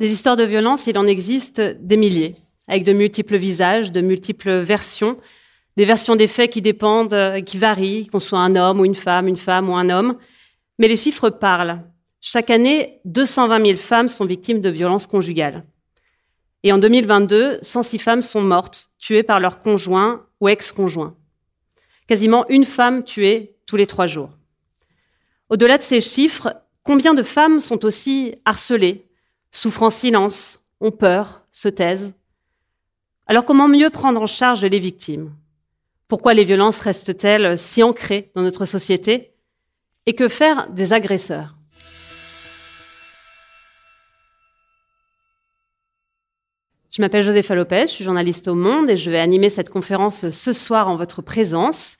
Des 0.00 0.12
histoires 0.12 0.36
de 0.36 0.44
violence, 0.44 0.86
il 0.86 0.98
en 0.98 1.06
existe 1.06 1.60
des 1.60 1.96
milliers, 1.96 2.34
avec 2.68 2.84
de 2.84 2.92
multiples 2.92 3.36
visages, 3.36 3.92
de 3.92 4.00
multiples 4.00 4.58
versions, 4.58 5.18
des 5.76 5.84
versions 5.84 6.16
des 6.16 6.28
faits 6.28 6.50
qui 6.50 6.60
dépendent, 6.60 7.14
euh, 7.14 7.40
qui 7.40 7.58
varient, 7.58 8.08
qu'on 8.08 8.20
soit 8.20 8.40
un 8.40 8.56
homme 8.56 8.80
ou 8.80 8.84
une 8.84 8.94
femme, 8.94 9.28
une 9.28 9.36
femme 9.36 9.70
ou 9.70 9.74
un 9.74 9.88
homme. 9.90 10.18
Mais 10.78 10.88
les 10.88 10.96
chiffres 10.96 11.30
parlent. 11.30 11.80
Chaque 12.20 12.50
année, 12.50 13.00
220 13.04 13.66
000 13.66 13.78
femmes 13.78 14.08
sont 14.08 14.24
victimes 14.24 14.60
de 14.60 14.68
violences 14.68 15.06
conjugales. 15.06 15.64
Et 16.64 16.72
en 16.72 16.78
2022, 16.78 17.60
106 17.62 17.98
femmes 17.98 18.22
sont 18.22 18.42
mortes, 18.42 18.90
tuées 18.98 19.22
par 19.22 19.40
leur 19.40 19.60
conjoint 19.60 20.26
ou 20.40 20.48
ex-conjoint. 20.48 21.16
Quasiment 22.06 22.46
une 22.48 22.64
femme 22.64 23.02
tuée 23.02 23.56
tous 23.66 23.76
les 23.76 23.86
trois 23.86 24.06
jours. 24.06 24.30
Au-delà 25.48 25.78
de 25.78 25.82
ces 25.82 26.00
chiffres, 26.00 26.54
combien 26.82 27.14
de 27.14 27.22
femmes 27.22 27.60
sont 27.60 27.84
aussi 27.84 28.34
harcelées, 28.44 29.08
souffrent 29.50 29.84
en 29.84 29.90
silence, 29.90 30.60
ont 30.80 30.90
peur, 30.90 31.46
se 31.52 31.68
taisent? 31.68 32.12
Alors 33.26 33.46
comment 33.46 33.68
mieux 33.68 33.88
prendre 33.88 34.20
en 34.20 34.26
charge 34.26 34.64
les 34.64 34.78
victimes? 34.78 35.34
Pourquoi 36.08 36.34
les 36.34 36.44
violences 36.44 36.80
restent-elles 36.80 37.58
si 37.58 37.82
ancrées 37.82 38.30
dans 38.34 38.42
notre 38.42 38.66
société? 38.66 39.34
Et 40.04 40.14
que 40.14 40.28
faire 40.28 40.68
des 40.70 40.92
agresseurs? 40.92 41.56
Je 46.96 47.02
m'appelle 47.02 47.24
Josepha 47.24 47.56
Lopez, 47.56 47.86
je 47.88 47.92
suis 47.92 48.04
journaliste 48.04 48.46
au 48.46 48.54
Monde 48.54 48.88
et 48.88 48.96
je 48.96 49.10
vais 49.10 49.18
animer 49.18 49.50
cette 49.50 49.68
conférence 49.68 50.30
ce 50.30 50.52
soir 50.52 50.88
en 50.88 50.94
votre 50.94 51.22
présence. 51.22 51.96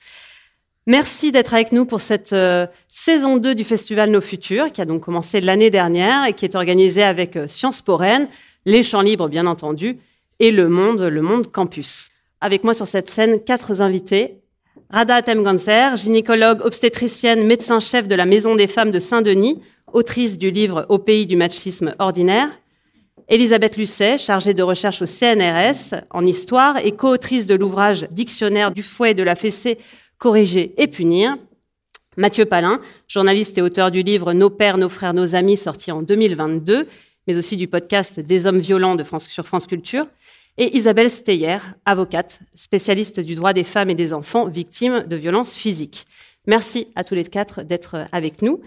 Merci 0.87 1.33
d'être 1.33 1.53
avec 1.53 1.73
nous 1.73 1.83
pour 1.83 1.99
cette 1.99 2.31
euh, 2.31 2.65
saison 2.87 3.35
2 3.35 3.55
du 3.55 3.65
festival 3.65 4.09
Nos 4.09 4.21
Futurs, 4.21 4.71
qui 4.71 4.79
a 4.79 4.85
donc 4.85 5.01
commencé 5.01 5.41
l'année 5.41 5.69
dernière 5.69 6.25
et 6.25 6.31
qui 6.31 6.45
est 6.45 6.55
organisée 6.55 7.03
avec 7.03 7.35
euh, 7.35 7.45
Sciences 7.45 7.81
Po 7.81 7.97
Rennes, 7.97 8.29
les 8.65 8.83
Champs 8.83 9.01
Libres 9.01 9.27
bien 9.27 9.47
entendu, 9.47 9.97
et 10.39 10.51
le 10.51 10.69
Monde, 10.69 11.01
le 11.01 11.21
Monde 11.21 11.51
Campus. 11.51 12.07
Avec 12.39 12.63
moi 12.63 12.73
sur 12.73 12.87
cette 12.87 13.09
scène, 13.09 13.43
quatre 13.43 13.81
invités. 13.81 14.37
Rada 14.91 15.15
Atem-Ganser, 15.15 15.97
gynécologue 15.97 16.61
obstétricienne, 16.61 17.45
médecin-chef 17.45 18.07
de 18.07 18.15
la 18.15 18.25
Maison 18.25 18.55
des 18.55 18.67
Femmes 18.67 18.91
de 18.91 19.01
Saint-Denis, 19.01 19.59
autrice 19.91 20.37
du 20.37 20.51
livre 20.51 20.85
Au 20.87 20.99
pays 20.99 21.25
du 21.25 21.35
machisme 21.35 21.93
ordinaire. 21.99 22.47
Elisabeth 23.27 23.77
Lucet, 23.77 24.17
chargée 24.17 24.53
de 24.53 24.61
recherche 24.61 25.01
au 25.01 25.05
CNRS 25.05 25.95
en 26.11 26.25
histoire 26.25 26.77
et 26.85 26.91
co-autrice 26.91 27.45
de 27.45 27.55
l'ouvrage 27.55 28.07
Dictionnaire 28.11 28.71
du 28.71 28.83
fouet 28.83 29.11
et 29.11 29.13
de 29.15 29.23
la 29.23 29.35
fessée 29.35 29.79
corriger 30.17 30.73
et 30.77 30.87
punir. 30.87 31.35
Mathieu 32.17 32.45
Palin, 32.45 32.79
journaliste 33.07 33.57
et 33.57 33.61
auteur 33.61 33.89
du 33.89 34.03
livre 34.03 34.33
Nos 34.33 34.49
pères, 34.49 34.77
nos 34.77 34.89
frères, 34.89 35.13
nos 35.13 35.33
amis, 35.33 35.57
sorti 35.57 35.91
en 35.91 36.01
2022, 36.01 36.87
mais 37.27 37.35
aussi 37.35 37.57
du 37.57 37.67
podcast 37.67 38.19
Des 38.19 38.45
hommes 38.45 38.59
violents 38.59 38.95
de 38.95 39.03
France, 39.03 39.27
sur 39.27 39.45
France 39.45 39.65
Culture. 39.65 40.07
Et 40.57 40.77
Isabelle 40.77 41.09
Steyer, 41.09 41.57
avocate, 41.85 42.39
spécialiste 42.53 43.19
du 43.19 43.35
droit 43.35 43.53
des 43.53 43.65
femmes 43.65 43.89
et 43.89 43.95
des 43.95 44.13
enfants 44.13 44.47
victimes 44.47 45.03
de 45.07 45.15
violences 45.15 45.55
physiques. 45.55 46.05
Merci 46.47 46.87
à 46.95 47.03
tous 47.03 47.15
les 47.15 47.25
quatre 47.25 47.63
d'être 47.63 48.05
avec 48.11 48.41
nous. 48.41 48.61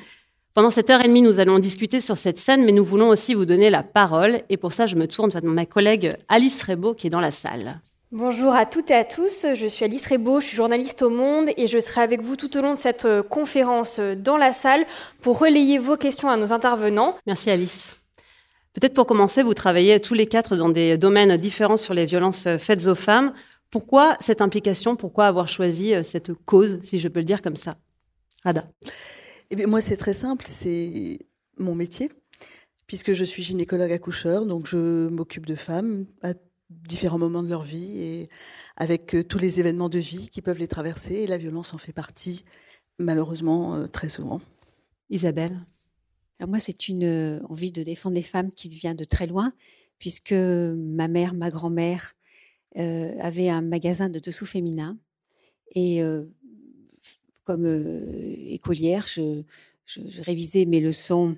Pendant 0.59 0.71
cette 0.71 0.91
heure 0.91 1.05
et 1.05 1.07
demie, 1.07 1.23
nous 1.23 1.39
allons 1.39 1.61
discuter 1.61 2.01
sur 2.01 2.19
cette 2.19 2.37
scène, 2.37 2.65
mais 2.65 2.73
nous 2.73 2.83
voulons 2.83 3.11
aussi 3.11 3.33
vous 3.33 3.45
donner 3.45 3.71
la 3.71 3.85
parole. 3.85 4.43
Et 4.49 4.57
pour 4.57 4.73
ça, 4.73 4.87
je 4.87 4.97
me 4.97 5.07
tourne 5.07 5.31
vers 5.31 5.45
ma 5.45 5.67
collègue 5.67 6.17
Alice 6.29 6.65
Rebaud 6.65 6.95
qui 6.95 7.07
est 7.07 7.11
dans 7.11 7.21
la 7.21 7.31
salle. 7.31 7.81
Bonjour 8.11 8.53
à 8.53 8.67
toutes 8.67 8.91
et 8.91 8.95
à 8.95 9.05
tous, 9.05 9.47
je 9.55 9.67
suis 9.69 9.85
Alice 9.85 10.05
Rebaud, 10.09 10.41
je 10.41 10.47
suis 10.47 10.57
journaliste 10.57 11.03
au 11.03 11.11
Monde 11.11 11.51
et 11.57 11.69
je 11.69 11.79
serai 11.79 12.01
avec 12.01 12.23
vous 12.23 12.35
tout 12.35 12.57
au 12.57 12.61
long 12.61 12.75
de 12.75 12.79
cette 12.81 13.05
euh, 13.05 13.23
conférence 13.23 14.01
euh, 14.01 14.17
dans 14.17 14.37
la 14.37 14.53
salle 14.53 14.85
pour 15.23 15.39
relayer 15.39 15.79
vos 15.79 15.97
questions 15.97 16.29
à 16.29 16.37
nos 16.37 16.53
intervenants. 16.53 17.15
Merci 17.25 17.53
Alice. 17.53 17.95
Peut-être 18.73 18.95
pour 18.95 19.07
commencer, 19.07 19.45
vous 19.45 19.55
travaillez 19.55 20.01
tous 20.01 20.15
les 20.15 20.27
quatre 20.27 20.57
dans 20.57 20.71
des 20.71 20.99
domaines 20.99 21.37
différents 21.37 21.77
sur 21.77 21.95
les 21.95 22.05
violences 22.05 22.49
euh, 22.49 22.59
faites 22.59 22.89
aux 22.89 22.97
femmes. 22.97 23.33
Pourquoi 23.71 24.17
cette 24.19 24.41
implication? 24.41 24.97
Pourquoi 24.97 25.27
avoir 25.27 25.47
choisi 25.47 25.95
cette 26.03 26.33
cause, 26.47 26.81
si 26.83 26.99
je 26.99 27.07
peux 27.07 27.21
le 27.21 27.27
dire 27.27 27.43
comme 27.43 27.55
ça? 27.55 27.77
Ada 28.45 28.65
eh 29.51 29.57
bien, 29.57 29.67
Moi, 29.67 29.81
c'est 29.81 29.97
très 29.97 30.13
simple, 30.13 30.45
c'est 30.47 31.19
mon 31.57 31.75
métier, 31.75 32.11
puisque 32.87 33.13
je 33.13 33.25
suis 33.25 33.43
gynécologue 33.43 33.93
accoucheur, 33.93 34.47
donc 34.47 34.67
je 34.67 35.09
m'occupe 35.09 35.47
de 35.47 35.55
femmes 35.55 36.07
à 36.23 36.35
différents 36.71 37.19
moments 37.19 37.43
de 37.43 37.49
leur 37.49 37.63
vie 37.63 37.99
et 37.99 38.29
avec 38.77 39.15
euh, 39.15 39.25
tous 39.25 39.39
les 39.39 39.61
événements 39.61 39.89
de 39.89 39.99
vie 39.99 40.29
qui 40.29 40.43
peuvent 40.43 40.59
les 40.59 40.69
traverser. 40.69 41.15
Et 41.15 41.27
la 41.27 41.39
violence 41.39 41.73
en 41.75 41.79
fait 41.79 41.93
partie, 41.93 42.45
malheureusement, 42.99 43.75
euh, 43.75 43.87
très 43.87 44.09
souvent. 44.09 44.41
Isabelle 45.11 45.59
Alors 46.39 46.51
moi, 46.51 46.59
c'est 46.59 46.89
une 46.89 47.05
euh, 47.05 47.41
envie 47.49 47.73
de 47.73 47.83
défendre 47.83 48.17
les 48.17 48.23
femmes 48.23 48.51
qui 48.51 48.69
vient 48.69 48.95
de 48.95 49.05
très 49.05 49.27
loin, 49.27 49.53
puisque 49.99 50.33
ma 50.33 51.09
mère, 51.09 51.35
ma 51.35 51.51
grand-mère 51.51 52.15
avait 52.75 53.49
un 53.49 53.63
magasin 53.63 54.09
de 54.09 54.21
dessous 54.21 54.47
féminin. 54.47 54.97
Et 55.75 56.01
comme 57.49 57.65
écolière, 58.51 59.07
je, 59.07 59.43
révisais 60.21 60.67
mes 60.67 60.81
leçons 60.81 61.35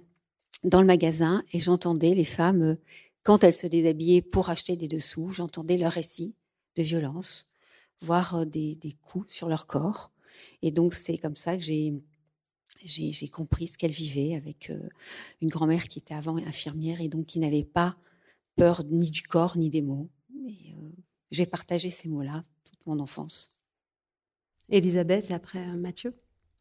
dans 0.64 0.80
le 0.80 0.86
magasin 0.86 1.44
et 1.52 1.60
j'entendais 1.60 2.14
les 2.14 2.24
femmes 2.24 2.76
quand 3.22 3.44
elles 3.44 3.54
se 3.54 3.68
déshabillaient 3.68 4.22
pour 4.22 4.50
acheter 4.50 4.74
des 4.74 4.88
dessous, 4.88 5.28
j'entendais 5.28 5.78
leurs 5.78 5.92
récits 5.92 6.34
de 6.74 6.82
violence, 6.82 7.52
voire 8.00 8.34
euh, 8.34 8.44
des, 8.44 8.96
coups 9.02 9.32
sur 9.32 9.48
leur 9.48 9.68
corps. 9.68 10.10
Et 10.62 10.72
donc, 10.72 10.94
c'est 10.94 11.16
comme 11.16 11.36
ça 11.36 11.56
que 11.56 11.62
j'ai, 11.62 12.02
compris 13.32 13.68
ce 13.68 13.78
qu'elles 13.78 13.92
vivaient 13.92 14.34
avec 14.34 14.70
euh, 14.70 14.88
une 15.40 15.48
grand-mère 15.48 15.86
qui 15.86 16.00
était 16.00 16.14
avant 16.14 16.38
infirmière 16.38 17.00
et 17.00 17.08
donc 17.08 17.26
qui 17.26 17.38
n'avait 17.38 17.62
pas 17.62 17.96
peur 18.56 18.82
ni 18.84 19.12
du 19.12 19.22
corps 19.22 19.56
ni 19.56 19.70
des 19.70 19.82
mots. 19.82 20.10
Euh, 20.34 20.90
j'ai 21.30 21.46
partagé 21.46 21.88
ces 21.88 22.08
mots-là 22.08 22.42
toute 22.64 22.84
mon 22.84 22.98
enfance. 22.98 23.59
Elisabeth 24.70 25.30
et 25.30 25.34
après 25.34 25.64
Mathieu 25.76 26.14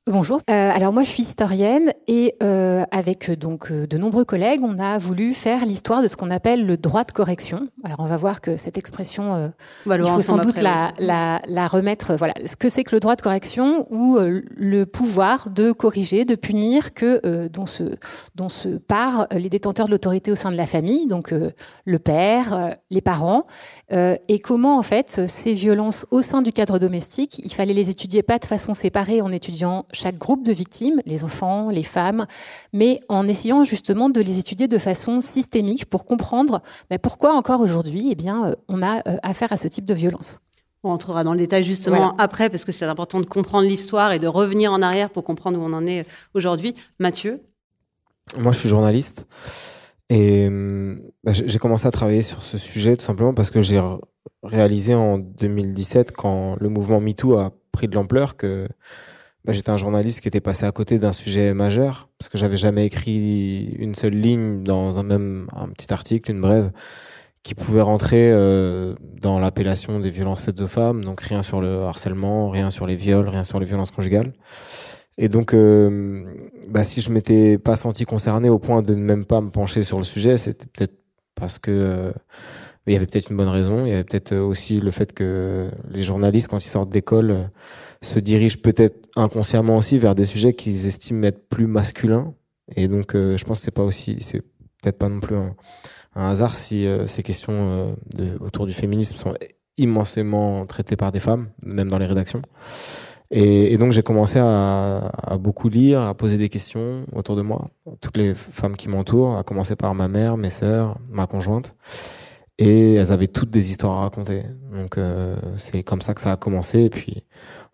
Bonjour. 0.08 0.42
Euh, 0.50 0.72
alors 0.74 0.92
moi 0.92 1.04
je 1.04 1.10
suis 1.10 1.22
historienne 1.22 1.94
et 2.08 2.34
euh, 2.42 2.84
avec 2.90 3.30
donc 3.30 3.72
euh, 3.72 3.86
de 3.86 3.96
nombreux 4.00 4.26
collègues, 4.26 4.62
on 4.64 4.80
a 4.80 4.98
voulu 4.98 5.36
faire 5.36 5.68
l'histoire 5.68 6.02
de 6.02 6.08
ce 6.08 6.16
qu'on 6.16 6.32
appelle 6.32 6.66
le 6.66 6.78
droit 6.78 7.04
de 7.04 7.12
correction. 7.12 7.68
Alors 7.84 8.00
on 8.00 8.06
va 8.06 8.18
voir 8.18 8.42
que 8.42 8.58
cette 8.58 8.80
expression, 8.80 9.52
il 9.86 10.08
faut 10.08 10.22
sans 10.22 10.38
doute 10.38 10.62
la, 10.62 10.94
la, 10.98 11.42
la, 11.46 11.68
remettre. 11.68 12.16
Voilà, 12.16 12.34
ce 12.48 12.56
que 12.56 12.70
c'est 12.70 12.84
que 12.84 12.96
le 12.96 13.00
droit 13.00 13.16
de 13.16 13.22
correction 13.22 13.86
ou 13.92 14.18
le 14.18 14.86
pouvoir 14.86 15.52
de 15.52 15.72
corriger, 15.72 16.26
de 16.26 16.34
punir 16.34 16.96
que 16.96 17.48
dont 17.48 17.68
se 17.68 17.96
dont 18.34 18.50
se 18.50 18.70
parent 18.70 19.28
les 19.30 19.50
détenteurs 19.50 19.86
de 19.86 19.92
l'autorité 19.92 20.31
au 20.31 20.36
sein 20.36 20.52
de 20.52 20.58
la 20.58 20.66
famille, 20.66 21.06
donc 21.06 21.31
le 21.31 22.00
père, 22.00 22.74
les 22.90 23.02
parents, 23.02 23.46
et 23.92 24.40
comment 24.40 24.80
en 24.80 24.84
fait 24.84 25.28
ces 25.28 25.54
violences 25.54 26.08
au 26.10 26.22
sein 26.22 26.42
du 26.42 26.52
cadre 26.52 26.80
domestique, 26.80 27.40
il 27.46 27.54
fallait 27.54 27.76
les 27.76 27.92
étudier 27.92 28.24
pas 28.24 28.40
de 28.40 28.46
façon 28.46 28.74
séparée 28.74 29.22
en 29.22 29.31
étudiant 29.31 29.86
chaque 29.94 30.17
groupe 30.17 30.45
de 30.45 30.51
victimes, 30.51 31.01
les 31.05 31.23
enfants, 31.23 31.69
les 31.69 31.83
femmes, 31.83 32.25
mais 32.73 33.01
en 33.09 33.27
essayant 33.27 33.63
justement 33.63 34.09
de 34.09 34.22
les 34.22 34.39
étudier 34.39 34.67
de 34.67 34.77
façon 34.77 35.22
systémique 35.22 35.85
pour 35.85 36.05
comprendre 36.05 36.61
bah, 36.89 37.00
pourquoi 37.00 37.33
encore 37.33 37.61
aujourd'hui, 37.61 38.09
eh 38.11 38.16
bien, 38.16 38.50
euh, 38.50 38.55
on 38.67 38.81
a 38.81 38.97
euh, 39.07 39.17
affaire 39.23 39.51
à 39.51 39.57
ce 39.57 39.67
type 39.67 39.85
de 39.85 39.94
violence. 39.94 40.39
On 40.83 40.91
entrera 40.91 41.23
dans 41.23 41.33
le 41.33 41.39
détail 41.39 41.63
justement 41.63 42.16
après, 42.17 42.50
parce 42.50 42.63
que 42.63 42.72
c'est 42.72 42.85
important 42.85 43.19
de 43.19 43.25
comprendre 43.25 43.67
l'histoire 43.67 44.13
et 44.13 44.19
de 44.19 44.27
revenir 44.27 44.72
en 44.72 44.81
arrière 44.81 45.09
pour 45.09 45.25
comprendre 45.25 45.59
où 45.59 45.61
on 45.61 45.73
en 45.73 45.85
est 45.85 46.07
aujourd'hui. 46.33 46.73
Mathieu? 47.00 47.41
Moi, 48.38 48.53
je 48.53 48.59
suis 48.59 48.69
journaliste. 48.69 49.27
Et 50.09 50.50
bah, 51.23 51.33
j'ai 51.33 51.59
commencé 51.59 51.85
à 51.85 51.91
travailler 51.91 52.21
sur 52.21 52.44
ce 52.44 52.57
sujet 52.57 52.95
tout 52.95 53.03
simplement 53.03 53.33
parce 53.33 53.51
que 53.51 53.61
j'ai 53.61 53.81
réalisé 54.44 54.94
en 54.94 55.17
2017, 55.17 56.11
quand 56.11 56.56
le 56.59 56.69
mouvement 56.69 57.00
MeToo 57.00 57.38
a 57.38 57.51
pris 57.71 57.88
de 57.88 57.95
l'ampleur, 57.95 58.38
que 58.38 58.67
bah, 59.45 59.53
j'étais 59.53 59.69
un 59.69 59.77
journaliste 59.77 60.21
qui 60.21 60.27
était 60.27 60.41
passé 60.41 60.65
à 60.65 60.71
côté 60.71 61.00
d'un 61.00 61.13
sujet 61.13 61.53
majeur 61.53 62.09
parce 62.18 62.30
que 62.30 62.38
j'avais 62.38 62.57
jamais 62.57 62.86
écrit 62.86 63.75
une 63.80 63.95
seule 63.95 64.13
ligne 64.13 64.63
dans 64.63 65.00
un 65.00 65.03
même 65.03 65.47
un 65.56 65.69
petit 65.69 65.94
article, 65.94 66.31
une 66.31 66.41
brève 66.41 66.71
qui 67.44 67.56
pouvait 67.56 67.81
rentrer 67.81 68.31
euh, 68.31 68.95
dans 69.21 69.39
l'appellation 69.39 70.00
des 70.00 70.09
violences 70.09 70.41
faites 70.41 70.59
aux 70.59 70.68
femmes, 70.68 71.06
donc 71.06 71.21
rien 71.21 71.41
sur 71.41 71.62
le 71.62 71.83
harcèlement, 71.83 72.50
rien 72.50 72.69
sur 72.69 72.86
les 72.86 72.95
viols, 72.95 73.30
rien 73.30 73.45
sur 73.45 73.59
les 73.59 73.65
violences 73.65 73.91
conjugales. 73.91 74.33
Et 75.18 75.30
donc, 75.30 75.53
euh, 75.53 76.25
bah, 76.68 76.83
si 76.83 77.01
je 77.01 77.09
m'étais 77.09 77.57
pas 77.57 77.75
senti 77.75 78.06
concerné 78.06 78.50
au 78.50 78.59
point 78.59 78.81
de 78.81 78.94
ne 78.94 79.01
même 79.01 79.25
pas 79.25 79.42
me 79.42 79.50
pencher 79.50 79.83
sur 79.83 79.97
le 79.97 80.03
sujet, 80.03 80.38
c'était 80.38 80.65
peut-être 80.65 80.95
parce 81.35 81.59
que 81.59 82.13
euh, 82.89 82.91
il 82.91 82.94
y 82.94 82.97
avait 82.97 83.06
peut-être 83.06 83.30
une 83.30 83.38
bonne 83.38 83.50
raison. 83.50 83.86
Il 83.86 83.89
y 83.89 83.94
avait 83.94 84.03
peut-être 84.03 84.36
aussi 84.36 84.80
le 84.80 84.91
fait 84.91 85.13
que 85.13 85.69
les 85.91 86.03
journalistes, 86.03 86.47
quand 86.47 86.63
ils 86.63 86.69
sortent 86.69 86.89
d'école, 86.89 87.50
se 88.01 88.19
dirigent 88.19 88.57
peut-être 88.62 89.07
inconsciemment 89.15 89.77
aussi 89.77 89.97
vers 89.97 90.15
des 90.15 90.25
sujets 90.25 90.53
qu'ils 90.53 90.88
estiment 90.88 91.27
être 91.27 91.50
plus 91.50 91.68
masculins. 91.68 92.33
Et 92.75 92.88
donc, 92.88 93.15
euh, 93.15 93.38
je 93.38 93.45
pense 93.45 93.59
que 93.59 93.65
c'est 93.65 93.74
pas 93.74 93.83
aussi, 93.83 94.18
c'est 94.19 94.41
peut-être 94.81 94.97
pas 94.97 95.09
non 95.09 95.19
plus 95.19 95.36
un, 95.36 95.56
hasard 96.15 96.56
si 96.56 96.86
euh, 96.86 97.07
ces 97.07 97.24
questions 97.24 97.95
euh, 98.19 98.38
autour 98.39 98.65
du 98.65 98.74
féminisme 98.74 99.15
sont 99.15 99.33
immensément 99.77 100.65
traitées 100.65 100.95
par 100.95 101.12
des 101.12 101.19
femmes, 101.19 101.50
même 101.63 101.89
dans 101.89 101.97
les 101.97 102.06
rédactions. 102.06 102.42
Et, 103.31 103.77
donc 103.77 103.92
j'ai 103.92 104.01
commencé 104.01 104.39
à, 104.39 105.12
beaucoup 105.39 105.69
lire, 105.69 106.01
à 106.01 106.15
poser 106.15 106.38
des 106.38 106.50
questions 106.50 107.06
autour 107.13 107.35
de 107.35 107.44
moi, 107.44 107.69
toutes 108.01 108.18
les 108.18 108.33
femmes 108.33 108.75
qui 108.75 108.89
m'entourent, 108.89 109.38
à 109.38 109.44
commencer 109.44 109.75
par 109.75 109.94
ma 109.94 110.07
mère, 110.07 110.35
mes 110.35 110.50
sœurs, 110.50 110.97
ma 111.09 111.27
conjointe. 111.27 111.75
Et 112.61 112.95
elles 112.95 113.13
avaient 113.13 113.27
toutes 113.27 113.50
des 113.50 113.71
histoires 113.71 114.00
à 114.00 114.01
raconter. 114.01 114.44
Donc 114.73 114.97
euh, 114.97 115.38
c'est 115.57 115.81
comme 115.81 116.01
ça 116.01 116.13
que 116.13 116.19
ça 116.19 116.33
a 116.33 116.38
commencé. 116.38 116.81
Et 116.81 116.89
puis 116.89 117.23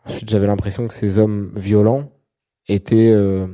ensuite 0.05 0.29
j'avais 0.29 0.45
l'impression 0.45 0.87
que 0.87 0.93
ces 0.93 1.17
hommes 1.17 1.51
violents 1.55 2.11
étaient 2.67 3.11
euh, 3.11 3.47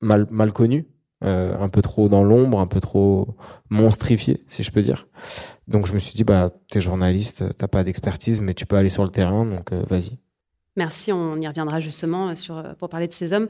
mal, 0.00 0.26
mal 0.30 0.52
connus, 0.54 0.86
euh, 1.22 1.54
un 1.58 1.68
peu 1.68 1.82
trop 1.82 2.08
dans 2.08 2.24
l'ombre, 2.24 2.60
un 2.60 2.66
peu 2.66 2.80
trop 2.80 3.36
monstrifiés, 3.68 4.42
si 4.48 4.62
je 4.62 4.72
peux 4.72 4.80
dire. 4.80 5.06
Donc 5.68 5.86
je 5.86 5.92
me 5.92 5.98
suis 5.98 6.14
dit, 6.14 6.24
bah 6.24 6.50
t'es 6.70 6.80
journaliste, 6.80 7.44
t'as 7.58 7.68
pas 7.68 7.84
d'expertise, 7.84 8.40
mais 8.40 8.54
tu 8.54 8.64
peux 8.64 8.76
aller 8.76 8.88
sur 8.88 9.04
le 9.04 9.10
terrain, 9.10 9.44
donc 9.44 9.70
vas-y. 9.72 10.18
Merci, 10.76 11.12
on 11.12 11.38
y 11.38 11.46
reviendra 11.46 11.80
justement 11.80 12.32
pour 12.78 12.88
parler 12.88 13.08
de 13.08 13.12
ces 13.12 13.34
hommes. 13.34 13.48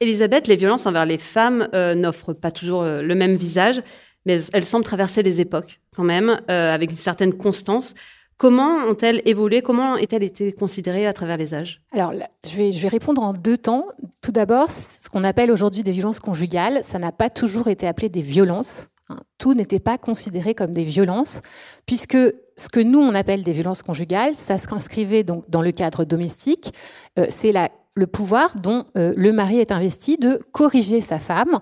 Elisabeth, 0.00 0.46
les 0.46 0.56
violences 0.56 0.86
envers 0.86 1.06
les 1.06 1.18
femmes 1.18 1.68
n'offrent 1.72 2.32
pas 2.32 2.52
toujours 2.52 2.84
le 2.84 3.14
même 3.14 3.34
visage, 3.34 3.82
mais 4.28 4.38
elles 4.52 4.64
semblent 4.64 4.84
traverser 4.84 5.24
les 5.24 5.40
époques 5.40 5.80
quand 5.96 6.04
même, 6.04 6.40
avec 6.46 6.92
une 6.92 6.96
certaine 6.96 7.34
constance. 7.34 7.94
Comment 8.38 8.84
ont-elles 8.88 9.20
évolué? 9.24 9.62
Comment 9.62 9.94
ont-elles 9.94 10.22
été 10.22 10.52
considérées 10.52 11.08
à 11.08 11.12
travers 11.12 11.36
les 11.36 11.54
âges? 11.54 11.82
Alors, 11.90 12.12
je, 12.48 12.56
vais, 12.56 12.70
je 12.70 12.80
vais 12.80 12.88
répondre 12.88 13.20
en 13.20 13.32
deux 13.32 13.58
temps. 13.58 13.88
Tout 14.20 14.30
d'abord, 14.30 14.70
ce 14.70 15.08
qu'on 15.08 15.24
appelle 15.24 15.50
aujourd'hui 15.50 15.82
des 15.82 15.90
violences 15.90 16.20
conjugales, 16.20 16.84
ça 16.84 17.00
n'a 17.00 17.10
pas 17.10 17.30
toujours 17.30 17.66
été 17.66 17.88
appelé 17.88 18.08
des 18.08 18.22
violences. 18.22 18.86
Hein. 19.08 19.16
Tout 19.38 19.54
n'était 19.54 19.80
pas 19.80 19.98
considéré 19.98 20.54
comme 20.54 20.70
des 20.70 20.84
violences, 20.84 21.40
puisque 21.84 22.16
ce 22.16 22.68
que 22.68 22.78
nous, 22.78 23.00
on 23.00 23.16
appelle 23.16 23.42
des 23.42 23.50
violences 23.50 23.82
conjugales, 23.82 24.36
ça 24.36 24.56
s'inscrivait 24.56 25.24
donc 25.24 25.42
dans 25.50 25.62
le 25.62 25.72
cadre 25.72 26.04
domestique. 26.04 26.72
Euh, 27.18 27.26
c'est 27.30 27.52
le 27.96 28.06
pouvoir 28.06 28.56
dont 28.56 28.84
euh, 28.96 29.12
le 29.16 29.32
mari 29.32 29.58
est 29.58 29.72
investi 29.72 30.16
de 30.16 30.40
corriger 30.52 31.00
sa 31.00 31.18
femme. 31.18 31.58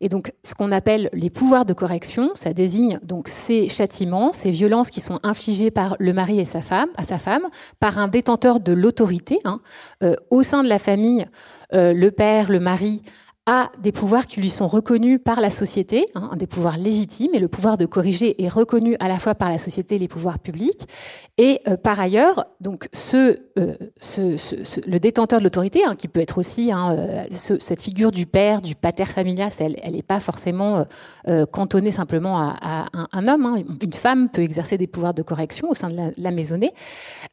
Et 0.00 0.08
donc, 0.08 0.32
ce 0.44 0.54
qu'on 0.54 0.72
appelle 0.72 1.10
les 1.12 1.30
pouvoirs 1.30 1.64
de 1.64 1.72
correction, 1.72 2.30
ça 2.34 2.52
désigne 2.52 2.98
donc 3.02 3.28
ces 3.28 3.68
châtiments, 3.68 4.32
ces 4.32 4.50
violences 4.50 4.90
qui 4.90 5.00
sont 5.00 5.20
infligées 5.22 5.70
par 5.70 5.96
le 5.98 6.12
mari 6.12 6.38
et 6.38 6.44
sa 6.44 6.62
femme, 6.62 6.88
à 6.96 7.04
sa 7.04 7.18
femme, 7.18 7.46
par 7.80 7.98
un 7.98 8.08
détenteur 8.08 8.60
de 8.60 8.72
l'autorité. 8.72 9.38
Hein. 9.44 9.60
Euh, 10.02 10.14
au 10.30 10.42
sein 10.42 10.62
de 10.62 10.68
la 10.68 10.78
famille, 10.78 11.26
le 11.72 12.10
père, 12.10 12.48
le 12.48 12.60
mari 12.60 13.02
a 13.46 13.70
des 13.78 13.92
pouvoirs 13.92 14.26
qui 14.26 14.40
lui 14.40 14.50
sont 14.50 14.66
reconnus 14.66 15.20
par 15.24 15.40
la 15.40 15.50
société, 15.50 16.06
hein, 16.16 16.30
des 16.36 16.48
pouvoirs 16.48 16.76
légitimes, 16.76 17.30
et 17.32 17.38
le 17.38 17.46
pouvoir 17.46 17.78
de 17.78 17.86
corriger 17.86 18.42
est 18.42 18.48
reconnu 18.48 18.96
à 18.98 19.06
la 19.06 19.20
fois 19.20 19.36
par 19.36 19.50
la 19.50 19.58
société 19.58 19.94
et 19.94 19.98
les 19.98 20.08
pouvoirs 20.08 20.40
publics. 20.40 20.88
Et 21.38 21.60
euh, 21.68 21.76
par 21.76 22.00
ailleurs, 22.00 22.46
donc 22.60 22.88
euh, 23.14 23.36
le 23.56 24.98
détenteur 24.98 25.38
de 25.38 25.44
l'autorité, 25.44 25.84
hein, 25.84 25.94
qui 25.94 26.08
peut 26.08 26.20
être 26.20 26.38
aussi 26.38 26.72
hein, 26.72 26.96
euh, 26.98 27.58
cette 27.60 27.82
figure 27.82 28.10
du 28.10 28.26
père, 28.26 28.62
du 28.62 28.74
pater 28.74 29.04
familias, 29.04 29.56
elle 29.60 29.92
n'est 29.92 30.02
pas 30.02 30.18
forcément 30.20 30.84
cantonnée 31.52 31.90
simplement 31.90 32.38
à, 32.38 32.86
un, 32.92 33.08
un, 33.12 33.28
homme. 33.28 33.62
Une 33.82 33.92
femme 33.92 34.28
peut 34.28 34.42
exercer 34.42 34.78
des 34.78 34.86
pouvoirs 34.86 35.14
de 35.14 35.22
correction 35.22 35.70
au 35.70 35.74
sein 35.74 35.88
de 35.88 36.12
la, 36.16 36.30
maisonnée. 36.30 36.72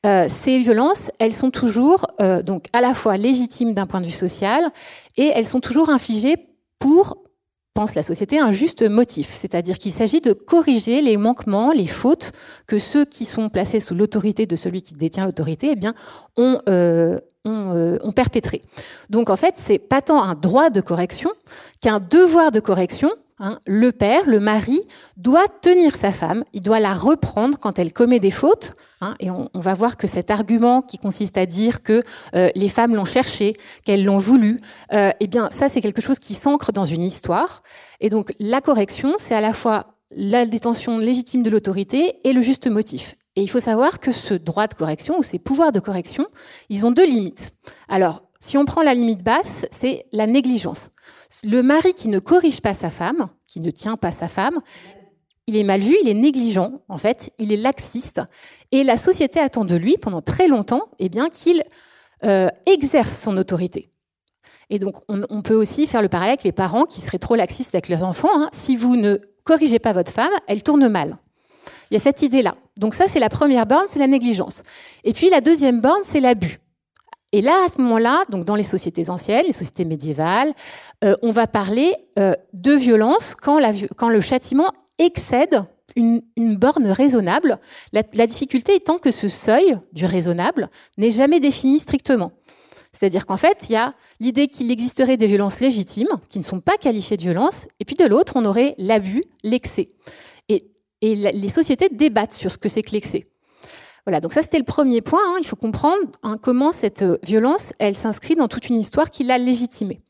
ces 0.04 0.60
violences, 0.60 1.12
elles 1.20 1.34
sont 1.34 1.50
toujours 1.50 2.08
donc 2.46 2.66
à 2.74 2.82
la 2.82 2.94
fois 2.94 3.18
légitimes 3.18 3.74
d'un 3.74 3.86
point 3.86 4.02
de 4.02 4.06
vue 4.06 4.12
social 4.12 4.72
et 5.18 5.32
elles 5.34 5.46
sont 5.46 5.60
toujours 5.60 5.90
pour 6.80 7.18
pense 7.74 7.96
la 7.96 8.04
société, 8.04 8.40
un 8.40 8.52
juste 8.52 8.84
motif, 8.88 9.30
c'est-à-dire 9.32 9.80
qu'il 9.80 9.92
s'agit 9.92 10.20
de 10.20 10.34
corriger 10.34 11.02
les 11.02 11.18
manquements, 11.18 11.72
les 11.72 11.88
fautes 11.88 12.32
que 12.68 12.78
ceux 12.78 13.04
qui 13.04 13.26
sont 13.26 13.50
placés 13.50 13.80
sous 13.80 13.96
l'autorité 13.96 14.46
de 14.46 14.56
celui 14.56 14.84
qui 14.84 14.94
détient 14.94 15.26
l'autorité, 15.26 15.70
eh 15.72 15.76
bien, 15.76 15.96
ont, 16.38 16.60
euh, 16.70 17.18
ont, 17.46 17.74
euh, 17.74 18.12
perpétré. 18.16 18.62
Donc 19.10 19.32
en 19.32 19.36
fait, 19.36 19.56
c'est 19.58 19.80
pas 19.80 20.04
tant 20.04 20.22
un 20.22 20.36
droit 20.36 20.70
de 20.70 20.82
correction 20.82 21.32
qu'un 21.82 22.00
devoir 22.00 22.52
de 22.52 22.60
correction 22.60 23.10
Hein, 23.40 23.60
le 23.66 23.92
père, 23.92 24.22
le 24.26 24.40
mari, 24.40 24.82
doit 25.18 25.48
tenir 25.62 25.96
sa 25.96 26.12
femme, 26.12 26.44
il 26.54 26.62
doit 26.62 26.80
la 26.80 26.94
reprendre 26.94 27.58
quand 27.60 27.80
elle 27.80 27.92
commet 27.92 28.20
des 28.20 28.32
fautes. 28.32 28.74
Hein, 29.04 29.16
et 29.20 29.30
on, 29.30 29.50
va 29.54 29.74
voir 29.74 29.98
que 29.98 30.08
cet 30.08 30.32
argument 30.32 30.82
qui 30.82 30.98
consiste 30.98 31.38
à 31.38 31.46
dire 31.46 31.84
que 31.84 32.04
euh, 32.36 32.50
les 32.56 32.70
femmes 32.70 32.96
l'ont 32.96 33.06
cherché, 33.06 33.58
qu'elles 33.86 34.06
l'ont 34.06 34.18
voulu, 34.18 34.60
euh, 34.94 35.12
eh 35.20 35.28
bien 35.28 35.50
ça 35.52 35.68
c'est 35.68 35.82
quelque 35.82 36.02
chose 36.02 36.20
qui 36.20 36.36
s'ancre 36.36 36.72
dans 36.72 36.86
une 36.86 37.04
histoire. 37.04 37.62
Et 38.00 38.10
donc 38.10 38.34
la 38.40 38.62
correction, 38.62 39.16
c'est 39.18 39.36
à 39.36 39.42
la 39.42 39.52
fois 39.52 39.98
la 40.12 40.46
détention 40.46 40.98
légitime 40.98 41.44
de 41.44 41.50
l'autorité 41.50 42.20
et 42.24 42.32
le 42.32 42.42
juste 42.42 42.68
motif. 42.68 43.16
Et 43.36 43.42
il 43.42 43.50
faut 43.50 43.60
savoir 43.60 44.00
que 44.00 44.12
ce 44.12 44.36
droit 44.36 44.68
de 44.68 44.74
correction 44.76 45.18
ou 45.18 45.24
ces 45.24 45.40
pouvoirs 45.40 45.72
de 45.72 45.80
correction, 45.80 46.28
ils 46.70 46.86
ont 46.86 46.92
deux 46.92 47.06
limites. 47.06 47.52
Alors, 47.90 48.24
si 48.40 48.58
on 48.58 48.66
prend 48.66 48.84
la 48.84 48.94
limite 48.94 49.24
basse, 49.24 49.66
c'est 49.72 50.06
la 50.12 50.28
négligence. 50.28 50.92
Le 51.44 51.62
mari 51.62 51.94
qui 51.94 52.10
ne 52.10 52.20
corrige 52.20 52.62
pas 52.62 52.74
sa 52.74 52.92
femme, 52.92 53.28
qui 53.48 53.60
ne 53.60 53.72
tient 53.72 53.98
pas 53.98 54.12
sa 54.12 54.28
femme, 54.28 54.58
il 55.48 55.58
est 55.58 55.64
mal 55.64 55.82
vu, 55.82 55.96
il 56.02 56.10
est 56.10 56.14
négligent, 56.14 56.72
en 56.88 56.98
fait, 56.98 57.32
il 57.38 57.52
est 57.52 57.58
laxiste. 57.58 58.22
Et 58.72 58.84
la 58.84 58.98
société 58.98 59.40
attend 59.40 59.66
de 59.66 59.76
lui, 59.76 59.98
pendant 59.98 60.22
très 60.22 60.48
longtemps, 60.48 60.90
eh 61.00 61.10
bien, 61.10 61.30
qu'il 61.30 61.64
euh, 62.24 62.50
exerce 62.66 63.22
son 63.22 63.36
autorité. 63.38 63.90
Et 64.70 64.80
donc, 64.80 64.96
on, 65.10 65.42
peut 65.42 65.56
aussi 65.56 65.86
faire 65.86 66.02
le 66.02 66.08
parallèle 66.08 66.32
avec 66.32 66.44
les 66.44 66.52
parents 66.52 66.86
qui 66.86 67.02
seraient 67.02 67.20
trop 67.20 67.36
laxistes 67.36 67.76
avec 67.76 67.90
leurs 67.90 68.04
enfants. 68.04 68.30
Hein. 68.34 68.50
Si 68.54 68.76
vous 68.76 68.96
ne 68.96 69.18
corrigez 69.44 69.78
pas 69.78 69.92
votre 69.92 70.12
femme, 70.12 70.32
elle 70.48 70.64
tourne 70.64 70.88
mal. 70.88 71.18
Il 71.92 71.96
y 71.96 71.98
a 71.98 72.00
cette 72.00 72.22
idée-là. 72.22 72.56
Donc 72.78 72.96
ça, 72.96 73.08
c'est 73.08 73.20
la 73.20 73.30
première 73.30 73.66
borne, 73.66 73.86
c'est 73.90 74.00
la 74.00 74.08
négligence. 74.08 74.64
Et 75.04 75.14
puis 75.14 75.30
la 75.30 75.42
deuxième 75.42 75.82
borne, 75.82 76.02
c'est 76.04 76.22
l'abus. 76.22 76.60
Et 77.34 77.42
là, 77.42 77.66
à 77.66 77.70
ce 77.70 77.82
moment-là, 77.82 78.24
donc 78.30 78.46
dans 78.46 78.56
les 78.56 78.64
sociétés 78.64 79.10
anciennes, 79.10 79.46
les 79.48 79.54
sociétés 79.54 79.86
médiévales, 79.86 80.54
euh, 81.04 81.16
on 81.24 81.32
va 81.32 81.48
parler 81.48 81.96
euh, 82.18 82.34
de 82.54 82.74
violence 82.74 83.36
quand, 83.36 83.60
quand, 83.98 84.10
le 84.10 84.22
châtiment 84.22 84.72
excède 84.98 85.66
une, 85.96 86.22
borne 86.36 86.88
raisonnable. 86.88 87.60
La, 87.92 88.28
difficulté 88.28 88.76
étant 88.76 88.98
que 88.98 89.12
ce 89.12 89.28
seuil 89.28 89.78
du 89.92 90.06
raisonnable 90.06 90.70
n'est 90.98 91.12
jamais 91.12 91.40
défini 91.40 91.80
strictement. 91.80 92.32
C'est-à-dire 92.92 93.26
qu'en 93.26 93.38
fait, 93.38 93.66
il 93.70 93.74
y 93.74 93.76
a 93.76 93.96
l'idée 94.20 94.48
qu'il 94.48 94.72
existerait 94.72 95.18
des 95.18 95.28
violences 95.28 95.60
légitimes 95.60 96.20
qui 96.30 96.38
ne 96.38 96.44
sont 96.44 96.60
pas 96.60 96.78
qualifiées 96.78 97.18
de 97.18 97.24
violences, 97.24 97.68
et 97.80 97.86
puis 97.86 97.96
de 97.96 98.06
l'autre, 98.06 98.34
on 98.36 98.46
aurait 98.46 98.76
l'abus, 98.78 99.24
l'excès. 99.44 99.90
Et, 100.50 100.70
les 101.02 101.50
sociétés 101.50 101.90
débattent 101.90 102.32
sur 102.32 102.50
ce 102.50 102.58
que 102.58 102.70
c'est 102.70 102.82
que 102.82 102.92
l'excès. 102.92 103.28
Voilà, 104.06 104.22
donc 104.22 104.32
ça 104.32 104.42
c'était 104.42 104.58
le 104.58 104.64
premier 104.64 105.02
point. 105.02 105.20
Hein. 105.22 105.38
Il 105.40 105.46
faut 105.46 105.58
comprendre 105.58 106.02
hein, 106.24 106.38
comment 106.42 106.72
cette 106.72 107.02
euh, 107.02 107.18
violence, 107.24 107.74
elle 107.80 107.96
s'inscrit 107.96 108.36
dans 108.36 108.48
toute 108.48 108.70
une 108.70 108.78
histoire 108.78 109.10
qui 109.10 109.26
l'a 109.26 109.38
légitimée. 109.38 110.02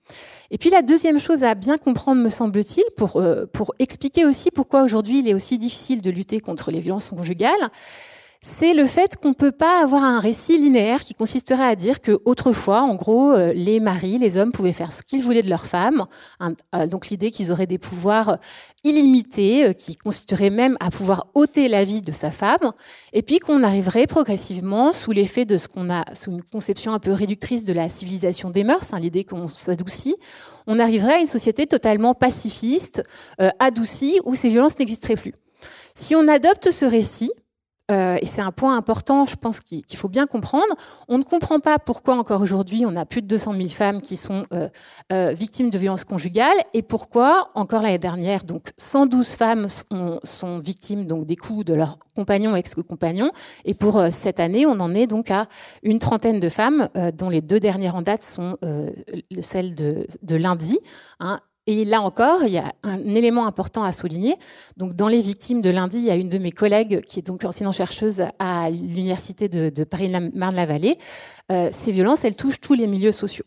Et 0.51 0.57
puis 0.57 0.69
la 0.69 0.81
deuxième 0.81 1.19
chose 1.19 1.43
à 1.43 1.55
bien 1.55 1.77
comprendre, 1.77 2.21
me 2.21 2.29
semble-t-il, 2.29 2.83
pour, 2.95 3.17
euh, 3.17 3.45
pour 3.45 3.73
expliquer 3.79 4.25
aussi 4.25 4.51
pourquoi 4.51 4.83
aujourd'hui 4.83 5.19
il 5.19 5.27
est 5.27 5.33
aussi 5.33 5.57
difficile 5.57 6.01
de 6.01 6.11
lutter 6.11 6.39
contre 6.39 6.71
les 6.71 6.79
violences 6.79 7.09
conjugales, 7.09 7.69
c'est 8.45 8.73
le 8.73 8.87
fait 8.87 9.15
qu'on 9.15 9.29
ne 9.29 9.33
peut 9.33 9.53
pas 9.53 9.81
avoir 9.81 10.03
un 10.03 10.19
récit 10.19 10.57
linéaire 10.57 10.99
qui 10.99 11.13
consisterait 11.13 11.63
à 11.63 11.77
dire 11.77 12.01
que 12.01 12.19
autrefois, 12.25 12.81
en 12.81 12.95
gros, 12.95 13.31
euh, 13.31 13.53
les 13.53 13.79
maris, 13.79 14.17
les 14.17 14.35
hommes 14.35 14.51
pouvaient 14.51 14.73
faire 14.73 14.91
ce 14.91 15.01
qu'ils 15.01 15.23
voulaient 15.23 15.43
de 15.43 15.49
leurs 15.49 15.65
femmes. 15.65 16.05
Euh, 16.75 16.85
donc 16.85 17.07
l'idée 17.07 17.31
qu'ils 17.31 17.53
auraient 17.53 17.67
des 17.67 17.77
pouvoirs 17.77 18.39
illimités, 18.83 19.67
euh, 19.67 19.71
qui 19.71 19.95
consisterait 19.95 20.49
même 20.49 20.75
à 20.81 20.89
pouvoir 20.89 21.27
ôter 21.35 21.69
la 21.69 21.85
vie 21.85 22.01
de 22.01 22.11
sa 22.11 22.31
femme, 22.31 22.73
et 23.13 23.21
puis 23.21 23.39
qu'on 23.39 23.63
arriverait 23.63 24.07
progressivement, 24.07 24.91
sous 24.91 25.13
l'effet 25.13 25.45
de 25.45 25.55
ce 25.55 25.69
qu'on 25.69 25.89
a, 25.89 26.03
sous 26.13 26.31
une 26.31 26.43
conception 26.43 26.91
un 26.91 26.99
peu 26.99 27.13
réductrice 27.13 27.63
de 27.63 27.71
la 27.71 27.87
civilisation 27.87 28.49
des 28.49 28.65
mœurs, 28.65 28.93
hein, 28.93 28.99
l'idée 28.99 29.23
qu'on 29.23 29.47
s'adoucit, 29.47 30.17
on 30.67 30.79
arriverait 30.79 31.13
à 31.13 31.19
une 31.19 31.27
société 31.27 31.65
totalement 31.65 32.13
pacifiste, 32.13 33.03
adoucie, 33.59 34.19
où 34.25 34.35
ces 34.35 34.49
violences 34.49 34.77
n'existeraient 34.79 35.15
plus. 35.15 35.33
Si 35.95 36.15
on 36.15 36.27
adopte 36.27 36.71
ce 36.71 36.85
récit, 36.85 37.31
euh, 37.93 38.17
et 38.21 38.25
c'est 38.25 38.41
un 38.41 38.51
point 38.51 38.75
important, 38.75 39.25
je 39.25 39.35
pense 39.35 39.59
qu'il 39.59 39.83
faut 39.95 40.09
bien 40.09 40.25
comprendre. 40.25 40.73
On 41.07 41.17
ne 41.17 41.23
comprend 41.23 41.59
pas 41.59 41.79
pourquoi 41.79 42.15
encore 42.15 42.41
aujourd'hui 42.41 42.85
on 42.85 42.95
a 42.95 43.05
plus 43.05 43.21
de 43.21 43.27
200 43.27 43.53
000 43.55 43.69
femmes 43.69 44.01
qui 44.01 44.17
sont 44.17 44.45
euh, 44.53 44.67
euh, 45.11 45.33
victimes 45.33 45.69
de 45.69 45.77
violences 45.77 46.03
conjugales 46.03 46.57
et 46.73 46.81
pourquoi 46.81 47.51
encore 47.55 47.81
l'année 47.81 47.99
dernière 47.99 48.43
donc 48.43 48.71
112 48.77 49.27
femmes 49.27 49.67
sont, 50.23 50.59
victimes 50.59 51.05
donc 51.05 51.25
des 51.25 51.35
coups 51.35 51.65
de 51.65 51.73
leurs 51.73 51.97
compagnons 52.15 52.55
ex-compagnons 52.55 53.31
et 53.65 53.73
pour 53.73 54.03
cette 54.11 54.39
année 54.39 54.65
on 54.65 54.79
en 54.79 54.93
est 54.93 55.07
donc 55.07 55.31
à 55.31 55.47
une 55.83 55.99
trentaine 55.99 56.39
de 56.39 56.49
femmes 56.49 56.89
dont 57.13 57.29
les 57.29 57.41
deux 57.41 57.59
dernières 57.59 57.95
en 57.95 58.01
date 58.01 58.23
sont 58.23 58.57
celles 59.41 59.75
de, 59.75 60.07
de 60.21 60.35
lundi. 60.35 60.79
Hein, 61.19 61.39
et 61.65 61.85
là 61.85 62.01
encore, 62.01 62.43
il 62.43 62.51
y 62.51 62.57
a 62.57 62.73
un 62.83 62.99
élément 63.15 63.47
important 63.47 63.83
à 63.83 63.93
souligner. 63.93 64.35
Donc, 64.75 64.93
dans 64.93 65.07
les 65.07 65.21
victimes 65.21 65.61
de 65.61 65.69
lundi, 65.69 65.97
il 65.97 66.03
y 66.03 66.11
a 66.11 66.15
une 66.15 66.29
de 66.29 66.37
mes 66.37 66.51
collègues 66.51 67.01
qui 67.01 67.19
est 67.19 67.23
donc 67.25 67.45
enseignante-chercheuse 67.45 68.23
à 68.39 68.69
l'université 68.69 69.47
de, 69.47 69.83
Paris-Marne-la-Vallée. 69.83 70.97
Euh, 71.51 71.69
ces 71.71 71.91
violences, 71.91 72.25
elles 72.25 72.35
touchent 72.35 72.59
tous 72.59 72.73
les 72.73 72.87
milieux 72.87 73.13
sociaux. 73.13 73.45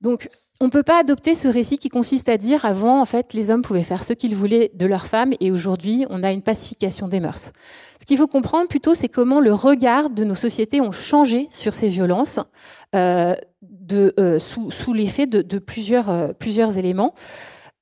Donc, 0.00 0.28
on 0.62 0.66
ne 0.66 0.70
peut 0.70 0.82
pas 0.82 0.98
adopter 0.98 1.34
ce 1.34 1.48
récit 1.48 1.78
qui 1.78 1.88
consiste 1.88 2.28
à 2.28 2.36
dire 2.36 2.66
avant, 2.66 3.00
en 3.00 3.06
fait, 3.06 3.32
les 3.32 3.50
hommes 3.50 3.62
pouvaient 3.62 3.82
faire 3.82 4.02
ce 4.02 4.12
qu'ils 4.12 4.34
voulaient 4.34 4.70
de 4.74 4.84
leurs 4.84 5.06
femmes 5.06 5.32
et 5.40 5.50
aujourd'hui, 5.50 6.04
on 6.10 6.22
a 6.22 6.32
une 6.32 6.42
pacification 6.42 7.08
des 7.08 7.18
mœurs. 7.18 7.52
Ce 7.98 8.04
qu'il 8.04 8.18
faut 8.18 8.26
comprendre 8.26 8.68
plutôt, 8.68 8.94
c'est 8.94 9.08
comment 9.08 9.40
le 9.40 9.54
regard 9.54 10.10
de 10.10 10.22
nos 10.22 10.34
sociétés 10.34 10.82
ont 10.82 10.92
changé 10.92 11.48
sur 11.50 11.72
ces 11.72 11.88
violences 11.88 12.40
euh, 12.94 13.34
de, 13.90 14.14
euh, 14.18 14.38
sous, 14.38 14.70
sous 14.70 14.92
l'effet 14.92 15.26
de, 15.26 15.42
de 15.42 15.58
plusieurs, 15.58 16.08
euh, 16.08 16.32
plusieurs 16.32 16.78
éléments 16.78 17.14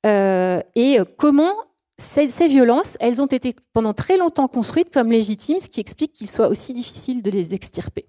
euh, 0.07 0.61
et 0.75 0.99
comment 1.17 1.53
ces, 1.99 2.29
ces, 2.29 2.49
violences, 2.49 2.97
elles 3.00 3.21
ont 3.21 3.27
été 3.27 3.55
pendant 3.73 3.93
très 3.93 4.17
longtemps 4.17 4.49
construites 4.49 4.93
comme 4.93 5.11
légitimes, 5.11 5.59
ce 5.61 5.69
qui 5.69 5.81
explique 5.81 6.12
qu'il 6.12 6.31
soit 6.31 6.49
aussi 6.49 6.73
difficile 6.73 7.23
de 7.23 7.31
les 7.31 7.55
extirper? 7.55 8.07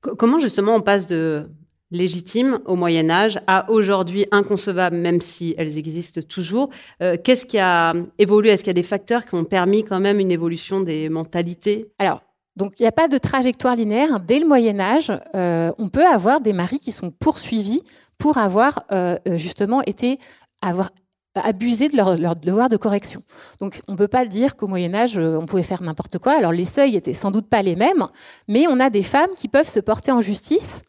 Comment 0.00 0.40
justement 0.40 0.74
on 0.74 0.80
passe 0.80 1.06
de 1.06 1.48
légitimes 1.92 2.58
au 2.64 2.74
Moyen 2.74 3.08
Âge 3.08 3.38
à 3.46 3.70
aujourd'hui 3.70 4.26
inconcevables, 4.32 4.96
même 4.96 5.20
si 5.20 5.54
elles 5.56 5.78
existent 5.78 6.20
toujours? 6.22 6.70
Euh, 7.00 7.16
Qu'est-ce 7.22 7.46
qui 7.46 7.58
a 7.58 7.94
évolué? 8.18 8.50
Est-ce 8.50 8.64
qu'il 8.64 8.70
y 8.70 8.78
a 8.78 8.82
des 8.82 8.82
facteurs 8.82 9.24
qui 9.24 9.36
ont 9.36 9.44
permis 9.44 9.84
quand 9.84 10.00
même 10.00 10.18
une 10.18 10.32
évolution 10.32 10.80
des 10.80 11.08
mentalités? 11.08 11.92
Alors, 11.98 12.22
donc 12.56 12.78
il 12.78 12.82
n'y 12.82 12.88
a 12.88 12.92
pas 12.92 13.08
de 13.08 13.18
trajectoire 13.18 13.76
linéaire. 13.76 14.20
Dès 14.20 14.38
le 14.38 14.46
Moyen 14.46 14.78
Âge, 14.80 15.12
euh, 15.34 15.72
on 15.78 15.88
peut 15.88 16.06
avoir 16.06 16.40
des 16.40 16.52
maris 16.52 16.78
qui 16.78 16.92
sont 16.92 17.10
poursuivis 17.10 17.82
pour 18.18 18.38
avoir 18.38 18.84
euh, 18.92 19.16
justement 19.36 19.82
été 19.82 20.18
avoir 20.60 20.90
abusé 21.34 21.88
de 21.88 21.96
leur, 21.96 22.36
devoir 22.36 22.68
de 22.68 22.76
correction. 22.76 23.22
Donc 23.60 23.80
on 23.88 23.92
ne 23.92 23.96
peut 23.96 24.08
pas 24.08 24.26
dire 24.26 24.56
qu'au 24.56 24.66
Moyen 24.66 24.94
Âge, 24.94 25.16
euh, 25.16 25.38
on 25.40 25.46
pouvait 25.46 25.62
faire 25.62 25.82
n'importe 25.82 26.18
quoi. 26.18 26.36
Alors 26.36 26.52
les 26.52 26.64
seuils 26.64 26.96
étaient 26.96 27.14
sans 27.14 27.30
doute 27.30 27.48
pas 27.48 27.62
les 27.62 27.76
mêmes, 27.76 28.06
mais 28.48 28.66
on 28.68 28.78
a 28.80 28.90
des 28.90 29.02
femmes 29.02 29.30
qui 29.36 29.48
peuvent 29.48 29.68
se 29.68 29.80
porter 29.80 30.12
en 30.12 30.20
justice 30.20 30.82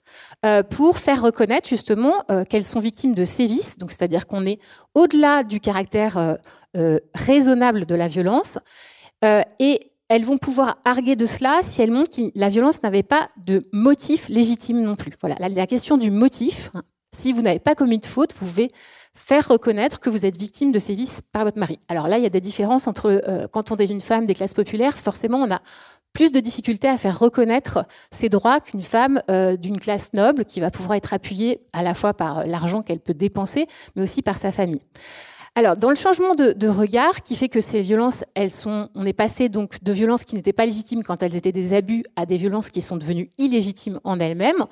euh, 0.46 0.62
pour 0.62 0.98
faire 0.98 1.22
reconnaître 1.22 1.70
justement 1.70 2.26
euh, 2.30 2.44
qu'elles 2.44 2.66
sont 2.66 2.82
victimes 2.82 3.16
de 3.16 3.26
sévices. 3.26 3.78
Donc 3.78 3.92
c'est-à-dire 3.92 4.28
qu'on 4.28 4.46
est 4.46 4.60
au-delà 4.94 5.44
du 5.44 5.62
caractère 5.62 6.18
euh, 6.18 6.36
euh, 6.76 7.00
raisonnable 7.14 7.86
de 7.86 7.96
la 7.96 8.08
violence 8.08 8.58
et 9.58 9.93
elles 10.10 10.26
vont 10.26 10.38
pouvoir 10.38 10.78
arguer 10.86 11.16
de 11.16 11.26
cela 11.26 11.60
si 11.64 11.82
elles 11.82 11.92
montrent 11.92 12.16
que 12.16 12.32
la 12.36 12.50
violence 12.50 12.84
n'avait 12.84 13.04
pas 13.04 13.30
de 13.46 13.62
motif 13.72 14.30
légitime 14.30 14.82
non 14.82 14.96
plus. 14.96 15.14
Voilà, 15.22 15.36
la, 15.48 15.68
question 15.68 15.98
du 15.98 16.12
motif. 16.12 16.70
Hein, 16.74 16.84
si 17.14 17.32
vous 17.32 17.42
n'avez 17.42 17.60
pas 17.60 17.76
commis 17.76 18.00
de 18.00 18.06
faute, 18.06 18.34
vous 18.34 18.46
pouvez 18.46 18.70
faire 19.14 19.48
reconnaître 19.48 20.00
que 20.00 20.10
vous 20.10 20.26
êtes 20.26 20.40
victime 20.40 20.72
de 20.72 20.80
sévices 20.80 21.22
par 21.32 21.44
votre 21.44 21.60
mari. 21.60 21.80
Alors 21.88 22.08
là, 22.08 22.18
il 22.18 22.24
y 22.24 22.28
a 22.28 22.32
des 22.32 22.42
différences 22.42 22.88
entre 22.88 23.22
euh, 23.28 23.48
quand 23.48 23.72
on 23.72 23.76
est 23.76 23.86
une 23.86 24.02
femme 24.02 24.26
des 24.26 24.34
classes 24.34 24.56
populaires, 24.56 24.98
forcément, 24.98 25.38
on 25.38 25.52
a 25.52 25.62
plus 26.14 26.32
de 26.32 26.40
difficultés 26.40 26.88
à 26.88 26.98
faire 26.98 27.18
reconnaître 27.18 27.86
ses 28.12 28.30
droits 28.30 28.60
qu'une 28.60 28.84
femme 28.84 29.22
euh, 29.30 29.58
d'une 29.58 29.80
classe 29.80 30.14
noble 30.14 30.46
qui 30.46 30.60
va 30.60 30.70
pouvoir 30.72 30.96
être 30.96 31.14
appuyée 31.14 31.62
à 31.74 31.82
la 31.82 31.94
fois 31.94 32.14
par 32.14 32.46
l'argent 32.46 32.84
qu'elle 32.84 33.00
peut 33.00 33.16
dépenser, 33.16 33.68
mais 33.96 34.04
aussi 34.04 34.22
par 34.22 34.38
sa 34.38 34.52
famille. 34.52 34.82
Alors, 35.56 35.78
dans 35.78 35.90
le 35.90 35.96
changement 35.96 36.34
de, 36.34 36.68
regard 36.68 37.22
qui 37.22 37.36
fait 37.36 37.48
que 37.48 37.62
ces 37.62 37.84
violences, 37.84 38.24
elles 38.34 38.50
sont, 38.50 38.90
on 38.96 39.06
est 39.06 39.14
passé 39.14 39.50
donc 39.50 39.84
de 39.84 39.94
violences 39.94 40.24
qui 40.24 40.36
n'étaient 40.36 40.52
pas 40.52 40.66
légitimes 40.66 41.04
quand 41.04 41.22
elles 41.22 41.36
étaient 41.36 41.52
des 41.52 41.76
abus 41.76 42.04
à 42.16 42.26
des 42.26 42.38
violences 42.38 42.72
qui 42.72 42.82
sont 42.82 42.98
devenues 42.98 43.30
illégitimes 43.38 44.00
en 44.04 44.20
elles-mêmes 44.20 44.66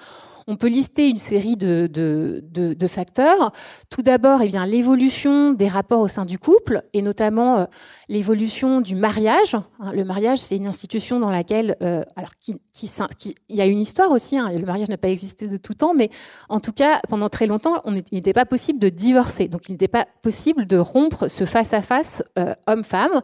on 0.47 0.55
peut 0.55 0.67
lister 0.67 1.09
une 1.09 1.17
série 1.17 1.57
de, 1.57 1.87
de, 1.91 2.87
facteurs. 2.87 3.51
Tout 3.89 4.01
d'abord, 4.01 4.41
eh 4.41 4.49
l'évolution 4.65 5.53
des 5.53 5.67
rapports 5.67 6.01
au 6.01 6.07
sein 6.07 6.25
du 6.25 6.37
couple, 6.37 6.83
et 6.93 7.01
notamment 7.01 7.57
euh, 7.57 7.65
l'évolution 8.09 8.81
du 8.81 8.95
mariage. 8.95 9.55
Hein, 9.55 9.91
le 9.93 10.03
mariage, 10.03 10.39
c'est 10.39 10.57
une 10.57 10.67
institution 10.67 11.19
dans 11.19 11.29
laquelle, 11.29 11.77
euh, 11.81 12.03
alors, 12.15 12.31
il 12.47 13.35
y 13.49 13.61
a 13.61 13.65
une 13.65 13.79
histoire 13.79 14.11
aussi. 14.11 14.37
Hein, 14.37 14.51
le 14.51 14.65
mariage 14.65 14.89
n'a 14.89 14.97
pas 14.97 15.09
existé 15.09 15.47
de 15.47 15.57
tout 15.57 15.73
temps, 15.73 15.93
mais 15.93 16.09
en 16.49 16.59
tout 16.59 16.73
cas, 16.73 17.01
pendant 17.07 17.29
très 17.29 17.47
longtemps, 17.47 17.81
on 17.85 17.95
il 17.95 18.03
n'était 18.11 18.33
pas 18.33 18.45
possible 18.45 18.79
de 18.79 18.89
divorcer. 18.89 19.47
Donc, 19.47 19.69
il 19.69 19.73
n'était 19.73 19.87
pas 19.87 20.07
possible 20.21 20.65
de 20.65 20.77
rompre 20.77 21.27
ce 21.27 21.45
face-à-face 21.45 22.23
euh, 22.37 22.53
homme-femme. 22.67 23.21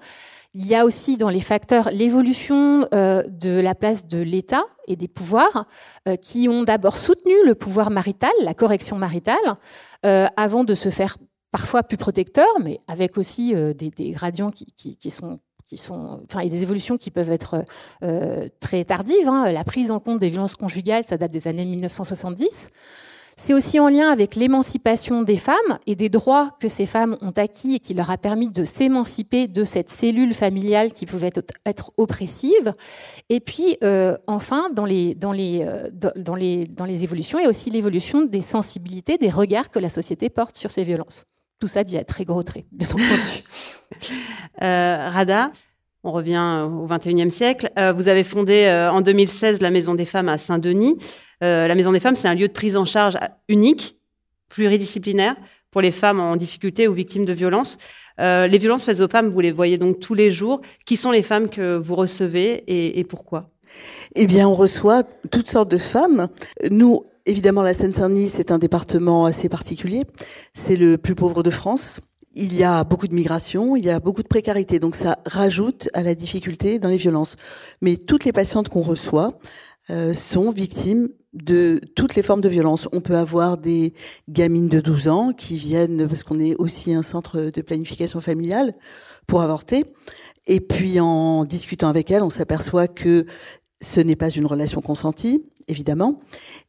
Il 0.60 0.66
y 0.66 0.74
a 0.74 0.86
aussi 0.86 1.18
dans 1.18 1.30
les 1.30 1.40
facteurs 1.40 1.92
l'évolution 1.92 2.88
euh, 2.92 3.22
de 3.30 3.60
la 3.60 3.76
place 3.76 4.08
de 4.08 4.18
l'État 4.18 4.64
et 4.88 4.96
des 4.96 5.08
pouvoirs 5.08 5.68
euh, 6.08 6.16
qui 6.16 6.50
ont 6.50 6.64
d'abord 6.64 6.98
soutenu 6.98 7.34
le 7.46 7.54
pouvoir 7.54 7.92
marital, 7.92 8.32
la 8.42 8.56
correction 8.56 8.98
maritale, 8.98 9.38
euh, 10.04 10.26
avant 10.36 10.64
de 10.64 10.74
se 10.74 10.90
faire 10.90 11.18
parfois 11.52 11.84
plus 11.84 11.98
protecteur, 11.98 12.48
mais 12.64 12.80
avec 12.88 13.20
aussi 13.20 13.54
des, 13.54 13.92
gradients 14.12 14.50
qui, 14.50 15.12
sont 15.12 15.40
des 16.36 16.64
évolutions 16.64 16.98
qui 16.98 17.12
peuvent 17.12 17.32
être 17.32 17.64
très 18.60 18.84
tardives. 18.84 19.30
Hein. 19.30 19.52
La 19.52 19.64
prise 19.64 19.92
en 19.92 20.00
compte 20.00 20.20
des 20.20 20.30
violences 20.30 20.56
conjugales, 20.56 21.04
ça 21.04 21.18
date 21.18 21.32
des 21.32 21.48
années 21.48 21.66
1970. 21.66 22.70
C'est 23.39 23.53
aussi 23.53 23.79
en 23.79 23.88
lien 23.88 24.10
avec 24.10 24.36
l'émancipation 24.36 25.22
des 25.22 25.38
femmes 25.38 25.77
et 25.86 25.96
des 25.96 26.10
droits 26.10 26.58
que 26.60 26.67
ces 26.67 26.88
femmes 26.88 27.17
ont 27.22 27.32
acquis 27.38 27.75
et 27.75 27.79
qui 27.79 27.94
leur 27.94 28.10
a 28.10 28.17
permis 28.17 28.50
de 28.50 28.65
s'émanciper 28.65 29.48
de 29.48 29.63
cette 29.63 29.91
cellule 29.91 30.34
familiale 30.34 30.91
qui 30.91 31.06
pouvait 31.06 31.32
être 31.65 31.91
oppressive. 31.98 32.74
Et 33.29 33.39
puis, 33.39 33.77
euh, 33.84 34.17
enfin, 34.25 34.70
dans 34.74 34.86
les, 34.86 35.13
dans, 35.13 35.32
les, 35.32 35.63
euh, 35.63 35.88
dans, 36.15 36.36
les, 36.36 36.65
dans 36.65 36.86
les 36.86 37.03
évolutions, 37.03 37.38
il 37.38 37.44
y 37.44 37.46
a 37.46 37.50
aussi 37.50 37.70
l'évolution 37.70 38.25
des 38.25 38.41
sensibilités, 38.41 39.17
des 39.20 39.29
regards 39.29 39.70
que 39.70 39.79
la 39.79 39.91
société 39.91 40.29
porte 40.29 40.58
sur 40.58 40.72
ces 40.72 40.84
violences. 40.84 41.25
Tout 41.60 41.67
ça 41.67 41.84
dit 41.84 41.98
à 41.98 42.03
très 42.03 42.25
gros 42.25 42.41
traits, 42.41 42.65
bien 42.72 42.88
entendu. 42.88 43.03
euh, 44.63 45.10
Rada, 45.10 45.51
on 46.03 46.12
revient 46.12 46.67
au 46.72 46.88
XXIe 46.88 47.32
siècle. 47.32 47.72
Vous 47.96 48.08
avez 48.08 48.24
fondé 48.24 48.67
en 48.91 49.01
2016 49.01 49.62
la 49.62 49.72
Maison 49.72 49.94
des 49.94 50.06
Femmes 50.06 50.29
à 50.29 50.38
Saint-Denis. 50.38 50.96
Euh, 51.44 51.67
la 51.67 51.75
Maison 51.75 51.91
des 51.91 52.00
Femmes, 52.00 52.15
c'est 52.15 52.27
un 52.27 52.36
lieu 52.36 52.48
de 52.48 52.53
prise 52.53 52.77
en 52.77 52.86
charge 52.86 53.17
unique, 53.48 53.98
pluridisciplinaire, 54.50 55.36
pour 55.72 55.82
les 55.82 55.91
femmes 55.91 56.20
en 56.20 56.36
difficulté 56.36 56.88
ou 56.88 56.94
victimes 56.94 57.25
de 57.25 57.34
violences. 57.34 57.77
Euh, 58.20 58.48
les 58.48 58.58
violences 58.58 58.84
faites 58.84 59.00
aux 59.00 59.08
femmes, 59.08 59.29
vous 59.29 59.39
les 59.41 59.51
voyez 59.51 59.77
donc 59.77 60.00
tous 60.00 60.13
les 60.13 60.32
jours. 60.32 60.62
Qui 60.86 60.98
sont 60.98 61.12
les 61.12 61.22
femmes 61.22 61.50
que 61.50 61.77
vous 61.77 61.96
recevez 61.96 62.63
et, 62.67 63.00
et 63.00 63.03
pourquoi? 63.03 63.50
Eh 64.15 64.25
bien, 64.25 64.48
on 64.48 64.56
reçoit 64.56 65.03
toutes 65.29 65.50
sortes 65.50 65.70
de 65.70 65.77
femmes. 65.77 66.29
Nous, 66.72 67.06
évidemment, 67.25 67.62
la 67.62 67.74
Seine-Saint-Denis, 67.74 68.29
c'est 68.29 68.51
un 68.51 68.60
département 68.60 69.25
assez 69.25 69.50
particulier. 69.50 70.03
C'est 70.53 70.77
le 70.77 70.98
plus 70.98 71.15
pauvre 71.15 71.44
de 71.44 71.51
France 71.51 72.00
il 72.38 72.56
y 72.56 72.63
a 72.63 72.84
beaucoup 72.84 73.08
de 73.08 73.15
migration, 73.15 73.75
il 73.75 73.84
y 73.84 73.89
a 73.89 74.00
beaucoup 74.00 74.22
de 74.22 74.27
précarité, 74.27 74.79
donc 74.79 74.96
ça 74.96 75.17
rajoute 75.25 75.89
à 75.94 76.03
la 76.03 76.13
difficulté 76.13 76.77
dans 76.77 76.88
les 76.88 76.98
violences. 76.98 77.36
Mais 77.82 77.98
toutes 77.98 78.25
les 78.25 78.32
patientes 78.32 78.70
qu'on 78.70 78.82
reçoit 78.82 79.39
euh, 79.89 80.13
sont 80.13 80.51
victimes 80.51 81.10
de 81.34 81.79
toutes 81.96 82.15
les 82.15 82.24
formes 82.24 82.41
de 82.41 82.50
violence. 82.50 82.88
On 82.91 83.00
peut 83.00 83.15
avoir 83.15 83.58
des 83.58 83.94
gamines 84.27 84.67
de 84.67 84.82
12 84.82 85.08
ans 85.08 85.32
qui 85.34 85.58
viennent, 85.58 86.08
parce 86.08 86.24
qu'on 86.24 86.39
est 86.39 86.56
aussi 86.56 86.94
un 86.94 87.03
centre 87.03 87.51
de 87.51 87.62
planification 87.62 88.20
familiale, 88.20 88.75
pour 89.27 89.41
avorter. 89.41 89.86
Et 90.46 90.60
puis 90.60 91.00
en 91.00 91.46
discutant 91.46 91.89
avec 91.89 92.12
elles, 92.12 92.24
on 92.24 92.29
s'aperçoit 92.29 92.88
que 92.88 93.25
ce 93.82 94.00
n'est 94.00 94.15
pas 94.15 94.29
une 94.29 94.46
relation 94.46 94.82
consentie, 94.82 95.46
évidemment. 95.67 96.20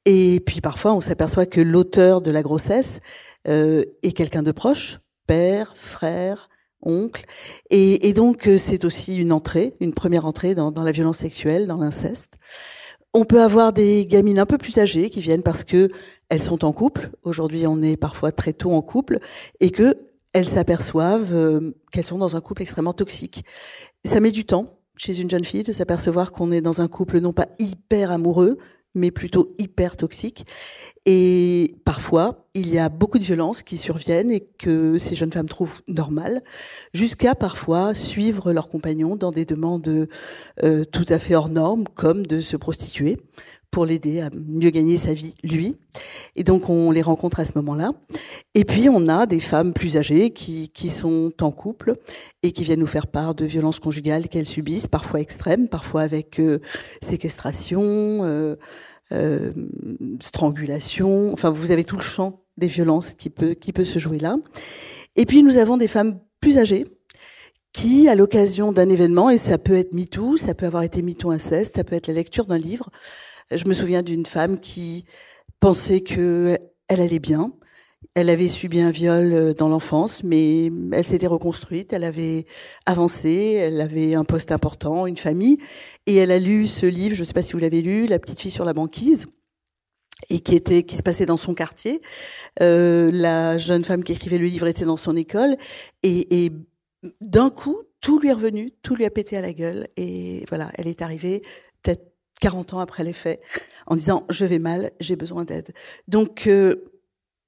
Et 0.04 0.40
puis 0.44 0.60
parfois, 0.60 0.92
on 0.94 1.00
s'aperçoit 1.00 1.46
que 1.46 1.60
l'auteur 1.60 2.20
de 2.20 2.30
la 2.30 2.42
grossesse 2.42 3.00
euh, 3.48 3.84
est 4.02 4.12
quelqu'un 4.12 4.42
de 4.42 4.52
proche, 4.52 4.98
père, 5.26 5.76
frère, 5.76 6.48
oncle. 6.82 7.24
Et, 7.70 8.12
donc, 8.12 8.46
euh, 8.46 8.58
c'est 8.58 8.84
aussi 8.84 9.16
une 9.16 9.32
entrée, 9.32 9.74
une 9.80 9.92
première 9.92 10.26
entrée 10.26 10.54
dans 10.54 10.70
la 10.70 10.92
violence 10.92 11.18
sexuelle, 11.18 11.66
dans 11.66 11.78
l'inceste. 11.78 12.34
On 13.20 13.24
peut 13.24 13.42
avoir 13.42 13.72
des 13.72 14.06
gamines 14.06 14.38
un 14.38 14.46
peu 14.46 14.58
plus 14.58 14.78
âgées 14.78 15.10
qui 15.10 15.20
viennent 15.20 15.42
parce 15.42 15.64
que 15.64 15.88
elles 16.28 16.40
sont 16.40 16.64
en 16.64 16.72
couple. 16.72 17.10
Aujourd'hui, 17.24 17.66
on 17.66 17.82
est 17.82 17.96
parfois 17.96 18.30
très 18.30 18.52
tôt 18.52 18.70
en 18.70 18.80
couple 18.80 19.18
et 19.58 19.70
que 19.70 19.96
elles 20.32 20.46
s'aperçoivent 20.46 21.34
euh, 21.34 21.72
qu'elles 21.90 22.04
sont 22.04 22.18
dans 22.18 22.36
un 22.36 22.40
couple 22.40 22.62
extrêmement 22.62 22.92
toxique. 22.92 23.44
Ça 24.04 24.20
met 24.20 24.30
du 24.30 24.44
temps 24.44 24.78
chez 24.94 25.20
une 25.20 25.28
jeune 25.28 25.44
fille 25.44 25.64
de 25.64 25.72
s'apercevoir 25.72 26.30
qu'on 26.30 26.52
est 26.52 26.60
dans 26.60 26.80
un 26.80 26.86
couple 26.86 27.18
non 27.18 27.32
pas 27.32 27.48
hyper 27.58 28.12
amoureux, 28.12 28.58
mais 28.98 29.10
plutôt 29.10 29.52
hyper 29.58 29.96
toxique. 29.96 30.44
Et 31.06 31.76
parfois, 31.86 32.44
il 32.52 32.68
y 32.68 32.78
a 32.78 32.90
beaucoup 32.90 33.18
de 33.18 33.24
violences 33.24 33.62
qui 33.62 33.78
surviennent 33.78 34.30
et 34.30 34.40
que 34.40 34.98
ces 34.98 35.14
jeunes 35.14 35.32
femmes 35.32 35.48
trouvent 35.48 35.80
normales, 35.88 36.42
jusqu'à 36.92 37.34
parfois 37.34 37.94
suivre 37.94 38.52
leurs 38.52 38.68
compagnons 38.68 39.16
dans 39.16 39.30
des 39.30 39.46
demandes 39.46 40.08
euh, 40.62 40.84
tout 40.84 41.06
à 41.08 41.18
fait 41.18 41.34
hors 41.34 41.48
normes, 41.48 41.84
comme 41.94 42.26
de 42.26 42.40
se 42.40 42.56
prostituer 42.56 43.16
pour 43.70 43.84
l'aider 43.84 44.20
à 44.20 44.30
mieux 44.34 44.70
gagner 44.70 44.96
sa 44.96 45.12
vie, 45.12 45.34
lui. 45.42 45.76
Et 46.36 46.44
donc, 46.44 46.70
on 46.70 46.90
les 46.90 47.02
rencontre 47.02 47.40
à 47.40 47.44
ce 47.44 47.52
moment-là. 47.56 47.92
Et 48.54 48.64
puis, 48.64 48.88
on 48.88 49.08
a 49.08 49.26
des 49.26 49.40
femmes 49.40 49.72
plus 49.72 49.96
âgées 49.96 50.30
qui, 50.30 50.68
qui 50.68 50.88
sont 50.88 51.32
en 51.40 51.50
couple 51.50 51.94
et 52.42 52.52
qui 52.52 52.64
viennent 52.64 52.80
nous 52.80 52.86
faire 52.86 53.06
part 53.06 53.34
de 53.34 53.44
violences 53.44 53.80
conjugales 53.80 54.28
qu'elles 54.28 54.46
subissent, 54.46 54.88
parfois 54.88 55.20
extrêmes, 55.20 55.68
parfois 55.68 56.02
avec 56.02 56.40
euh, 56.40 56.60
séquestration, 57.02 58.24
euh, 58.24 58.56
euh, 59.12 59.52
strangulation. 60.20 61.32
Enfin, 61.32 61.50
vous 61.50 61.70
avez 61.70 61.84
tout 61.84 61.96
le 61.96 62.02
champ 62.02 62.40
des 62.56 62.68
violences 62.68 63.14
qui 63.14 63.30
peut, 63.30 63.54
qui 63.54 63.72
peut 63.72 63.84
se 63.84 63.98
jouer 63.98 64.18
là. 64.18 64.36
Et 65.16 65.26
puis, 65.26 65.42
nous 65.42 65.58
avons 65.58 65.76
des 65.76 65.88
femmes 65.88 66.20
plus 66.40 66.58
âgées 66.58 66.84
qui, 67.72 68.08
à 68.08 68.14
l'occasion 68.14 68.72
d'un 68.72 68.88
événement, 68.88 69.30
et 69.30 69.36
ça 69.36 69.58
peut 69.58 69.76
être 69.76 69.92
MeToo, 69.92 70.36
ça 70.36 70.54
peut 70.54 70.66
avoir 70.66 70.82
été 70.82 71.02
MeToo 71.02 71.30
inceste, 71.30 71.76
ça 71.76 71.84
peut 71.84 71.94
être 71.94 72.06
la 72.06 72.14
lecture 72.14 72.46
d'un 72.46 72.58
livre. 72.58 72.90
Je 73.50 73.66
me 73.66 73.74
souviens 73.74 74.02
d'une 74.02 74.26
femme 74.26 74.60
qui 74.60 75.04
pensait 75.60 76.00
que 76.00 76.58
elle 76.88 77.00
allait 77.00 77.18
bien. 77.18 77.52
Elle 78.14 78.30
avait 78.30 78.48
subi 78.48 78.80
un 78.80 78.90
viol 78.90 79.32
euh, 79.32 79.54
dans 79.54 79.68
l'enfance, 79.68 80.22
mais 80.22 80.70
elle 80.92 81.04
s'était 81.04 81.26
reconstruite, 81.26 81.92
elle 81.92 82.04
avait 82.04 82.46
avancé, 82.86 83.54
elle 83.58 83.80
avait 83.80 84.14
un 84.14 84.24
poste 84.24 84.52
important, 84.52 85.06
une 85.06 85.16
famille, 85.16 85.58
et 86.06 86.16
elle 86.16 86.30
a 86.30 86.38
lu 86.38 86.68
ce 86.68 86.86
livre, 86.86 87.16
je 87.16 87.20
ne 87.20 87.24
sais 87.24 87.32
pas 87.32 87.42
si 87.42 87.52
vous 87.52 87.58
l'avez 87.58 87.82
lu, 87.82 88.06
La 88.06 88.18
petite 88.18 88.40
fille 88.40 88.52
sur 88.52 88.64
la 88.64 88.72
banquise 88.72 89.26
et 90.30 90.40
qui 90.40 90.54
était 90.54 90.82
qui 90.82 90.96
se 90.96 91.02
passait 91.02 91.26
dans 91.26 91.36
son 91.36 91.54
quartier. 91.54 92.00
Euh, 92.60 93.10
la 93.12 93.58
jeune 93.58 93.84
femme 93.84 94.02
qui 94.04 94.12
écrivait 94.12 94.38
le 94.38 94.46
livre 94.46 94.66
était 94.66 94.84
dans 94.84 94.96
son 94.96 95.16
école 95.16 95.56
et, 96.02 96.44
et 96.44 96.52
d'un 97.20 97.50
coup 97.50 97.78
tout 98.00 98.20
lui 98.20 98.28
est 98.28 98.32
revenu, 98.32 98.72
tout 98.82 98.94
lui 98.94 99.04
a 99.04 99.10
pété 99.10 99.36
à 99.36 99.40
la 99.40 99.52
gueule 99.52 99.88
et 99.96 100.44
voilà, 100.48 100.70
elle 100.76 100.86
est 100.86 101.02
arrivée 101.02 101.42
40 102.40 102.74
ans 102.74 102.80
après 102.80 103.04
les 103.04 103.12
faits 103.12 103.40
en 103.86 103.96
disant 103.96 104.24
je 104.30 104.44
vais 104.44 104.58
mal, 104.58 104.90
j'ai 105.00 105.16
besoin 105.16 105.44
d'aide. 105.44 105.72
Donc 106.06 106.46
euh, 106.46 106.84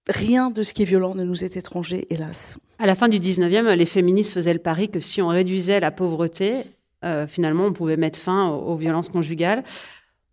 rien 0.09 0.51
de 0.51 0.63
ce 0.63 0.75
qui 0.75 0.83
est 0.83 0.87
violent 0.87 1.15
ne 1.15 1.25
nous 1.25 1.45
est 1.45 1.57
étranger, 1.57 2.07
hélas. 2.11 2.59
À 2.79 2.87
la 2.87 2.95
fin 2.95 3.09
du 3.09 3.19
19e, 3.19 3.73
les 3.75 3.87
féministes 3.87 4.33
faisaient 4.33 4.55
le 4.55 4.61
pari 4.61 4.89
que 4.89 5.01
si 5.01 5.21
on 5.21 5.29
réduisait 5.29 5.81
la 5.81 5.91
pauvreté, 5.91 6.65
euh, 7.05 7.27
finalement, 7.27 7.65
on 7.67 7.73
pouvait 7.73 7.97
mettre 7.97 8.19
fin 8.19 8.49
aux, 8.49 8.77
violences 8.77 9.11
conjugales. 9.11 9.63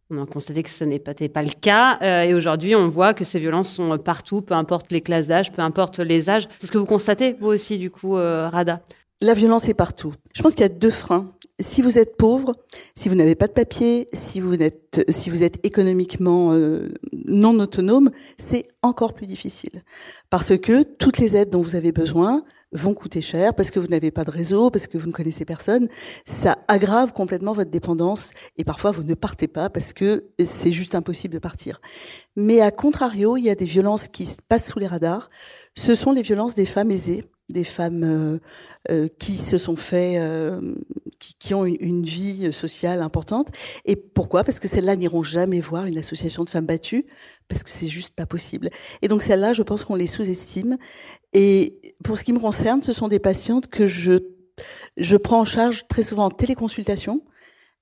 On 0.10 0.24
a 0.24 0.26
constaté 0.26 0.64
que 0.64 0.70
ce 0.70 0.86
n'était 0.86 1.28
pas, 1.28 1.44
le 1.44 1.50
cas. 1.50 2.00
Euh, 2.02 2.22
et 2.22 2.34
aujourd'hui, 2.34 2.76
on 2.76 2.88
voit 2.88 3.14
que 3.14 3.26
ces 3.26 3.40
violences 3.40 3.74
sont 3.74 3.98
partout, 3.98 4.42
peu 4.42 4.54
importe 4.54 4.92
les 4.92 5.02
classes 5.02 5.28
d'âge, 5.28 5.52
peu 5.52 5.62
importe 5.62 6.00
les 6.00 6.30
âges. 6.30 6.48
C'est 6.60 6.68
ce 6.68 6.72
que 6.72 6.78
vous 6.78 6.86
constatez, 6.86 7.36
vous 7.40 7.48
aussi, 7.48 7.78
du 7.78 7.92
coup, 7.92 8.14
Rada? 8.14 8.82
La 9.20 9.34
violence 9.34 9.68
est 9.68 9.74
partout. 9.74 10.14
Je 10.34 10.42
pense 10.42 10.54
qu'il 10.54 10.62
y 10.62 10.66
a 10.66 10.70
deux 10.70 10.92
freins. 10.92 11.34
Si 11.60 11.82
vous 11.82 11.98
êtes 11.98 12.18
pauvre, 12.18 12.56
si 12.94 13.10
vous 13.10 13.16
n'avez 13.16 13.34
pas 13.34 13.48
de 13.48 13.54
papier, 13.54 14.10
si 14.14 14.40
vous 14.40 14.62
êtes, 14.62 15.04
si 15.10 15.32
vous 15.32 15.42
êtes 15.42 15.66
économiquement 15.66 16.54
euh, 16.54 16.90
non 17.26 17.60
autonome, 17.60 18.12
c'est 18.38 18.68
encore 18.84 19.14
plus 19.14 19.26
difficile. 19.26 19.84
Parce 20.30 20.56
que 20.58 20.84
toutes 20.84 21.18
les 21.18 21.36
aides 21.36 21.50
dont 21.50 21.62
vous 21.62 21.76
avez 21.76 21.92
besoin 21.92 22.44
vont 22.74 22.94
coûter 22.94 23.22
cher, 23.22 23.56
parce 23.56 23.72
que 23.72 23.80
vous 23.80 23.88
n'avez 23.88 24.12
pas 24.12 24.24
de 24.24 24.30
réseau, 24.30 24.70
parce 24.70 24.88
que 24.88 25.00
vous 25.00 25.08
ne 25.08 25.12
connaissez 25.12 25.46
personne. 25.46 25.88
Ça 26.26 26.60
aggrave 26.68 27.12
complètement 27.12 27.54
votre 27.54 27.72
dépendance 27.72 28.32
et 28.58 28.64
parfois 28.64 28.92
vous 28.92 29.04
ne 29.04 29.16
partez 29.16 29.48
pas 29.48 29.70
parce 29.70 29.94
que 29.94 30.26
c'est 30.44 30.72
juste 30.72 30.94
impossible 30.94 31.34
de 31.34 31.40
partir. 31.40 31.82
Mais 32.36 32.62
à 32.62 32.72
contrario, 32.72 33.36
il 33.36 33.46
y 33.46 33.50
a 33.50 33.56
des 33.56 33.66
violences 33.66 34.08
qui 34.08 34.30
passent 34.48 34.70
sous 34.70 34.80
les 34.80 34.88
radars. 34.88 35.30
Ce 35.76 35.96
sont 35.96 36.12
les 36.12 36.22
violences 36.22 36.54
des 36.54 36.66
femmes 36.66 36.92
aisées 36.92 37.24
des 37.50 37.63
femmes 37.63 38.04
euh, 38.04 38.39
euh, 38.92 39.08
qui 39.20 39.36
se 39.36 39.58
sont 39.58 39.75
fait, 39.75 40.16
euh, 40.18 40.75
qui, 41.20 41.36
qui, 41.39 41.54
ont 41.54 41.66
une, 41.66 42.04
vie 42.04 42.51
sociale 42.51 43.01
importante. 43.01 43.48
Et 43.86 43.96
pourquoi? 43.96 44.44
Parce 44.44 44.60
que 44.60 44.68
celles-là 44.68 44.96
n'iront 44.96 45.24
jamais 45.24 45.62
voir 45.62 45.86
une 45.86 45.98
association 45.98 46.44
de 46.44 46.50
femmes 46.50 46.66
battues, 46.66 47.06
parce 47.48 47.63
que 47.63 47.70
c'est 47.70 47.88
juste 47.88 48.13
pas 48.16 48.25
possible. 48.25 48.70
Et 49.01 49.08
donc 49.08 49.22
celles-là, 49.22 49.54
je 49.54 49.63
pense 49.63 49.84
qu'on 49.84 49.96
les 49.96 50.08
sous-estime. 50.08 50.77
Et 51.34 51.96
pour 52.04 52.18
ce 52.18 52.24
qui 52.24 52.34
me 52.34 52.39
concerne, 52.39 52.84
ce 52.84 52.92
sont 52.92 53.08
des 53.08 53.20
patientes 53.20 53.68
que 53.68 53.88
je 53.88 54.20
je 54.98 55.16
prends 55.16 55.42
en 55.42 55.46
charge 55.46 55.88
très 55.88 56.01
souvent 56.01 56.25
en 56.25 56.32
téléconsultation. 56.32 57.22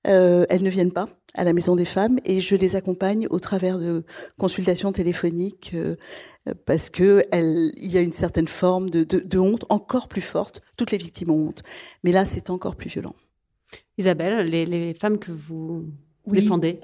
Elles 0.06 0.62
ne 0.62 0.70
viennent 0.70 0.92
pas 0.92 1.06
à 1.34 1.44
la 1.44 1.52
Maison 1.52 1.76
des 1.76 1.84
Femmes 1.84 2.18
et 2.24 2.40
je 2.40 2.56
les 2.56 2.76
accompagne 2.76 3.26
au 3.30 3.38
travers 3.38 3.78
de 3.78 4.04
consultations 4.38 4.92
téléphoniques 4.92 5.72
euh, 5.74 5.96
parce 6.64 6.90
que 6.90 7.22
il 7.32 7.92
y 7.92 7.98
a 7.98 8.00
une 8.00 8.12
certaine 8.12 8.46
forme 8.46 8.88
de, 8.90 9.04
de, 9.04 9.20
de, 9.20 9.38
honte 9.38 9.64
encore 9.68 10.08
plus 10.08 10.22
forte. 10.22 10.62
Toutes 10.76 10.90
les 10.90 10.98
victimes 10.98 11.30
ont 11.30 11.48
honte, 11.48 11.62
mais 12.04 12.12
là 12.12 12.24
c'est 12.24 12.50
encore 12.50 12.76
plus 12.76 12.88
violent. 12.88 13.14
Isabelle, 13.98 14.48
les, 14.48 14.64
les 14.64 14.94
femmes 14.94 15.18
que 15.18 15.32
vous 15.32 15.90
défendez, 16.26 16.80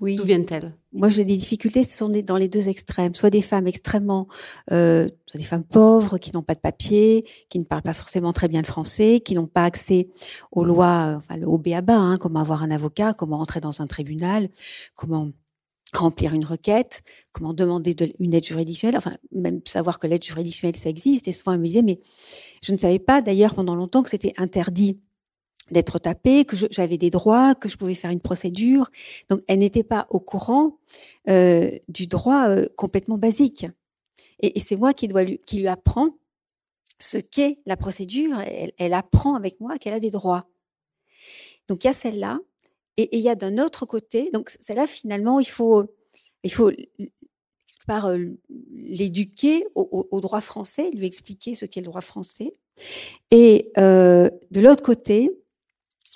oui. 0.00 0.16
D'où 0.16 0.24
viennent-elles? 0.24 0.74
Moi, 0.92 1.10
j'ai 1.10 1.24
des 1.24 1.36
difficultés, 1.36 1.82
ce 1.82 1.96
sont 1.96 2.08
dans 2.08 2.36
les 2.38 2.48
deux 2.48 2.68
extrêmes. 2.68 3.14
Soit 3.14 3.28
des 3.28 3.42
femmes 3.42 3.66
extrêmement, 3.66 4.26
euh, 4.72 5.06
soit 5.26 5.38
des 5.38 5.44
femmes 5.44 5.64
pauvres 5.64 6.16
qui 6.16 6.32
n'ont 6.32 6.42
pas 6.42 6.54
de 6.54 6.60
papier, 6.60 7.24
qui 7.50 7.58
ne 7.58 7.64
parlent 7.64 7.82
pas 7.82 7.92
forcément 7.92 8.32
très 8.32 8.48
bien 8.48 8.62
le 8.62 8.66
français, 8.66 9.20
qui 9.20 9.34
n'ont 9.34 9.46
pas 9.46 9.64
accès 9.64 10.08
aux 10.50 10.64
lois, 10.64 11.18
enfin, 11.18 11.42
au 11.42 11.58
BABA, 11.58 11.94
hein, 11.94 12.16
comment 12.16 12.40
avoir 12.40 12.62
un 12.62 12.70
avocat, 12.70 13.12
comment 13.12 13.38
entrer 13.38 13.60
dans 13.60 13.82
un 13.82 13.86
tribunal, 13.86 14.48
comment 14.96 15.30
remplir 15.92 16.34
une 16.34 16.44
requête, 16.44 17.02
comment 17.32 17.52
demander 17.54 17.94
de, 17.94 18.10
une 18.18 18.34
aide 18.34 18.44
juridictionnelle, 18.44 18.96
enfin 18.96 19.16
même 19.32 19.60
savoir 19.66 19.98
que 19.98 20.06
l'aide 20.06 20.22
juridictionnelle 20.24 20.76
ça 20.76 20.88
existe. 20.88 21.28
Et 21.28 21.32
souvent, 21.32 21.56
disait, 21.56 21.82
mais 21.82 22.00
je 22.62 22.72
ne 22.72 22.78
savais 22.78 22.98
pas 22.98 23.20
d'ailleurs 23.22 23.54
pendant 23.54 23.74
longtemps 23.74 24.02
que 24.02 24.10
c'était 24.10 24.34
interdit 24.36 25.00
d'être 25.70 25.98
tapée, 25.98 26.44
que 26.44 26.56
j'avais 26.70 26.98
des 26.98 27.10
droits, 27.10 27.54
que 27.54 27.68
je 27.68 27.76
pouvais 27.76 27.94
faire 27.94 28.10
une 28.10 28.20
procédure. 28.20 28.90
Donc, 29.28 29.40
elle 29.48 29.58
n'était 29.58 29.82
pas 29.82 30.06
au 30.10 30.20
courant 30.20 30.78
euh, 31.28 31.70
du 31.88 32.06
droit 32.06 32.48
euh, 32.48 32.66
complètement 32.76 33.18
basique. 33.18 33.66
Et, 34.40 34.58
et 34.58 34.60
c'est 34.60 34.76
moi 34.76 34.92
qui, 34.94 35.08
dois 35.08 35.24
lui, 35.24 35.38
qui 35.46 35.58
lui 35.58 35.68
apprend 35.68 36.16
ce 36.98 37.18
qu'est 37.18 37.58
la 37.66 37.76
procédure. 37.76 38.40
Elle, 38.40 38.72
elle, 38.78 38.94
apprend 38.94 39.34
avec 39.34 39.60
moi 39.60 39.78
qu'elle 39.78 39.94
a 39.94 40.00
des 40.00 40.10
droits. 40.10 40.48
Donc, 41.68 41.84
il 41.84 41.88
y 41.88 41.90
a 41.90 41.94
celle-là. 41.94 42.38
Et, 42.96 43.16
il 43.16 43.22
y 43.22 43.28
a 43.28 43.34
d'un 43.34 43.58
autre 43.58 43.86
côté, 43.86 44.30
donc 44.32 44.50
celle-là, 44.60 44.86
finalement, 44.86 45.38
il 45.38 45.48
faut, 45.48 45.84
il 46.42 46.52
faut 46.52 46.72
par 47.88 48.06
euh, 48.06 48.18
l'éduquer 48.70 49.64
au, 49.74 50.06
au, 50.10 50.20
droit 50.20 50.42
français, 50.42 50.90
lui 50.92 51.06
expliquer 51.06 51.54
ce 51.54 51.64
qu'est 51.64 51.80
le 51.80 51.86
droit 51.86 52.02
français. 52.02 52.52
Et 53.30 53.72
euh, 53.78 54.28
de 54.50 54.60
l'autre 54.60 54.82
côté, 54.82 55.30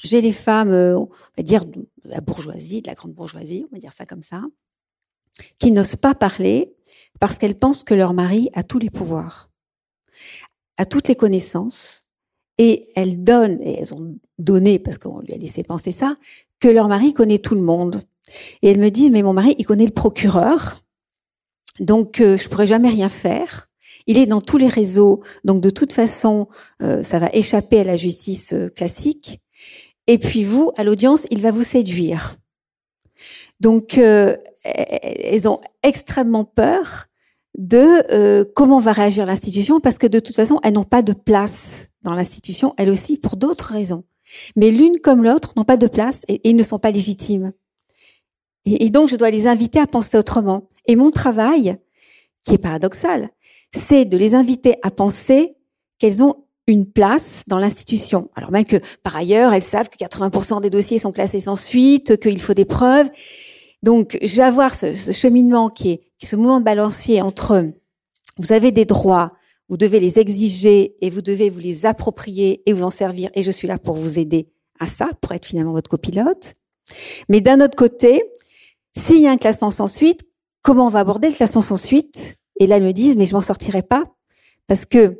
j'ai 0.02 0.20
les 0.20 0.32
femmes, 0.32 0.70
euh, 0.70 0.98
on 0.98 1.08
va 1.36 1.42
dire, 1.42 1.64
de 1.64 1.88
la 2.04 2.20
bourgeoisie, 2.20 2.82
de 2.82 2.88
la 2.88 2.94
grande 2.94 3.12
bourgeoisie, 3.12 3.66
on 3.70 3.74
va 3.74 3.80
dire 3.80 3.92
ça 3.92 4.06
comme 4.06 4.22
ça, 4.22 4.42
qui 5.58 5.70
n'osent 5.70 5.96
pas 5.96 6.14
parler 6.14 6.74
parce 7.20 7.38
qu'elles 7.38 7.58
pensent 7.58 7.84
que 7.84 7.94
leur 7.94 8.12
mari 8.12 8.50
a 8.54 8.64
tous 8.64 8.78
les 8.78 8.90
pouvoirs, 8.90 9.50
a 10.76 10.86
toutes 10.86 11.08
les 11.08 11.14
connaissances, 11.14 12.06
et 12.58 12.86
elles 12.96 13.22
donnent, 13.22 13.60
et 13.62 13.78
elles 13.80 13.94
ont 13.94 14.18
donné, 14.38 14.78
parce 14.78 14.98
qu'on 14.98 15.20
lui 15.20 15.32
a 15.32 15.36
laissé 15.36 15.62
penser 15.62 15.92
ça, 15.92 16.16
que 16.60 16.68
leur 16.68 16.88
mari 16.88 17.14
connaît 17.14 17.38
tout 17.38 17.54
le 17.54 17.62
monde. 17.62 18.02
Et 18.60 18.70
elles 18.70 18.80
me 18.80 18.90
disent, 18.90 19.10
mais 19.10 19.22
mon 19.22 19.32
mari, 19.32 19.54
il 19.58 19.66
connaît 19.66 19.86
le 19.86 19.92
procureur, 19.92 20.84
donc 21.80 22.20
euh, 22.20 22.36
je 22.36 22.48
pourrais 22.48 22.66
jamais 22.66 22.90
rien 22.90 23.08
faire. 23.08 23.68
Il 24.06 24.18
est 24.18 24.26
dans 24.26 24.40
tous 24.40 24.58
les 24.58 24.68
réseaux, 24.68 25.22
donc 25.44 25.60
de 25.60 25.70
toute 25.70 25.92
façon, 25.92 26.48
euh, 26.82 27.02
ça 27.02 27.18
va 27.18 27.30
échapper 27.32 27.80
à 27.80 27.84
la 27.84 27.96
justice 27.96 28.54
classique. 28.74 29.40
Et 30.06 30.18
puis 30.18 30.44
vous, 30.44 30.72
à 30.76 30.84
l'audience, 30.84 31.26
il 31.30 31.40
va 31.40 31.50
vous 31.50 31.62
séduire. 31.62 32.36
Donc, 33.60 33.98
euh, 33.98 34.36
elles 34.64 35.48
ont 35.48 35.60
extrêmement 35.82 36.44
peur 36.44 37.06
de 37.56 38.02
euh, 38.12 38.44
comment 38.56 38.78
va 38.78 38.92
réagir 38.92 39.26
l'institution 39.26 39.80
parce 39.80 39.98
que 39.98 40.06
de 40.06 40.18
toute 40.18 40.34
façon, 40.34 40.58
elles 40.62 40.72
n'ont 40.72 40.84
pas 40.84 41.02
de 41.02 41.12
place 41.12 41.88
dans 42.02 42.14
l'institution, 42.14 42.74
elles 42.78 42.90
aussi, 42.90 43.16
pour 43.16 43.36
d'autres 43.36 43.72
raisons. 43.72 44.04
Mais 44.56 44.70
l'une 44.70 44.98
comme 44.98 45.22
l'autre 45.22 45.52
n'ont 45.56 45.64
pas 45.64 45.76
de 45.76 45.86
place 45.86 46.22
et, 46.26 46.52
ne 46.52 46.62
sont 46.62 46.78
pas 46.78 46.90
légitimes. 46.90 47.52
Et 48.64 48.90
donc, 48.90 49.08
je 49.08 49.16
dois 49.16 49.30
les 49.30 49.46
inviter 49.46 49.78
à 49.78 49.86
penser 49.86 50.16
autrement. 50.16 50.68
Et 50.86 50.96
mon 50.96 51.10
travail, 51.10 51.76
qui 52.44 52.54
est 52.54 52.58
paradoxal, 52.58 53.28
c'est 53.74 54.04
de 54.04 54.16
les 54.16 54.34
inviter 54.34 54.76
à 54.82 54.90
penser 54.90 55.56
qu'elles 55.98 56.22
ont 56.22 56.46
une 56.72 56.86
place 56.86 57.42
dans 57.46 57.58
l'institution. 57.58 58.30
Alors 58.34 58.50
même 58.50 58.64
que 58.64 58.78
par 59.02 59.16
ailleurs, 59.16 59.52
elles 59.52 59.62
savent 59.62 59.88
que 59.88 59.96
80% 59.96 60.60
des 60.60 60.70
dossiers 60.70 60.98
sont 60.98 61.12
classés 61.12 61.40
sans 61.40 61.56
suite, 61.56 62.18
qu'il 62.18 62.40
faut 62.40 62.54
des 62.54 62.64
preuves. 62.64 63.10
Donc, 63.82 64.16
je 64.22 64.36
vais 64.36 64.42
avoir 64.42 64.74
ce, 64.74 64.94
cheminement 65.12 65.68
qui 65.68 65.90
est, 65.90 66.00
ce 66.24 66.36
mouvement 66.36 66.60
de 66.60 66.64
balancier 66.64 67.20
entre 67.20 67.68
vous 68.38 68.52
avez 68.52 68.70
des 68.70 68.84
droits, 68.84 69.32
vous 69.68 69.76
devez 69.76 70.00
les 70.00 70.18
exiger 70.18 70.96
et 71.00 71.10
vous 71.10 71.22
devez 71.22 71.50
vous 71.50 71.58
les 71.58 71.86
approprier 71.86 72.62
et 72.66 72.72
vous 72.72 72.84
en 72.84 72.90
servir. 72.90 73.30
Et 73.34 73.42
je 73.42 73.50
suis 73.50 73.68
là 73.68 73.78
pour 73.78 73.94
vous 73.94 74.18
aider 74.18 74.48
à 74.78 74.86
ça, 74.86 75.10
pour 75.20 75.32
être 75.32 75.46
finalement 75.46 75.72
votre 75.72 75.90
copilote. 75.90 76.54
Mais 77.28 77.40
d'un 77.40 77.60
autre 77.60 77.76
côté, 77.76 78.22
s'il 78.96 79.20
y 79.20 79.26
a 79.26 79.30
un 79.30 79.36
classement 79.36 79.70
sans 79.70 79.86
suite, 79.86 80.20
comment 80.62 80.86
on 80.86 80.90
va 80.90 81.00
aborder 81.00 81.28
le 81.28 81.34
classement 81.34 81.62
sans 81.62 81.76
suite? 81.76 82.36
Et 82.58 82.66
là, 82.66 82.76
elles 82.76 82.84
me 82.84 82.92
disent, 82.92 83.16
mais 83.16 83.26
je 83.26 83.34
m'en 83.34 83.40
sortirai 83.40 83.82
pas 83.82 84.04
parce 84.66 84.84
que 84.84 85.18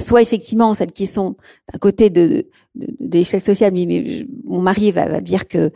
soit 0.00 0.22
effectivement 0.22 0.74
celles 0.74 0.92
qui 0.92 1.06
sont 1.06 1.36
à 1.72 1.78
côté 1.78 2.10
de, 2.10 2.46
de, 2.74 2.86
de 3.00 3.18
l'échelle 3.18 3.40
sociale, 3.40 3.72
mais, 3.72 4.26
mon 4.44 4.60
mari 4.60 4.90
va, 4.90 5.08
va, 5.08 5.20
dire 5.20 5.48
que 5.48 5.70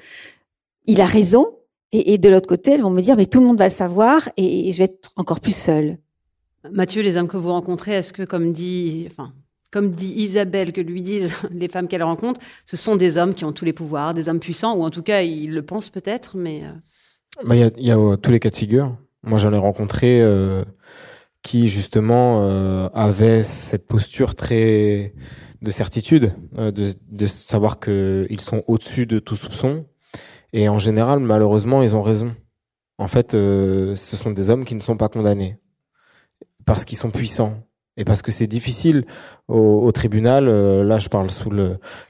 il 0.86 1.00
a 1.00 1.06
raison, 1.06 1.46
et, 1.92 2.14
et 2.14 2.18
de 2.18 2.28
l'autre 2.28 2.48
côté, 2.48 2.72
elles 2.72 2.82
vont 2.82 2.90
me 2.90 3.00
dire, 3.00 3.16
mais 3.16 3.26
tout 3.26 3.40
le 3.40 3.46
monde 3.46 3.58
va 3.58 3.68
le 3.68 3.74
savoir, 3.74 4.28
et, 4.36 4.68
et 4.68 4.72
je 4.72 4.78
vais 4.78 4.84
être 4.84 5.10
encore 5.16 5.40
plus 5.40 5.56
seule. 5.56 5.98
Mathieu, 6.70 7.02
les 7.02 7.16
hommes 7.16 7.28
que 7.28 7.36
vous 7.36 7.50
rencontrez, 7.50 7.92
est-ce 7.92 8.12
que, 8.12 8.22
comme 8.22 8.52
dit, 8.52 9.06
enfin, 9.10 9.32
comme 9.70 9.92
dit 9.92 10.12
Isabelle, 10.16 10.72
que 10.72 10.80
lui 10.80 11.02
disent 11.02 11.32
les 11.50 11.68
femmes 11.68 11.88
qu'elle 11.88 12.02
rencontre, 12.02 12.40
ce 12.66 12.76
sont 12.76 12.96
des 12.96 13.16
hommes 13.16 13.34
qui 13.34 13.44
ont 13.44 13.52
tous 13.52 13.64
les 13.64 13.72
pouvoirs, 13.72 14.14
des 14.14 14.28
hommes 14.28 14.40
puissants, 14.40 14.76
ou 14.76 14.82
en 14.82 14.90
tout 14.90 15.02
cas, 15.02 15.22
ils 15.22 15.52
le 15.52 15.62
pensent 15.62 15.90
peut-être, 15.90 16.36
mais... 16.36 16.64
Euh, 16.64 17.44
bah, 17.44 17.56
il 17.56 17.60
y, 17.60 17.64
a, 17.64 17.70
y 17.76 17.90
a 17.90 17.98
euh, 17.98 18.16
tous 18.16 18.32
les 18.32 18.40
cas 18.40 18.50
de 18.50 18.56
figure. 18.56 18.96
Moi, 19.22 19.38
j'en 19.38 19.52
ai 19.52 19.58
rencontré... 19.58 20.20
Euh 20.20 20.64
qui 21.42 21.68
justement 21.68 22.42
euh, 22.42 22.88
avait 22.94 23.42
cette 23.42 23.86
posture 23.86 24.34
très 24.34 25.14
de 25.62 25.70
certitude, 25.70 26.32
euh, 26.58 26.70
de, 26.70 26.86
de, 27.10 27.26
savoir 27.26 27.80
qu'ils 27.80 28.40
sont 28.40 28.62
au-dessus 28.66 29.06
de 29.06 29.18
tout 29.18 29.36
soupçon. 29.36 29.86
Et 30.52 30.68
en 30.68 30.78
général, 30.78 31.20
malheureusement, 31.20 31.82
ils 31.82 31.94
ont 31.94 32.02
raison. 32.02 32.34
En 32.98 33.08
fait, 33.08 33.34
euh, 33.34 33.94
ce 33.94 34.16
sont 34.16 34.30
des 34.30 34.50
hommes 34.50 34.64
qui 34.64 34.74
ne 34.74 34.80
sont 34.80 34.96
pas 34.96 35.08
condamnés. 35.08 35.58
parce 36.66 36.84
qu'ils 36.84 36.98
sont 36.98 37.10
puissants 37.10 37.64
et 37.96 38.04
parce 38.04 38.22
que 38.22 38.30
c'est 38.30 38.46
difficile 38.46 39.04
au, 39.48 39.90
tribunal. 39.92 40.46
là, 40.46 40.98
je 40.98 41.08
parle 41.08 41.30
sous 41.30 41.50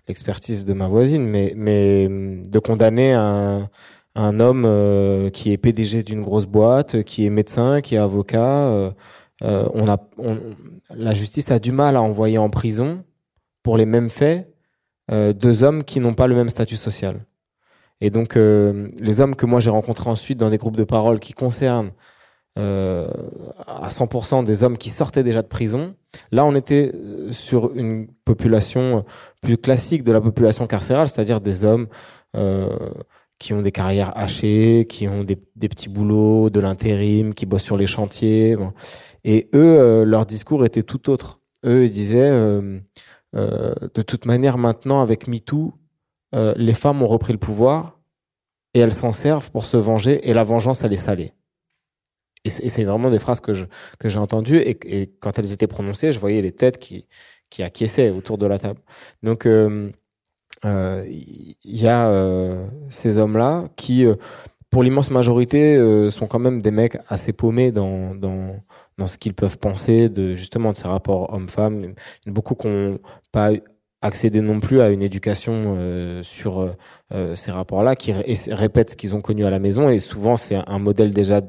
l'expertise 0.07 0.65
de 0.65 0.75
ma 0.75 0.87
voisine, 0.87 1.27
mais, 1.27 1.55
mais 1.57 2.09
de 2.09 2.59
condamner 2.59 3.13
un, 3.15 3.71
un 4.15 4.41
homme 4.41 5.31
qui 5.33 5.53
est 5.53 5.57
PDG 5.57 6.03
d'une 6.03 6.23
grosse 6.23 6.47
boîte, 6.47 7.03
qui 7.05 7.27
est 7.27 7.31
médecin, 7.31 7.81
qui 7.81 7.95
est 7.95 7.99
avocat. 7.99 8.93
On 9.43 9.89
a, 9.89 9.99
la 10.95 11.15
justice 11.15 11.51
a 11.51 11.59
du 11.59 11.73
mal 11.73 11.97
à 11.97 12.03
envoyer 12.03 12.39
en 12.39 12.51
prison 12.51 13.05
pour 13.63 13.77
les 13.77 13.87
mêmes 13.87 14.11
faits 14.11 14.53
deux 15.11 15.63
hommes 15.63 15.83
qui 15.85 15.99
n'ont 16.01 16.15
pas 16.15 16.27
le 16.27 16.35
même 16.35 16.51
statut 16.51 16.77
social. 16.77 17.25
Et 18.01 18.11
donc, 18.11 18.37
euh, 18.37 18.89
les 18.99 19.21
hommes 19.21 19.37
que 19.37 19.47
moi 19.47 19.61
j'ai 19.61 19.71
rencontrés 19.71 20.09
ensuite 20.09 20.39
dans 20.39 20.51
des 20.51 20.59
groupes 20.59 20.77
de 20.77 20.85
parole 20.85 21.19
qui 21.19 21.35
concernent 21.35 21.93
euh, 22.59 23.09
à 23.67 23.89
100% 23.89 24.45
des 24.45 24.65
hommes 24.65 24.77
qui 24.77 24.91
sortaient 24.91 25.23
déjà 25.23 25.43
de 25.43 25.47
prison, 25.49 25.95
là 26.33 26.45
on 26.45 26.55
était 26.55 26.93
euh, 26.95 27.33
sur 27.33 27.75
une 27.77 28.09
population 28.25 29.05
plus 29.43 29.57
classique 29.57 30.03
de 30.03 30.13
la 30.13 30.21
population 30.21 30.67
carcérale, 30.67 31.09
c'est-à-dire 31.09 31.41
des 31.41 31.65
hommes 31.65 31.87
qui 33.41 33.53
ont 33.53 33.63
des 33.63 33.73
carrières 33.73 34.17
hachées, 34.17 34.87
qui 34.89 35.09
ont 35.09 35.25
des, 35.25 35.37
petits 35.37 35.89
boulots, 35.89 36.49
de 36.51 36.61
l'intérim, 36.61 37.35
qui 37.35 37.47
bossent 37.47 37.65
sur 37.65 37.77
les 37.77 37.89
chantiers. 37.89 38.57
Et 39.25 39.49
eux, 39.55 40.05
leur 40.05 40.27
discours 40.27 40.65
était 40.65 40.85
tout 40.85 41.11
autre. 41.11 41.41
Eux, 41.67 41.87
ils 41.87 41.91
disaient, 41.91 42.31
de 43.33 44.03
toute 44.07 44.27
manière, 44.27 44.59
maintenant, 44.59 45.01
avec 45.01 45.27
MeToo, 45.27 45.75
euh, 46.35 46.55
les 46.57 46.75
femmes 46.75 47.03
ont 47.03 47.09
repris 47.09 47.33
le 47.33 47.39
pouvoir 47.39 47.99
et 48.75 48.81
elles 48.81 48.93
s'en 48.93 49.13
servent 49.13 49.51
pour 49.51 49.65
se 49.65 49.77
venger 49.77 50.29
et 50.29 50.35
la 50.35 50.45
vengeance, 50.45 50.85
elle 50.85 50.93
est 50.93 50.97
salée. 50.97 51.33
Et 52.45 52.49
c'est 52.49 52.85
vraiment 52.85 53.11
des 53.11 53.19
phrases 53.19 53.41
que 53.41 53.53
j'ai 53.53 54.19
entendues 54.19 54.59
et, 54.59 55.13
quand 55.21 55.39
elles 55.39 55.53
étaient 55.53 55.67
prononcées, 55.67 56.11
je 56.13 56.19
voyais 56.19 56.41
les 56.41 56.53
têtes 56.53 56.79
qui, 56.79 57.07
qui 57.51 57.63
acquiesçaient 57.63 58.09
autour 58.09 58.39
de 58.39 58.47
la 58.47 58.59
table. 58.59 58.81
Donc, 59.23 59.47
il 60.65 60.69
euh, 60.69 61.05
euh, 61.05 61.55
y 61.65 61.87
a 61.87 62.69
ces 62.89 63.19
hommes-là 63.19 63.65
qui, 63.77 64.07
pour 64.71 64.83
l'immense 64.83 65.11
majorité, 65.11 65.79
sont 66.11 66.27
quand 66.27 66.39
même 66.39 66.61
des 66.63 66.71
mecs 66.71 66.99
assez 67.09 67.33
paumés 67.33 67.73
dans, 67.73 68.15
dans, 68.15 68.57
dans 68.99 69.07
ce 69.07 69.19
qu'ils 69.19 69.35
peuvent 69.35 69.59
penser 69.59 70.09
de 70.09 70.35
justement 70.35 70.73
de 70.73 70.77
ces 70.77 70.89
rapports 70.89 71.33
hommes-femmes. 71.33 71.95
Beaucoup 72.27 72.55
qui 72.55 72.69
n'ont 72.69 72.99
pas 73.33 73.53
accéder 74.03 74.41
non 74.41 74.61
plus 74.61 74.81
à 74.81 74.91
une 74.91 75.03
éducation 75.03 75.77
euh, 75.77 76.23
sur 76.23 76.61
euh, 76.61 76.73
euh, 77.13 77.37
ces 77.37 77.51
rapports-là, 77.51 77.97
qui 77.97 78.13
répètent 78.13 78.91
ce 78.91 78.97
qu'ils 78.97 79.15
ont 79.15 79.21
connu 79.21 79.45
à 79.45 79.51
la 79.51 79.59
maison. 79.59 79.91
Et 79.91 80.01
souvent, 80.01 80.37
c'est 80.37 80.57
un 80.67 80.79
modèle 80.79 81.13
déjà 81.13 81.43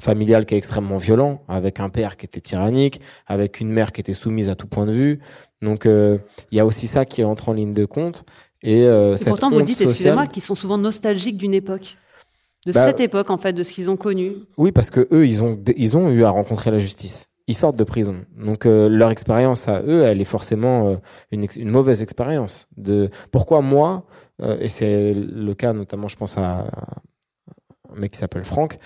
familial 0.00 0.46
qui 0.46 0.54
est 0.54 0.58
extrêmement 0.58 0.98
violent, 0.98 1.42
avec 1.48 1.80
un 1.80 1.88
père 1.88 2.16
qui 2.16 2.26
était 2.26 2.40
tyrannique, 2.40 3.00
avec 3.26 3.60
une 3.60 3.70
mère 3.70 3.92
qui 3.92 4.00
était 4.00 4.14
soumise 4.14 4.50
à 4.50 4.54
tout 4.54 4.66
point 4.66 4.86
de 4.86 4.92
vue. 4.92 5.20
Donc, 5.62 5.84
il 5.84 6.20
y 6.50 6.60
a 6.60 6.66
aussi 6.66 6.86
ça 6.86 7.04
qui 7.04 7.22
entre 7.24 7.48
en 7.48 7.52
ligne 7.52 7.74
de 7.74 7.84
compte. 7.84 8.24
Et, 8.62 8.88
pourtant, 9.26 9.50
vous 9.50 9.62
dites, 9.62 9.80
excusez-moi, 9.80 10.26
qu'ils 10.26 10.42
sont 10.42 10.54
souvent 10.54 10.78
nostalgiques 10.78 11.36
d'une 11.36 11.54
époque 11.54 11.96
de 12.66 12.72
bah, 12.72 12.86
cette 12.86 13.00
époque 13.00 13.30
en 13.30 13.38
fait 13.38 13.52
de 13.52 13.62
ce 13.62 13.72
qu'ils 13.72 13.88
ont 13.88 13.96
connu. 13.96 14.32
Oui 14.56 14.72
parce 14.72 14.90
que 14.90 15.06
eux 15.12 15.24
ils 15.26 15.44
ont 15.44 15.56
ils 15.76 15.96
ont 15.96 16.10
eu 16.10 16.24
à 16.24 16.30
rencontrer 16.30 16.72
la 16.72 16.78
justice 16.78 17.28
ils 17.48 17.54
sortent 17.54 17.76
de 17.76 17.84
prison. 17.84 18.26
Donc 18.36 18.66
euh, 18.66 18.88
leur 18.88 19.10
expérience 19.10 19.68
à 19.68 19.82
eux, 19.82 20.02
elle 20.04 20.20
est 20.20 20.26
forcément 20.26 20.88
euh, 20.88 20.96
une, 21.32 21.46
une, 21.56 21.70
mauvaise 21.70 22.02
expérience. 22.02 22.68
De 22.76 23.08
pourquoi 23.32 23.62
moi, 23.62 24.04
euh, 24.42 24.58
et 24.60 24.68
c'est 24.68 25.14
le 25.14 25.54
cas 25.54 25.72
notamment, 25.72 26.08
je 26.08 26.16
pense 26.16 26.36
à 26.36 26.66
un 27.94 27.98
mec 27.98 28.12
qui 28.12 28.18
s'appelle 28.18 28.44
Franck, 28.44 28.78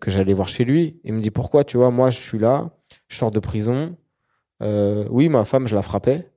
que 0.00 0.10
j'allais 0.10 0.32
voir 0.34 0.48
chez 0.48 0.64
lui. 0.64 1.00
Il 1.04 1.14
me 1.14 1.20
dit 1.20 1.30
pourquoi, 1.30 1.64
tu 1.64 1.76
vois, 1.76 1.90
moi 1.90 2.10
je 2.10 2.18
suis 2.18 2.38
là, 2.38 2.70
je 3.08 3.16
sors 3.16 3.30
de 3.30 3.40
prison. 3.40 3.96
oui, 4.60 5.28
ma 5.28 5.44
femme, 5.44 5.68
je 5.68 5.74
la 5.74 5.82
frappais. 5.82 6.30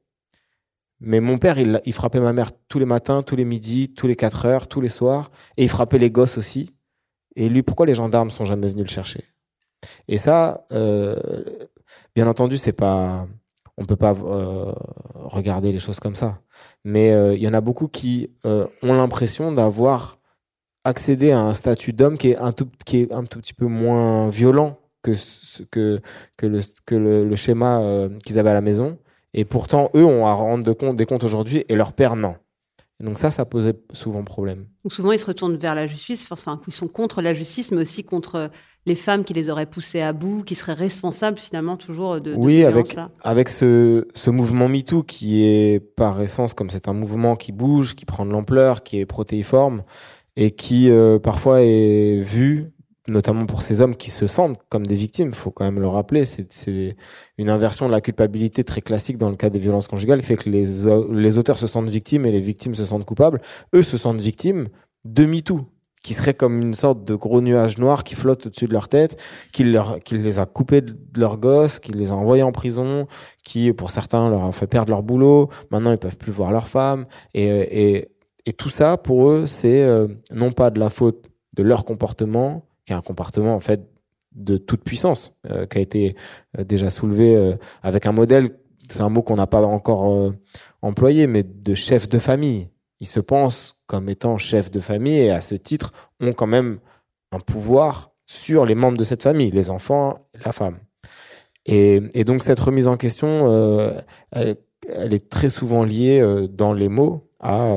Mais 1.01 1.21
mon 1.21 1.37
père, 1.37 1.57
il, 1.57 1.93
frappait 1.93 2.19
ma 2.19 2.33
mère 2.33 2.51
tous 2.67 2.77
les 2.77 2.85
matins, 2.85 3.23
tous 3.23 3.35
les 3.35 3.45
midis, 3.45 3.93
tous 3.93 4.07
les 4.07 4.15
4 4.15 4.45
heures, 4.45 4.67
tous 4.67 4.81
les 4.81 4.89
soirs. 4.89 5.31
Et 5.55 5.63
il 5.63 5.69
frappait 5.69 5.97
les 5.97 6.11
gosses 6.11 6.37
aussi. 6.37 6.75
Et 7.35 7.47
lui, 7.47 7.63
pourquoi 7.63 7.85
les 7.85 7.95
gendarmes 7.95 8.31
sont 8.31 8.45
jamais 8.45 8.67
venus 8.67 8.85
le 8.85 8.89
chercher? 8.89 9.23
Et 10.09 10.17
ça, 10.17 10.65
euh, 10.73 11.17
bien 12.15 12.27
entendu, 12.27 12.57
c'est 12.57 12.73
pas, 12.73 13.27
on 13.77 13.85
peut 13.85 13.95
pas 13.95 14.11
euh, 14.11 14.73
regarder 15.15 15.71
les 15.71 15.79
choses 15.79 16.01
comme 16.01 16.15
ça. 16.15 16.41
Mais 16.83 17.11
euh, 17.11 17.33
il 17.33 17.41
y 17.41 17.47
en 17.47 17.53
a 17.53 17.61
beaucoup 17.61 17.87
qui 17.87 18.31
ont 18.43 18.67
l'impression 18.83 19.53
d'avoir 19.53 20.18
accédé 20.89 21.31
à 21.31 21.39
un 21.39 21.53
statut 21.53 21.93
d'homme 21.93 22.17
qui 22.17 22.31
est 22.31 22.37
un 22.37 22.51
tout, 22.51 22.67
qui 22.85 23.01
est 23.01 23.13
un 23.13 23.23
tout 23.23 23.39
petit 23.39 23.53
peu 23.53 23.67
moins 23.67 24.29
violent 24.29 24.77
que 25.01 25.13
que 25.71 26.01
que 26.35 26.45
le 26.45 26.59
que 26.85 26.95
le, 26.95 27.35
schéma 27.35 28.09
qu'ils 28.25 28.39
avaient 28.39 28.49
à 28.49 28.55
la 28.55 28.61
maison. 28.61 28.97
Et 29.33 29.45
pourtant, 29.45 29.91
eux 29.95 30.03
ont 30.03 30.25
à 30.25 30.33
rendre 30.33 30.63
de 30.63 30.73
compte, 30.73 30.97
des 30.97 31.05
comptes 31.05 31.23
aujourd'hui, 31.23 31.63
et 31.69 31.75
leur 31.75 31.93
père 31.93 32.15
non. 32.15 32.35
donc 32.99 33.19
ça, 33.19 33.29
ça 33.29 33.45
posait 33.45 33.75
souvent 33.93 34.23
problème. 34.23 34.65
Donc 34.83 34.91
souvent, 34.91 35.11
ils 35.11 35.19
se 35.19 35.25
retournent 35.25 35.55
vers 35.55 35.75
la 35.75 35.85
justice, 35.85 36.27
enfin, 36.31 36.59
ils 36.67 36.73
sont 36.73 36.87
contre 36.87 37.21
la 37.21 37.35
justice, 37.35 37.71
mais 37.71 37.83
aussi 37.83 38.03
contre 38.03 38.49
les 38.85 38.95
femmes 38.95 39.23
qui 39.23 39.33
les 39.33 39.49
auraient 39.49 39.67
poussées 39.67 40.01
à 40.01 40.13
bout, 40.13 40.43
qui 40.43 40.55
seraient 40.55 40.73
responsables 40.73 41.37
finalement 41.37 41.77
toujours 41.77 42.19
de, 42.19 42.31
de 42.31 42.35
oui, 42.35 42.63
avec 42.63 42.97
avec 43.21 43.49
ce, 43.49 44.07
ce 44.15 44.29
mouvement 44.31 44.67
MeToo 44.67 45.03
qui 45.03 45.45
est 45.45 45.79
par 45.79 46.19
essence 46.21 46.55
comme 46.55 46.71
c'est 46.71 46.87
un 46.87 46.93
mouvement 46.93 47.35
qui 47.35 47.51
bouge, 47.51 47.93
qui 47.93 48.05
prend 48.05 48.25
de 48.25 48.31
l'ampleur, 48.31 48.81
qui 48.81 48.99
est 48.99 49.05
protéiforme 49.05 49.83
et 50.39 50.51
qui 50.51 50.89
euh, 50.89 51.19
parfois 51.19 51.61
est 51.61 52.17
vu 52.21 52.71
notamment 53.07 53.45
pour 53.45 53.61
ces 53.61 53.81
hommes 53.81 53.95
qui 53.95 54.09
se 54.09 54.25
sentent 54.25 54.57
comme 54.69 54.85
des 54.85 54.95
victimes, 54.95 55.33
faut 55.33 55.51
quand 55.51 55.65
même 55.65 55.79
le 55.79 55.87
rappeler, 55.87 56.25
c'est 56.25 56.95
une 57.37 57.49
inversion 57.49 57.87
de 57.87 57.91
la 57.91 58.01
culpabilité 58.01 58.63
très 58.63 58.81
classique 58.81 59.17
dans 59.17 59.29
le 59.29 59.35
cas 59.35 59.49
des 59.49 59.59
violences 59.59 59.87
conjugales, 59.87 60.19
qui 60.19 60.27
fait 60.27 60.37
que 60.37 60.49
les, 60.49 60.63
les 61.11 61.37
auteurs 61.39 61.57
se 61.57 61.65
sentent 61.67 61.89
victimes 61.89 62.25
et 62.25 62.31
les 62.31 62.39
victimes 62.39 62.75
se 62.75 62.85
sentent 62.85 63.05
coupables. 63.05 63.41
Eux 63.73 63.81
se 63.81 63.97
sentent 63.97 64.21
victimes 64.21 64.67
de 65.05 65.25
MeToo 65.25 65.65
qui 66.03 66.13
serait 66.13 66.33
comme 66.33 66.61
une 66.61 66.73
sorte 66.73 67.03
de 67.03 67.15
gros 67.15 67.41
nuage 67.41 67.77
noir 67.77 68.05
qui 68.05 68.15
flotte 68.15 68.45
au-dessus 68.45 68.67
de 68.67 68.73
leur 68.73 68.87
tête, 68.87 69.21
qui, 69.51 69.65
leur, 69.65 69.99
qui 69.99 70.17
les 70.17 70.39
a 70.39 70.45
coupés 70.45 70.81
de 70.81 70.95
leurs 71.17 71.37
gosses, 71.37 71.79
qui 71.79 71.91
les 71.91 72.09
a 72.11 72.13
envoyés 72.13 72.43
en 72.43 72.53
prison, 72.53 73.07
qui, 73.43 73.73
pour 73.73 73.91
certains, 73.91 74.29
leur 74.29 74.45
a 74.45 74.51
fait 74.53 74.67
perdre 74.67 74.91
leur 74.91 75.03
boulot. 75.03 75.49
Maintenant, 75.71 75.91
ils 75.91 75.97
peuvent 75.97 76.17
plus 76.17 76.31
voir 76.31 76.53
leurs 76.53 76.69
femmes. 76.69 77.05
Et, 77.33 77.47
et, 77.97 78.11
et 78.49 78.53
tout 78.53 78.71
ça, 78.71 78.97
pour 78.97 79.29
eux, 79.29 79.45
c'est 79.45 79.83
euh, 79.83 80.07
non 80.31 80.51
pas 80.51 80.71
de 80.71 80.79
la 80.79 80.89
faute 80.89 81.29
de 81.55 81.61
leur 81.61 81.85
comportement, 81.85 82.65
qui 82.83 82.93
est 82.93 82.95
un 82.95 83.01
comportement, 83.03 83.53
en 83.53 83.59
fait, 83.59 83.87
de 84.31 84.57
toute 84.57 84.83
puissance, 84.83 85.35
euh, 85.51 85.67
qui 85.67 85.77
a 85.77 85.81
été 85.81 86.15
euh, 86.57 86.63
déjà 86.63 86.89
soulevé 86.89 87.55
avec 87.83 88.07
un 88.07 88.11
modèle, 88.11 88.49
c'est 88.89 89.01
un 89.01 89.09
mot 89.09 89.21
qu'on 89.21 89.35
n'a 89.35 89.45
pas 89.45 89.61
encore 89.61 90.33
employé, 90.81 91.27
mais 91.27 91.43
de 91.43 91.75
chef 91.75 92.09
de 92.09 92.17
famille 92.17 92.69
ils 93.01 93.07
se 93.07 93.21
pensent 93.21 93.81
comme 93.87 94.09
étant 94.09 94.37
chefs 94.37 94.71
de 94.71 94.81
famille 94.81 95.19
et 95.19 95.31
à 95.31 95.39
ce 95.39 95.55
titre 95.55 95.93
ont 96.19 96.33
quand 96.33 96.47
même 96.47 96.79
un 97.31 97.39
pouvoir 97.39 98.11
sur 98.25 98.65
les 98.65 98.75
membres 98.75 98.97
de 98.97 99.05
cette 99.05 99.23
famille, 99.23 99.51
les 99.51 99.69
enfants, 99.69 100.27
la 100.43 100.51
femme. 100.51 100.79
Et, 101.65 102.01
donc 102.25 102.43
cette 102.43 102.59
remise 102.59 102.89
en 102.89 102.97
question, 102.97 103.95
elle, 104.31 104.57
est 105.13 105.29
très 105.29 105.47
souvent 105.47 105.85
liée 105.85 106.21
dans 106.51 106.73
les 106.73 106.89
mots 106.89 107.29
à 107.39 107.73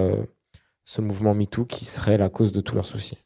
ce 0.84 1.00
mouvement 1.00 1.34
MeToo 1.34 1.64
qui 1.64 1.84
serait 1.84 2.18
la 2.18 2.28
cause 2.28 2.52
de 2.52 2.60
tous 2.60 2.74
leurs 2.74 2.86
soucis. 2.86 3.18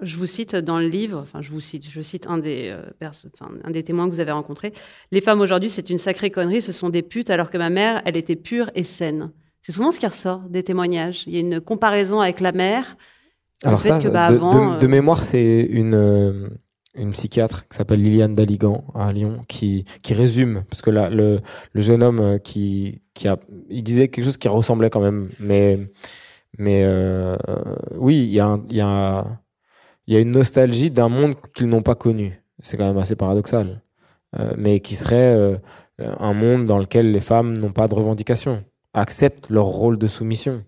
Je 0.00 0.16
vous 0.16 0.26
cite 0.26 0.56
dans 0.56 0.78
le 0.80 0.88
livre, 0.88 1.18
enfin 1.18 1.42
je 1.42 1.50
vous 1.50 1.60
cite, 1.60 1.88
je 1.88 2.02
cite 2.02 2.26
un 2.26 2.38
des, 2.38 2.76
un 3.64 3.70
des 3.70 3.84
témoins 3.84 4.08
que 4.08 4.14
vous 4.14 4.20
avez 4.20 4.32
rencontrés. 4.32 4.72
Les 5.12 5.20
femmes 5.20 5.40
aujourd'hui, 5.40 5.70
c'est 5.70 5.90
une 5.90 5.98
sacrée 5.98 6.30
connerie, 6.30 6.60
ce 6.60 6.72
sont 6.72 6.88
des 6.88 7.02
putes, 7.02 7.30
alors 7.30 7.50
que 7.50 7.58
ma 7.58 7.70
mère, 7.70 8.02
elle 8.04 8.16
était 8.16 8.34
pure 8.34 8.70
et 8.74 8.82
saine. 8.82 9.30
C'est 9.60 9.70
souvent 9.70 9.92
ce 9.92 10.00
qui 10.00 10.06
ressort 10.06 10.40
des 10.48 10.64
témoignages. 10.64 11.22
Il 11.26 11.34
y 11.34 11.36
a 11.36 11.40
une 11.40 11.60
comparaison 11.60 12.20
avec 12.20 12.40
la 12.40 12.50
mère. 12.50 12.96
Alors 13.62 13.80
ça, 13.80 14.00
bah, 14.10 14.32
de, 14.32 14.84
euh, 14.84 14.88
mémoire, 14.88 15.22
c'est 15.22 15.60
une, 15.60 15.94
euh, 15.94 16.48
une 16.96 17.12
psychiatre 17.12 17.68
qui 17.68 17.76
s'appelle 17.76 18.02
Liliane 18.02 18.34
Daligan 18.34 18.84
à 18.96 19.12
Lyon 19.12 19.44
qui, 19.46 19.84
qui 20.02 20.14
résume, 20.14 20.64
parce 20.68 20.82
que 20.82 20.90
là, 20.90 21.10
le, 21.10 21.40
le 21.72 21.80
jeune 21.80 22.02
homme 22.02 22.18
euh, 22.18 22.38
qui, 22.38 23.02
qui 23.14 23.28
a, 23.28 23.38
il 23.68 23.84
disait 23.84 24.08
quelque 24.08 24.24
chose 24.24 24.36
qui 24.36 24.48
ressemblait 24.48 24.90
quand 24.90 25.00
même, 25.00 25.28
mais, 25.38 25.78
mais 26.58 26.86
oui, 27.96 28.24
il 28.24 28.32
y 28.32 28.40
a, 28.40 29.24
une 30.08 30.30
nostalgie 30.30 30.90
d'un 30.90 31.08
monde 31.08 31.34
qu'ils 31.54 31.68
n'ont 31.68 31.82
pas 31.82 31.94
connu. 31.94 32.42
C'est 32.60 32.76
quand 32.76 32.86
même 32.86 32.98
assez 32.98 33.16
paradoxal, 33.16 33.82
mais 34.56 34.80
qui 34.80 34.94
serait 34.94 35.60
un 35.98 36.34
monde 36.34 36.66
dans 36.66 36.78
lequel 36.78 37.12
les 37.12 37.20
femmes 37.20 37.56
n'ont 37.56 37.72
pas 37.72 37.88
de 37.88 37.94
revendications 37.94 38.64
acceptent 38.94 39.50
leur 39.50 39.66
rôle 39.66 39.98
de 39.98 40.06
soumission, 40.06 40.64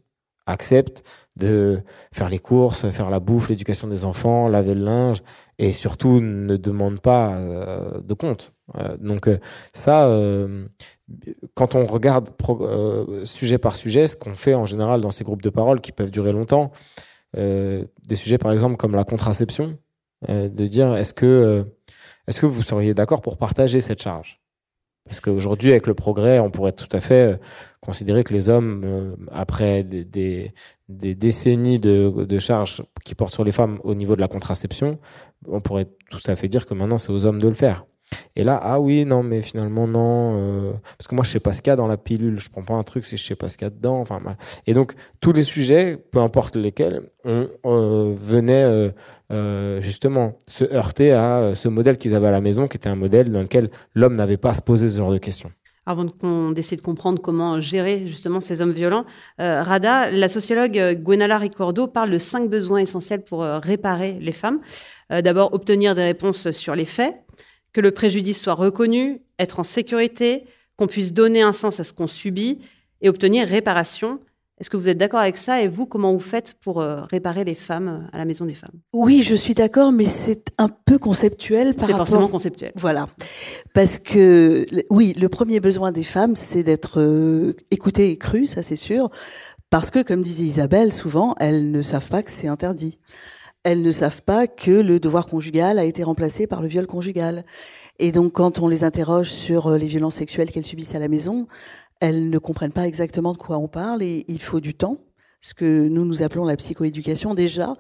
acceptent 0.46 1.02
de 1.36 1.80
faire 2.12 2.28
les 2.28 2.38
courses, 2.38 2.88
faire 2.90 3.10
la 3.10 3.20
bouffe, 3.20 3.48
l'éducation 3.48 3.88
des 3.88 4.04
enfants, 4.04 4.48
laver 4.48 4.74
le 4.74 4.84
linge, 4.84 5.22
et 5.58 5.72
surtout 5.72 6.20
ne 6.20 6.56
demandent 6.56 7.00
pas 7.00 7.36
euh, 7.36 8.00
de 8.00 8.14
compte. 8.14 8.52
Euh, 8.76 8.96
donc 8.98 9.28
euh, 9.28 9.38
ça, 9.72 10.10
quand 11.54 11.74
on 11.74 11.86
regarde 11.86 12.30
sujet 13.24 13.58
par 13.58 13.76
sujet, 13.76 14.06
ce 14.06 14.16
qu'on 14.16 14.34
fait 14.34 14.54
en 14.54 14.66
général 14.66 15.00
dans 15.00 15.10
ces 15.10 15.24
groupes 15.24 15.42
de 15.42 15.50
parole 15.50 15.80
qui 15.80 15.92
peuvent 15.92 16.10
durer 16.10 16.32
longtemps, 16.32 16.72
des 17.36 18.14
sujets 18.14 18.38
par 18.38 18.52
exemple 18.52 18.76
comme 18.76 18.94
la 18.94 19.04
contraception, 19.04 19.78
de 20.28 20.66
dire 20.66 20.96
est-ce 20.96 21.12
que 21.12 21.66
est-ce 22.26 22.40
que 22.40 22.46
vous 22.46 22.62
seriez 22.62 22.94
d'accord 22.94 23.20
pour 23.20 23.36
partager 23.36 23.80
cette 23.80 24.00
charge? 24.00 24.40
Parce 25.04 25.20
qu'aujourd'hui, 25.20 25.72
avec 25.72 25.86
le 25.86 25.92
progrès, 25.92 26.38
on 26.38 26.50
pourrait 26.50 26.72
tout 26.72 26.88
à 26.92 27.00
fait 27.00 27.38
considérer 27.84 28.24
que 28.24 28.32
les 28.32 28.48
hommes, 28.48 29.16
après 29.30 29.84
des, 29.84 30.52
décennies 30.88 31.78
de, 31.78 32.38
charges 32.38 32.82
qui 33.04 33.14
portent 33.14 33.32
sur 33.32 33.44
les 33.44 33.52
femmes 33.52 33.78
au 33.84 33.94
niveau 33.94 34.16
de 34.16 34.20
la 34.20 34.28
contraception, 34.28 34.98
on 35.46 35.60
pourrait 35.60 35.88
tout 36.10 36.18
à 36.26 36.36
fait 36.36 36.48
dire 36.48 36.66
que 36.66 36.74
maintenant 36.74 36.98
c'est 36.98 37.12
aux 37.12 37.26
hommes 37.26 37.40
de 37.40 37.48
le 37.48 37.54
faire. 37.54 37.84
Et 38.36 38.44
là, 38.44 38.58
ah 38.62 38.80
oui, 38.80 39.04
non, 39.04 39.22
mais 39.22 39.42
finalement, 39.42 39.86
non. 39.86 40.36
Euh, 40.36 40.72
parce 40.98 41.08
que 41.08 41.14
moi, 41.14 41.24
je 41.24 41.30
sais 41.30 41.40
pas 41.40 41.52
ce 41.52 41.62
qu'il 41.62 41.70
y 41.70 41.72
a 41.72 41.76
dans 41.76 41.86
la 41.86 41.96
pilule. 41.96 42.38
Je 42.40 42.48
prends 42.48 42.62
pas 42.62 42.74
un 42.74 42.82
truc 42.82 43.04
si 43.04 43.16
je 43.16 43.24
sais 43.24 43.36
pas 43.36 43.48
ce 43.48 43.56
qu'il 43.56 43.66
y 43.66 43.68
a 43.68 43.70
dedans. 43.70 44.00
Enfin, 44.00 44.20
et 44.66 44.74
donc, 44.74 44.94
tous 45.20 45.32
les 45.32 45.42
sujets, 45.42 45.96
peu 45.96 46.18
importe 46.18 46.56
lesquels, 46.56 47.02
on 47.24 47.48
euh, 47.64 48.14
venait 48.16 48.92
euh, 49.32 49.80
justement 49.80 50.36
se 50.46 50.64
heurter 50.64 51.12
à 51.12 51.52
ce 51.54 51.68
modèle 51.68 51.96
qu'ils 51.98 52.14
avaient 52.14 52.28
à 52.28 52.32
la 52.32 52.40
maison, 52.40 52.66
qui 52.68 52.76
était 52.76 52.88
un 52.88 52.96
modèle 52.96 53.30
dans 53.30 53.42
lequel 53.42 53.70
l'homme 53.94 54.16
n'avait 54.16 54.36
pas 54.36 54.50
à 54.50 54.54
se 54.54 54.62
poser 54.62 54.88
ce 54.88 54.98
genre 54.98 55.12
de 55.12 55.18
questions 55.18 55.50
avant 55.86 56.06
décide 56.52 56.78
de 56.78 56.84
comprendre 56.84 57.20
comment 57.20 57.60
gérer 57.60 58.06
justement 58.06 58.40
ces 58.40 58.62
hommes 58.62 58.72
violents. 58.72 59.04
Rada, 59.38 60.10
la 60.10 60.28
sociologue 60.28 61.00
Gwenala 61.02 61.38
Ricordo 61.38 61.86
parle 61.86 62.10
de 62.10 62.18
cinq 62.18 62.48
besoins 62.48 62.80
essentiels 62.80 63.22
pour 63.22 63.42
réparer 63.42 64.18
les 64.20 64.32
femmes. 64.32 64.60
D'abord, 65.10 65.52
obtenir 65.52 65.94
des 65.94 66.04
réponses 66.04 66.50
sur 66.52 66.74
les 66.74 66.84
faits, 66.86 67.14
que 67.72 67.80
le 67.80 67.90
préjudice 67.90 68.40
soit 68.40 68.54
reconnu, 68.54 69.20
être 69.38 69.60
en 69.60 69.64
sécurité, 69.64 70.44
qu'on 70.76 70.86
puisse 70.86 71.12
donner 71.12 71.42
un 71.42 71.52
sens 71.52 71.80
à 71.80 71.84
ce 71.84 71.92
qu'on 71.92 72.08
subit 72.08 72.58
et 73.02 73.08
obtenir 73.08 73.46
réparation. 73.46 74.20
Est-ce 74.60 74.70
que 74.70 74.76
vous 74.76 74.88
êtes 74.88 74.98
d'accord 74.98 75.18
avec 75.18 75.36
ça 75.36 75.62
Et 75.62 75.68
vous, 75.68 75.84
comment 75.84 76.12
vous 76.12 76.20
faites 76.20 76.54
pour 76.60 76.80
euh, 76.80 77.02
réparer 77.02 77.42
les 77.42 77.56
femmes 77.56 77.88
euh, 77.88 78.08
à 78.12 78.18
la 78.18 78.24
Maison 78.24 78.44
des 78.44 78.54
femmes? 78.54 78.78
Oui, 78.92 79.22
je 79.24 79.34
suis 79.34 79.54
d'accord, 79.54 79.90
mais 79.90 80.04
c'est 80.04 80.52
un 80.58 80.68
peu 80.68 80.96
conceptuel 80.98 81.74
par 81.74 81.88
rapport... 81.88 82.06
C'est 82.06 82.12
forcément 82.12 82.28
conceptuel. 82.28 82.72
Voilà. 82.76 83.06
Parce 83.74 83.98
que, 83.98 84.64
oui, 84.90 85.12
le 85.18 85.28
premier 85.28 85.58
besoin 85.58 85.90
des 85.90 86.04
femmes, 86.04 86.36
c'est 86.36 86.62
d'être 86.62 87.00
euh, 87.00 87.56
écoutées 87.72 88.10
et 88.10 88.16
crues, 88.16 88.46
ça 88.46 88.62
c'est 88.62 88.76
sûr. 88.76 89.10
Parce 89.70 89.90
que, 89.90 90.02
comme 90.02 90.22
disait 90.22 90.44
Isabelle, 90.44 90.92
souvent, 90.92 91.34
elles 91.40 91.72
ne 91.72 91.82
savent 91.82 92.08
pas 92.08 92.22
que 92.22 92.30
c'est 92.30 92.48
interdit 92.48 93.00
elles 93.66 93.80
ne 93.80 93.90
savent 93.90 94.22
pas 94.22 94.46
que 94.46 94.70
le 94.70 95.00
devoir 95.00 95.26
conjugal 95.26 95.78
a 95.78 95.84
été 95.84 96.04
remplacé 96.04 96.46
par 96.46 96.60
le 96.60 96.68
viol 96.68 96.86
conjugal. 96.86 97.46
Et 97.98 98.12
donc, 98.12 98.32
quand 98.32 98.58
on 98.58 98.68
les 98.68 98.84
interroge 98.84 99.30
sur 99.30 99.70
les 99.70 99.86
violences 99.86 100.16
sexuelles 100.16 100.50
qu'elles 100.50 100.66
subissent 100.66 100.94
à 100.94 100.98
la 100.98 101.08
maison, 101.08 101.46
elles 102.04 102.28
ne 102.28 102.38
comprennent 102.38 102.72
pas 102.72 102.86
exactement 102.86 103.32
de 103.32 103.38
quoi 103.38 103.56
on 103.56 103.66
parle 103.66 104.02
et 104.02 104.26
il 104.28 104.42
faut 104.42 104.60
du 104.60 104.74
temps, 104.74 104.98
ce 105.40 105.54
que 105.54 105.88
nous 105.88 106.04
nous 106.04 106.22
appelons 106.22 106.44
la 106.44 106.54
psychoéducation 106.56 107.34
déjà, 107.34 107.72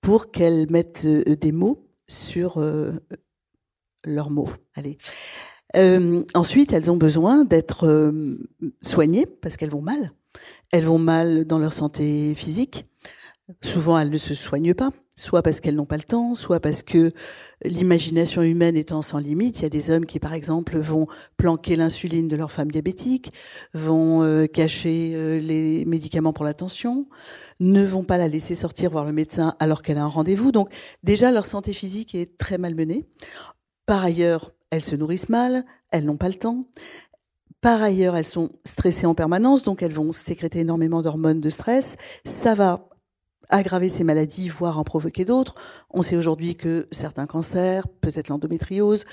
pour 0.00 0.30
qu'elles 0.30 0.70
mettent 0.70 1.06
euh, 1.06 1.34
des 1.34 1.50
mots 1.50 1.84
sur 2.06 2.58
euh, 2.58 2.92
leurs 4.04 4.30
mots. 4.30 4.50
Allez. 4.76 4.96
ensuite, 6.34 6.72
elles 6.72 6.88
ont 6.88 6.96
besoin 6.96 7.44
d'être 7.44 8.12
soignées 8.80 9.26
parce 9.26 9.56
qu'elles 9.56 9.70
vont 9.70 9.82
mal. 9.82 10.12
Elles 10.70 10.84
vont 10.84 11.00
mal 11.00 11.44
dans 11.44 11.58
leur 11.58 11.72
santé 11.72 12.34
physique. 12.36 12.86
Souvent, 13.60 13.98
elles 13.98 14.10
ne 14.10 14.18
se 14.18 14.34
soignent 14.34 14.74
pas 14.74 14.92
soit 15.16 15.42
parce 15.42 15.60
qu'elles 15.60 15.76
n'ont 15.76 15.84
pas 15.84 15.96
le 15.96 16.02
temps, 16.02 16.34
soit 16.34 16.60
parce 16.60 16.82
que 16.82 17.12
l'imagination 17.64 18.42
humaine 18.42 18.76
étant 18.76 19.02
sans 19.02 19.18
limite, 19.18 19.60
il 19.60 19.62
y 19.62 19.66
a 19.66 19.70
des 19.70 19.90
hommes 19.90 20.06
qui, 20.06 20.18
par 20.18 20.34
exemple, 20.34 20.78
vont 20.78 21.06
planquer 21.36 21.76
l'insuline 21.76 22.28
de 22.28 22.36
leur 22.36 22.50
femme 22.50 22.70
diabétique, 22.70 23.32
vont 23.74 24.22
euh, 24.22 24.46
cacher 24.46 25.14
euh, 25.14 25.38
les 25.38 25.84
médicaments 25.84 26.32
pour 26.32 26.44
la 26.44 26.54
tension, 26.54 27.06
ne 27.60 27.84
vont 27.84 28.04
pas 28.04 28.18
la 28.18 28.28
laisser 28.28 28.54
sortir 28.54 28.90
voir 28.90 29.04
le 29.04 29.12
médecin 29.12 29.54
alors 29.60 29.82
qu'elle 29.82 29.98
a 29.98 30.04
un 30.04 30.08
rendez-vous. 30.08 30.50
Donc 30.50 30.72
déjà, 31.02 31.30
leur 31.30 31.46
santé 31.46 31.72
physique 31.72 32.14
est 32.14 32.36
très 32.36 32.58
malmenée. 32.58 33.06
Par 33.86 34.04
ailleurs, 34.04 34.52
elles 34.70 34.82
se 34.82 34.96
nourrissent 34.96 35.28
mal, 35.28 35.64
elles 35.92 36.04
n'ont 36.04 36.16
pas 36.16 36.28
le 36.28 36.34
temps. 36.34 36.66
Par 37.60 37.82
ailleurs, 37.82 38.16
elles 38.16 38.26
sont 38.26 38.50
stressées 38.66 39.06
en 39.06 39.14
permanence, 39.14 39.62
donc 39.62 39.82
elles 39.82 39.94
vont 39.94 40.12
sécréter 40.12 40.60
énormément 40.60 41.00
d'hormones 41.00 41.40
de 41.40 41.48
stress. 41.48 41.96
Ça 42.26 42.54
va 42.54 42.90
aggraver 43.54 43.88
ces 43.88 44.04
maladies, 44.04 44.48
voire 44.48 44.78
en 44.78 44.84
provoquer 44.84 45.24
d'autres. 45.24 45.54
On 45.90 46.02
sait 46.02 46.16
aujourd'hui 46.16 46.56
que 46.56 46.88
certains 46.90 47.26
cancers, 47.26 47.86
peut-être 47.88 48.28
l'endométriose, 48.28 49.04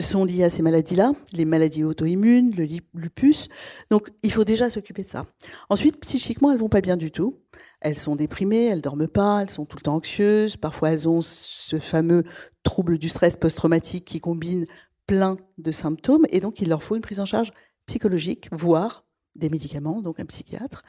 sont 0.00 0.24
liés 0.24 0.44
à 0.44 0.50
ces 0.50 0.62
maladies-là, 0.62 1.12
les 1.32 1.44
maladies 1.44 1.82
auto-immunes, 1.82 2.54
le 2.54 2.68
lupus. 2.94 3.48
Donc, 3.90 4.10
il 4.22 4.30
faut 4.30 4.44
déjà 4.44 4.70
s'occuper 4.70 5.02
de 5.02 5.08
ça. 5.08 5.26
Ensuite, 5.70 5.98
psychiquement, 6.00 6.52
elles 6.52 6.58
vont 6.58 6.68
pas 6.68 6.82
bien 6.82 6.96
du 6.96 7.10
tout. 7.10 7.38
Elles 7.80 7.96
sont 7.96 8.14
déprimées, 8.14 8.66
elles 8.66 8.82
dorment 8.82 9.08
pas, 9.08 9.40
elles 9.42 9.50
sont 9.50 9.64
tout 9.64 9.78
le 9.78 9.82
temps 9.82 9.96
anxieuses. 9.96 10.56
Parfois, 10.56 10.90
elles 10.90 11.08
ont 11.08 11.20
ce 11.20 11.78
fameux 11.78 12.24
trouble 12.62 12.98
du 12.98 13.08
stress 13.08 13.36
post-traumatique 13.36 14.04
qui 14.04 14.20
combine 14.20 14.66
plein 15.06 15.36
de 15.56 15.70
symptômes. 15.72 16.26
Et 16.30 16.40
donc, 16.40 16.60
il 16.60 16.68
leur 16.68 16.82
faut 16.82 16.94
une 16.94 17.02
prise 17.02 17.20
en 17.20 17.24
charge 17.24 17.52
psychologique, 17.86 18.48
voire 18.52 19.04
des 19.34 19.48
médicaments, 19.48 20.02
donc 20.02 20.20
un 20.20 20.26
psychiatre. 20.26 20.82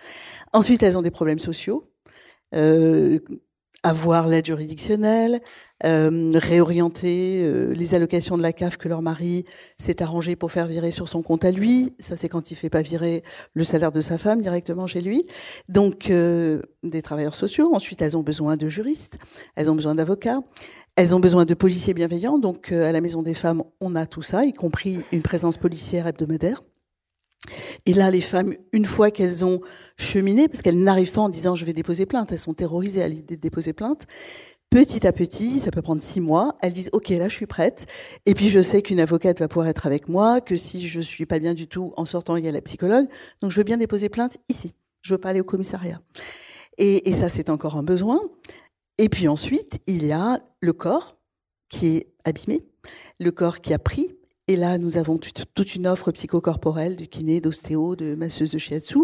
Ensuite, 0.53 0.83
elles 0.83 0.97
ont 0.97 1.01
des 1.01 1.11
problèmes 1.11 1.39
sociaux 1.39 1.88
avoir 3.83 4.27
l'aide 4.27 4.45
juridictionnelle, 4.45 5.41
euh, 5.85 6.31
réorienter 6.33 7.41
euh, 7.41 7.73
les 7.73 7.95
allocations 7.95 8.37
de 8.37 8.41
la 8.41 8.51
CAF 8.51 8.75
que 8.77 8.89
leur 8.89 9.01
mari 9.01 9.45
s'est 9.77 10.01
arrangé 10.01 10.35
pour 10.35 10.51
faire 10.51 10.67
virer 10.67 10.91
sur 10.91 11.07
son 11.07 11.21
compte 11.21 11.45
à 11.45 11.51
lui. 11.51 11.93
Ça, 11.99 12.17
c'est 12.17 12.27
quand 12.27 12.51
il 12.51 12.55
fait 12.55 12.69
pas 12.69 12.81
virer 12.81 13.23
le 13.53 13.63
salaire 13.63 13.91
de 13.91 14.01
sa 14.01 14.17
femme 14.17 14.41
directement 14.41 14.87
chez 14.87 15.01
lui. 15.01 15.25
Donc, 15.69 16.09
euh, 16.09 16.61
des 16.83 17.01
travailleurs 17.01 17.35
sociaux. 17.35 17.73
Ensuite, 17.73 18.01
elles 18.01 18.17
ont 18.17 18.23
besoin 18.23 18.57
de 18.57 18.67
juristes, 18.67 19.17
elles 19.55 19.71
ont 19.71 19.75
besoin 19.75 19.95
d'avocats, 19.95 20.41
elles 20.97 21.15
ont 21.15 21.21
besoin 21.21 21.45
de 21.45 21.53
policiers 21.53 21.93
bienveillants. 21.93 22.39
Donc, 22.39 22.73
à 22.73 22.91
la 22.91 22.99
Maison 22.99 23.21
des 23.21 23.33
Femmes, 23.33 23.63
on 23.79 23.95
a 23.95 24.05
tout 24.05 24.23
ça, 24.23 24.43
y 24.43 24.51
compris 24.51 24.99
une 25.13 25.21
présence 25.21 25.57
policière 25.57 26.05
hebdomadaire. 26.07 26.61
Et 27.85 27.93
là, 27.93 28.11
les 28.11 28.21
femmes, 28.21 28.55
une 28.73 28.85
fois 28.85 29.11
qu'elles 29.11 29.45
ont 29.45 29.61
cheminé, 29.97 30.47
parce 30.47 30.61
qu'elles 30.61 30.81
n'arrivent 30.81 31.11
pas 31.11 31.21
en 31.21 31.29
disant 31.29 31.55
je 31.55 31.65
vais 31.65 31.73
déposer 31.73 32.05
plainte, 32.05 32.31
elles 32.31 32.39
sont 32.39 32.53
terrorisées 32.53 33.01
à 33.01 33.07
l'idée 33.07 33.35
de 33.35 33.41
déposer 33.41 33.73
plainte, 33.73 34.05
petit 34.69 35.07
à 35.07 35.11
petit, 35.11 35.59
ça 35.59 35.71
peut 35.71 35.81
prendre 35.81 36.01
six 36.01 36.21
mois, 36.21 36.57
elles 36.61 36.73
disent 36.73 36.89
ok 36.93 37.09
là 37.09 37.27
je 37.27 37.35
suis 37.35 37.47
prête, 37.47 37.87
et 38.25 38.33
puis 38.33 38.49
je 38.49 38.61
sais 38.61 38.81
qu'une 38.81 38.99
avocate 38.99 39.39
va 39.39 39.47
pouvoir 39.47 39.67
être 39.67 39.87
avec 39.87 40.07
moi, 40.07 40.41
que 40.41 40.57
si 40.57 40.87
je 40.87 41.01
suis 41.01 41.25
pas 41.25 41.39
bien 41.39 41.53
du 41.53 41.67
tout 41.67 41.93
en 41.97 42.05
sortant 42.05 42.35
il 42.35 42.45
y 42.45 42.47
a 42.47 42.51
la 42.51 42.61
psychologue, 42.61 43.07
donc 43.41 43.51
je 43.51 43.57
veux 43.57 43.63
bien 43.63 43.77
déposer 43.77 44.09
plainte 44.09 44.37
ici, 44.47 44.73
je 45.01 45.13
veux 45.13 45.19
pas 45.19 45.29
aller 45.29 45.41
au 45.41 45.45
commissariat. 45.45 46.01
Et, 46.77 47.09
et 47.09 47.13
ça 47.13 47.29
c'est 47.29 47.49
encore 47.49 47.75
un 47.77 47.83
besoin. 47.83 48.21
Et 48.97 49.09
puis 49.09 49.27
ensuite 49.27 49.79
il 49.87 50.05
y 50.05 50.11
a 50.11 50.39
le 50.61 50.73
corps 50.73 51.17
qui 51.69 51.97
est 51.97 52.07
abîmé, 52.23 52.63
le 53.19 53.31
corps 53.31 53.61
qui 53.61 53.73
a 53.73 53.79
pris, 53.79 54.18
et 54.49 54.55
là, 54.55 54.79
nous 54.79 54.97
avons 54.97 55.19
toute 55.19 55.75
une 55.75 55.85
offre 55.85 56.11
psychocorporelle 56.11 56.95
de 56.95 57.05
kiné, 57.05 57.39
d'ostéo, 57.39 57.95
de 57.95 58.15
masseuse 58.15 58.49
de 58.49 58.57
shiatsu, 58.57 58.97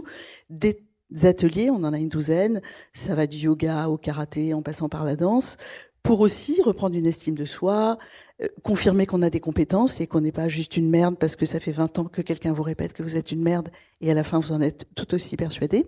des 0.50 0.82
ateliers, 1.22 1.70
on 1.70 1.84
en 1.84 1.94
a 1.94 2.00
une 2.00 2.10
douzaine, 2.10 2.64
ça 2.94 3.14
va 3.14 3.28
du 3.28 3.38
yoga 3.38 3.88
au 3.88 4.00
karaté 4.00 4.56
en 4.56 4.64
passant 4.64 4.90
par 4.90 5.04
la 5.04 5.16
danse, 5.16 5.58
pour 6.02 6.22
aussi 6.22 6.64
reprendre 6.64 6.96
une 6.96 7.06
estime 7.06 7.36
de 7.36 7.46
soi, 7.46 8.00
euh, 8.42 8.48
confirmer 8.64 9.06
qu'on 9.06 9.22
a 9.22 9.30
des 9.30 9.40
compétences 9.40 10.02
et 10.02 10.08
qu'on 10.08 10.22
n'est 10.22 10.32
pas 10.32 10.50
juste 10.50 10.78
une 10.78 10.90
merde 10.90 11.16
parce 11.16 11.36
que 11.36 11.46
ça 11.46 11.60
fait 11.60 11.72
20 11.72 12.00
ans 12.00 12.06
que 12.06 12.24
quelqu'un 12.24 12.52
vous 12.52 12.64
répète 12.64 12.94
que 12.94 13.04
vous 13.04 13.16
êtes 13.16 13.32
une 13.32 13.44
merde 13.44 13.70
et 14.02 14.10
à 14.10 14.16
la 14.16 14.24
fin 14.24 14.40
vous 14.40 14.52
en 14.52 14.62
êtes 14.62 14.86
tout 14.96 15.14
aussi 15.14 15.38
persuadé. 15.38 15.86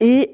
Et 0.00 0.32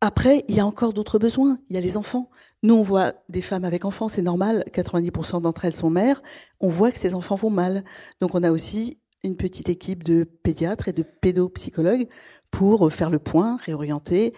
après, 0.00 0.44
il 0.48 0.54
y 0.54 0.60
a 0.60 0.66
encore 0.66 0.92
d'autres 0.92 1.18
besoins. 1.20 1.58
Il 1.68 1.74
y 1.74 1.78
a 1.78 1.80
les 1.80 1.96
enfants. 1.96 2.28
Nous, 2.62 2.74
on 2.74 2.82
voit 2.82 3.14
des 3.28 3.42
femmes 3.42 3.64
avec 3.64 3.84
enfants, 3.84 4.08
c'est 4.08 4.22
normal. 4.22 4.64
90% 4.72 5.42
d'entre 5.42 5.64
elles 5.64 5.74
sont 5.74 5.90
mères. 5.90 6.22
On 6.60 6.68
voit 6.68 6.92
que 6.92 6.98
ces 6.98 7.14
enfants 7.14 7.34
vont 7.34 7.50
mal. 7.50 7.84
Donc, 8.20 8.34
on 8.34 8.42
a 8.42 8.52
aussi 8.52 8.98
une 9.24 9.36
petite 9.36 9.68
équipe 9.68 10.02
de 10.04 10.24
pédiatres 10.24 10.88
et 10.88 10.92
de 10.92 11.02
pédopsychologues 11.02 12.08
pour 12.50 12.92
faire 12.92 13.10
le 13.10 13.18
point, 13.18 13.56
réorienter, 13.56 14.34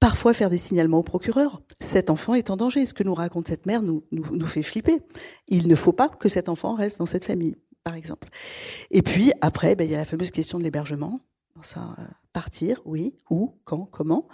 parfois 0.00 0.34
faire 0.34 0.50
des 0.50 0.58
signalements 0.58 0.98
au 0.98 1.02
procureur. 1.02 1.62
Cet 1.80 2.10
enfant 2.10 2.34
est 2.34 2.50
en 2.50 2.56
danger. 2.56 2.84
Ce 2.86 2.94
que 2.94 3.04
nous 3.04 3.14
raconte 3.14 3.48
cette 3.48 3.66
mère 3.66 3.82
nous, 3.82 4.02
fait 4.46 4.62
flipper. 4.62 5.00
Il 5.48 5.68
ne 5.68 5.74
faut 5.74 5.92
pas 5.92 6.08
que 6.08 6.28
cet 6.28 6.48
enfant 6.48 6.74
reste 6.74 6.98
dans 6.98 7.06
cette 7.06 7.24
famille, 7.24 7.56
par 7.84 7.94
exemple. 7.94 8.28
Et 8.90 9.02
puis, 9.02 9.32
après, 9.40 9.76
ben, 9.76 9.84
il 9.84 9.90
y 9.90 9.94
a 9.94 9.98
la 9.98 10.04
fameuse 10.04 10.30
question 10.30 10.58
de 10.58 10.64
l'hébergement. 10.64 11.20
Euh, 11.76 12.02
partir, 12.32 12.80
oui, 12.84 13.14
où, 13.30 13.54
quand, 13.64 13.88
comment. 13.90 14.26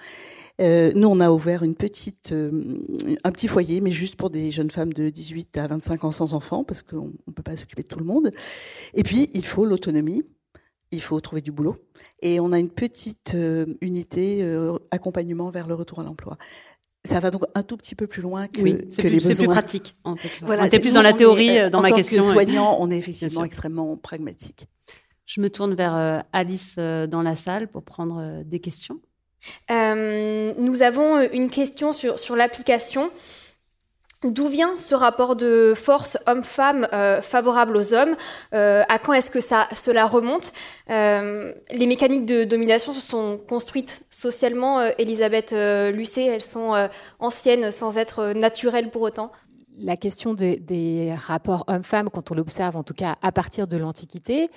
Euh, 0.61 0.93
nous, 0.95 1.09
on 1.09 1.21
a 1.21 1.31
ouvert 1.31 1.63
une 1.63 1.75
petite, 1.75 2.33
euh, 2.33 2.79
un 3.25 3.33
petit 3.33 3.49
foyer, 3.49 3.81
mais 3.81 3.91
juste 3.91 4.17
pour 4.17 4.31
des 4.31 4.51
jeunes 4.51 4.71
femmes 4.71 4.93
de 4.93 5.11
18 5.11 5.57
à 5.59 5.67
25 5.67 6.05
ans 6.05 6.13
sans 6.13 6.35
enfants, 6.35 6.65
parce 6.65 6.83
qu'on 6.83 7.13
ne 7.27 7.33
peut 7.33 7.43
pas 7.43 7.57
s'occuper 7.57 7.83
de 7.83 7.89
tout 7.89 7.99
le 7.99 8.05
monde. 8.05 8.31
Et 8.95 9.03
puis, 9.03 9.31
il 9.35 9.45
faut 9.45 9.65
l'autonomie, 9.65 10.23
il 10.91 11.03
faut 11.03 11.21
trouver 11.21 11.43
du 11.43 11.53
boulot. 11.53 11.77
Et 12.23 12.41
on 12.41 12.53
a 12.53 12.59
une 12.59 12.71
petite 12.71 13.35
euh, 13.35 13.67
unité 13.81 14.45
accompagnement 14.91 15.51
vers 15.51 15.67
le 15.67 15.75
retour 15.75 16.01
à 16.01 16.05
l'emploi. 16.05 16.39
Ça 17.05 17.21
va 17.21 17.31
donc 17.31 17.45
un 17.55 17.63
tout 17.63 17.77
petit 17.77 17.95
peu 17.95 18.07
plus 18.07 18.23
loin 18.23 18.49
que, 18.49 18.61
oui, 18.61 18.89
que 18.91 19.03
les 19.03 19.17
besoins. 19.17 19.35
C'est 19.35 19.45
plus 19.45 19.47
pratique. 19.47 19.97
En 20.05 20.17
fait. 20.17 20.45
Voilà, 20.45 20.65
on 20.65 20.67
était 20.67 20.81
plus 20.81 20.93
dans 20.93 21.03
la 21.03 21.13
théorie, 21.13 21.71
dans 21.71 21.79
en 21.79 21.83
ma 21.83 21.91
tant 21.91 21.97
question. 21.97 22.27
Que 22.27 22.33
soignant, 22.33 22.77
on 22.81 22.91
est 22.91 22.99
effectivement 22.99 23.45
extrêmement 23.45 23.97
pragmatique. 23.97 24.69
Je 25.29 25.43
me 25.43 25.51
tourne 25.51 25.75
vers 25.75 25.95
euh, 25.95 26.21
Alice 26.33 26.77
euh, 26.79 27.07
dans 27.07 27.21
la 27.21 27.37
salle 27.37 27.69
pour 27.69 27.83
prendre 27.83 28.19
euh, 28.19 28.43
des 28.45 28.61
questions. 28.61 28.99
nous 29.69 30.83
avons 30.83 31.21
une 31.21 31.51
question 31.51 31.93
sur, 31.93 32.19
sur 32.19 32.35
l'application. 32.35 33.11
D'où 34.25 34.49
vient 34.49 34.77
ce 34.79 34.95
rapport 34.95 35.37
de 35.37 35.75
force 35.77 36.19
homme-femme 36.27 36.89
favorable 37.23 37.77
aux 37.77 37.95
hommes? 37.95 38.17
À 38.51 38.99
quand 38.99 39.13
est-ce 39.13 39.31
que 39.31 39.41
ça, 39.41 39.69
cela 39.77 40.07
remonte? 40.07 40.53
Les 40.89 41.87
mécaniques 41.87 42.27
de 42.27 42.43
domination 42.43 42.93
se 42.93 43.01
sont 43.01 43.39
construites 43.49 44.03
socialement. 44.11 44.81
Elisabeth 44.99 45.53
Lucet, 45.95 46.27
elles 46.27 46.43
sont 46.43 46.89
anciennes 47.21 47.71
sans 47.71 47.97
être 47.97 48.33
naturelles 48.33 48.91
pour 48.91 49.03
autant 49.03 49.31
la 49.81 49.97
question 49.97 50.35
des 50.35 51.15
rapports 51.17 51.65
hommes-femmes, 51.69 52.11
quand 52.11 52.31
on 52.31 52.35
l'observe 52.35 52.77
en 52.77 52.83
tout 52.83 52.95
cas 52.95 53.17
à 53.23 53.33
partir 53.33 53.67
de 53.67 53.77
l'Antiquité, 53.77 54.51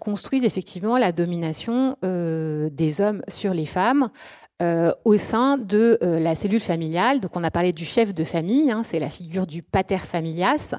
construisent 0.00 0.44
effectivement 0.44 0.98
la 0.98 1.12
domination 1.12 1.96
des 2.02 3.00
hommes 3.00 3.22
sur 3.28 3.54
les 3.54 3.66
femmes 3.66 4.10
euh, 4.60 4.90
au 5.04 5.16
sein 5.16 5.56
de 5.56 5.98
euh, 6.02 6.18
la 6.18 6.34
cellule 6.34 6.60
familiale. 6.60 7.20
Donc 7.20 7.36
on 7.36 7.44
a 7.44 7.50
parlé 7.52 7.70
du 7.70 7.84
chef 7.84 8.12
de 8.12 8.24
famille, 8.24 8.72
hein, 8.72 8.82
c'est 8.84 8.98
la 8.98 9.08
figure 9.08 9.46
du 9.46 9.62
pater 9.62 9.98
familias, 9.98 10.74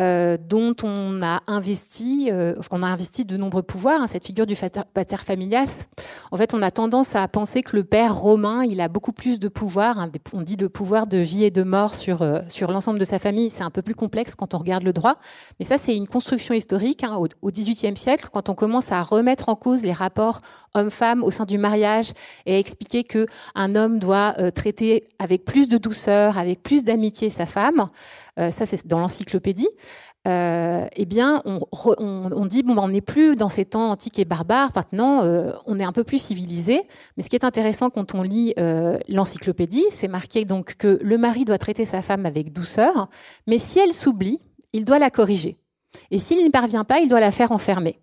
euh, 0.00 0.36
dont 0.36 0.74
on 0.82 1.22
a 1.22 1.40
investi, 1.46 2.32
on 2.72 2.82
a 2.82 2.86
investi 2.88 3.24
de 3.24 3.36
nombreux 3.36 3.62
pouvoirs. 3.62 4.00
Hein, 4.00 4.08
cette 4.08 4.26
figure 4.26 4.44
du 4.44 4.56
pater 4.92 5.18
familias, 5.18 5.84
en 6.32 6.36
fait, 6.36 6.52
on 6.52 6.62
a 6.62 6.72
tendance 6.72 7.14
à 7.14 7.28
penser 7.28 7.62
que 7.62 7.76
le 7.76 7.84
père 7.84 8.12
romain, 8.18 8.64
il 8.64 8.80
a 8.80 8.88
beaucoup 8.88 9.12
plus 9.12 9.38
de 9.38 9.46
pouvoir. 9.46 10.00
Hein, 10.00 10.10
on 10.32 10.42
dit 10.42 10.56
le 10.56 10.68
pouvoir 10.68 11.06
de 11.06 11.18
vie 11.18 11.44
et 11.44 11.52
de 11.52 11.62
mort 11.62 11.94
sur 11.94 12.28
sur 12.48 12.72
l'ensemble 12.72 12.98
de 12.98 13.04
sa 13.04 13.20
famille. 13.20 13.50
C'est 13.50 13.62
un 13.62 13.70
peu 13.70 13.82
plus 13.82 13.94
complexe 13.94 14.34
quand 14.34 14.52
on 14.52 14.58
regarde 14.58 14.82
le 14.82 14.92
droit, 14.92 15.18
mais 15.60 15.64
ça 15.64 15.78
c'est 15.78 15.96
une 15.96 16.08
construction 16.08 16.54
historique 16.54 17.04
au 17.40 17.50
XVIIIe 17.52 17.96
siècle, 17.96 18.30
quand 18.32 18.48
on 18.48 18.56
commence 18.56 18.90
à 18.90 19.00
remettre 19.00 19.48
en 19.48 19.54
cause 19.54 19.84
les 19.84 19.92
rapports 19.92 20.40
homme-femme 20.74 21.22
au 21.22 21.30
sein 21.30 21.44
du 21.44 21.58
mariage 21.58 22.12
et 22.46 22.54
à 22.54 22.58
expliquer 22.58 23.04
que 23.04 23.11
un 23.54 23.74
homme 23.74 23.98
doit 23.98 24.34
euh, 24.38 24.50
traiter 24.50 25.08
avec 25.18 25.44
plus 25.44 25.68
de 25.68 25.78
douceur, 25.78 26.38
avec 26.38 26.62
plus 26.62 26.84
d'amitié 26.84 27.30
sa 27.30 27.46
femme, 27.46 27.88
euh, 28.38 28.50
ça 28.50 28.66
c'est 28.66 28.86
dans 28.86 28.98
l'encyclopédie. 28.98 29.68
Euh, 30.28 30.86
eh 30.94 31.04
bien, 31.04 31.42
on, 31.44 32.46
dit 32.46 32.62
ben, 32.62 32.78
on 32.78 32.88
n'est 32.88 33.00
plus 33.00 33.34
dans 33.34 33.48
ces 33.48 33.64
temps 33.64 33.90
antiques 33.90 34.20
et 34.20 34.24
barbares. 34.24 34.70
Maintenant, 34.76 35.22
on 35.66 35.80
est 35.80 35.84
un 35.84 35.90
peu 35.90 36.04
plus 36.04 36.22
civilisé. 36.22 36.82
Mais 37.16 37.24
ce 37.24 37.28
qui 37.28 37.34
est 37.34 37.44
intéressant 37.44 37.90
quand 37.90 38.14
on 38.14 38.22
lit 38.22 38.54
l'encyclopédie, 39.08 39.84
c'est 39.90 40.06
marqué 40.06 40.44
donc 40.44 40.76
que 40.76 41.00
le 41.02 41.18
mari 41.18 41.44
doit 41.44 41.58
traiter 41.58 41.86
sa 41.86 42.02
femme 42.02 42.24
avec 42.24 42.52
douceur, 42.52 43.08
mais 43.48 43.58
si 43.58 43.80
elle 43.80 43.92
s'oublie, 43.92 44.40
il 44.72 44.84
doit 44.84 45.00
la 45.00 45.10
corriger. 45.10 45.58
Et 46.12 46.20
s'il 46.20 46.42
n'y 46.42 46.50
parvient 46.50 46.84
pas, 46.84 47.00
il 47.00 47.08
doit 47.08 47.20
la 47.20 47.32
faire 47.32 47.50
enfermer. 47.50 47.98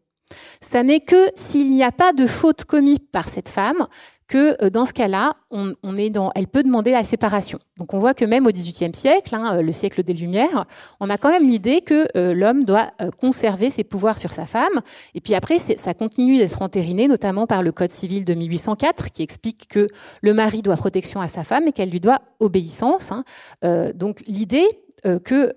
Ça 0.62 0.84
n'est 0.84 1.00
que 1.00 1.30
s'il 1.36 1.70
n'y 1.70 1.84
a 1.84 1.92
pas 1.92 2.14
de 2.14 2.28
faute 2.28 2.66
commise 2.66 3.00
par 3.12 3.28
cette 3.28 3.50
femme 3.50 3.88
que 4.30 4.64
euh, 4.64 4.70
dans 4.70 4.86
ce 4.86 4.94
cas-là, 4.94 5.34
on, 5.52 5.98
est 5.98 6.12
dans, 6.12 6.32
elle 6.36 6.48
peut 6.48 6.64
demander 6.64 6.92
la 6.92 7.04
séparation. 7.04 7.60
Donc 7.78 7.94
on 7.94 8.00
voit 8.00 8.14
que 8.14 8.24
même 8.24 8.46
au 8.46 8.52
XVIIIe 8.52 8.94
siècle, 8.96 9.34
hein, 9.34 9.58
euh, 9.58 9.62
le 9.62 9.74
siècle 9.74 10.04
des 10.04 10.14
Lumières, 10.14 10.66
on 11.00 11.10
a 11.10 11.18
quand 11.18 11.32
même 11.32 11.50
l'idée 11.50 11.82
que 11.82 12.08
euh, 12.16 12.34
l'homme 12.34 12.64
doit 12.64 12.92
conserver 13.20 13.72
ses 13.72 13.84
pouvoirs 13.84 14.20
sur 14.20 14.32
sa 14.32 14.46
femme. 14.46 14.82
Et 15.16 15.20
puis 15.20 15.34
après, 15.34 15.58
ça 15.58 15.94
continue 15.96 16.38
d'être 16.38 16.62
entériné, 16.62 17.08
notamment 17.08 17.48
par 17.48 17.64
le 17.64 17.72
Code 17.72 17.90
civil 17.90 18.24
de 18.24 18.36
1804, 18.36 19.10
qui 19.10 19.24
explique 19.24 19.68
que 19.68 19.88
le 20.22 20.34
mari 20.34 20.62
doit 20.62 20.76
protection 20.76 21.20
à 21.20 21.28
sa 21.28 21.44
femme 21.44 21.68
et 21.68 21.72
qu'elle 21.72 21.90
lui 21.90 22.00
doit 22.00 22.20
obéissance. 22.40 23.12
Hein. 23.12 23.24
donc 23.96 24.22
l'idée 24.28 24.68
que 25.04 25.54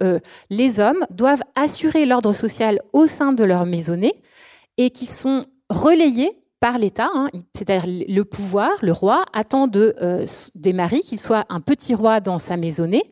les 0.51 0.81
hommes 0.81 1.05
doivent 1.11 1.43
assurer 1.55 2.07
l'ordre 2.07 2.33
social 2.33 2.81
au 2.93 3.07
sein 3.07 3.33
de 3.33 3.45
leur 3.45 3.67
maisonnée 3.67 4.15
et 4.79 4.91
qu'ils 4.91 5.11
sont 5.11 5.43
relayés 5.69 6.42
par 6.63 6.79
l'État, 6.79 7.11
hein, 7.13 7.29
c'est-à-dire 7.57 7.91
le 8.09 8.23
pouvoir, 8.23 8.71
le 8.83 8.93
roi, 8.93 9.25
attend 9.33 9.69
euh, 9.75 10.27
des 10.55 10.73
maris 10.73 11.01
qu'il 11.01 11.19
soit 11.19 11.45
un 11.49 11.61
petit 11.61 11.93
roi 11.93 12.21
dans 12.21 12.39
sa 12.39 12.57
maisonnée, 12.57 13.11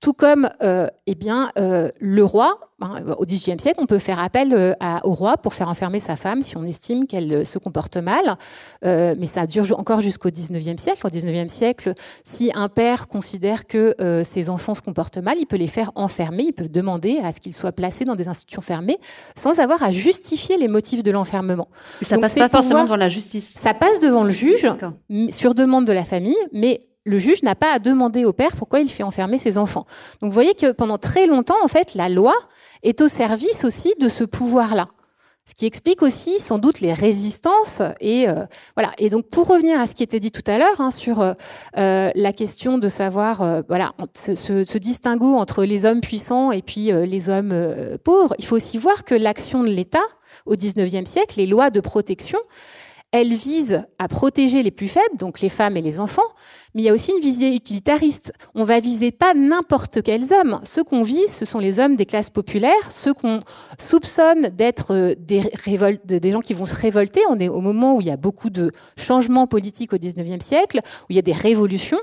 tout 0.00 0.12
comme 0.12 0.48
euh, 0.62 0.88
eh 1.06 1.14
bien, 1.14 1.50
euh, 1.58 1.88
le 2.00 2.24
roi, 2.24 2.60
hein, 2.80 2.96
au 3.18 3.24
XVIIIe 3.24 3.58
siècle, 3.58 3.78
on 3.80 3.86
peut 3.86 3.98
faire 3.98 4.18
appel 4.18 4.52
euh, 4.52 4.74
au 5.04 5.14
roi 5.14 5.36
pour 5.36 5.54
faire 5.54 5.68
enfermer 5.68 6.00
sa 6.00 6.16
femme 6.16 6.42
si 6.42 6.56
on 6.56 6.64
estime 6.64 7.06
qu'elle 7.06 7.46
se 7.46 7.58
comporte 7.58 7.96
mal. 7.96 8.36
mais 8.82 9.26
ça 9.26 9.46
dure 9.46 9.78
encore 9.78 10.00
jusqu'au 10.00 10.30
XIXe 10.30 10.80
siècle. 10.80 11.06
Au 11.06 11.10
XIXe 11.10 11.52
siècle, 11.52 11.94
si 12.24 12.50
un 12.54 12.68
père 12.68 13.08
considère 13.08 13.66
que 13.66 13.94
ses 14.24 14.50
enfants 14.50 14.74
se 14.74 14.82
comportent 14.82 15.18
mal, 15.18 15.36
il 15.38 15.46
peut 15.46 15.56
les 15.56 15.68
faire 15.68 15.92
enfermer, 15.94 16.44
il 16.44 16.52
peut 16.52 16.68
demander 16.68 17.18
à 17.22 17.32
ce 17.32 17.40
qu'ils 17.40 17.54
soient 17.54 17.72
placés 17.72 18.04
dans 18.04 18.16
des 18.16 18.28
institutions 18.28 18.62
fermées 18.62 18.98
sans 19.36 19.58
avoir 19.58 19.82
à 19.82 19.92
justifier 19.92 20.56
les 20.56 20.68
motifs 20.68 21.02
de 21.02 21.10
l'enfermement. 21.10 21.68
Ça 22.02 22.18
passe 22.18 22.34
pas 22.34 22.48
forcément 22.48 22.84
devant 22.84 22.96
la 22.96 23.08
justice. 23.08 23.54
Ça 23.60 23.74
passe 23.74 23.98
devant 24.00 24.24
le 24.24 24.30
juge 24.30 24.68
sur 25.30 25.54
demande 25.54 25.86
de 25.86 25.92
la 25.92 26.04
famille, 26.04 26.36
mais 26.52 26.86
le 27.06 27.18
juge 27.18 27.42
n'a 27.42 27.54
pas 27.54 27.72
à 27.72 27.78
demander 27.78 28.24
au 28.24 28.32
père 28.32 28.56
pourquoi 28.56 28.80
il 28.80 28.88
fait 28.88 29.04
enfermer 29.04 29.38
ses 29.38 29.56
enfants. 29.56 29.86
Donc 30.20 30.30
vous 30.30 30.34
voyez 30.34 30.54
que 30.54 30.72
pendant 30.72 30.98
très 30.98 31.26
longtemps, 31.26 31.56
en 31.64 31.68
fait, 31.68 31.94
la 31.94 32.08
loi 32.08 32.34
est 32.82 33.00
au 33.00 33.08
service 33.08 33.64
aussi 33.64 33.94
de 34.00 34.08
ce 34.08 34.24
pouvoir-là. 34.24 34.88
Ce 35.48 35.54
qui 35.54 35.64
explique 35.64 36.02
aussi 36.02 36.40
sans 36.40 36.58
doute 36.58 36.80
les 36.80 36.92
résistances 36.92 37.80
et 38.00 38.28
euh, 38.28 38.46
voilà. 38.74 38.90
Et 38.98 39.10
donc 39.10 39.26
pour 39.26 39.46
revenir 39.46 39.80
à 39.80 39.86
ce 39.86 39.94
qui 39.94 40.02
était 40.02 40.18
dit 40.18 40.32
tout 40.32 40.42
à 40.48 40.58
l'heure 40.58 40.80
hein, 40.80 40.90
sur 40.90 41.20
euh, 41.20 41.34
euh, 41.78 42.10
la 42.16 42.32
question 42.32 42.78
de 42.78 42.88
savoir 42.88 43.62
voilà 43.68 43.92
ce, 44.14 44.34
ce, 44.34 44.78
distinguo 44.78 45.36
entre 45.36 45.64
les 45.64 45.84
hommes 45.84 46.00
puissants 46.00 46.50
et 46.50 46.62
puis 46.62 46.90
les 46.90 47.28
hommes 47.28 47.54
pauvres, 48.02 48.34
il 48.40 48.44
faut 48.44 48.56
aussi 48.56 48.76
voir 48.76 49.04
que 49.04 49.14
l'action 49.14 49.62
de 49.62 49.68
l'État 49.68 50.04
au 50.46 50.56
XIXe 50.56 51.08
siècle, 51.08 51.34
les 51.36 51.46
lois 51.46 51.70
de 51.70 51.78
protection, 51.78 52.40
elles 53.20 53.34
visent 53.34 53.84
à 53.98 54.08
protéger 54.08 54.62
les 54.62 54.70
plus 54.70 54.88
faibles, 54.88 55.16
donc 55.18 55.40
les 55.40 55.48
femmes 55.48 55.76
et 55.76 55.82
les 55.82 56.00
enfants, 56.00 56.22
mais 56.74 56.82
il 56.82 56.84
y 56.84 56.88
a 56.88 56.92
aussi 56.92 57.10
une 57.12 57.20
visée 57.20 57.54
utilitariste. 57.54 58.32
On 58.54 58.64
va 58.64 58.80
viser 58.80 59.10
pas 59.10 59.34
n'importe 59.34 60.02
quels 60.02 60.32
hommes. 60.32 60.60
Ceux 60.64 60.84
qu'on 60.84 61.02
vise, 61.02 61.32
ce 61.32 61.44
sont 61.44 61.58
les 61.58 61.78
hommes 61.80 61.96
des 61.96 62.06
classes 62.06 62.30
populaires, 62.30 62.90
ceux 62.90 63.14
qu'on 63.14 63.40
soupçonne 63.78 64.50
d'être 64.50 64.94
euh, 64.94 65.14
des, 65.18 65.42
des 66.04 66.30
gens 66.30 66.40
qui 66.40 66.54
vont 66.54 66.66
se 66.66 66.74
révolter. 66.74 67.20
On 67.30 67.38
est 67.38 67.48
au 67.48 67.60
moment 67.60 67.96
où 67.96 68.00
il 68.00 68.06
y 68.06 68.10
a 68.10 68.16
beaucoup 68.16 68.50
de 68.50 68.70
changements 68.98 69.46
politiques 69.46 69.92
au 69.92 69.96
19e 69.96 70.42
siècle, 70.42 70.80
où 70.84 71.06
il 71.10 71.16
y 71.16 71.18
a 71.18 71.22
des 71.22 71.32
révolutions. 71.32 72.00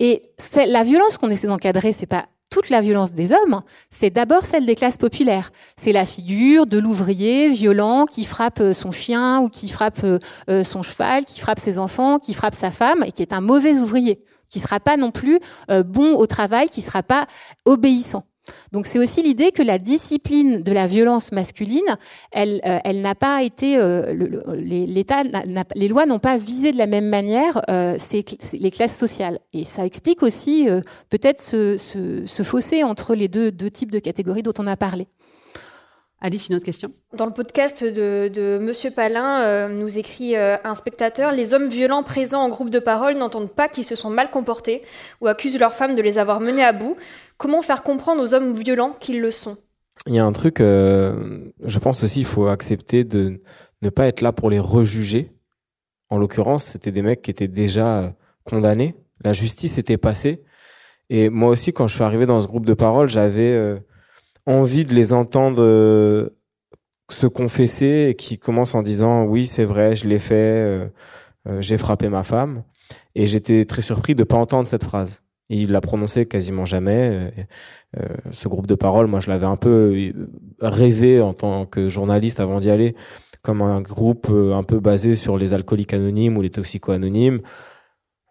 Et 0.00 0.22
la 0.54 0.82
violence 0.82 1.18
qu'on 1.18 1.30
essaie 1.30 1.46
d'encadrer, 1.46 1.92
c'est 1.92 2.06
pas 2.06 2.26
toute 2.50 2.70
la 2.70 2.80
violence 2.80 3.12
des 3.12 3.32
hommes, 3.32 3.62
c'est 3.90 4.10
d'abord 4.10 4.44
celle 4.44 4.66
des 4.66 4.74
classes 4.74 4.96
populaires. 4.96 5.50
C'est 5.76 5.92
la 5.92 6.06
figure 6.06 6.66
de 6.66 6.78
l'ouvrier 6.78 7.48
violent 7.50 8.06
qui 8.06 8.24
frappe 8.24 8.60
euh, 8.60 8.72
son 8.72 8.92
chien 8.92 9.40
ou 9.40 9.48
qui 9.48 9.68
frappe 9.68 10.04
euh, 10.04 10.18
euh, 10.48 10.64
son 10.64 10.82
cheval, 10.82 11.24
qui 11.24 11.40
frappe 11.40 11.58
ses 11.58 11.78
enfants, 11.78 12.18
qui 12.18 12.34
frappe 12.34 12.54
sa 12.54 12.70
femme 12.70 13.02
et 13.04 13.12
qui 13.12 13.22
est 13.22 13.32
un 13.32 13.40
mauvais 13.40 13.78
ouvrier, 13.80 14.22
qui 14.48 14.60
sera 14.60 14.80
pas 14.80 14.96
non 14.96 15.10
plus 15.10 15.40
bon 15.68 16.14
au 16.14 16.26
travail, 16.26 16.68
qui 16.68 16.80
sera 16.80 17.02
pas 17.02 17.26
obéissant. 17.64 18.24
Donc 18.72 18.86
c'est 18.86 18.98
aussi 18.98 19.22
l'idée 19.22 19.52
que 19.52 19.62
la 19.62 19.78
discipline 19.78 20.62
de 20.62 20.72
la 20.72 20.86
violence 20.86 21.32
masculine, 21.32 21.96
elle, 22.32 22.60
euh, 22.64 22.92
n'a 22.92 23.14
pas 23.14 23.42
été, 23.42 23.76
euh, 23.76 24.14
l'État, 24.56 25.22
les 25.74 25.88
lois 25.88 26.06
n'ont 26.06 26.18
pas 26.18 26.38
visé 26.38 26.72
de 26.72 26.78
la 26.78 26.86
même 26.86 27.08
manière 27.08 27.62
euh, 27.70 27.96
les 28.52 28.70
classes 28.70 28.96
sociales. 28.96 29.38
Et 29.52 29.64
ça 29.64 29.84
explique 29.84 30.22
aussi 30.22 30.68
peut-être 31.10 31.40
ce, 31.40 32.42
fossé 32.42 32.84
entre 32.84 33.14
les 33.14 33.28
deux 33.28 33.70
types 33.70 33.90
de 33.90 33.98
catégories 33.98 34.42
dont 34.42 34.54
on 34.58 34.66
a 34.66 34.76
parlé. 34.76 35.08
Alice, 36.20 36.48
une 36.48 36.56
autre 36.56 36.64
question? 36.64 36.88
Dans 37.14 37.26
le 37.26 37.32
podcast 37.32 37.84
de, 37.84 38.28
de 38.32 38.58
Monsieur 38.60 38.90
Palin, 38.90 39.68
nous 39.68 39.98
écrit 39.98 40.34
un 40.34 40.74
spectateur 40.74 41.30
Les 41.30 41.52
hommes 41.52 41.68
violents 41.68 42.02
présents 42.02 42.40
en 42.42 42.48
groupe 42.48 42.70
de 42.70 42.78
parole 42.78 43.16
n'entendent 43.16 43.50
pas 43.50 43.68
qu'ils 43.68 43.84
se 43.84 43.94
sont 43.94 44.08
mal 44.08 44.30
comportés 44.30 44.82
ou 45.20 45.26
accusent 45.26 45.58
leurs 45.58 45.74
femmes 45.74 45.94
de 45.94 46.02
les 46.02 46.18
avoir 46.18 46.40
menés 46.40 46.64
à 46.64 46.72
bout. 46.72 46.96
Comment 47.36 47.60
faire 47.60 47.82
comprendre 47.82 48.22
aux 48.22 48.32
hommes 48.32 48.54
violents 48.54 48.92
qu'ils 48.98 49.20
le 49.20 49.30
sont? 49.30 49.58
Il 50.06 50.14
y 50.14 50.18
a 50.20 50.24
un 50.24 50.32
truc, 50.32 50.60
euh, 50.60 51.40
je 51.64 51.78
pense 51.80 52.04
aussi, 52.04 52.20
il 52.20 52.26
faut 52.26 52.46
accepter 52.46 53.02
de 53.02 53.40
ne 53.82 53.90
pas 53.90 54.06
être 54.06 54.20
là 54.20 54.32
pour 54.32 54.50
les 54.50 54.60
rejuger. 54.60 55.32
En 56.10 56.18
l'occurrence, 56.18 56.64
c'était 56.64 56.92
des 56.92 57.02
mecs 57.02 57.22
qui 57.22 57.30
étaient 57.32 57.48
déjà 57.48 57.98
euh, 57.98 58.10
condamnés. 58.44 58.94
La 59.24 59.32
justice 59.32 59.78
était 59.78 59.96
passée. 59.96 60.44
Et 61.10 61.28
moi 61.28 61.50
aussi, 61.50 61.72
quand 61.72 61.88
je 61.88 61.94
suis 61.94 62.04
arrivé 62.04 62.24
dans 62.24 62.40
ce 62.40 62.46
groupe 62.46 62.66
de 62.66 62.74
parole, 62.74 63.08
j'avais 63.08 63.52
euh, 63.52 63.78
envie 64.46 64.84
de 64.84 64.94
les 64.94 65.12
entendre 65.12 65.62
se 67.10 67.26
confesser 67.26 68.08
et 68.10 68.14
qui 68.14 68.38
commencent 68.38 68.74
en 68.74 68.82
disant 68.82 69.24
oui, 69.24 69.46
c'est 69.46 69.64
vrai, 69.64 69.94
je 69.94 70.08
l'ai 70.08 70.18
fait, 70.18 70.90
j'ai 71.60 71.78
frappé 71.78 72.08
ma 72.08 72.22
femme. 72.22 72.62
Et 73.14 73.26
j'étais 73.26 73.64
très 73.64 73.82
surpris 73.82 74.14
de 74.14 74.24
pas 74.24 74.36
entendre 74.36 74.68
cette 74.68 74.84
phrase. 74.84 75.22
Il 75.48 75.70
l'a 75.70 75.80
prononcé 75.80 76.26
quasiment 76.26 76.66
jamais. 76.66 77.32
Euh, 77.96 78.06
ce 78.32 78.48
groupe 78.48 78.66
de 78.66 78.74
parole, 78.74 79.06
moi, 79.06 79.20
je 79.20 79.30
l'avais 79.30 79.46
un 79.46 79.56
peu 79.56 79.94
euh, 79.94 80.12
rêvé 80.60 81.20
en 81.20 81.34
tant 81.34 81.66
que 81.66 81.88
journaliste 81.88 82.40
avant 82.40 82.58
d'y 82.58 82.70
aller, 82.70 82.96
comme 83.42 83.62
un 83.62 83.80
groupe 83.80 84.28
euh, 84.30 84.54
un 84.54 84.64
peu 84.64 84.80
basé 84.80 85.14
sur 85.14 85.38
les 85.38 85.54
alcooliques 85.54 85.94
anonymes 85.94 86.36
ou 86.36 86.42
les 86.42 86.50
toxico-anonymes. 86.50 87.40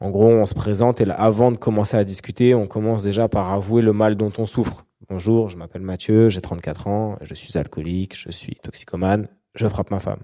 En 0.01 0.09
gros, 0.11 0.27
on 0.27 0.45
se 0.45 0.53
présente 0.53 0.99
et 0.99 1.05
là, 1.05 1.13
avant 1.13 1.51
de 1.53 1.57
commencer 1.57 1.95
à 1.95 2.03
discuter, 2.03 2.53
on 2.53 2.67
commence 2.67 3.03
déjà 3.03 3.29
par 3.29 3.51
avouer 3.53 3.81
le 3.81 3.93
mal 3.93 4.15
dont 4.15 4.33
on 4.37 4.45
souffre. 4.45 4.85
Bonjour, 5.09 5.49
je 5.49 5.57
m'appelle 5.57 5.81
Mathieu, 5.81 6.29
j'ai 6.29 6.41
34 6.41 6.87
ans, 6.87 7.17
je 7.21 7.33
suis 7.33 7.57
alcoolique, 7.57 8.17
je 8.17 8.31
suis 8.31 8.55
toxicomane, 8.55 9.27
je 9.53 9.67
frappe 9.67 9.91
ma 9.91 9.99
femme. 9.99 10.21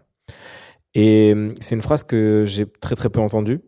Et 0.94 1.34
c'est 1.60 1.76
une 1.76 1.82
phrase 1.82 2.04
que 2.04 2.46
j'ai 2.48 2.66
très 2.66 2.96
très 2.96 3.10
peu 3.10 3.20
entendue 3.20 3.62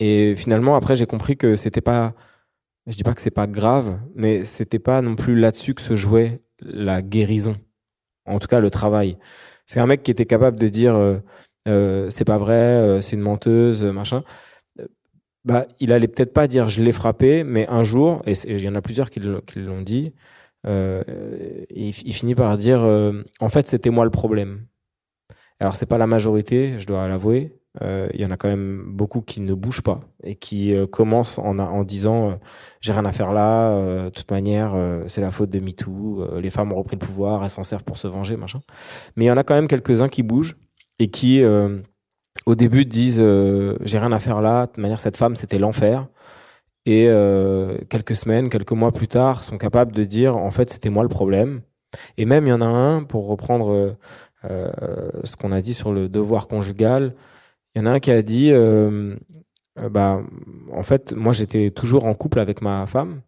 et 0.00 0.36
finalement, 0.36 0.76
après, 0.76 0.96
j'ai 0.96 1.06
compris 1.06 1.36
que 1.36 1.56
c'était 1.56 1.80
pas 1.80 2.14
Je 2.86 2.96
dis 2.96 3.02
pas 3.04 3.14
que 3.14 3.20
c'est 3.20 3.30
pas 3.30 3.46
grave, 3.46 4.00
mais 4.14 4.44
c'était 4.44 4.78
pas 4.78 5.02
non 5.02 5.16
plus 5.16 5.36
là-dessus 5.38 5.74
que 5.74 5.82
se 5.82 5.96
jouait 5.96 6.42
la 6.62 7.02
guérison. 7.02 7.56
En 8.26 8.38
tout 8.38 8.48
cas, 8.48 8.60
le 8.60 8.70
travail. 8.70 9.18
C'est 9.66 9.80
un 9.80 9.86
mec 9.86 10.02
qui 10.02 10.10
était 10.10 10.26
capable 10.26 10.58
de 10.58 10.68
dire 10.68 10.94
euh, 10.96 11.18
euh, 11.68 12.10
c'est 12.10 12.24
pas 12.24 12.38
vrai, 12.38 12.54
euh, 12.54 13.02
c'est 13.02 13.16
une 13.16 13.22
menteuse, 13.22 13.84
machin. 13.84 14.24
Bah, 15.48 15.66
il 15.80 15.92
allait 15.92 16.08
peut-être 16.08 16.34
pas 16.34 16.46
dire 16.46 16.68
je 16.68 16.82
l'ai 16.82 16.92
frappé, 16.92 17.42
mais 17.42 17.66
un 17.68 17.82
jour, 17.82 18.22
et 18.26 18.34
il 18.46 18.60
y 18.60 18.68
en 18.68 18.74
a 18.74 18.82
plusieurs 18.82 19.10
qui 19.10 19.18
l'ont 19.20 19.82
dit, 19.82 20.12
il, 20.66 21.92
finit 22.12 22.34
par 22.34 22.56
dire 22.58 22.80
en 23.40 23.48
fait 23.48 23.66
c'était 23.66 23.90
moi 23.90 24.04
le 24.04 24.10
problème. 24.10 24.66
Alors 25.58 25.74
c'est 25.74 25.86
pas 25.86 25.98
la 25.98 26.06
majorité, 26.06 26.78
je 26.78 26.86
dois 26.86 27.08
l'avouer, 27.08 27.58
euh, 27.82 28.08
il 28.14 28.20
y 28.20 28.24
en 28.24 28.30
a 28.30 28.36
quand 28.36 28.48
même 28.48 28.84
beaucoup 28.88 29.20
qui 29.20 29.40
ne 29.40 29.54
bougent 29.54 29.82
pas 29.82 30.00
et 30.24 30.34
qui 30.34 30.74
euh, 30.74 30.86
commencent 30.86 31.38
en, 31.38 31.84
disant 31.84 32.30
euh, 32.30 32.34
j'ai 32.80 32.92
rien 32.92 33.04
à 33.04 33.12
faire 33.12 33.32
là, 33.32 34.04
de 34.04 34.10
toute 34.10 34.30
manière 34.30 34.74
c'est 35.06 35.20
la 35.20 35.30
faute 35.30 35.50
de 35.50 35.60
MeToo, 35.60 36.40
les 36.40 36.50
femmes 36.50 36.72
ont 36.72 36.76
repris 36.76 36.96
le 36.96 37.04
pouvoir, 37.06 37.44
elles 37.44 37.50
s'en 37.50 37.64
servent 37.64 37.84
pour 37.84 37.98
se 37.98 38.08
venger, 38.08 38.36
machin. 38.36 38.60
Mais 39.16 39.24
il 39.24 39.28
y 39.28 39.30
en 39.30 39.36
a 39.36 39.44
quand 39.44 39.54
même 39.54 39.68
quelques-uns 39.68 40.08
qui 40.08 40.22
bougent 40.22 40.56
et 40.98 41.08
qui 41.08 41.42
au 42.48 42.54
début 42.54 42.84
disent 42.84 43.22
j'ai 43.82 43.98
rien 43.98 44.12
à 44.12 44.18
faire 44.18 44.40
là, 44.40 44.66
de 44.74 44.80
manière 44.80 45.00
cette 45.00 45.16
femme 45.16 45.36
c'était 45.36 45.58
l'enfer. 45.58 46.06
Et 46.86 47.04
quelques 47.90 48.16
semaines, 48.16 48.48
quelques 48.48 48.72
mois 48.72 48.92
plus 48.92 49.08
tard, 49.08 49.44
sont 49.44 49.58
capables 49.58 49.92
de 49.92 50.04
dire 50.04 50.36
en 50.36 50.50
fait 50.50 50.70
c'était 50.70 50.88
moi 50.90 51.02
le 51.02 51.08
problème. 51.08 51.60
Et 52.16 52.24
même 52.24 52.46
il 52.46 52.50
y 52.50 52.52
en 52.52 52.62
a 52.62 52.66
un 52.66 53.02
pour 53.02 53.26
reprendre 53.26 53.96
ce 54.42 55.36
qu'on 55.36 55.52
a 55.52 55.60
dit 55.60 55.74
sur 55.74 55.92
le 55.92 56.08
devoir 56.08 56.48
conjugal. 56.48 57.14
Il 57.74 57.82
y 57.82 57.82
en 57.82 57.86
a 57.86 57.92
un 57.92 58.00
qui 58.00 58.10
a 58.10 58.22
dit, 58.22 58.50
euh, 58.50 59.14
euh, 59.78 59.88
bah, 59.88 60.20
en 60.72 60.82
fait, 60.82 61.14
moi 61.14 61.32
j'étais 61.32 61.70
toujours 61.70 62.06
en 62.06 62.14
couple 62.14 62.40
avec 62.40 62.62
ma 62.62 62.86
femme 62.86 63.20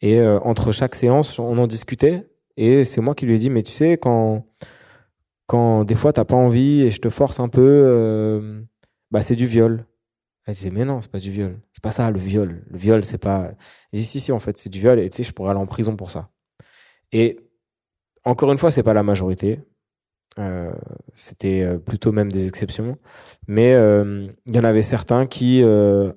et 0.00 0.20
euh, 0.20 0.38
entre 0.40 0.72
chaque 0.72 0.94
séance, 0.94 1.38
on 1.38 1.58
en 1.58 1.66
discutait 1.66 2.28
et 2.56 2.84
c'est 2.84 3.00
moi 3.00 3.14
qui 3.14 3.26
lui 3.26 3.34
ai 3.34 3.38
dit, 3.38 3.50
mais 3.50 3.62
tu 3.62 3.72
sais, 3.72 3.96
quand, 3.96 4.46
quand 5.46 5.84
des 5.84 5.94
fois 5.94 6.12
t'as 6.12 6.24
pas 6.24 6.36
envie 6.36 6.82
et 6.82 6.90
je 6.90 7.00
te 7.00 7.10
force 7.10 7.40
un 7.40 7.48
peu, 7.48 8.64
bah, 9.10 9.22
c'est 9.22 9.36
du 9.36 9.46
viol. 9.46 9.86
Elle 10.46 10.54
disait, 10.54 10.70
mais 10.70 10.84
non, 10.84 11.00
c'est 11.00 11.10
pas 11.10 11.20
du 11.20 11.30
viol. 11.30 11.60
C'est 11.72 11.82
pas 11.82 11.92
ça, 11.92 12.10
le 12.10 12.18
viol. 12.18 12.64
Le 12.68 12.78
viol, 12.78 13.04
c'est 13.04 13.18
pas. 13.18 13.52
Je 13.92 13.98
dis, 13.98 14.04
si, 14.04 14.18
si, 14.20 14.32
en 14.32 14.40
fait, 14.40 14.58
c'est 14.58 14.70
du 14.70 14.80
viol 14.80 14.98
et 14.98 15.08
tu 15.08 15.18
sais, 15.18 15.22
je 15.22 15.32
pourrais 15.32 15.50
aller 15.50 15.60
en 15.60 15.66
prison 15.66 15.94
pour 15.96 16.10
ça. 16.10 16.30
Et 17.12 17.38
encore 18.24 18.50
une 18.52 18.58
fois, 18.58 18.70
c'est 18.70 18.82
pas 18.82 18.94
la 18.94 19.02
majorité. 19.02 19.60
Euh, 20.38 20.72
c'était 21.14 21.62
euh, 21.62 21.78
plutôt 21.78 22.10
même 22.10 22.32
des 22.32 22.48
exceptions. 22.48 22.96
Mais 23.46 23.74
euh, 23.74 24.28
il 24.46 24.56
y 24.56 24.58
en 24.58 24.64
avait 24.64 24.82
certains 24.82 25.26
qui 25.26 25.62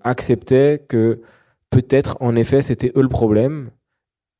acceptaient 0.03 0.83
que 0.87 1.21
peut-être, 1.69 2.17
en 2.21 2.35
effet, 2.35 2.61
c'était 2.61 2.91
eux 2.95 3.01
le 3.01 3.09
problème 3.09 3.71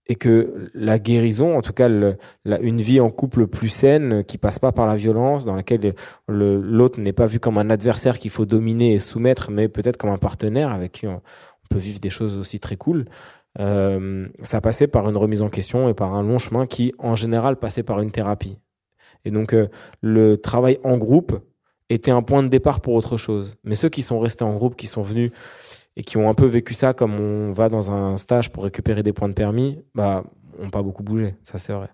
et 0.07 0.15
que 0.15 0.69
la 0.73 0.99
guérison, 0.99 1.57
en 1.57 1.61
tout 1.61 1.73
cas 1.73 1.89
une 1.89 2.81
vie 2.81 2.99
en 2.99 3.09
couple 3.09 3.47
plus 3.47 3.69
saine, 3.69 4.23
qui 4.23 4.37
passe 4.37 4.59
pas 4.59 4.71
par 4.71 4.85
la 4.85 4.95
violence, 4.95 5.45
dans 5.45 5.55
laquelle 5.55 5.93
l'autre 6.27 6.99
n'est 6.99 7.13
pas 7.13 7.25
vu 7.25 7.39
comme 7.39 7.57
un 7.57 7.69
adversaire 7.69 8.19
qu'il 8.19 8.31
faut 8.31 8.45
dominer 8.45 8.93
et 8.93 8.99
soumettre, 8.99 9.51
mais 9.51 9.67
peut-être 9.67 9.97
comme 9.97 10.11
un 10.11 10.17
partenaire 10.17 10.71
avec 10.71 10.91
qui 10.91 11.07
on, 11.07 11.21
peut 11.69 11.79
vivre 11.79 11.99
des 11.99 12.11
choses 12.11 12.37
aussi 12.37 12.59
très 12.59 12.75
cool. 12.75 13.05
ça 13.57 14.61
passait 14.61 14.87
par 14.87 15.09
une 15.09 15.17
remise 15.17 15.41
en 15.41 15.49
question 15.49 15.89
et 15.89 15.95
par 15.95 16.13
un 16.13 16.21
long 16.21 16.37
chemin 16.37 16.67
qui, 16.67 16.93
en 16.99 17.15
général, 17.15 17.55
passait 17.55 17.83
par 17.83 17.99
une 18.01 18.11
thérapie. 18.11 18.59
Et 19.25 19.31
donc, 19.31 19.53
euh, 19.53 19.67
le 20.01 20.37
travail 20.37 20.79
en 20.83 20.97
groupe 20.97 21.39
était 21.89 22.11
un 22.11 22.21
point 22.21 22.41
de 22.43 22.47
départ 22.47 22.79
pour 22.79 22.93
autre 22.93 23.17
chose. 23.17 23.57
Mais 23.63 23.75
ceux 23.75 23.89
qui 23.89 24.01
sont 24.01 24.19
restés 24.19 24.43
en 24.43 24.55
groupe, 24.55 24.75
qui 24.75 24.87
sont 24.87 25.03
venus 25.03 25.31
et 25.95 26.03
qui 26.03 26.17
ont 26.17 26.29
un 26.29 26.33
peu 26.33 26.45
vécu 26.45 26.73
ça 26.73 26.93
comme 26.93 27.19
on 27.19 27.53
va 27.53 27.69
dans 27.69 27.91
un 27.91 28.17
stage 28.17 28.51
pour 28.51 28.63
récupérer 28.63 29.03
des 29.03 29.13
points 29.13 29.29
de 29.29 29.33
permis, 29.33 29.79
bah, 29.93 30.23
n'ont 30.59 30.69
pas 30.69 30.83
beaucoup 30.83 31.03
bougé. 31.03 31.35
Ça, 31.43 31.59
c'est 31.59 31.73
vrai. 31.73 31.89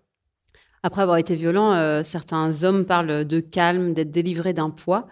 Après 0.83 1.03
avoir 1.03 1.17
été 1.17 1.35
violent, 1.35 1.73
euh, 1.73 2.03
certains 2.03 2.63
hommes 2.63 2.85
parlent 2.85 3.25
de 3.25 3.39
calme, 3.39 3.93
d'être 3.93 4.11
délivrés 4.11 4.53
d'un 4.53 4.71
poids. 4.71 5.07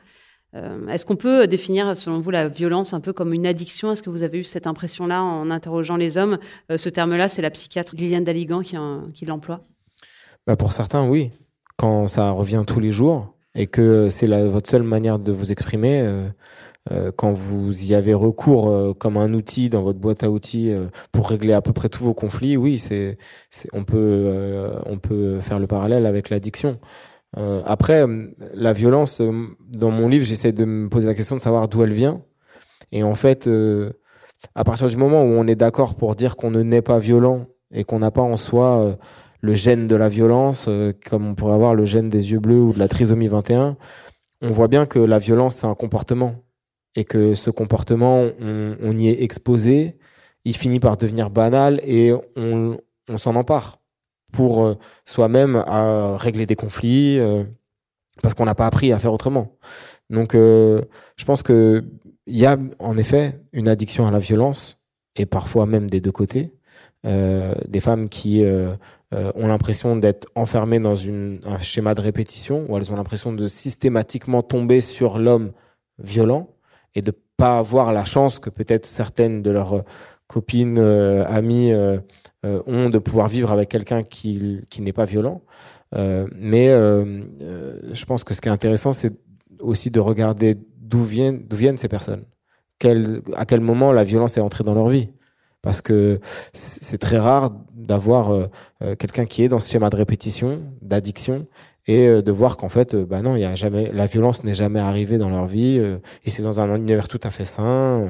Euh, 0.55 0.87
est-ce 0.87 1.05
qu'on 1.05 1.15
peut 1.15 1.45
définir, 1.45 1.95
selon 1.95 2.19
vous, 2.19 2.31
la 2.31 2.47
violence 2.47 2.93
un 2.93 2.99
peu 2.99 3.13
comme 3.13 3.33
une 3.33 3.45
addiction? 3.45 3.91
Est-ce 3.91 4.01
que 4.01 4.09
vous 4.09 4.23
avez 4.23 4.39
eu 4.39 4.43
cette 4.43 4.65
impression-là 4.65 5.21
en 5.23 5.51
interrogeant 5.51 5.95
les 5.95 6.17
hommes? 6.17 6.39
Ce 6.75 6.89
terme-là, 6.89 7.29
c'est 7.29 7.43
la 7.43 7.51
psychiatre 7.51 7.95
Liliane 7.95 8.23
Daligan 8.23 8.61
qui, 8.61 8.75
qui 9.13 9.25
l'emploie 9.25 9.61
bah 10.47 10.55
Pour 10.55 10.73
certains, 10.73 11.07
oui 11.07 11.29
quand 11.79 12.09
ça 12.09 12.31
revient 12.31 12.63
tous 12.67 12.81
les 12.81 12.91
jours 12.91 13.33
et 13.55 13.65
que 13.65 14.09
c'est 14.09 14.27
votre 14.27 14.69
seule 14.69 14.83
manière 14.83 15.17
de 15.17 15.31
vous 15.31 15.51
exprimer, 15.51 16.05
euh, 16.91 17.07
euh, 17.07 17.11
quand 17.15 17.31
vous 17.31 17.85
y 17.85 17.93
avez 17.93 18.13
recours 18.13 18.69
euh, 18.69 18.93
comme 18.93 19.17
un 19.17 19.33
outil 19.33 19.69
dans 19.69 19.81
votre 19.81 19.99
boîte 19.99 20.23
à 20.23 20.29
outils 20.29 20.73
pour 21.11 21.29
régler 21.29 21.53
à 21.53 21.61
peu 21.61 21.73
près 21.73 21.89
tous 21.89 22.03
vos 22.03 22.13
conflits, 22.13 22.57
oui, 22.57 22.79
c'est, 22.79 23.17
on 23.73 23.83
peut 23.83 24.71
on 24.85 24.97
peut 24.97 25.39
faire 25.39 25.59
le 25.59 25.67
parallèle 25.67 26.05
avec 26.05 26.29
l'addiction. 26.29 26.79
après, 27.65 28.05
la 28.53 28.73
violence, 28.73 29.21
dans 29.69 29.91
mon 29.91 30.07
livre, 30.07 30.25
j'essaie 30.25 30.51
de 30.51 30.65
me 30.65 30.89
poser 30.89 31.07
la 31.07 31.13
question 31.13 31.35
de 31.35 31.41
savoir 31.41 31.67
d'où 31.67 31.83
elle 31.83 31.93
vient. 31.93 32.21
Et 32.91 33.03
en 33.03 33.15
fait, 33.15 33.49
à 34.55 34.63
partir 34.63 34.87
du 34.87 34.97
moment 34.97 35.23
où 35.23 35.27
on 35.27 35.47
est 35.47 35.55
d'accord 35.55 35.95
pour 35.95 36.15
dire 36.15 36.35
qu'on 36.35 36.51
ne 36.51 36.63
naît 36.63 36.81
pas 36.81 36.99
violent 36.99 37.47
et 37.71 37.83
qu'on 37.83 37.99
n'a 37.99 38.11
pas 38.11 38.21
en 38.21 38.37
soi 38.37 38.97
le 39.41 39.53
gène 39.53 39.87
de 39.87 39.95
la 39.95 40.09
violence, 40.09 40.65
euh, 40.67 40.93
comme 41.09 41.27
on 41.27 41.35
pourrait 41.35 41.53
avoir 41.53 41.75
le 41.75 41.85
gène 41.85 42.09
des 42.09 42.31
yeux 42.31 42.39
bleus 42.39 42.61
ou 42.61 42.73
de 42.73 42.79
la 42.79 42.87
trisomie 42.87 43.27
21, 43.27 43.77
on 44.41 44.49
voit 44.49 44.67
bien 44.67 44.85
que 44.85 44.99
la 44.99 45.17
violence, 45.17 45.57
c'est 45.57 45.67
un 45.67 45.75
comportement. 45.75 46.35
Et 46.95 47.05
que 47.05 47.35
ce 47.35 47.49
comportement, 47.49 48.25
on, 48.39 48.97
y 48.97 49.09
est 49.09 49.21
exposé, 49.21 49.97
il 50.43 50.55
finit 50.55 50.79
par 50.79 50.97
devenir 50.97 51.29
banal 51.29 51.79
et 51.83 52.13
on, 52.35 52.77
s'en 53.17 53.35
empare 53.35 53.79
pour 54.31 54.63
euh, 54.63 54.75
soi-même 55.05 55.55
à 55.55 56.15
régler 56.17 56.45
des 56.45 56.55
conflits, 56.55 57.17
euh, 57.19 57.43
parce 58.21 58.33
qu'on 58.35 58.45
n'a 58.45 58.55
pas 58.55 58.67
appris 58.67 58.91
à 58.91 58.99
faire 58.99 59.13
autrement. 59.13 59.57
Donc, 60.09 60.33
je 60.33 61.25
pense 61.25 61.43
qu'il 61.43 61.83
y 62.25 62.45
a 62.45 62.57
en 62.79 62.97
effet 62.97 63.39
une 63.53 63.67
addiction 63.67 64.07
à 64.07 64.11
la 64.11 64.19
violence, 64.19 64.81
et 65.15 65.25
parfois 65.27 65.67
même 65.67 65.89
des 65.89 66.01
deux 66.01 66.11
côtés. 66.11 66.51
des 67.03 67.79
femmes 67.79 68.09
qui 68.09 68.43
euh, 69.11 69.31
ont 69.33 69.47
l'impression 69.47 69.95
d'être 69.95 70.27
enfermées 70.35 70.79
dans 70.79 70.95
un 71.09 71.57
schéma 71.57 71.95
de 71.95 72.01
répétition, 72.01 72.65
où 72.69 72.77
elles 72.77 72.91
ont 72.91 72.95
l'impression 72.95 73.33
de 73.33 73.47
systématiquement 73.47 74.43
tomber 74.43 74.81
sur 74.81 75.17
l'homme 75.17 75.51
violent 75.97 76.47
et 76.99 77.01
de 77.01 77.13
pas 77.37 77.57
avoir 77.57 77.93
la 77.93 78.03
chance 78.03 78.39
que 78.39 78.49
peut-être 78.49 78.85
certaines 78.85 79.41
de 79.41 79.51
leurs 79.51 79.73
euh, 79.73 79.83
copines, 80.27 80.77
euh, 80.77 81.25
amies 81.27 81.73
ont 82.43 82.89
de 82.89 82.99
pouvoir 82.99 83.27
vivre 83.27 83.51
avec 83.51 83.69
quelqu'un 83.69 84.03
qui, 84.03 84.61
qui 84.69 84.81
n'est 84.81 84.93
pas 84.93 85.05
violent. 85.05 85.41
mais 85.93 86.67
je 86.67 88.05
pense 88.05 88.23
que 88.23 88.33
ce 88.33 88.39
qui 88.39 88.47
est 88.47 88.51
intéressant, 88.51 88.93
c'est 88.93 89.13
aussi 89.61 89.89
de 89.91 89.99
regarder 89.99 90.55
d'où 90.77 91.03
viennent, 91.03 91.41
viennent 91.51 91.77
ces 91.77 91.89
personnes. 91.89 92.23
À 93.35 93.45
quel 93.45 93.61
moment 93.61 93.91
la 93.91 94.03
violence 94.03 94.37
est 94.37 94.41
entrée 94.41 94.63
dans 94.63 94.75
leur 94.75 94.87
vie 94.87 95.09
parce 95.61 95.81
que 95.81 96.19
c'est 96.53 96.97
très 96.97 97.17
rare 97.17 97.51
d'avoir 97.73 98.31
euh, 98.31 98.47
euh, 98.81 98.95
quelqu'un 98.95 99.25
qui 99.25 99.43
est 99.43 99.49
dans 99.49 99.59
ce 99.59 99.69
schéma 99.69 99.89
de 99.89 99.95
répétition, 99.95 100.61
d'addiction, 100.81 101.47
et 101.87 102.07
euh, 102.07 102.21
de 102.21 102.31
voir 102.31 102.57
qu'en 102.57 102.69
fait, 102.69 102.95
bah 102.95 103.21
non, 103.21 103.35
il 103.35 103.41
y 103.41 103.45
a 103.45 103.55
jamais, 103.55 103.91
la 103.91 104.05
violence 104.05 104.43
n'est 104.43 104.53
jamais 104.53 104.79
arrivée 104.79 105.17
dans 105.17 105.29
leur 105.29 105.45
vie, 105.45 105.77
et 105.77 106.29
c'est 106.29 106.43
dans 106.43 106.59
un 106.59 106.75
univers 106.75 107.07
tout 107.07 107.19
à 107.23 107.29
fait 107.29 107.45
sain. 107.45 108.09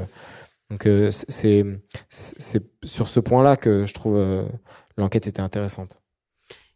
donc 0.70 0.88
c'est 1.20 1.65
sur 2.84 3.09
ce 3.09 3.20
point-là 3.20 3.55
que 3.55 3.86
je 3.86 3.93
trouve 3.93 4.17
l'enquête 4.97 5.28
était 5.28 5.41
intéressante. 5.41 6.01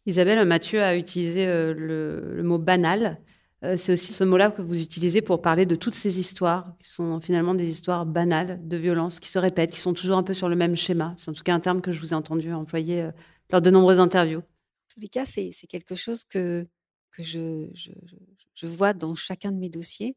Isabelle 0.06 0.46
Mathieu 0.46 0.82
a 0.82 0.96
utilisé 0.98 1.46
le, 1.46 2.34
le 2.36 2.44
mot 2.44 2.58
banal. 2.58 3.20
Euh, 3.64 3.78
c'est 3.78 3.94
aussi 3.94 4.12
ce 4.12 4.24
mot-là 4.24 4.52
que 4.52 4.62
vous 4.62 4.80
utilisez 4.80 5.22
pour 5.22 5.42
parler 5.42 5.66
de 5.66 5.76
toutes 5.76 5.96
ces 5.96 6.20
histoires, 6.20 6.76
qui 6.80 6.90
sont 6.90 7.22
finalement 7.22 7.56
des 7.56 7.70
histoires 7.70 8.06
banales 8.06 8.60
de 8.68 8.78
violence, 8.78 9.20
qui 9.20 9.30
se 9.30 9.40
répètent, 9.40 9.72
qui 9.72 9.80
sont 9.80 9.94
toujours 9.94 10.18
un 10.18 10.24
peu 10.24 10.34
sur 10.34 10.50
le 10.50 10.56
même 10.56 10.76
schéma. 10.76 11.16
C'est 11.18 11.32
en 11.32 11.34
tout 11.34 11.44
cas 11.44 11.54
un 11.54 11.62
terme 11.62 11.82
que 11.82 11.92
je 11.92 12.00
vous 12.02 12.12
ai 12.12 12.14
entendu 12.14 12.52
employer 12.52 13.04
euh, 13.04 13.12
lors 13.52 13.62
de 13.62 13.70
nombreuses 13.70 14.00
interviews. 14.00 14.40
En 14.40 14.94
tous 14.94 15.00
les 15.00 15.08
cas, 15.08 15.26
c'est 15.26 15.52
quelque 15.70 15.96
chose 15.96 16.24
que, 16.26 16.68
que 17.16 17.24
je, 17.24 17.70
je, 17.74 18.68
vois 18.68 18.94
dans 18.94 19.16
chacun 19.16 19.52
de 19.52 19.58
mes 19.58 19.70
dossiers. 19.70 20.16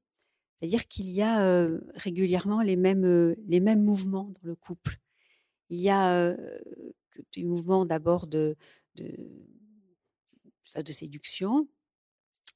C'est-à-dire 0.56 0.88
qu'il 0.88 1.10
y 1.10 1.22
a 1.22 1.42
euh, 1.42 1.80
régulièrement 1.94 2.62
les 2.62 2.76
mêmes, 2.76 3.34
les 3.46 3.60
mêmes 3.60 3.82
mouvements 3.82 4.32
dans 4.40 4.48
le 4.48 4.56
couple. 4.56 4.98
Il 5.68 5.78
y 5.78 5.90
a 5.90 6.36
des 7.34 7.44
mouvements 7.44 7.84
d'abord 7.84 8.26
de, 8.26 8.56
de, 8.94 9.14
de 10.76 10.92
séduction, 10.92 11.68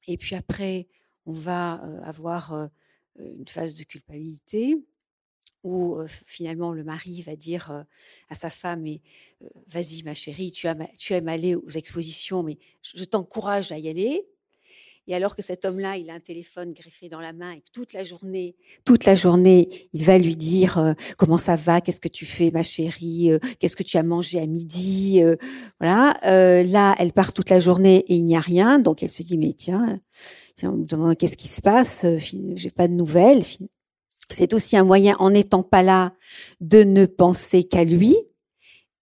et 0.07 0.17
puis 0.17 0.35
après, 0.35 0.87
on 1.25 1.31
va 1.31 1.73
avoir 2.03 2.69
une 3.17 3.47
phase 3.47 3.75
de 3.75 3.83
culpabilité 3.83 4.77
où 5.63 5.97
finalement 6.07 6.73
le 6.73 6.83
mari 6.83 7.21
va 7.21 7.35
dire 7.35 7.85
à 8.29 8.35
sa 8.35 8.49
femme 8.49 8.81
mais 8.81 9.01
vas-y 9.67 10.01
ma 10.03 10.13
chérie 10.13 10.51
tu, 10.51 10.67
tu 10.97 11.13
aimes 11.13 11.27
aller 11.27 11.55
aux 11.55 11.69
expositions 11.69 12.41
mais 12.41 12.57
je, 12.81 13.03
t'encourage 13.03 13.71
à 13.71 13.77
y 13.77 13.87
aller 13.87 14.27
Et 15.07 15.15
alors 15.15 15.35
que 15.35 15.41
cet 15.41 15.65
homme-là, 15.65 15.97
il 15.97 16.09
a 16.09 16.13
un 16.13 16.19
téléphone 16.19 16.73
greffé 16.73 17.09
dans 17.09 17.19
la 17.19 17.33
main 17.33 17.53
et 17.53 17.63
toute 17.73 17.93
la 17.93 18.03
journée, 18.03 18.55
toute 18.85 19.05
la 19.05 19.15
journée, 19.15 19.67
il 19.93 20.05
va 20.05 20.17
lui 20.17 20.35
dire 20.35 20.77
euh, 20.77 20.93
comment 21.17 21.37
ça 21.37 21.55
va, 21.55 21.81
qu'est-ce 21.81 21.99
que 21.99 22.07
tu 22.07 22.25
fais, 22.25 22.51
ma 22.51 22.61
chérie, 22.61 23.31
euh, 23.31 23.39
qu'est-ce 23.59 23.75
que 23.75 23.83
tu 23.83 23.97
as 23.97 24.03
mangé 24.03 24.39
à 24.39 24.45
midi, 24.45 25.21
euh, 25.23 25.35
voilà. 25.79 26.17
là, 26.23 26.95
elle 26.99 27.13
part 27.13 27.33
toute 27.33 27.49
la 27.49 27.59
journée 27.59 28.05
et 28.07 28.15
il 28.15 28.23
n'y 28.23 28.35
a 28.35 28.39
rien, 28.39 28.77
donc 28.77 29.01
elle 29.01 29.09
se 29.09 29.23
dit 29.23 29.37
mais 29.37 29.53
tiens, 29.53 29.99
tiens 30.55 30.75
qu'est-ce 31.17 31.37
qui 31.37 31.47
se 31.47 31.61
passe? 31.61 32.05
J'ai 32.53 32.71
pas 32.71 32.87
de 32.87 32.93
nouvelles. 32.93 33.43
C'est 34.29 34.53
aussi 34.53 34.77
un 34.77 34.83
moyen, 34.83 35.15
en 35.19 35.31
n'étant 35.31 35.63
pas 35.63 35.83
là, 35.83 36.13
de 36.61 36.83
ne 36.83 37.05
penser 37.05 37.63
qu'à 37.63 37.83
lui. 37.83 38.15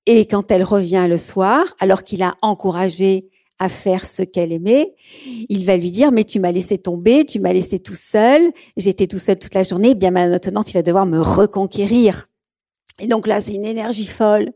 Et 0.06 0.26
quand 0.26 0.50
elle 0.50 0.64
revient 0.64 1.06
le 1.08 1.18
soir, 1.18 1.66
alors 1.80 2.04
qu'il 2.04 2.24
a 2.24 2.36
encouragé 2.42 3.30
à 3.60 3.70
faire 3.70 4.06
ce 4.06 4.24
qu'elle 4.24 4.52
aimait, 4.52 4.96
il 5.50 5.66
va 5.66 5.78
lui 5.78 5.92
dire 5.92 6.12
mais 6.12 6.24
tu 6.24 6.40
m'as 6.40 6.52
laissé 6.52 6.78
tomber, 6.78 7.26
tu 7.26 7.40
m'as 7.40 7.54
laissé 7.54 7.80
tout 7.80 7.96
seul, 7.96 8.52
j'étais 8.78 9.08
tout 9.08 9.20
seul 9.20 9.38
toute 9.38 9.54
la 9.54 9.64
journée, 9.64 9.96
bien 9.96 10.12
maintenant 10.12 10.64
tu 10.64 10.74
vas 10.74 10.82
devoir 10.82 11.06
me 11.06 11.20
reconquérir. 11.20 12.30
Et 13.00 13.08
donc 13.08 13.28
là, 13.28 13.42
c'est 13.42 13.54
une 13.54 13.66
énergie 13.66 14.06
folle 14.06 14.52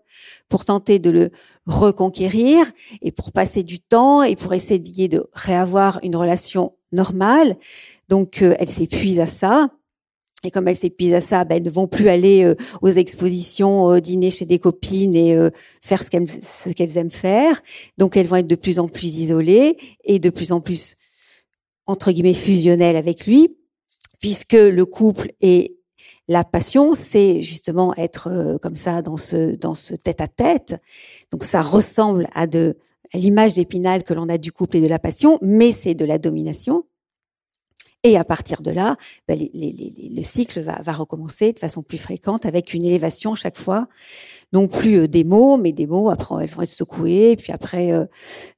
pour 0.50 0.66
tenter 0.66 1.00
de 1.00 1.10
le 1.10 1.32
reconquérir 1.66 2.66
et 3.02 3.12
pour 3.12 3.32
passer 3.32 3.64
du 3.64 3.80
temps 3.80 4.22
et 4.24 4.36
pour 4.36 4.54
essayer 4.54 5.08
de 5.08 5.26
réavoir 5.34 6.00
une 6.04 6.16
relation 6.16 6.74
normale. 6.92 7.56
Donc 8.10 8.42
euh, 8.42 8.56
elle 8.60 8.70
s'épuise 8.70 9.20
à 9.20 9.26
ça. 9.26 9.70
Et 10.46 10.52
comme 10.52 10.68
elles 10.68 10.76
s'épuisent 10.76 11.14
à 11.14 11.22
ça, 11.22 11.46
ben, 11.46 11.56
elles 11.56 11.64
ne 11.64 11.70
vont 11.70 11.88
plus 11.88 12.10
aller 12.10 12.44
euh, 12.44 12.56
aux 12.82 12.90
expositions, 12.90 13.92
euh, 13.92 14.02
dîner 14.02 14.30
chez 14.30 14.46
des 14.46 14.60
copines 14.60 15.16
et 15.16 15.36
euh, 15.36 15.50
faire 15.82 16.04
ce 16.04 16.10
qu'elles, 16.10 16.98
aiment 16.98 17.12
faire. 17.12 17.62
Donc 17.98 18.18
elles 18.18 18.28
vont 18.28 18.36
être 18.36 18.48
de 18.48 18.56
plus 18.56 18.80
en 18.80 18.90
plus 18.90 19.18
isolées 19.20 19.78
et 20.04 20.20
de 20.20 20.30
plus 20.30 20.52
en 20.52 20.60
plus, 20.60 20.98
entre 21.86 22.12
guillemets, 22.12 22.34
fusionnelles 22.34 22.98
avec 22.98 23.26
lui, 23.26 23.56
puisque 24.20 24.54
le 24.54 24.86
couple 24.86 25.32
et 25.40 25.78
la 26.28 26.44
passion, 26.44 26.94
c'est 26.94 27.42
justement 27.42 27.96
être 27.96 28.58
comme 28.62 28.76
ça 28.76 29.02
dans 29.02 29.18
ce, 29.18 29.56
dans 29.56 29.74
ce 29.74 29.94
tête-à-tête. 29.94 30.76
Donc 31.32 31.44
ça 31.44 31.62
ressemble 31.62 32.28
à 32.34 32.48
de 32.48 32.78
à 33.14 33.18
l'image 33.18 33.54
d'Épinal 33.54 34.04
que 34.04 34.14
l'on 34.14 34.28
a 34.28 34.38
du 34.38 34.52
couple 34.52 34.78
et 34.78 34.82
de 34.82 34.88
la 34.88 34.98
passion, 34.98 35.38
mais 35.42 35.72
c'est 35.72 35.94
de 35.94 36.06
la 36.06 36.18
domination. 36.18 36.84
Et 38.06 38.18
à 38.18 38.26
partir 38.26 38.62
de 38.62 38.70
là, 38.70 38.98
ben, 39.30 39.40
le 39.54 40.22
cycle 40.22 40.60
va, 40.60 40.92
recommencer 40.92 41.54
de 41.54 41.60
façon 41.60 41.82
plus 41.82 41.98
fréquente 41.98 42.46
avec 42.46 42.74
une 42.74 42.84
élévation 42.84 43.34
chaque 43.34 43.58
fois. 43.58 43.88
Non 44.52 44.68
plus 44.68 45.00
euh, 45.00 45.08
des 45.08 45.24
mots, 45.24 45.56
mais 45.56 45.72
des 45.72 45.88
mots, 45.88 46.10
après 46.10 46.44
elles 46.44 46.50
vont 46.50 46.62
être 46.62 46.70
secouées, 46.70 47.38
puis 47.38 47.54
après 47.54 47.94
euh, 47.94 48.06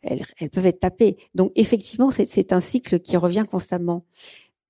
elles, 0.01 0.49
peuvent 0.49 0.65
être 0.65 0.79
tapées. 0.79 1.17
Donc 1.35 1.51
effectivement, 1.55 2.09
c'est 2.11 2.53
un 2.53 2.59
cycle 2.59 2.99
qui 2.99 3.17
revient 3.17 3.45
constamment. 3.49 4.03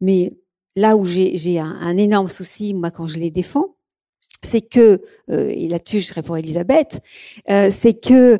Mais 0.01 0.33
là 0.75 0.97
où 0.97 1.05
j'ai 1.05 1.59
un, 1.59 1.97
énorme 1.97 2.27
souci, 2.27 2.73
moi, 2.73 2.91
quand 2.91 3.07
je 3.07 3.17
les 3.17 3.31
défends, 3.31 3.75
c'est 4.43 4.61
que, 4.61 5.01
euh, 5.31 5.49
et 5.55 5.69
là-dessus 5.69 6.01
je 6.01 6.13
réponds 6.13 6.33
à 6.33 6.39
Elisabeth, 6.39 6.99
c'est 7.47 7.99
que 7.99 8.39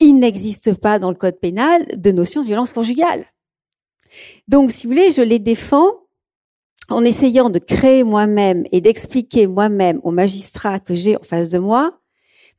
il 0.00 0.18
n'existe 0.18 0.74
pas 0.74 0.98
dans 0.98 1.10
le 1.10 1.16
code 1.16 1.38
pénal 1.38 1.86
de 1.96 2.12
notion 2.12 2.40
de 2.40 2.46
violence 2.46 2.72
conjugale. 2.72 3.26
Donc, 4.48 4.70
si 4.70 4.86
vous 4.86 4.92
voulez, 4.92 5.12
je 5.12 5.22
les 5.22 5.38
défends 5.38 5.90
en 6.88 7.02
essayant 7.02 7.50
de 7.50 7.58
créer 7.58 8.02
moi-même 8.02 8.64
et 8.72 8.80
d'expliquer 8.80 9.46
moi-même 9.46 10.00
aux 10.02 10.10
magistrats 10.10 10.80
que 10.80 10.94
j'ai 10.94 11.16
en 11.16 11.22
face 11.22 11.48
de 11.48 11.58
moi 11.58 12.00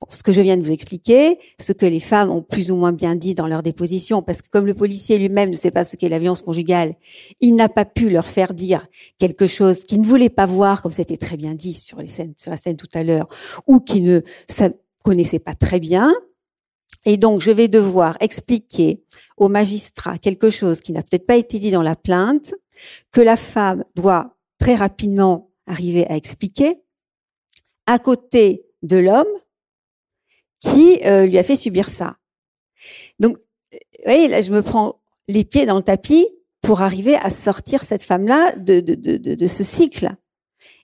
ce 0.09 0.23
que 0.23 0.31
je 0.31 0.41
viens 0.41 0.57
de 0.57 0.63
vous 0.63 0.71
expliquer, 0.71 1.37
ce 1.59 1.73
que 1.73 1.85
les 1.85 1.99
femmes 1.99 2.31
ont 2.31 2.41
plus 2.41 2.71
ou 2.71 2.75
moins 2.75 2.91
bien 2.91 3.15
dit 3.15 3.35
dans 3.35 3.47
leur 3.47 3.61
déposition, 3.61 4.21
parce 4.21 4.41
que 4.41 4.49
comme 4.49 4.65
le 4.65 4.73
policier 4.73 5.17
lui-même 5.17 5.51
ne 5.51 5.55
sait 5.55 5.71
pas 5.71 5.83
ce 5.83 5.95
qu'est 5.95 6.09
la 6.09 6.19
violence 6.19 6.41
conjugale, 6.41 6.95
il 7.39 7.55
n'a 7.55 7.69
pas 7.69 7.85
pu 7.85 8.09
leur 8.09 8.25
faire 8.25 8.53
dire 8.53 8.87
quelque 9.19 9.47
chose 9.47 9.83
qu'il 9.83 10.01
ne 10.01 10.05
voulait 10.05 10.29
pas 10.29 10.45
voir, 10.45 10.81
comme 10.81 10.91
c'était 10.91 11.17
très 11.17 11.37
bien 11.37 11.53
dit 11.53 11.73
sur 11.73 11.99
la 11.99 12.07
scène 12.07 12.77
tout 12.77 12.89
à 12.93 13.03
l'heure, 13.03 13.27
ou 13.67 13.79
qu'il 13.79 14.03
ne 14.03 14.21
connaissait 15.03 15.39
pas 15.39 15.53
très 15.53 15.79
bien. 15.79 16.13
Et 17.05 17.17
donc, 17.17 17.41
je 17.41 17.51
vais 17.51 17.67
devoir 17.67 18.17
expliquer 18.19 19.03
au 19.37 19.49
magistrat 19.49 20.17
quelque 20.17 20.49
chose 20.49 20.81
qui 20.81 20.91
n'a 20.91 21.01
peut-être 21.01 21.25
pas 21.25 21.35
été 21.35 21.59
dit 21.59 21.71
dans 21.71 21.81
la 21.81 21.95
plainte, 21.95 22.53
que 23.11 23.21
la 23.21 23.35
femme 23.35 23.83
doit 23.95 24.37
très 24.59 24.75
rapidement 24.75 25.51
arriver 25.65 26.05
à 26.07 26.15
expliquer, 26.15 26.83
à 27.87 27.97
côté 27.97 28.65
de 28.83 28.97
l'homme 28.97 29.25
qui 30.59 30.99
euh, 31.05 31.25
lui 31.25 31.37
a 31.37 31.43
fait 31.43 31.55
subir 31.55 31.89
ça. 31.89 32.17
Donc, 33.19 33.37
vous 33.71 33.79
voyez, 34.05 34.27
là, 34.27 34.41
je 34.41 34.51
me 34.51 34.61
prends 34.61 35.01
les 35.27 35.43
pieds 35.43 35.65
dans 35.65 35.77
le 35.77 35.83
tapis 35.83 36.27
pour 36.61 36.81
arriver 36.81 37.15
à 37.15 37.29
sortir 37.29 37.83
cette 37.83 38.03
femme-là 38.03 38.55
de, 38.55 38.79
de, 38.79 38.95
de, 38.95 39.17
de, 39.17 39.47
ce 39.47 39.63
cycle. 39.63 40.11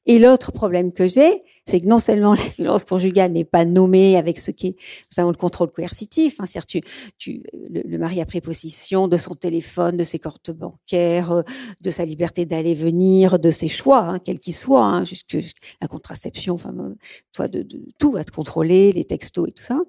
Et 0.06 0.20
l'autre 0.20 0.52
problème 0.52 0.92
que 0.92 1.08
j'ai, 1.08 1.44
c'est 1.68 1.80
que 1.82 1.86
non 1.86 2.00
seulement 2.00 2.34
la 2.36 2.44
violence 2.58 2.86
conjugale 2.86 3.32
n'est 3.32 3.46
pas 3.46 3.66
nommée 3.66 4.18
avec 4.18 4.40
ce 4.40 4.52
qui 4.52 4.68
est, 4.68 4.76
nous 5.12 5.22
avons 5.22 5.32
le 5.32 5.38
contrôle 5.38 5.72
coercitif, 5.72 6.40
hein, 6.40 6.46
c'est-à-dire 6.46 6.84
tu, 7.18 7.44
le, 7.70 7.98
mari 7.98 8.22
a 8.22 8.26
pris 8.26 8.42
possession 8.42 9.08
de 9.08 9.18
son 9.18 9.36
téléphone, 9.36 9.98
de 9.98 10.04
ses 10.04 10.20
cartes 10.20 10.52
bancaires, 10.52 11.32
euh, 11.32 11.42
de 11.82 11.90
sa 11.90 12.06
liberté 12.06 12.46
d'aller 12.46 12.74
venir, 12.74 13.40
de 13.40 13.52
ses 13.52 13.68
choix, 13.68 14.00
hein, 14.00 14.20
quels 14.20 14.40
qu'ils 14.40 14.56
soient, 14.56 14.86
hein, 14.86 15.04
jusque 15.04 15.38
la 15.82 15.88
contraception, 15.88 16.54
enfin, 16.54 16.74
euh, 16.80 16.96
toi, 17.34 17.48
de, 17.48 17.68
tout 18.00 18.12
va 18.12 18.24
te 18.24 18.32
contrôler, 18.32 18.92
les 18.92 19.06
textos 19.06 19.48
et 19.50 19.52
tout 19.52 19.64
ça. 19.64 19.80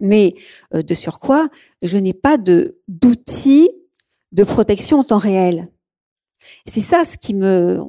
Mais 0.00 0.34
euh, 0.74 0.82
de 0.82 0.94
surcroît, 0.94 1.48
je 1.82 1.96
n'ai 1.96 2.12
pas 2.12 2.36
de 2.36 2.80
d'outils 2.88 3.70
de 4.32 4.44
protection 4.44 4.98
en 4.98 5.04
temps 5.04 5.18
réel. 5.18 5.64
C'est 6.66 6.80
ça 6.80 7.04
ce 7.04 7.16
qui 7.16 7.34
me, 7.34 7.80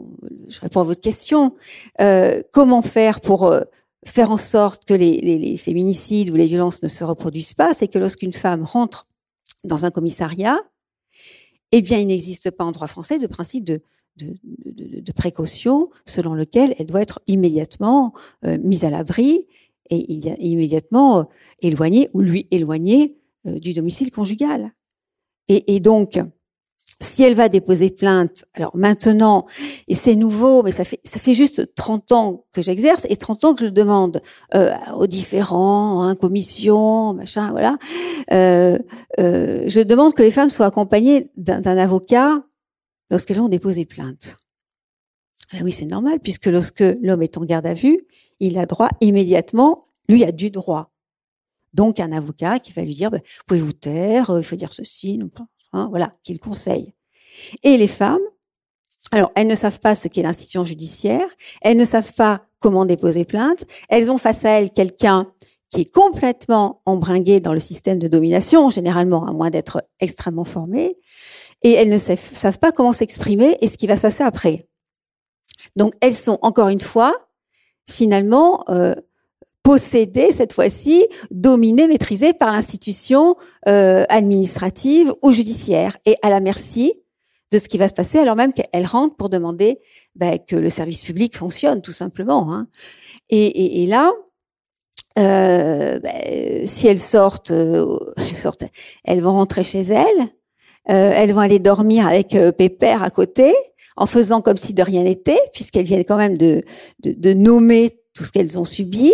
je 0.48 0.60
réponds 0.60 0.82
à 0.82 0.84
votre 0.84 1.02
question, 1.02 1.56
euh, 2.02 2.42
comment 2.52 2.82
faire 2.82 3.22
pour 3.22 3.46
euh, 3.46 3.62
faire 4.06 4.32
en 4.32 4.38
sorte 4.38 4.86
que 4.86 4.94
les, 4.94 5.20
les, 5.20 5.38
les, 5.38 5.58
féminicides 5.58 6.30
ou 6.30 6.36
les 6.36 6.46
violences 6.46 6.82
ne 6.84 6.88
se 6.88 7.04
reproduisent 7.04 7.54
pas, 7.54 7.74
c'est 7.74 7.88
que 7.88 8.00
lorsqu'une 8.00 8.34
femme 8.34 8.64
rentre 8.64 9.08
dans 9.64 9.86
un 9.86 9.92
commissariat, 9.92 10.60
eh 11.72 11.82
bien, 11.82 11.98
il 12.00 12.08
n'existe 12.08 12.52
pas 12.52 12.64
en 12.64 12.72
droit 12.72 12.88
français 12.88 13.20
de 13.20 13.28
principe 13.28 13.66
de, 13.66 13.82
de, 14.18 14.36
de, 15.02 15.12
précaution 15.12 15.90
selon 16.06 16.34
lequel 16.34 16.74
elle 16.80 16.86
doit 16.86 17.02
être 17.02 17.20
immédiatement 17.28 18.14
euh, 18.46 18.58
mise 18.60 18.86
à 18.86 18.90
l'abri 18.90 19.48
et 19.90 19.98
immédiatement 20.40 21.20
euh, 21.20 21.24
éloignée 21.62 22.10
ou 22.14 22.22
lui 22.22 22.48
éloignée 22.52 23.18
du 23.46 23.74
domicile 23.74 24.12
conjugal. 24.12 24.74
Et, 25.48 25.76
et 25.76 25.80
donc, 25.80 26.20
si 27.00 27.22
elle 27.22 27.36
va 27.36 27.48
déposer 27.48 27.92
plainte, 27.92 28.46
alors 28.54 28.76
maintenant, 28.76 29.46
et 29.88 29.94
c'est 29.94 30.16
nouveau, 30.16 30.64
mais 30.64 30.72
ça 30.72 30.84
fait 30.84 31.34
juste 31.34 31.76
30 31.76 32.12
ans 32.12 32.46
que 32.54 32.62
j'exerce 32.62 33.06
et 33.10 33.16
30 33.16 33.46
ans 33.46 33.54
que 33.54 33.66
je 33.66 33.70
demande 33.70 34.22
euh, 34.56 34.74
aux 34.96 35.06
différents 35.06 36.02
hein, 36.02 36.16
commissions, 36.16 37.14
machin, 37.14 37.52
voilà, 37.52 37.78
euh, 38.32 38.80
euh, 39.20 39.64
je 39.68 39.80
demande 39.82 40.16
que 40.16 40.24
les 40.24 40.32
femmes 40.32 40.50
soient 40.50 40.66
accompagnées 40.66 41.30
d'un 41.38 41.78
avocat 41.78 42.42
lorsqu'elles 43.12 43.38
vont 43.38 43.50
déposer 43.50 43.86
plainte. 43.86 44.38
Ah 45.54 45.58
oui, 45.64 45.72
c'est 45.72 45.86
normal 45.86 46.20
puisque 46.20 46.48
lorsque 46.48 46.84
l'homme 47.02 47.22
est 47.22 47.38
en 47.38 47.46
garde 47.46 47.68
à 47.68 47.74
vue, 47.74 48.02
il 48.40 48.58
a 48.58 48.66
droit 48.66 48.90
immédiatement, 49.02 49.86
lui 50.10 50.24
a 50.24 50.32
du 50.32 50.50
droit. 50.50 50.92
Donc 51.74 52.00
un 52.00 52.12
avocat 52.12 52.60
qui 52.60 52.74
va 52.74 52.82
lui 52.82 52.94
dire, 52.94 53.12
bah, 53.12 53.20
pouvez 53.46 53.60
vous 53.60 53.72
taire, 53.72 54.34
il 54.36 54.44
faut 54.44 54.56
dire 54.56 54.74
ceci, 54.74 55.18
non 55.18 55.30
pas. 55.30 55.48
Hein, 55.74 55.88
voilà, 55.90 56.12
qu'il 56.24 56.40
conseille. 56.40 56.94
Et 57.64 57.78
les 57.78 57.88
femmes, 57.88 58.22
alors 59.12 59.32
elles 59.36 59.48
ne 59.48 59.56
savent 59.56 59.80
pas 59.80 59.96
ce 59.96 60.08
qu'est 60.08 60.24
l'institution 60.24 60.66
judiciaire, 60.66 61.28
elles 61.62 61.78
ne 61.78 61.86
savent 61.86 62.14
pas 62.14 62.46
comment 62.60 62.86
déposer 62.86 63.26
plainte, 63.26 63.66
elles 63.90 64.12
ont 64.12 64.18
face 64.18 64.46
à 64.46 64.50
elles 64.50 64.72
quelqu'un 64.72 65.28
qui 65.70 65.82
est 65.82 65.94
complètement 65.94 66.82
embringué 66.86 67.40
dans 67.40 67.54
le 67.54 67.60
système 67.60 68.00
de 68.00 68.08
domination, 68.08 68.70
généralement, 68.70 69.26
à 69.26 69.34
moins 69.34 69.50
d'être 69.50 69.82
extrêmement 70.00 70.46
formé, 70.46 70.96
et 71.62 71.74
elles 71.74 71.90
ne 71.90 71.98
savent, 71.98 72.60
pas 72.60 72.72
comment 72.72 72.94
s'exprimer 72.94 73.58
et 73.62 73.68
ce 73.68 73.78
qui 73.78 73.88
va 73.88 73.98
se 73.98 74.04
passer 74.04 74.24
après. 74.24 74.68
Donc 75.76 75.94
elles 76.02 76.16
sont 76.16 76.40
encore 76.42 76.70
une 76.70 76.80
fois, 76.82 77.14
finalement, 77.90 78.64
euh, 78.70 78.96
possédé 79.68 80.32
cette 80.32 80.54
fois-ci, 80.54 81.06
dominé, 81.30 81.88
maîtrisé 81.88 82.32
par 82.32 82.54
l'institution 82.54 83.36
euh, 83.68 84.06
administrative 84.08 85.14
ou 85.22 85.34
judiciaire 85.34 85.98
et 86.06 86.16
à 86.22 86.30
la 86.30 86.40
merci 86.40 86.94
de 87.52 87.60
ce 87.60 87.68
qui 87.68 87.78
va 87.78 87.90
se 87.90 87.94
passer 87.94 88.18
alors 88.18 88.38
même 88.38 88.54
qu'elle 88.54 88.86
rentre 88.86 89.18
pour 89.18 89.28
demander 89.28 89.82
ben, 90.16 90.40
que 90.40 90.56
le 90.56 90.70
service 90.70 91.04
public 91.04 91.36
fonctionne 91.36 91.82
tout 91.82 91.92
simplement. 91.92 92.54
Hein. 92.54 92.70
Et, 93.30 93.46
et, 93.46 93.84
et, 93.84 93.88
là, 93.88 94.14
euh, 95.20 96.00
ben, 96.00 96.66
si 96.66 96.88
elles 96.88 96.98
sortent, 96.98 97.52
euh, 97.52 98.00
elles 98.16 98.38
sortent, 98.38 98.64
elles 99.04 99.20
vont 99.20 99.34
rentrer 99.34 99.64
chez 99.64 99.82
elles, 99.82 100.22
euh, 100.90 101.12
elles 101.14 101.34
vont 101.34 101.42
aller 101.42 101.60
dormir 101.60 102.08
avec 102.08 102.36
euh, 102.36 102.54
Pépère 102.54 103.04
à 103.04 103.10
côté, 103.10 103.54
en 103.98 104.06
faisant 104.06 104.40
comme 104.40 104.56
si 104.56 104.74
de 104.74 104.82
rien 104.82 105.04
n'était, 105.04 105.42
puisqu'elles 105.52 105.84
viennent 105.84 106.06
quand 106.06 106.16
même 106.16 106.38
de, 106.38 106.64
de, 107.04 107.12
de 107.12 107.34
nommer 107.34 108.00
tout 108.14 108.24
ce 108.24 108.32
qu'elles 108.32 108.58
ont 108.58 108.64
subi 108.64 109.12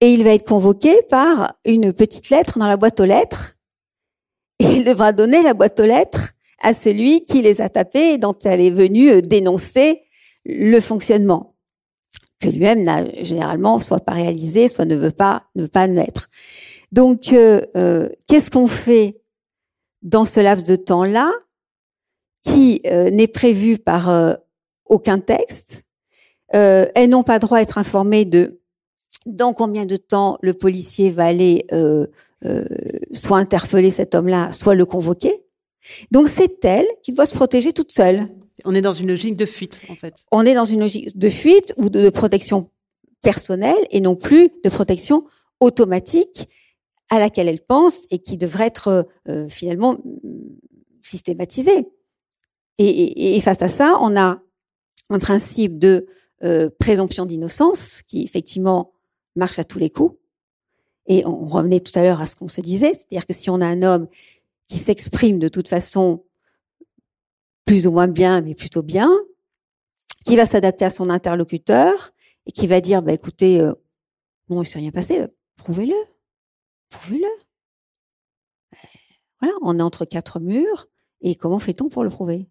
et 0.00 0.12
il 0.12 0.24
va 0.24 0.34
être 0.34 0.46
convoqué 0.46 1.02
par 1.08 1.54
une 1.64 1.92
petite 1.92 2.30
lettre 2.30 2.58
dans 2.58 2.66
la 2.66 2.76
boîte 2.76 3.00
aux 3.00 3.04
lettres 3.04 3.54
et 4.58 4.76
il 4.76 4.84
devra 4.84 5.12
donner 5.12 5.42
la 5.42 5.54
boîte 5.54 5.80
aux 5.80 5.86
lettres 5.86 6.32
à 6.60 6.72
celui 6.72 7.24
qui 7.24 7.42
les 7.42 7.60
a 7.60 7.68
tapés 7.68 8.14
et 8.14 8.18
dont 8.18 8.36
elle 8.44 8.60
est 8.60 8.70
venue 8.70 9.10
euh, 9.10 9.20
dénoncer 9.20 10.02
le 10.44 10.80
fonctionnement, 10.80 11.56
que 12.40 12.48
lui-même 12.48 12.82
n'a 12.82 13.22
généralement 13.22 13.78
soit 13.78 14.00
pas 14.00 14.12
réalisé, 14.12 14.68
soit 14.68 14.84
ne 14.84 14.96
veut 14.96 15.10
pas 15.10 15.44
ne 15.54 15.62
veut 15.62 15.68
pas 15.68 15.82
admettre. 15.82 16.28
Donc, 16.92 17.32
euh, 17.32 17.62
euh, 17.76 18.08
qu'est-ce 18.28 18.50
qu'on 18.50 18.66
fait 18.66 19.20
dans 20.02 20.24
ce 20.24 20.40
laps 20.40 20.64
de 20.68 20.76
temps-là 20.76 21.32
qui 22.42 22.82
n'est 22.84 23.26
prévu 23.26 23.78
par 23.78 24.36
aucun 24.84 25.16
texte 25.16 25.82
Elles 26.50 27.08
n'ont 27.08 27.22
pas 27.22 27.38
droit 27.38 27.56
à 27.56 27.62
être 27.62 27.78
informées 27.78 28.26
de 28.26 28.60
dans 29.26 29.52
combien 29.52 29.86
de 29.86 29.96
temps 29.96 30.38
le 30.42 30.54
policier 30.54 31.10
va 31.10 31.26
aller 31.26 31.66
soit 33.12 33.38
interpeller 33.38 33.90
cet 33.90 34.14
homme-là, 34.14 34.52
soit 34.52 34.74
le 34.74 34.86
convoquer? 34.86 35.44
Donc 36.10 36.28
c'est 36.28 36.64
elle 36.64 36.86
qui 37.02 37.12
doit 37.12 37.26
se 37.26 37.34
protéger 37.34 37.72
toute 37.72 37.92
seule. 37.92 38.28
On 38.64 38.74
est 38.74 38.82
dans 38.82 38.92
une 38.92 39.08
logique 39.08 39.36
de 39.36 39.46
fuite, 39.46 39.80
en 39.90 39.94
fait. 39.94 40.14
On 40.30 40.46
est 40.46 40.54
dans 40.54 40.64
une 40.64 40.80
logique 40.80 41.16
de 41.18 41.28
fuite 41.28 41.74
ou 41.76 41.88
de 41.88 42.08
protection 42.10 42.70
personnelle 43.22 43.86
et 43.90 44.00
non 44.00 44.14
plus 44.14 44.50
de 44.62 44.68
protection 44.68 45.26
automatique 45.60 46.48
à 47.10 47.18
laquelle 47.18 47.48
elle 47.48 47.60
pense 47.60 48.00
et 48.10 48.18
qui 48.18 48.36
devrait 48.36 48.66
être 48.66 49.08
euh, 49.28 49.48
finalement 49.48 49.98
systématisée. 51.02 51.88
Et, 52.78 53.40
face 53.40 53.62
à 53.62 53.68
ça, 53.68 53.98
on 54.00 54.16
a 54.16 54.40
un 55.08 55.18
principe 55.20 55.78
de 55.78 56.06
euh, 56.42 56.70
présomption 56.80 57.24
d'innocence 57.24 58.02
qui 58.02 58.24
effectivement 58.24 58.93
marche 59.36 59.58
à 59.58 59.64
tous 59.64 59.78
les 59.78 59.90
coups. 59.90 60.18
Et 61.06 61.26
on 61.26 61.44
revenait 61.44 61.80
tout 61.80 61.96
à 61.98 62.02
l'heure 62.02 62.20
à 62.20 62.26
ce 62.26 62.34
qu'on 62.34 62.48
se 62.48 62.60
disait, 62.60 62.94
c'est-à-dire 62.94 63.26
que 63.26 63.34
si 63.34 63.50
on 63.50 63.60
a 63.60 63.66
un 63.66 63.82
homme 63.82 64.08
qui 64.68 64.78
s'exprime 64.78 65.38
de 65.38 65.48
toute 65.48 65.68
façon 65.68 66.24
plus 67.66 67.86
ou 67.86 67.92
moins 67.92 68.08
bien, 68.08 68.40
mais 68.40 68.54
plutôt 68.54 68.82
bien, 68.82 69.10
qui 70.24 70.36
va 70.36 70.46
s'adapter 70.46 70.84
à 70.84 70.90
son 70.90 71.10
interlocuteur 71.10 72.10
et 72.46 72.52
qui 72.52 72.66
va 72.66 72.80
dire, 72.80 73.02
bah, 73.02 73.12
écoutez, 73.12 73.60
euh, 73.60 73.74
bon, 74.48 74.62
il 74.62 74.66
s'est 74.66 74.78
rien 74.78 74.90
passé, 74.90 75.20
euh, 75.20 75.28
prouvez-le, 75.56 75.96
prouvez-le. 76.90 77.28
Voilà, 79.40 79.54
on 79.62 79.78
est 79.78 79.82
entre 79.82 80.04
quatre 80.04 80.40
murs 80.40 80.86
et 81.20 81.36
comment 81.36 81.58
fait-on 81.58 81.88
pour 81.88 82.04
le 82.04 82.10
prouver? 82.10 82.48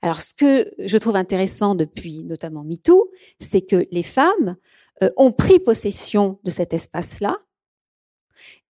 Alors, 0.00 0.20
ce 0.20 0.32
que 0.32 0.70
je 0.78 0.96
trouve 0.96 1.16
intéressant 1.16 1.74
depuis 1.74 2.22
notamment 2.22 2.62
MeToo, 2.62 3.10
c'est 3.40 3.62
que 3.62 3.84
les 3.90 4.04
femmes 4.04 4.56
euh, 5.02 5.10
ont 5.16 5.32
pris 5.32 5.58
possession 5.58 6.38
de 6.44 6.50
cet 6.50 6.72
espace-là 6.74 7.36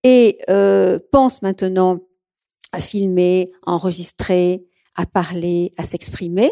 et 0.05 0.39
pensent 1.11 1.43
maintenant 1.43 2.01
à 2.73 2.79
filmer, 2.79 3.51
à 3.67 3.73
enregistrer, 3.73 4.65
à 4.95 5.07
parler, 5.07 5.73
à 5.77 5.85
s'exprimer, 5.85 6.51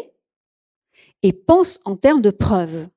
et 1.23 1.33
pense 1.33 1.79
en 1.85 1.95
termes 1.95 2.21
de 2.21 2.31
preuves. 2.31 2.87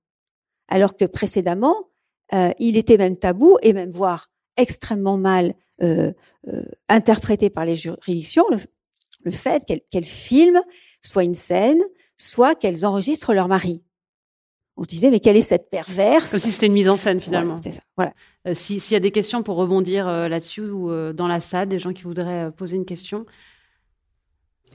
Alors 0.68 0.96
que 0.96 1.04
précédemment, 1.04 1.90
euh, 2.32 2.52
il 2.58 2.76
était 2.76 2.96
même 2.96 3.16
tabou 3.16 3.58
et 3.62 3.72
même 3.72 3.90
voire 3.90 4.30
extrêmement 4.56 5.16
mal 5.16 5.54
euh, 5.82 6.12
euh, 6.48 6.62
interprété 6.88 7.50
par 7.50 7.64
les 7.64 7.74
juridictions 7.74 8.44
le, 8.50 9.30
fait 9.30 9.64
qu'elles 9.90 10.04
filment 10.04 10.62
soit 11.02 11.24
une 11.24 11.34
scène, 11.34 11.82
soit 12.16 12.54
qu'elles 12.54 12.86
enregistrent 12.86 13.34
leur 13.34 13.48
mari. 13.48 13.82
On 14.80 14.82
se 14.82 14.88
disait, 14.88 15.10
mais 15.10 15.20
quelle 15.20 15.36
est 15.36 15.42
cette 15.42 15.70
perverse 15.70 16.32
Comme 16.32 16.40
si 16.40 16.50
c'était 16.50 16.66
une 16.66 16.72
mise 16.72 16.88
en 16.88 16.96
scène 16.96 17.20
finalement. 17.20 17.56
c'est 17.58 17.70
ça. 17.70 17.82
Voilà. 17.96 18.12
S'il 18.54 18.80
y 18.90 18.96
a 18.96 19.00
des 19.00 19.10
questions 19.12 19.42
pour 19.42 19.56
rebondir 19.56 20.06
là-dessus 20.06 20.62
ou 20.62 20.90
dans 21.12 21.28
la 21.28 21.40
salle, 21.40 21.68
des 21.68 21.78
gens 21.78 21.92
qui 21.92 22.02
voudraient 22.02 22.50
poser 22.50 22.76
une 22.76 22.86
question, 22.86 23.26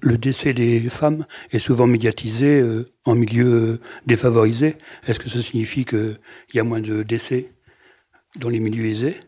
le 0.01 0.17
décès 0.17 0.53
des 0.53 0.87
femmes 0.89 1.25
est 1.51 1.59
souvent 1.59 1.87
médiatisé 1.87 2.59
euh, 2.59 2.85
en 3.05 3.15
milieu 3.15 3.79
défavorisé. 4.05 4.77
Est-ce 5.07 5.19
que 5.19 5.29
ça 5.29 5.41
signifie 5.41 5.85
qu'il 5.85 6.19
y 6.53 6.59
a 6.59 6.63
moins 6.63 6.81
de 6.81 7.03
décès 7.03 7.49
dans 8.35 8.49
les 8.49 8.59
milieux 8.59 8.85
aisés? 8.85 9.19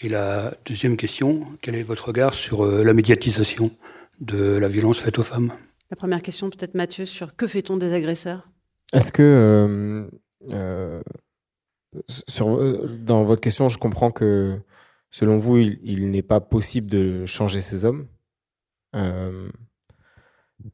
Et 0.00 0.08
la 0.08 0.54
deuxième 0.66 0.96
question, 0.96 1.44
quel 1.60 1.74
est 1.74 1.82
votre 1.82 2.08
regard 2.08 2.34
sur 2.34 2.64
euh, 2.64 2.84
la 2.84 2.92
médiatisation 2.92 3.72
de 4.20 4.58
la 4.58 4.68
violence 4.68 4.98
faite 4.98 5.18
aux 5.18 5.24
femmes? 5.24 5.52
La 5.90 5.96
première 5.96 6.22
question, 6.22 6.50
peut-être 6.50 6.74
Mathieu, 6.74 7.06
sur 7.06 7.34
que 7.34 7.46
fait-on 7.46 7.76
des 7.76 7.92
agresseurs? 7.92 8.48
Est-ce 8.92 9.12
que, 9.12 10.08
euh, 10.52 11.02
sur, 12.08 12.88
dans 12.98 13.24
votre 13.24 13.40
question, 13.40 13.68
je 13.68 13.78
comprends 13.78 14.10
que 14.10 14.58
selon 15.10 15.38
vous, 15.38 15.58
il, 15.58 15.78
il 15.82 16.10
n'est 16.10 16.22
pas 16.22 16.40
possible 16.40 16.88
de 16.88 17.26
changer 17.26 17.60
ces 17.60 17.84
hommes 17.84 18.08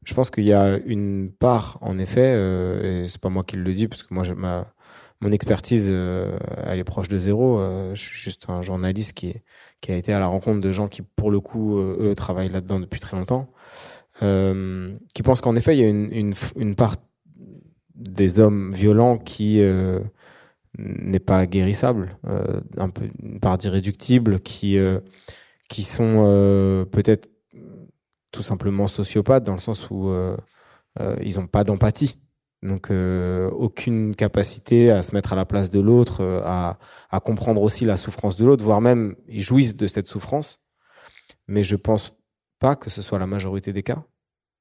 je 0.03 0.13
pense 0.13 0.29
qu'il 0.29 0.45
y 0.45 0.53
a 0.53 0.77
une 0.85 1.31
part, 1.31 1.77
en 1.81 1.97
effet, 1.99 2.33
euh, 2.35 3.03
et 3.03 3.07
c'est 3.07 3.21
pas 3.21 3.29
moi 3.29 3.43
qui 3.43 3.55
le 3.55 3.73
dis, 3.73 3.87
parce 3.87 4.03
que 4.03 4.13
moi, 4.13 4.23
ma, 4.35 4.73
mon 5.21 5.31
expertise, 5.31 5.87
euh, 5.91 6.37
elle 6.65 6.79
est 6.79 6.83
proche 6.83 7.07
de 7.07 7.19
zéro. 7.19 7.59
Euh, 7.59 7.93
je 7.95 8.01
suis 8.01 8.17
juste 8.17 8.49
un 8.49 8.61
journaliste 8.61 9.13
qui, 9.13 9.35
qui 9.81 9.91
a 9.91 9.95
été 9.95 10.13
à 10.13 10.19
la 10.19 10.27
rencontre 10.27 10.61
de 10.61 10.71
gens 10.71 10.87
qui, 10.87 11.01
pour 11.01 11.31
le 11.31 11.39
coup, 11.39 11.77
euh, 11.77 12.11
eux, 12.11 12.15
travaillent 12.15 12.49
là-dedans 12.49 12.79
depuis 12.79 12.99
très 12.99 13.15
longtemps, 13.17 13.51
euh, 14.23 14.97
qui 15.13 15.23
pensent 15.23 15.41
qu'en 15.41 15.55
effet, 15.55 15.75
il 15.75 15.81
y 15.81 15.85
a 15.85 15.89
une, 15.89 16.11
une, 16.11 16.33
une, 16.55 16.75
part 16.75 16.95
des 17.95 18.39
hommes 18.39 18.71
violents 18.73 19.17
qui 19.17 19.61
n'est 20.77 21.19
pas 21.19 21.45
guérissable, 21.45 22.17
un 22.77 22.89
peu 22.89 23.09
une 23.21 23.39
part 23.39 23.57
d'irréductible, 23.57 24.39
qui, 24.41 24.77
qui 25.69 25.83
sont 25.83 26.85
peut-être 26.91 27.29
tout 28.35 28.43
simplement 28.43 28.87
sociopathes 28.87 29.45
dans 29.45 29.53
le 29.53 29.59
sens 29.59 29.89
où 29.89 30.09
euh, 30.09 30.35
euh, 30.99 31.15
ils 31.23 31.39
n'ont 31.39 31.47
pas 31.47 31.63
d'empathie. 31.63 32.19
Donc 32.61 32.91
euh, 32.91 33.49
aucune 33.51 34.15
capacité 34.15 34.91
à 34.91 35.03
se 35.03 35.13
mettre 35.15 35.33
à 35.33 35.35
la 35.35 35.45
place 35.45 35.69
de 35.69 35.79
l'autre, 35.79 36.41
à, 36.45 36.77
à, 37.09 37.19
comprendre 37.19 37.61
aussi 37.61 37.85
la 37.85 37.95
souffrance 37.95 38.37
de 38.37 38.45
l'autre, 38.45 38.63
voire 38.63 38.81
même 38.81 39.15
ils 39.27 39.41
jouissent 39.41 39.77
de 39.77 39.87
cette 39.87 40.07
souffrance. 40.07 40.63
Mais 41.47 41.63
je 41.63 41.75
pense 41.75 42.17
pas 42.59 42.75
que 42.75 42.89
ce 42.89 43.01
soit 43.01 43.19
la 43.19 43.27
majorité 43.27 43.71
des 43.71 43.83
cas. 43.83 44.03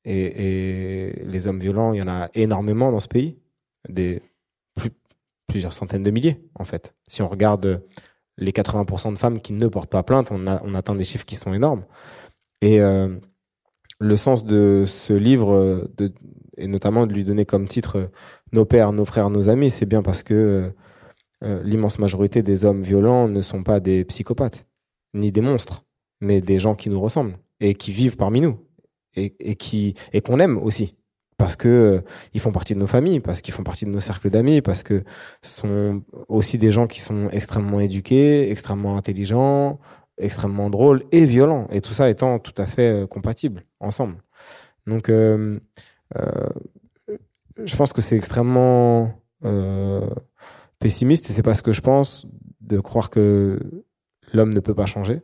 Et, 0.04 1.12
les 1.24 1.46
hommes 1.46 1.60
violents, 1.60 1.92
il 1.92 1.98
y 1.98 2.02
en 2.02 2.08
a 2.08 2.28
énormément 2.34 2.92
dans 2.92 3.00
ce 3.00 3.08
pays, 3.08 3.38
des 3.88 4.22
plus, 4.74 4.90
plusieurs 5.46 5.72
centaines 5.72 6.02
de 6.02 6.10
milliers 6.10 6.40
en 6.54 6.64
fait. 6.64 6.94
Si 7.06 7.22
on 7.22 7.28
regarde 7.28 7.82
les 8.36 8.52
80% 8.52 9.12
de 9.12 9.18
femmes 9.18 9.40
qui 9.40 9.52
ne 9.52 9.66
portent 9.68 9.90
pas 9.90 10.02
plainte, 10.02 10.30
on, 10.30 10.74
atteint 10.74 10.94
des 10.94 11.04
chiffres 11.04 11.26
qui 11.26 11.36
sont 11.36 11.54
énormes. 11.54 11.84
Et 12.60 12.80
euh, 12.80 13.16
le 14.00 14.16
sens 14.16 14.44
de 14.44 14.84
ce 14.86 15.12
livre, 15.12 15.52
euh, 15.52 16.10
et 16.56 16.66
notamment 16.66 17.06
de 17.06 17.12
lui 17.12 17.24
donner 17.24 17.44
comme 17.44 17.68
titre 17.68 17.98
euh, 17.98 18.06
Nos 18.52 18.64
pères, 18.64 18.92
nos 18.92 19.04
frères, 19.04 19.30
nos 19.30 19.48
amis, 19.48 19.70
c'est 19.70 19.86
bien 19.86 20.02
parce 20.02 20.22
que 20.22 20.72
l'immense 21.62 21.98
majorité 21.98 22.42
des 22.42 22.64
hommes 22.64 22.82
violents 22.82 23.28
ne 23.28 23.42
sont 23.42 23.62
pas 23.62 23.78
des 23.78 24.06
psychopathes, 24.06 24.66
ni 25.12 25.30
des 25.30 25.42
monstres, 25.42 25.84
mais 26.22 26.40
des 26.40 26.58
gens 26.58 26.74
qui 26.74 26.88
nous 26.88 27.00
ressemblent 27.00 27.36
et 27.60 27.74
qui 27.74 27.92
vivent 27.92 28.16
parmi 28.16 28.40
nous 28.40 28.58
et, 29.16 29.56
qui 29.56 29.94
et 30.12 30.20
qu'on 30.20 30.40
aime 30.40 30.58
aussi 30.58 30.96
parce 31.36 31.56
que 31.56 32.02
ils 32.32 32.40
font 32.40 32.52
partie 32.52 32.74
de 32.74 32.78
nos 32.78 32.86
familles, 32.86 33.20
parce 33.20 33.40
qu'ils 33.40 33.52
font 33.52 33.64
partie 33.64 33.84
de 33.84 33.90
nos 33.90 34.00
cercles 34.00 34.30
d'amis, 34.30 34.62
parce 34.62 34.82
que 34.82 35.02
sont 35.42 36.02
aussi 36.28 36.58
des 36.58 36.72
gens 36.72 36.86
qui 36.86 37.00
sont 37.00 37.28
extrêmement 37.30 37.80
éduqués, 37.80 38.50
extrêmement 38.50 38.96
intelligents, 38.96 39.80
extrêmement 40.18 40.70
drôle 40.70 41.02
et 41.12 41.26
violent, 41.26 41.66
et 41.70 41.80
tout 41.80 41.92
ça 41.92 42.08
étant 42.08 42.38
tout 42.38 42.54
à 42.56 42.66
fait 42.66 43.02
euh, 43.02 43.06
compatible 43.06 43.64
ensemble. 43.80 44.16
Donc, 44.86 45.08
euh, 45.08 45.58
euh, 46.16 46.48
je 47.64 47.76
pense 47.76 47.92
que 47.92 48.02
c'est 48.02 48.16
extrêmement 48.16 49.20
pessimiste, 50.78 51.28
et 51.28 51.32
c'est 51.32 51.42
pas 51.42 51.54
ce 51.54 51.62
que 51.62 51.72
je 51.72 51.80
pense, 51.80 52.26
de 52.60 52.80
croire 52.80 53.10
que 53.10 53.58
l'homme 54.32 54.54
ne 54.54 54.60
peut 54.60 54.74
pas 54.74 54.86
changer. 54.86 55.20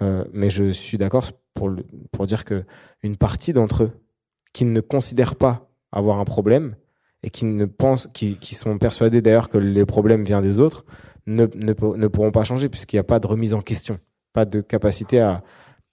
Mais 0.00 0.50
je 0.50 0.70
suis 0.72 0.98
d'accord 0.98 1.30
pour, 1.54 1.70
pour 2.12 2.26
dire 2.26 2.44
que 2.44 2.64
une 3.02 3.16
partie 3.16 3.52
d'entre 3.52 3.84
eux 3.84 3.92
qui 4.52 4.64
ne 4.64 4.80
considèrent 4.80 5.36
pas 5.36 5.70
avoir 5.92 6.18
un 6.18 6.24
problème 6.24 6.76
et 7.22 7.30
qui 7.30 7.44
ne 7.44 7.64
pensent, 7.64 8.08
qui, 8.12 8.36
qui 8.38 8.54
sont 8.54 8.78
persuadés 8.78 9.20
d'ailleurs 9.20 9.48
que 9.48 9.58
les 9.58 9.84
problèmes 9.84 10.22
viennent 10.22 10.42
des 10.42 10.58
autres, 10.58 10.84
ne, 11.26 11.46
ne, 11.56 12.06
pourront 12.06 12.30
pas 12.30 12.44
changer 12.44 12.68
puisqu'il 12.68 12.96
n'y 12.96 13.00
a 13.00 13.04
pas 13.04 13.18
de 13.18 13.26
remise 13.26 13.54
en 13.54 13.62
question, 13.62 13.98
pas 14.32 14.44
de 14.44 14.60
capacité 14.60 15.20
à, 15.20 15.42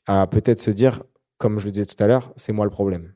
à 0.05 0.27
peut-être 0.27 0.59
se 0.59 0.71
dire, 0.71 1.03
comme 1.37 1.59
je 1.59 1.65
le 1.65 1.71
disais 1.71 1.85
tout 1.85 2.01
à 2.03 2.07
l'heure, 2.07 2.31
c'est 2.35 2.51
moi 2.51 2.65
le 2.65 2.71
problème. 2.71 3.13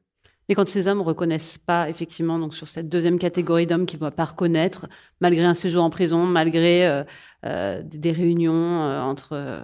Et 0.49 0.55
quand 0.55 0.67
ces 0.67 0.87
hommes 0.87 0.99
ne 0.99 1.03
reconnaissent 1.03 1.57
pas, 1.57 1.89
effectivement, 1.89 2.39
donc 2.39 2.55
sur 2.55 2.69
cette 2.69 2.87
deuxième 2.87 3.19
catégorie 3.19 3.67
d'hommes 3.67 3.85
qui 3.85 3.97
ne 3.97 4.01
vont 4.01 4.11
pas 4.11 4.25
reconnaître, 4.25 4.87
malgré 5.19 5.43
un 5.43 5.53
séjour 5.53 5.83
en 5.83 5.89
prison, 5.89 6.25
malgré 6.25 6.87
euh, 6.87 7.03
euh, 7.45 7.81
des 7.83 8.11
réunions 8.11 8.81
euh, 8.81 9.01
entre 9.01 9.61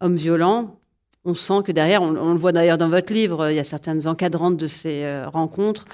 hommes 0.00 0.16
violents, 0.16 0.78
on 1.24 1.34
sent 1.34 1.62
que 1.64 1.72
derrière, 1.72 2.02
on, 2.02 2.16
on 2.16 2.32
le 2.32 2.38
voit 2.38 2.52
d'ailleurs 2.52 2.78
dans 2.78 2.88
votre 2.88 3.12
livre, 3.12 3.50
il 3.50 3.56
y 3.56 3.60
a 3.60 3.64
certaines 3.64 4.06
encadrantes 4.06 4.56
de 4.56 4.66
ces 4.66 5.22
rencontres 5.26 5.86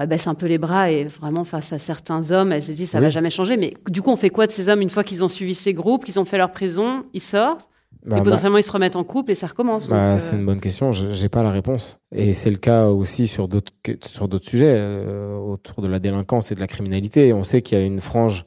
elle 0.00 0.08
baisse 0.08 0.26
un 0.26 0.34
peu 0.34 0.46
les 0.46 0.58
bras 0.58 0.90
et 0.90 1.04
vraiment 1.04 1.44
face 1.44 1.72
à 1.72 1.78
certains 1.78 2.30
hommes, 2.30 2.52
elle 2.52 2.62
se 2.62 2.72
dit 2.72 2.86
ça 2.86 2.98
ne 2.98 3.04
va 3.04 3.10
jamais 3.10 3.30
changer. 3.30 3.56
Mais 3.56 3.74
du 3.88 4.02
coup, 4.02 4.10
on 4.10 4.16
fait 4.16 4.30
quoi 4.30 4.46
de 4.46 4.52
ces 4.52 4.68
hommes 4.68 4.80
une 4.80 4.90
fois 4.90 5.04
qu'ils 5.04 5.24
ont 5.24 5.28
suivi 5.28 5.54
ces 5.54 5.74
groupes, 5.74 6.04
qu'ils 6.04 6.20
ont 6.20 6.24
fait 6.24 6.38
leur 6.38 6.52
prison, 6.52 7.02
ils 7.12 7.22
sortent 7.22 7.68
bah, 8.06 8.18
et 8.18 8.22
potentiellement, 8.22 8.58
ils 8.58 8.64
se 8.64 8.70
remettent 8.70 8.96
en 8.96 9.04
couple 9.04 9.32
et 9.32 9.34
ça 9.34 9.48
recommence. 9.48 9.88
Bah, 9.88 9.96
euh, 9.96 10.18
c'est 10.18 10.36
une 10.36 10.46
bonne 10.46 10.60
question. 10.60 10.92
J'ai 10.92 11.28
pas 11.28 11.42
la 11.42 11.50
réponse. 11.50 12.00
Et 12.12 12.32
c'est 12.32 12.50
le 12.50 12.58
cas 12.58 12.86
aussi 12.86 13.26
sur 13.26 13.48
d'autres 13.48 13.72
sur 14.02 14.28
d'autres 14.28 14.48
sujets 14.48 14.74
euh, 14.76 15.36
autour 15.36 15.82
de 15.82 15.88
la 15.88 15.98
délinquance 15.98 16.52
et 16.52 16.54
de 16.54 16.60
la 16.60 16.66
criminalité. 16.66 17.32
On 17.32 17.42
sait 17.42 17.62
qu'il 17.62 17.76
y 17.76 17.80
a 17.80 17.84
une 17.84 18.00
frange 18.00 18.44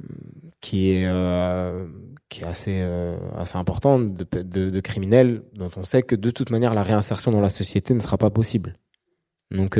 mm, 0.00 0.04
qui 0.60 0.90
est 0.90 1.06
euh, 1.06 1.86
qui 2.28 2.42
est 2.42 2.46
assez 2.46 2.86
assez 3.36 3.56
importante 3.56 4.14
de, 4.14 4.42
de, 4.42 4.70
de, 4.70 4.80
criminels 4.80 5.42
dont 5.54 5.70
on 5.76 5.84
sait 5.84 6.02
que 6.02 6.14
de 6.14 6.30
toute 6.30 6.50
manière 6.50 6.74
la 6.74 6.82
réinsertion 6.82 7.32
dans 7.32 7.40
la 7.40 7.48
société 7.48 7.94
ne 7.94 8.00
sera 8.00 8.18
pas 8.18 8.30
possible. 8.30 8.74
Donc 9.50 9.78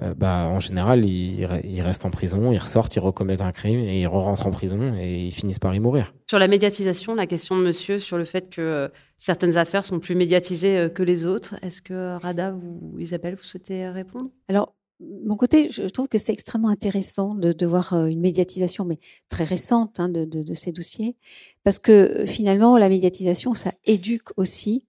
euh, 0.00 0.14
bah, 0.14 0.46
en 0.48 0.60
général, 0.60 1.04
ils, 1.04 1.44
restent 1.82 2.04
en 2.04 2.10
prison, 2.10 2.52
ils 2.52 2.58
ressortent, 2.58 2.94
ils 2.94 3.00
recommettent 3.00 3.40
un 3.40 3.50
crime 3.50 3.80
et 3.80 4.00
ils 4.00 4.06
rentrent 4.06 4.46
en 4.46 4.52
prison 4.52 4.94
et 4.96 5.24
ils 5.24 5.32
finissent 5.32 5.58
par 5.58 5.74
y 5.74 5.80
mourir. 5.80 6.14
Sur 6.28 6.38
la 6.38 6.46
médiatisation, 6.46 7.14
la 7.16 7.26
question 7.26 7.58
de 7.58 7.64
monsieur 7.64 7.98
sur 7.98 8.16
le 8.16 8.24
fait 8.24 8.48
que 8.48 8.60
euh, 8.60 8.88
certaines 9.18 9.56
affaires 9.56 9.84
sont 9.84 9.98
plus 9.98 10.14
médiatisées 10.14 10.78
euh, 10.78 10.88
que 10.88 11.02
les 11.02 11.26
autres, 11.26 11.56
est-ce 11.62 11.82
que 11.82 12.16
Rada 12.16 12.54
ou 12.54 12.98
Isabelle, 13.00 13.34
vous 13.34 13.42
souhaitez 13.42 13.88
répondre? 13.88 14.30
Alors, 14.48 14.74
mon 15.00 15.36
côté, 15.36 15.70
je 15.70 15.82
trouve 15.84 16.08
que 16.08 16.18
c'est 16.18 16.32
extrêmement 16.32 16.68
intéressant 16.68 17.34
de, 17.34 17.66
voir 17.66 17.92
une 18.06 18.20
médiatisation, 18.20 18.84
mais 18.84 18.98
très 19.28 19.44
récente, 19.44 20.00
hein, 20.00 20.08
de, 20.08 20.24
de, 20.24 20.54
ces 20.54 20.72
dossiers, 20.72 21.16
parce 21.62 21.78
que 21.78 22.24
finalement, 22.26 22.76
la 22.76 22.88
médiatisation, 22.88 23.54
ça 23.54 23.72
éduque 23.84 24.36
aussi 24.36 24.86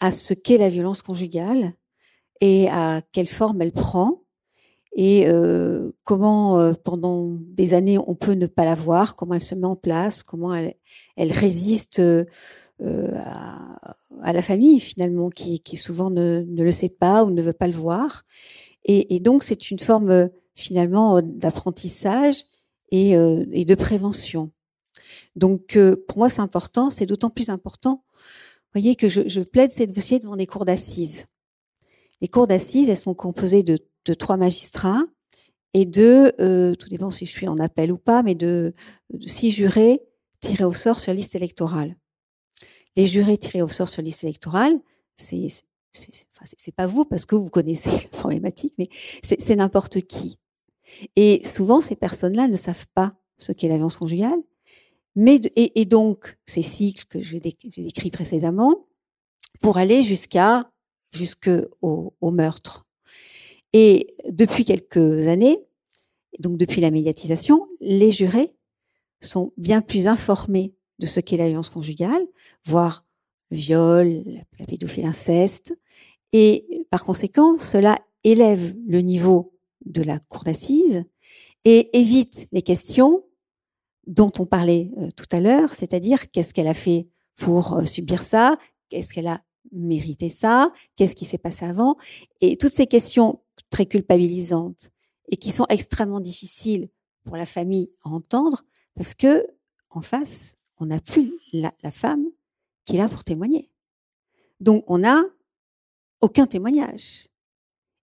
à 0.00 0.12
ce 0.12 0.34
qu'est 0.34 0.58
la 0.58 0.68
violence 0.68 1.02
conjugale 1.02 1.72
et 2.40 2.68
à 2.68 3.02
quelle 3.12 3.26
forme 3.26 3.62
elle 3.62 3.72
prend 3.72 4.24
et 4.94 5.26
euh, 5.26 5.90
comment 6.04 6.58
euh, 6.58 6.72
pendant 6.72 7.28
des 7.28 7.74
années 7.74 7.98
on 7.98 8.14
peut 8.14 8.34
ne 8.34 8.46
pas 8.46 8.64
la 8.64 8.74
voir, 8.74 9.16
comment 9.16 9.34
elle 9.34 9.40
se 9.40 9.54
met 9.54 9.66
en 9.66 9.76
place, 9.76 10.22
comment 10.22 10.54
elle, 10.54 10.74
elle 11.16 11.32
résiste 11.32 11.98
euh, 11.98 12.24
à, 12.80 13.96
à, 14.22 14.32
la 14.32 14.42
famille 14.42 14.78
finalement 14.78 15.30
qui, 15.30 15.60
qui 15.60 15.76
souvent 15.76 16.10
ne, 16.10 16.44
ne, 16.46 16.62
le 16.62 16.70
sait 16.70 16.88
pas 16.88 17.24
ou 17.24 17.30
ne 17.30 17.42
veut 17.42 17.52
pas 17.52 17.66
le 17.66 17.72
voir. 17.72 18.24
Et, 18.84 19.14
et 19.14 19.20
donc 19.20 19.42
c'est 19.42 19.70
une 19.70 19.78
forme 19.78 20.30
finalement 20.54 21.20
d'apprentissage 21.22 22.44
et, 22.90 23.12
et, 23.12 23.64
de 23.64 23.74
prévention. 23.74 24.52
Donc 25.36 25.78
pour 26.06 26.18
moi 26.18 26.28
c'est 26.28 26.42
important, 26.42 26.90
c'est 26.90 27.06
d'autant 27.06 27.30
plus 27.30 27.50
important. 27.50 28.04
Voyez 28.72 28.94
que 28.94 29.08
je, 29.08 29.22
je 29.26 29.40
plaide 29.40 29.72
ces 29.72 29.86
dossiers 29.86 30.20
devant 30.20 30.36
des 30.36 30.46
cours 30.46 30.64
d'assises. 30.64 31.24
Les 32.20 32.28
cours 32.28 32.46
d'assises, 32.46 32.88
elles 32.88 32.96
sont 32.96 33.14
composées 33.14 33.62
de 33.62 33.78
de 34.04 34.14
trois 34.14 34.36
magistrats 34.36 35.02
et 35.72 35.86
de, 35.86 36.34
euh, 36.40 36.74
tout 36.74 36.88
dépend 36.88 37.10
si 37.10 37.26
je 37.26 37.30
suis 37.30 37.48
en 37.48 37.58
appel 37.58 37.90
ou 37.90 37.98
pas, 37.98 38.22
mais 38.22 38.34
de, 38.34 38.74
six 39.26 39.50
jurés 39.50 40.00
tirés 40.40 40.64
au 40.64 40.72
sort 40.72 40.98
sur 40.98 41.12
liste 41.12 41.34
électorale. 41.34 41.96
Les 42.96 43.06
jurés 43.06 43.38
tirés 43.38 43.62
au 43.62 43.68
sort 43.68 43.88
sur 43.88 44.02
liste 44.02 44.24
électorale, 44.24 44.78
c'est 45.16 45.48
c'est 45.94 46.74
pas 46.74 46.86
vous 46.86 47.04
parce 47.04 47.24
que 47.24 47.34
vous 47.34 47.50
connaissez 47.50 47.90
la 48.12 48.18
problématique, 48.18 48.74
mais 48.78 48.88
c'est 49.22 49.56
n'importe 49.56 50.02
qui. 50.02 50.38
Et 51.16 51.42
souvent, 51.44 51.80
ces 51.80 51.96
personnes-là 51.96 52.48
ne 52.48 52.56
savent 52.56 52.86
pas 52.94 53.14
ce 53.38 53.52
qu'est 53.52 53.68
la 53.68 53.76
violence 53.76 53.96
conjugale, 53.96 54.38
mais 55.16 55.40
et, 55.56 55.84
donc 55.84 56.38
ces 56.46 56.62
cycles 56.62 57.04
que 57.08 57.22
j'ai 57.22 57.40
décrits 57.40 58.10
précédemment 58.10 58.86
pour 59.60 59.78
aller 59.78 60.02
jusqu'à 60.02 60.70
jusqu'au 61.12 61.70
au 62.20 62.30
meurtre. 62.32 62.84
Et 63.72 64.14
depuis 64.28 64.64
quelques 64.64 65.28
années, 65.28 65.58
donc 66.40 66.56
depuis 66.56 66.80
la 66.80 66.90
médiatisation, 66.90 67.68
les 67.80 68.10
jurés 68.10 68.52
sont 69.20 69.52
bien 69.56 69.80
plus 69.80 70.08
informés 70.08 70.74
de 70.98 71.06
ce 71.06 71.20
qu'est 71.20 71.36
la 71.36 71.46
violence 71.46 71.70
conjugale, 71.70 72.26
voire 72.64 73.04
viol, 73.50 74.24
la 74.58 74.66
pédophilie, 74.66 75.06
l'inceste. 75.06 75.76
Et 76.32 76.86
par 76.90 77.04
conséquent, 77.04 77.58
cela 77.58 77.98
élève 78.24 78.74
le 78.86 79.00
niveau 79.00 79.52
de 79.84 80.02
la 80.02 80.18
cour 80.18 80.44
d'assises 80.44 81.04
et 81.64 81.96
évite 81.98 82.48
les 82.52 82.62
questions 82.62 83.24
dont 84.06 84.32
on 84.38 84.46
parlait 84.46 84.90
euh, 84.98 85.08
tout 85.16 85.26
à 85.32 85.40
l'heure, 85.40 85.72
c'est-à-dire 85.72 86.30
qu'est-ce 86.30 86.52
qu'elle 86.52 86.68
a 86.68 86.74
fait 86.74 87.08
pour 87.36 87.74
euh, 87.74 87.84
subir 87.84 88.22
ça, 88.22 88.58
qu'est-ce 88.88 89.14
qu'elle 89.14 89.26
a 89.26 89.42
mérité 89.72 90.28
ça, 90.28 90.72
qu'est-ce 90.96 91.14
qui 91.14 91.24
s'est 91.24 91.38
passé 91.38 91.64
avant. 91.64 91.96
Et 92.40 92.56
toutes 92.56 92.72
ces 92.72 92.86
questions 92.86 93.40
très 93.70 93.86
culpabilisantes 93.86 94.90
et 95.28 95.36
qui 95.36 95.50
sont 95.50 95.66
extrêmement 95.68 96.20
difficiles 96.20 96.88
pour 97.24 97.36
la 97.36 97.46
famille 97.46 97.90
à 98.04 98.10
entendre 98.10 98.64
parce 98.94 99.14
que 99.14 99.46
en 99.90 100.00
face, 100.00 100.54
on 100.78 100.86
n'a 100.86 101.00
plus 101.00 101.32
la, 101.52 101.72
femme 101.90 102.24
qui 102.84 102.96
est 102.96 102.98
là 102.98 103.08
pour 103.08 103.24
témoigner. 103.24 103.70
Donc 104.60 104.84
on 104.86 104.98
n'a 104.98 105.22
aucun 106.20 106.46
témoignage. 106.46 107.28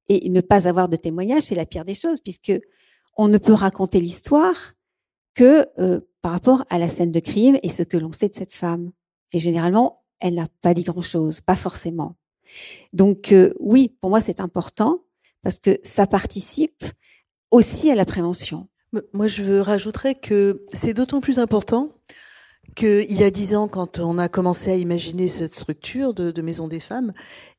Et 0.07 0.29
ne 0.29 0.41
pas 0.41 0.67
avoir 0.67 0.89
de 0.89 0.95
témoignage, 0.95 1.43
c'est 1.43 1.55
la 1.55 1.65
pire 1.65 1.85
des 1.85 1.93
choses 1.93 2.19
puisque 2.19 2.53
on 3.17 3.27
ne 3.27 3.37
peut 3.37 3.53
raconter 3.53 3.99
l'histoire 3.99 4.73
que 5.33 5.67
euh, 5.79 6.01
par 6.21 6.33
rapport 6.33 6.65
à 6.69 6.77
la 6.77 6.89
scène 6.89 7.11
de 7.11 7.19
crime 7.19 7.57
et 7.63 7.69
ce 7.69 7.83
que 7.83 7.97
l'on 7.97 8.11
sait 8.11 8.29
de 8.29 8.35
cette 8.35 8.51
femme. 8.51 8.91
Et 9.31 9.39
généralement, 9.39 10.03
elle 10.19 10.35
n'a 10.35 10.47
pas 10.61 10.73
dit 10.73 10.83
grand-chose, 10.83 11.41
pas 11.41 11.55
forcément. 11.55 12.17
Donc 12.93 13.31
euh, 13.31 13.53
oui, 13.59 13.95
pour 14.01 14.09
moi 14.09 14.19
c'est 14.19 14.41
important 14.41 15.05
parce 15.41 15.59
que 15.59 15.79
ça 15.83 16.05
participe 16.05 16.83
aussi 17.49 17.91
à 17.91 17.95
la 17.95 18.05
prévention. 18.05 18.67
Moi, 19.13 19.27
je 19.27 19.43
veux 19.43 19.61
rajouter 19.61 20.15
que 20.15 20.65
c'est 20.73 20.93
d'autant 20.93 21.21
plus 21.21 21.39
important 21.39 21.97
qu'il 22.75 23.11
y 23.13 23.23
a 23.23 23.31
dix 23.31 23.55
ans, 23.55 23.67
quand 23.67 23.99
on 23.99 24.17
a 24.17 24.29
commencé 24.29 24.71
à 24.71 24.75
imaginer 24.75 25.27
cette 25.27 25.55
structure 25.55 26.13
de, 26.13 26.31
de 26.31 26.41
maison 26.41 26.67
des 26.67 26.79
femmes 26.79 27.13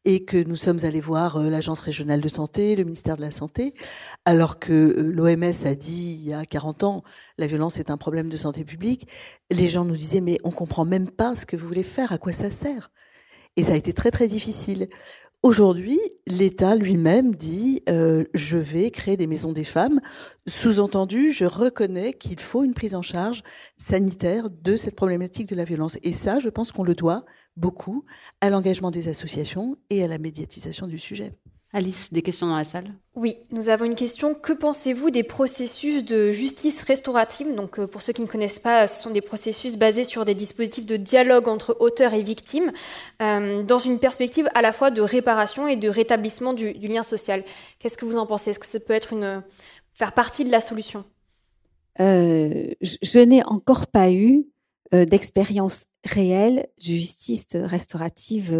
et 0.04 0.24
que 0.24 0.42
nous 0.42 0.56
sommes 0.56 0.84
allés 0.84 1.00
voir 1.00 1.36
euh, 1.36 1.50
l'Agence 1.50 1.80
régionale 1.80 2.20
de 2.20 2.28
santé, 2.28 2.76
le 2.76 2.84
ministère 2.84 3.16
de 3.16 3.22
la 3.22 3.30
Santé, 3.30 3.74
alors 4.24 4.58
que 4.58 4.72
euh, 4.72 5.12
l'OMS 5.12 5.66
a 5.66 5.74
dit 5.74 6.18
il 6.20 6.28
y 6.28 6.32
a 6.32 6.44
40 6.44 6.84
ans, 6.84 7.02
la 7.38 7.46
violence 7.46 7.78
est 7.78 7.90
un 7.90 7.96
problème 7.96 8.28
de 8.28 8.36
santé 8.36 8.64
publique, 8.64 9.08
les 9.50 9.68
gens 9.68 9.84
nous 9.84 9.96
disaient, 9.96 10.20
mais 10.20 10.38
on 10.44 10.50
comprend 10.50 10.84
même 10.84 11.10
pas 11.10 11.36
ce 11.36 11.46
que 11.46 11.56
vous 11.56 11.66
voulez 11.66 11.82
faire, 11.82 12.12
à 12.12 12.18
quoi 12.18 12.32
ça 12.32 12.50
sert. 12.50 12.90
Et 13.56 13.64
ça 13.64 13.72
a 13.72 13.76
été 13.76 13.92
très 13.92 14.10
très 14.10 14.28
difficile. 14.28 14.88
Aujourd'hui, 15.42 15.98
l'État 16.28 16.76
lui-même 16.76 17.34
dit 17.34 17.82
euh, 17.88 18.24
je 18.32 18.56
vais 18.56 18.92
créer 18.92 19.16
des 19.16 19.26
maisons 19.26 19.52
des 19.52 19.64
femmes. 19.64 20.00
Sous-entendu, 20.46 21.32
je 21.32 21.44
reconnais 21.44 22.12
qu'il 22.12 22.38
faut 22.38 22.62
une 22.62 22.74
prise 22.74 22.94
en 22.94 23.02
charge 23.02 23.42
sanitaire 23.76 24.50
de 24.50 24.76
cette 24.76 24.94
problématique 24.94 25.48
de 25.48 25.56
la 25.56 25.64
violence. 25.64 25.98
Et 26.04 26.12
ça, 26.12 26.38
je 26.38 26.48
pense 26.48 26.70
qu'on 26.70 26.84
le 26.84 26.94
doit 26.94 27.24
beaucoup 27.56 28.04
à 28.40 28.50
l'engagement 28.50 28.92
des 28.92 29.08
associations 29.08 29.76
et 29.90 30.04
à 30.04 30.06
la 30.06 30.18
médiatisation 30.18 30.86
du 30.86 31.00
sujet. 31.00 31.34
Alice, 31.74 32.12
des 32.12 32.20
questions 32.20 32.46
dans 32.46 32.56
la 32.56 32.64
salle? 32.64 32.92
Oui, 33.14 33.38
nous 33.50 33.70
avons 33.70 33.86
une 33.86 33.94
question. 33.94 34.34
Que 34.34 34.52
pensez-vous 34.52 35.10
des 35.10 35.22
processus 35.22 36.04
de 36.04 36.30
justice 36.30 36.82
restaurative? 36.82 37.54
Donc, 37.54 37.78
euh, 37.78 37.86
pour 37.86 38.02
ceux 38.02 38.12
qui 38.12 38.20
ne 38.20 38.26
connaissent 38.26 38.58
pas, 38.58 38.86
ce 38.86 39.02
sont 39.02 39.10
des 39.10 39.22
processus 39.22 39.78
basés 39.78 40.04
sur 40.04 40.26
des 40.26 40.34
dispositifs 40.34 40.84
de 40.84 40.98
dialogue 40.98 41.48
entre 41.48 41.74
auteurs 41.80 42.12
et 42.12 42.22
victimes, 42.22 42.72
euh, 43.22 43.62
dans 43.62 43.78
une 43.78 43.98
perspective 43.98 44.50
à 44.54 44.60
la 44.60 44.72
fois 44.72 44.90
de 44.90 45.00
réparation 45.00 45.66
et 45.66 45.76
de 45.76 45.88
rétablissement 45.88 46.52
du, 46.52 46.72
lien 46.74 47.02
social. 47.02 47.42
Qu'est-ce 47.78 47.96
que 47.96 48.04
vous 48.04 48.18
en 48.18 48.26
pensez? 48.26 48.50
Est-ce 48.50 48.58
que 48.58 48.66
ça 48.66 48.78
peut 48.78 48.92
être 48.92 49.14
une, 49.14 49.42
faire 49.94 50.12
partie 50.12 50.44
de 50.44 50.50
la 50.50 50.60
solution? 50.60 51.04
Euh, 52.00 52.66
Je, 52.82 53.18
n'ai 53.18 53.42
encore 53.44 53.86
pas 53.86 54.12
eu 54.12 54.44
d'expérience 54.92 55.86
réelle 56.04 56.66
de 56.76 56.82
justice 56.82 57.46
restaurative 57.54 58.52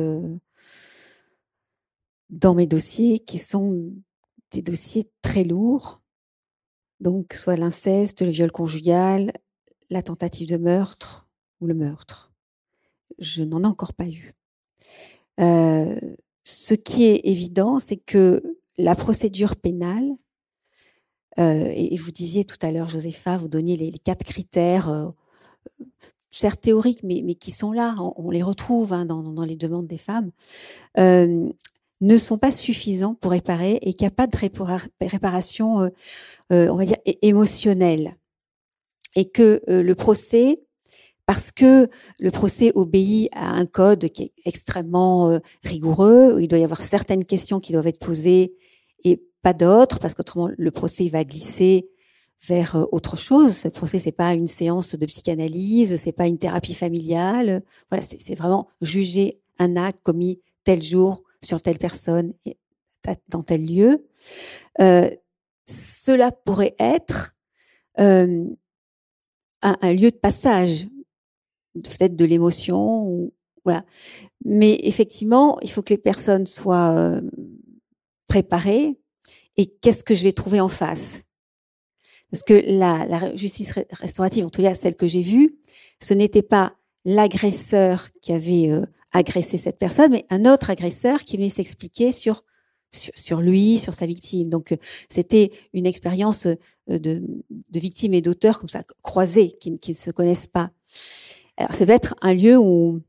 dans 2.33 2.55
mes 2.55 2.67
dossiers 2.67 3.21
qui 3.21 3.39
sont 3.39 3.93
des 4.51 4.63
dossiers 4.63 5.09
très 5.21 5.45
lourds. 5.45 6.01
Donc, 6.99 7.35
soit 7.35 7.57
l'inceste, 7.57 8.23
le 8.23 8.31
viol 8.31 8.51
conjugal, 8.51 9.33
la 9.91 10.03
tentative 10.03 10.49
de 10.49 10.57
meurtre 10.57 11.29
ou 11.61 11.67
le 11.67 11.75
meurtre. 11.75 12.33
Je 13.19 13.45
n'en 13.45 13.63
ai 13.63 13.67
encore 13.67 13.93
pas 13.93 14.09
eu. 14.09 14.35
Euh, 15.41 15.99
ce 16.45 16.75
qui 16.75 17.05
est 17.05 17.21
évident, 17.25 17.79
c'est 17.79 17.97
que 17.97 18.43
la 18.79 18.95
procédure 18.95 19.57
pénale, 19.57 20.11
euh, 21.39 21.71
et, 21.75 21.97
vous 21.97 22.11
disiez 22.11 22.45
tout 22.45 22.57
à 22.63 22.71
l'heure, 22.71 22.89
Josépha, 22.89 23.37
vous 23.37 23.49
donniez 23.49 23.77
les, 23.77 23.93
quatre 23.93 24.25
critères, 24.25 24.89
euh, 24.89 25.09
certes 26.31 26.61
théoriques, 26.61 27.03
mais, 27.03 27.35
qui 27.35 27.51
sont 27.51 27.73
là, 27.73 27.95
on, 28.17 28.31
les 28.31 28.43
retrouve 28.43 28.93
hein, 28.93 29.05
dans, 29.05 29.45
les 29.45 29.57
demandes 29.57 29.87
des 29.87 29.97
femmes. 29.97 30.31
Ne 32.03 32.17
sont 32.17 32.37
pas 32.37 32.51
suffisants 32.51 33.15
pour 33.15 33.31
réparer 33.31 33.79
et 33.81 33.95
qu'il 33.95 34.05
n'y 34.05 34.13
a 34.13 34.15
pas 34.15 34.27
de 34.27 34.37
réparation, 35.01 35.83
euh, 35.83 35.89
euh, 36.53 36.69
on 36.69 36.75
va 36.75 36.85
dire, 36.85 36.99
émotionnelle. 37.23 38.17
Et 39.15 39.31
que 39.31 39.63
euh, 39.69 39.85
le 39.85 39.95
procès, 39.95 40.61
parce 41.27 41.53
que 41.53 41.89
le 42.19 42.31
procès 42.33 42.73
obéit 42.75 43.29
à 43.33 43.51
un 43.51 43.67
code 43.67 44.09
qui 44.09 44.25
est 44.25 44.33
extrêmement 44.45 45.39
rigoureux, 45.63 46.39
il 46.41 46.49
doit 46.49 46.59
y 46.59 46.65
avoir 46.65 46.83
certaines 46.83 47.25
questions 47.25 47.61
qui 47.61 47.73
doivent 47.73 47.87
être 47.87 48.05
posées 48.05 48.57
et 49.05 49.23
pas 49.43 49.53
d'autres, 49.53 50.01
parce 50.01 50.15
qu'autrement 50.15 50.51
le 50.59 50.71
procès 50.73 51.07
va 51.07 51.23
glisser 51.23 51.89
vers 52.49 52.85
autre 52.91 53.17
chose. 53.17 53.57
Ce 53.57 53.69
procès, 53.69 54.01
c'est 54.01 54.11
pas 54.11 54.35
une 54.35 54.49
séance 54.49 54.97
de 54.97 55.07
psychanalyse, 55.07 55.95
c'est 56.03 56.11
pas 56.11 56.27
une 56.27 56.39
thérapie 56.39 56.75
familiale. 56.75 57.63
Voilà, 57.89 58.05
c'est 58.05 58.35
vraiment 58.35 58.69
juger 58.81 59.41
un 59.61 59.77
acte 59.77 60.01
commis 60.03 60.41
tel 60.65 60.83
jour 60.83 61.23
sur 61.43 61.61
telle 61.63 61.79
personne 61.79 62.33
et 62.45 62.57
dans 63.29 63.43
tel 63.43 63.67
lieu. 63.67 64.07
Euh, 64.81 65.11
cela 65.67 66.33
pourrait 66.33 66.75
être 66.79 67.35
euh, 67.99 68.45
un, 69.63 69.93
lieu 69.93 70.11
de 70.11 70.17
passage, 70.17 70.87
peut-être 71.75 72.17
de 72.17 72.25
l'émotion, 72.25 73.05
ou 73.07 73.35
voilà. 73.65 73.85
Mais 74.45 74.81
effectivement, 74.83 75.59
il 75.61 75.71
faut 75.71 75.83
que 75.83 75.95
les 75.95 75.99
personnes 75.99 76.47
soient 76.47 76.93
euh, 76.97 77.21
préparées. 78.27 78.99
Et 79.57 79.67
qu'est-ce 79.67 80.03
que 80.03 80.15
je 80.15 80.23
vais 80.23 80.33
trouver 80.33 80.61
en 80.61 80.69
face? 80.69 81.23
Parce 82.31 82.43
que 82.43 82.55
la, 82.67 83.05
la 83.07 83.37
justice 83.37 83.73
restaurative, 83.91 84.47
en 84.47 84.51
tout 84.51 84.63
cas 84.63 84.75
celle 84.75 84.97
que 84.97 85.07
j'ai 85.07 85.21
vue, 85.21 85.59
ce 86.01 86.15
n'était 86.15 86.43
pas 86.43 86.75
l'agresseur 87.05 88.09
qui 88.23 88.33
avait 88.33 88.71
agressé 89.13 89.59
cette 89.59 89.79
personne, 89.79 90.13
mais 90.13 90.27
un 90.31 90.45
autre 90.51 90.71
agresseur 90.71 91.23
qui 91.23 91.37
venait 91.37 91.51
s'expliquer 91.51 92.13
sur, 92.13 92.45
sur, 92.93 93.41
lui, 93.41 93.79
sur 93.79 93.95
sa 93.95 94.07
victime. 94.07 94.49
Donc 94.49 94.73
euh, 94.73 94.77
c'était 95.09 95.51
une 95.73 95.87
expérience 95.87 96.47
euh, 96.47 96.57
de, 96.89 97.23
de 97.51 97.81
victime 97.81 98.15
et 98.15 98.23
d'auteur 98.23 98.59
comme 98.59 98.69
ça 98.69 98.83
croisés, 99.03 99.55
qui, 99.61 99.79
qui 99.79 99.91
ne 99.93 99.97
se 99.97 100.11
connaissent 100.11 100.47
pas. 100.47 100.71
Alors 101.57 101.75
c'est 101.75 101.87
peut-être 101.87 102.15
un 102.23 102.35
lieu 102.35 102.59
où 102.59 103.01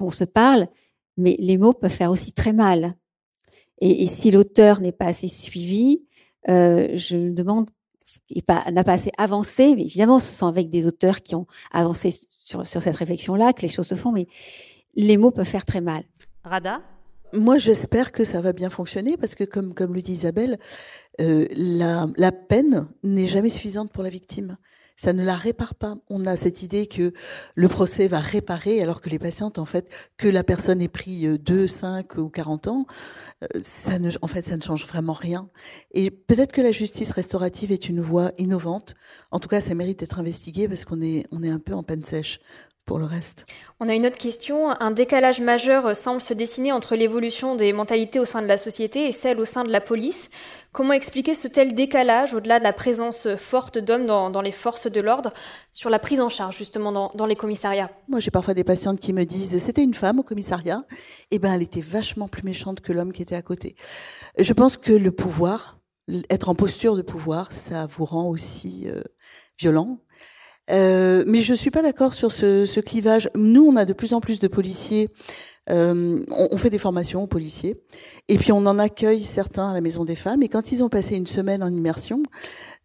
on 0.00 0.10
se 0.10 0.24
parle, 0.24 0.68
mais 1.16 1.36
les 1.38 1.58
mots 1.58 1.72
peuvent 1.72 1.90
faire 1.90 2.10
aussi 2.10 2.32
très 2.32 2.52
mal. 2.52 2.94
Et, 3.80 4.02
et 4.02 4.06
si 4.06 4.30
l'auteur 4.30 4.80
n'est 4.80 4.92
pas 4.92 5.06
assez 5.06 5.28
suivi, 5.28 6.02
euh, 6.48 6.88
je 6.94 7.16
me 7.16 7.30
demande 7.32 7.68
n'a 8.72 8.84
pas 8.84 8.94
assez 8.94 9.12
avancé, 9.18 9.74
mais 9.76 9.82
évidemment, 9.82 10.18
ce 10.18 10.32
sont 10.32 10.46
avec 10.46 10.68
des 10.68 10.86
auteurs 10.86 11.22
qui 11.22 11.34
ont 11.34 11.46
avancé 11.70 12.10
sur, 12.30 12.66
sur 12.66 12.82
cette 12.82 12.96
réflexion-là 12.96 13.52
que 13.52 13.62
les 13.62 13.68
choses 13.68 13.86
se 13.86 13.94
font, 13.94 14.10
mais 14.10 14.26
les 14.96 15.16
mots 15.16 15.30
peuvent 15.30 15.46
faire 15.46 15.64
très 15.64 15.80
mal. 15.80 16.02
Rada? 16.44 16.82
Moi, 17.32 17.58
j'espère 17.58 18.12
que 18.12 18.24
ça 18.24 18.40
va 18.40 18.52
bien 18.52 18.70
fonctionner 18.70 19.16
parce 19.16 19.34
que, 19.34 19.44
comme, 19.44 19.74
comme 19.74 19.94
le 19.94 20.00
dit 20.00 20.12
Isabelle, 20.12 20.58
euh, 21.20 21.46
la, 21.54 22.06
la 22.16 22.32
peine 22.32 22.88
n'est 23.02 23.26
jamais 23.26 23.48
suffisante 23.48 23.92
pour 23.92 24.02
la 24.02 24.10
victime 24.10 24.56
ça 24.96 25.12
ne 25.12 25.22
la 25.22 25.36
répare 25.36 25.74
pas. 25.74 25.96
On 26.08 26.24
a 26.24 26.36
cette 26.36 26.62
idée 26.62 26.86
que 26.86 27.12
le 27.54 27.68
procès 27.68 28.08
va 28.08 28.18
réparer, 28.18 28.80
alors 28.80 29.00
que 29.02 29.10
les 29.10 29.18
patientes, 29.18 29.58
en 29.58 29.66
fait, 29.66 29.90
que 30.16 30.26
la 30.26 30.42
personne 30.42 30.80
ait 30.80 30.88
pris 30.88 31.38
2, 31.38 31.66
5 31.66 32.16
ou 32.16 32.30
40 32.30 32.68
ans, 32.68 32.86
euh, 33.42 33.46
ça 33.62 33.98
ne, 33.98 34.10
en 34.22 34.26
fait, 34.26 34.46
ça 34.46 34.56
ne 34.56 34.62
change 34.62 34.86
vraiment 34.86 35.12
rien. 35.12 35.48
Et 35.92 36.10
peut-être 36.10 36.52
que 36.52 36.62
la 36.62 36.72
justice 36.72 37.10
restaurative 37.10 37.72
est 37.72 37.88
une 37.88 38.00
voie 38.00 38.32
innovante. 38.38 38.94
En 39.30 39.38
tout 39.38 39.48
cas, 39.48 39.60
ça 39.60 39.74
mérite 39.74 40.00
d'être 40.00 40.18
investigué 40.18 40.66
parce 40.66 40.84
qu'on 40.84 41.02
est, 41.02 41.26
on 41.30 41.42
est 41.42 41.50
un 41.50 41.60
peu 41.60 41.74
en 41.74 41.82
panne 41.82 42.04
sèche 42.04 42.40
pour 42.86 42.98
le 42.98 43.04
reste. 43.04 43.46
On 43.80 43.88
a 43.88 43.94
une 43.94 44.06
autre 44.06 44.16
question. 44.16 44.70
Un 44.70 44.92
décalage 44.92 45.40
majeur 45.40 45.94
semble 45.94 46.22
se 46.22 46.32
dessiner 46.32 46.72
entre 46.72 46.94
l'évolution 46.94 47.56
des 47.56 47.72
mentalités 47.72 48.20
au 48.20 48.24
sein 48.24 48.40
de 48.40 48.46
la 48.46 48.56
société 48.56 49.08
et 49.08 49.12
celle 49.12 49.40
au 49.40 49.44
sein 49.44 49.64
de 49.64 49.72
la 49.72 49.80
police. 49.80 50.30
Comment 50.72 50.92
expliquer 50.92 51.34
ce 51.34 51.48
tel 51.48 51.74
décalage, 51.74 52.34
au-delà 52.34 52.58
de 52.58 52.64
la 52.64 52.72
présence 52.72 53.34
forte 53.36 53.78
d'hommes 53.78 54.06
dans, 54.06 54.40
les 54.42 54.52
forces 54.52 54.90
de 54.90 55.00
l'ordre, 55.00 55.32
sur 55.72 55.90
la 55.90 55.98
prise 55.98 56.20
en 56.20 56.28
charge 56.28 56.56
justement 56.56 57.10
dans, 57.12 57.26
les 57.26 57.34
commissariats? 57.34 57.90
Moi, 58.08 58.20
j'ai 58.20 58.30
parfois 58.30 58.54
des 58.54 58.62
patientes 58.62 59.00
qui 59.00 59.12
me 59.12 59.24
disent 59.24 59.60
c'était 59.60 59.82
une 59.82 59.94
femme 59.94 60.20
au 60.20 60.22
commissariat, 60.22 60.84
et 61.30 61.36
eh 61.36 61.38
ben 61.38 61.54
elle 61.54 61.62
était 61.62 61.80
vachement 61.80 62.28
plus 62.28 62.42
méchante 62.44 62.82
que 62.82 62.92
l'homme 62.92 63.12
qui 63.12 63.22
était 63.22 63.34
à 63.34 63.42
côté. 63.42 63.74
Je 64.38 64.52
pense 64.52 64.76
que 64.76 64.92
le 64.92 65.10
pouvoir, 65.10 65.80
être 66.30 66.48
en 66.48 66.54
posture 66.54 66.94
de 66.94 67.02
pouvoir, 67.02 67.52
ça 67.52 67.86
vous 67.86 68.04
rend 68.04 68.28
aussi 68.28 68.84
euh, 68.86 69.00
violent. 69.58 69.98
Euh, 70.70 71.24
mais 71.26 71.40
je 71.40 71.54
suis 71.54 71.70
pas 71.70 71.82
d'accord 71.82 72.12
sur 72.14 72.32
ce, 72.32 72.64
ce, 72.64 72.80
clivage. 72.80 73.30
Nous, 73.34 73.64
on 73.64 73.76
a 73.76 73.84
de 73.84 73.92
plus 73.92 74.14
en 74.14 74.20
plus 74.20 74.40
de 74.40 74.48
policiers 74.48 75.10
euh, 75.68 76.24
on, 76.30 76.56
fait 76.56 76.70
des 76.70 76.78
formations 76.78 77.24
aux 77.24 77.26
policiers, 77.26 77.74
et 78.28 78.38
puis 78.38 78.52
on 78.52 78.64
en 78.66 78.78
accueille 78.78 79.24
certains 79.24 79.70
à 79.70 79.74
la 79.74 79.80
Maison 79.80 80.04
des 80.04 80.14
Femmes. 80.14 80.42
Et 80.44 80.48
quand 80.48 80.70
ils 80.70 80.84
ont 80.84 80.88
passé 80.88 81.16
une 81.16 81.26
semaine 81.26 81.62
en 81.62 81.68
immersion, 81.68 82.22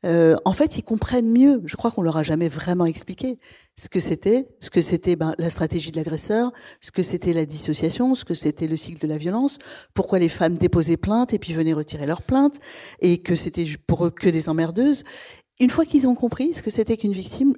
euh, 0.04 0.36
en 0.46 0.54
fait, 0.54 0.80
ils 0.80 0.84
comprennent 0.84 1.32
mieux. 1.32 1.62
Je 1.66 1.76
crois 1.76 1.92
qu'on 1.92 2.02
leur 2.02 2.18
a 2.18 2.24
jamais 2.24 2.50
vraiment 2.50 2.86
expliqué 2.86 3.38
ce 3.76 3.88
que 3.88 4.00
c'était, 4.00 4.48
ce 4.62 4.72
que 4.72 4.82
c'était 4.82 5.16
ben, 5.16 5.36
la 5.38 5.52
stratégie 5.52 5.92
de 5.92 5.98
l'agresseur, 5.98 6.52
ce 6.80 6.90
que 6.90 7.04
c'était 7.04 7.34
la 7.34 7.46
dissociation, 7.46 8.16
ce 8.16 8.26
que 8.26 8.34
c'était 8.34 8.68
le 8.68 8.76
cycle 8.76 9.00
de 9.00 9.08
la 9.08 9.18
violence, 9.18 9.60
pourquoi 9.94 10.18
les 10.18 10.30
femmes 10.30 10.58
déposaient 10.58 10.98
plainte 10.98 11.34
et 11.34 11.40
puis 11.40 11.54
venaient 11.54 11.74
retirer 11.74 12.08
leur 12.08 12.24
plainte, 12.24 12.56
et 13.00 13.20
que 13.20 13.36
c'était 13.36 13.66
pour 13.86 14.08
eux 14.08 14.12
que 14.12 14.30
des 14.30 14.50
emmerdeuses. 14.50 15.04
Une 15.60 15.70
fois 15.70 15.86
qu'ils 15.86 16.08
ont 16.08 16.16
compris 16.16 16.56
ce 16.56 16.64
que 16.64 16.72
c'était 16.72 16.98
qu'une 16.98 17.12
victime, 17.12 17.54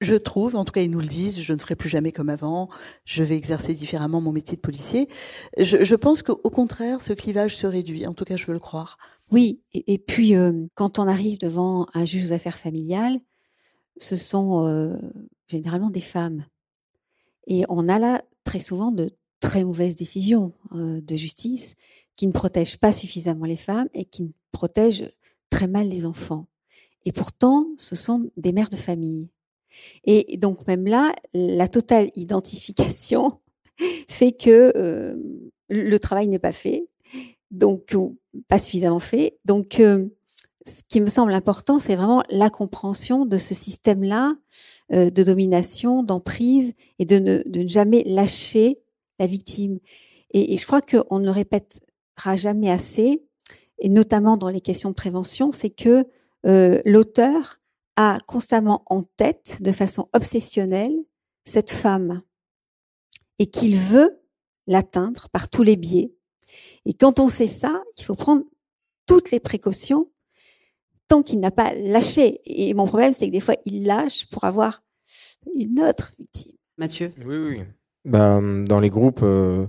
je 0.00 0.14
trouve, 0.14 0.56
en 0.56 0.64
tout 0.64 0.72
cas 0.72 0.82
ils 0.82 0.90
nous 0.90 1.00
le 1.00 1.06
disent, 1.06 1.40
je 1.40 1.52
ne 1.52 1.58
ferai 1.58 1.74
plus 1.74 1.88
jamais 1.88 2.12
comme 2.12 2.28
avant, 2.28 2.68
je 3.04 3.22
vais 3.22 3.36
exercer 3.36 3.74
différemment 3.74 4.20
mon 4.20 4.32
métier 4.32 4.56
de 4.56 4.60
policier. 4.60 5.08
Je, 5.58 5.94
pense 5.94 6.22
qu'au 6.22 6.50
contraire, 6.50 7.00
ce 7.00 7.12
clivage 7.12 7.56
se 7.56 7.66
réduit, 7.66 8.06
en 8.06 8.14
tout 8.14 8.24
cas 8.24 8.36
je 8.36 8.46
veux 8.46 8.52
le 8.52 8.58
croire. 8.58 8.98
Oui, 9.30 9.62
et, 9.72 9.98
puis 9.98 10.36
euh, 10.36 10.66
quand 10.74 10.98
on 10.98 11.06
arrive 11.06 11.38
devant 11.38 11.86
un 11.94 12.04
juge 12.04 12.26
aux 12.26 12.32
affaires 12.32 12.58
familiales, 12.58 13.18
ce 13.96 14.16
sont 14.16 14.66
euh, 14.66 14.96
généralement 15.48 15.90
des 15.90 16.00
femmes. 16.00 16.44
Et 17.46 17.64
on 17.68 17.88
a 17.88 17.98
là 17.98 18.22
très 18.44 18.60
souvent 18.60 18.92
de 18.92 19.10
très 19.40 19.64
mauvaises 19.64 19.96
décisions 19.96 20.52
euh, 20.72 21.00
de 21.00 21.16
justice 21.16 21.74
qui 22.16 22.26
ne 22.26 22.32
protègent 22.32 22.78
pas 22.78 22.92
suffisamment 22.92 23.46
les 23.46 23.56
femmes 23.56 23.88
et 23.94 24.04
qui 24.04 24.32
protègent 24.52 25.10
très 25.50 25.66
mal 25.66 25.88
les 25.88 26.06
enfants. 26.06 26.46
Et 27.04 27.12
pourtant, 27.12 27.68
ce 27.76 27.94
sont 27.94 28.30
des 28.36 28.52
mères 28.52 28.68
de 28.68 28.76
famille. 28.76 29.28
Et 30.04 30.36
donc 30.36 30.66
même 30.66 30.86
là, 30.86 31.14
la 31.34 31.68
totale 31.68 32.10
identification 32.14 33.40
fait 34.08 34.32
que 34.32 34.72
euh, 34.76 35.16
le 35.68 35.98
travail 35.98 36.28
n'est 36.28 36.38
pas 36.38 36.52
fait, 36.52 36.88
donc 37.50 37.96
pas 38.48 38.58
suffisamment 38.58 38.98
fait. 38.98 39.38
Donc 39.44 39.80
euh, 39.80 40.06
ce 40.66 40.82
qui 40.88 41.00
me 41.00 41.06
semble 41.06 41.32
important, 41.32 41.78
c'est 41.78 41.94
vraiment 41.94 42.22
la 42.30 42.50
compréhension 42.50 43.26
de 43.26 43.36
ce 43.36 43.54
système-là 43.54 44.34
euh, 44.92 45.10
de 45.10 45.22
domination, 45.22 46.02
d'emprise 46.02 46.74
et 46.98 47.04
de 47.04 47.18
ne, 47.18 47.68
jamais 47.68 48.02
lâcher 48.04 48.80
la 49.18 49.26
victime. 49.26 49.78
Et, 50.32 50.54
et 50.54 50.56
je 50.56 50.66
crois 50.66 50.80
qu'on 50.80 51.18
ne 51.18 51.30
répétera 51.30 52.36
jamais 52.36 52.70
assez, 52.70 53.22
et 53.78 53.88
notamment 53.88 54.36
dans 54.36 54.48
les 54.48 54.60
questions 54.60 54.90
de 54.90 54.94
prévention, 54.94 55.52
c'est 55.52 55.70
que 55.70 56.04
l'auteur 56.84 57.58
a 57.96 58.18
constamment 58.26 58.82
en 58.86 59.02
tête, 59.02 59.62
de 59.62 59.72
façon 59.72 60.08
obsessionnelle, 60.12 60.96
cette 61.44 61.70
femme 61.70 62.22
et 63.38 63.46
qu'il 63.46 63.76
veut 63.76 64.22
l'atteindre 64.66 65.28
par 65.30 65.48
tous 65.48 65.62
les 65.62 65.76
biais. 65.76 66.12
Et 66.84 66.94
quand 66.94 67.20
on 67.20 67.28
sait 67.28 67.46
ça, 67.46 67.82
il 67.96 68.04
faut 68.04 68.14
prendre 68.14 68.44
toutes 69.06 69.30
les 69.30 69.40
précautions 69.40 70.10
tant 71.08 71.22
qu'il 71.22 71.40
n'a 71.40 71.50
pas 71.50 71.72
lâché. 71.74 72.40
Et 72.44 72.74
mon 72.74 72.86
problème, 72.86 73.12
c'est 73.12 73.26
que 73.26 73.32
des 73.32 73.40
fois, 73.40 73.56
il 73.64 73.84
lâche 73.84 74.26
pour 74.26 74.44
avoir 74.44 74.82
une 75.54 75.80
autre 75.80 76.12
victime. 76.18 76.56
Mathieu? 76.78 77.12
Oui, 77.24 77.36
oui. 77.36 77.62
Bah, 78.04 78.40
dans 78.40 78.80
les 78.80 78.90
groupes, 78.90 79.22
euh, 79.22 79.66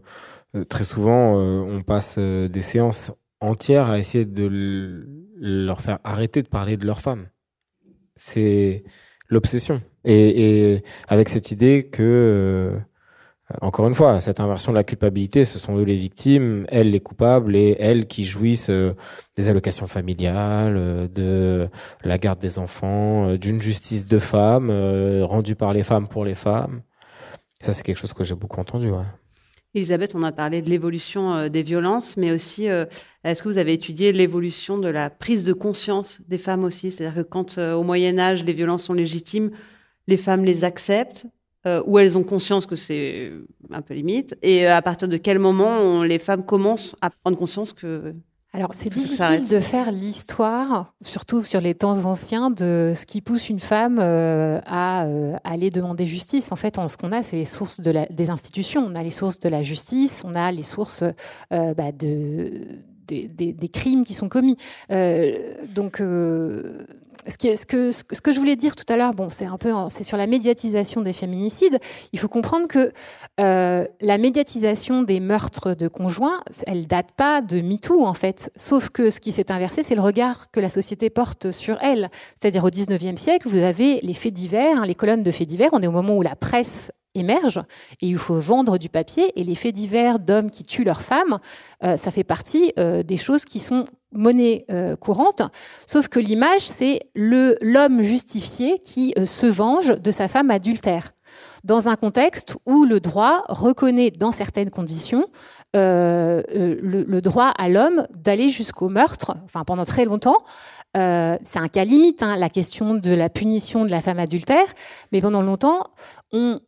euh, 0.56 0.64
très 0.66 0.84
souvent, 0.84 1.40
euh, 1.40 1.62
on 1.62 1.82
passe 1.82 2.18
des 2.20 2.62
séances 2.62 3.12
entières 3.40 3.90
à 3.90 4.00
essayer 4.00 4.26
de 4.26 5.06
leur 5.36 5.82
faire 5.82 6.00
arrêter 6.04 6.42
de 6.42 6.48
parler 6.48 6.78
de 6.78 6.86
leur 6.86 7.02
femme 7.02 7.28
c'est 8.18 8.84
l'obsession. 9.30 9.82
Et, 10.06 10.84
avec 11.08 11.30
cette 11.30 11.52
idée 11.52 11.90
que, 11.90 12.02
euh, 12.04 12.80
encore 13.62 13.88
une 13.88 13.96
fois, 13.96 14.20
cette 14.22 14.40
inversion 14.40 14.72
de 14.72 14.78
la 14.78 14.84
culpabilité, 14.84 15.44
ce 15.46 15.60
sont 15.60 15.78
eux 15.78 15.84
les 15.84 15.98
victimes, 15.98 16.66
elles 16.70 16.92
les 16.92 17.00
coupables, 17.00 17.56
et 17.56 17.76
elles 17.80 18.08
qui 18.08 18.24
jouissent 18.24 18.70
euh, 18.70 18.94
des 19.36 19.50
allocations 19.50 19.88
familiales, 19.88 20.76
euh, 20.78 21.08
de 21.08 21.70
la 22.04 22.18
garde 22.18 22.40
des 22.40 22.58
enfants, 22.58 23.36
d'une 23.36 23.62
justice 23.62 24.08
de 24.08 24.20
femmes, 24.20 24.72
rendue 25.24 25.56
par 25.56 25.74
les 25.74 25.84
femmes 25.84 26.08
pour 26.08 26.24
les 26.24 26.36
femmes. 26.36 26.82
Ça, 27.62 27.74
c'est 27.74 27.84
quelque 27.84 27.98
chose 27.98 28.14
que 28.14 28.24
j'ai 28.24 28.36
beaucoup 28.36 28.60
entendu. 28.60 28.90
Ouais. 28.90 29.04
Elisabeth, 29.78 30.16
on 30.16 30.24
a 30.24 30.32
parlé 30.32 30.62
de 30.62 30.70
l'évolution 30.70 31.34
euh, 31.34 31.50
des 31.50 31.62
violences, 31.62 32.18
mais 32.18 32.32
aussi, 32.32 32.68
euh, 32.68 32.86
est-ce 33.24 33.44
que 33.44 33.48
vous 33.48 33.58
avez 33.58 33.74
étudié 33.74 34.12
l'évolution 34.12 34.78
de 34.78 34.88
la 34.88 35.10
prise 35.10 35.44
de 35.44 35.54
conscience 35.54 36.20
des 36.28 36.38
femmes 36.40 36.64
aussi? 36.64 36.92
C'est-à-dire 36.92 37.24
que 37.24 37.28
quand, 37.28 37.58
euh, 37.58 37.74
au 37.74 37.84
Moyen 37.84 38.18
Âge, 38.18 38.44
les 38.44 38.54
violences 38.54 38.84
sont 38.84 38.94
légitimes, 38.94 39.52
les 40.08 40.18
femmes 40.18 40.46
les 40.46 40.64
acceptent, 40.64 41.26
ou 41.86 42.00
elles 42.00 42.18
ont 42.18 42.24
conscience 42.24 42.66
que 42.66 42.78
c'est 42.78 43.30
un 43.72 43.82
peu 43.82 43.94
limite, 43.94 44.38
et 44.42 44.68
à 44.68 44.82
partir 44.82 45.10
de 45.10 45.18
quel 45.18 45.38
moment 45.38 46.02
les 46.02 46.18
femmes 46.18 46.46
commencent 46.46 46.96
à 47.02 47.10
prendre 47.10 47.38
conscience 47.38 47.74
que 47.74 48.14
alors, 48.54 48.72
c'est 48.74 48.90
difficile 48.90 49.48
de 49.48 49.60
faire 49.60 49.92
l'histoire, 49.92 50.94
surtout 51.04 51.44
sur 51.44 51.60
les 51.62 51.76
temps 51.76 52.06
anciens, 52.06 52.50
de 52.50 52.94
ce 52.96 53.06
qui 53.06 53.22
pousse 53.22 53.50
une 53.50 53.60
femme 53.60 54.00
euh, 54.02 54.60
à 54.66 55.06
euh, 55.06 55.36
aller 55.44 55.70
demander 55.70 56.06
justice. 56.06 56.52
En 56.52 56.56
fait, 56.56 56.80
ce 56.88 56.98
qu'on 56.98 57.12
a, 57.12 57.24
c'est 57.24 57.36
les 57.36 57.46
sources 57.46 57.82
de 57.82 57.92
la, 57.92 58.06
des 58.08 58.30
institutions. 58.30 58.86
On 58.88 58.96
a 58.96 59.04
les 59.04 59.12
sources 59.12 59.40
de 59.40 59.50
la 59.50 59.64
justice, 59.64 60.24
on 60.26 60.34
a 60.34 60.52
les 60.52 60.64
sources 60.64 61.04
euh, 61.54 61.74
bah, 61.74 61.92
de, 61.92 62.80
des, 63.08 63.28
des, 63.28 63.70
crimes 63.70 64.06
qui 64.06 64.14
sont 64.14 64.30
commis. 64.30 64.58
donc, 64.90 66.02
ce, 67.28 68.04
que 68.22 68.32
je 68.32 68.40
voulais 68.40 68.56
dire 68.56 68.76
tout 68.76 68.92
à 68.92 68.98
l'heure, 68.98 69.14
bon, 69.14 69.30
c'est 69.30 69.46
un 69.46 69.58
peu, 69.58 69.72
c'est 69.90 70.04
sur 70.04 70.18
la 70.18 70.28
médiatisation 70.28 71.02
des 71.02 71.14
féminicides. 71.14 71.80
Il 72.14 72.20
faut 72.20 72.28
comprendre 72.28 72.68
que 72.68 72.92
euh, 73.40 73.86
la 74.02 74.18
médiatisation 74.18 75.04
des 75.04 75.20
meurtres 75.20 75.74
de 75.74 75.88
conjoints, 75.88 76.42
elle 76.66 76.88
date 76.88 77.12
pas 77.16 77.42
de 77.42 77.62
MeToo 77.62 78.06
en 78.06 78.14
fait. 78.14 78.52
Sauf 78.56 78.90
que 78.90 79.10
ce 79.10 79.20
qui 79.20 79.32
s'est 79.32 79.52
inversé, 79.52 79.84
c'est 79.84 79.96
le 79.96 80.02
regard 80.02 80.52
que 80.52 80.60
la 80.60 80.70
société 80.70 81.10
porte 81.10 81.52
sur 81.52 81.78
elle. 81.82 82.10
C'est-à-dire 82.36 82.64
au 82.64 82.70
19e 82.70 83.18
siècle, 83.18 83.48
vous 83.48 83.58
avez 83.58 84.00
les 84.02 84.14
faits 84.14 84.34
divers, 84.34 84.82
hein, 84.82 84.86
les 84.86 84.96
colonnes 84.96 85.24
de 85.24 85.32
faits 85.32 85.48
divers. 85.48 85.70
On 85.74 85.82
est 85.82 85.88
au 85.88 85.92
moment 85.92 86.16
où 86.16 86.22
la 86.22 86.36
presse 86.36 86.92
émerge 87.18 87.60
et 88.02 88.08
il 88.08 88.18
faut 88.18 88.40
vendre 88.40 88.78
du 88.78 88.90
papier 88.90 89.32
et 89.36 89.44
les 89.44 89.56
faits 89.56 89.76
divers 89.76 90.20
d'hommes 90.20 90.52
qui 90.52 90.64
tuent 90.64 90.84
leurs 90.84 91.02
femmes, 91.02 91.40
euh, 91.84 91.98
ça 91.98 92.12
fait 92.12 92.24
partie 92.24 92.74
euh, 92.78 93.04
des 93.04 93.18
choses 93.18 93.46
qui 93.46 93.60
sont 93.60 93.86
monnaie 94.12 94.66
euh, 94.72 94.96
courante, 94.96 95.42
sauf 95.86 96.08
que 96.08 96.20
l'image, 96.20 96.62
c'est 96.62 97.02
l'homme 97.16 98.02
justifié 98.02 98.80
qui 98.80 99.14
se 99.26 99.46
venge 99.46 100.00
de 100.00 100.12
sa 100.12 100.28
femme 100.28 100.52
adultère, 100.52 101.14
dans 101.64 101.90
un 101.90 101.96
contexte 101.96 102.56
où 102.66 102.86
le 102.86 103.00
droit 103.00 103.44
reconnaît, 103.50 104.12
dans 104.12 104.32
certaines 104.32 104.70
conditions, 104.70 105.28
le, 105.74 106.44
le, 106.82 107.22
droit 107.22 107.54
à 107.58 107.70
l'homme 107.70 108.08
d'aller 108.16 108.50
jusqu'au 108.50 108.90
meurtre, 108.90 109.36
enfin 109.46 109.64
pendant 109.64 109.86
très 109.86 110.06
longtemps. 110.06 110.38
c'est 110.96 111.60
un 111.60 111.68
cas 111.68 111.86
limite, 111.86 112.24
hein, 112.24 112.38
la 112.38 112.50
question 112.50 112.96
de 112.96 113.12
la 113.12 113.30
punition 113.30 113.86
de 113.86 113.92
la 113.92 114.02
femme 114.02 114.20
adultère, 114.20 114.66
mais 115.12 115.22
pendant 115.22 115.42
longtemps, 115.42 115.84
on 116.32 116.60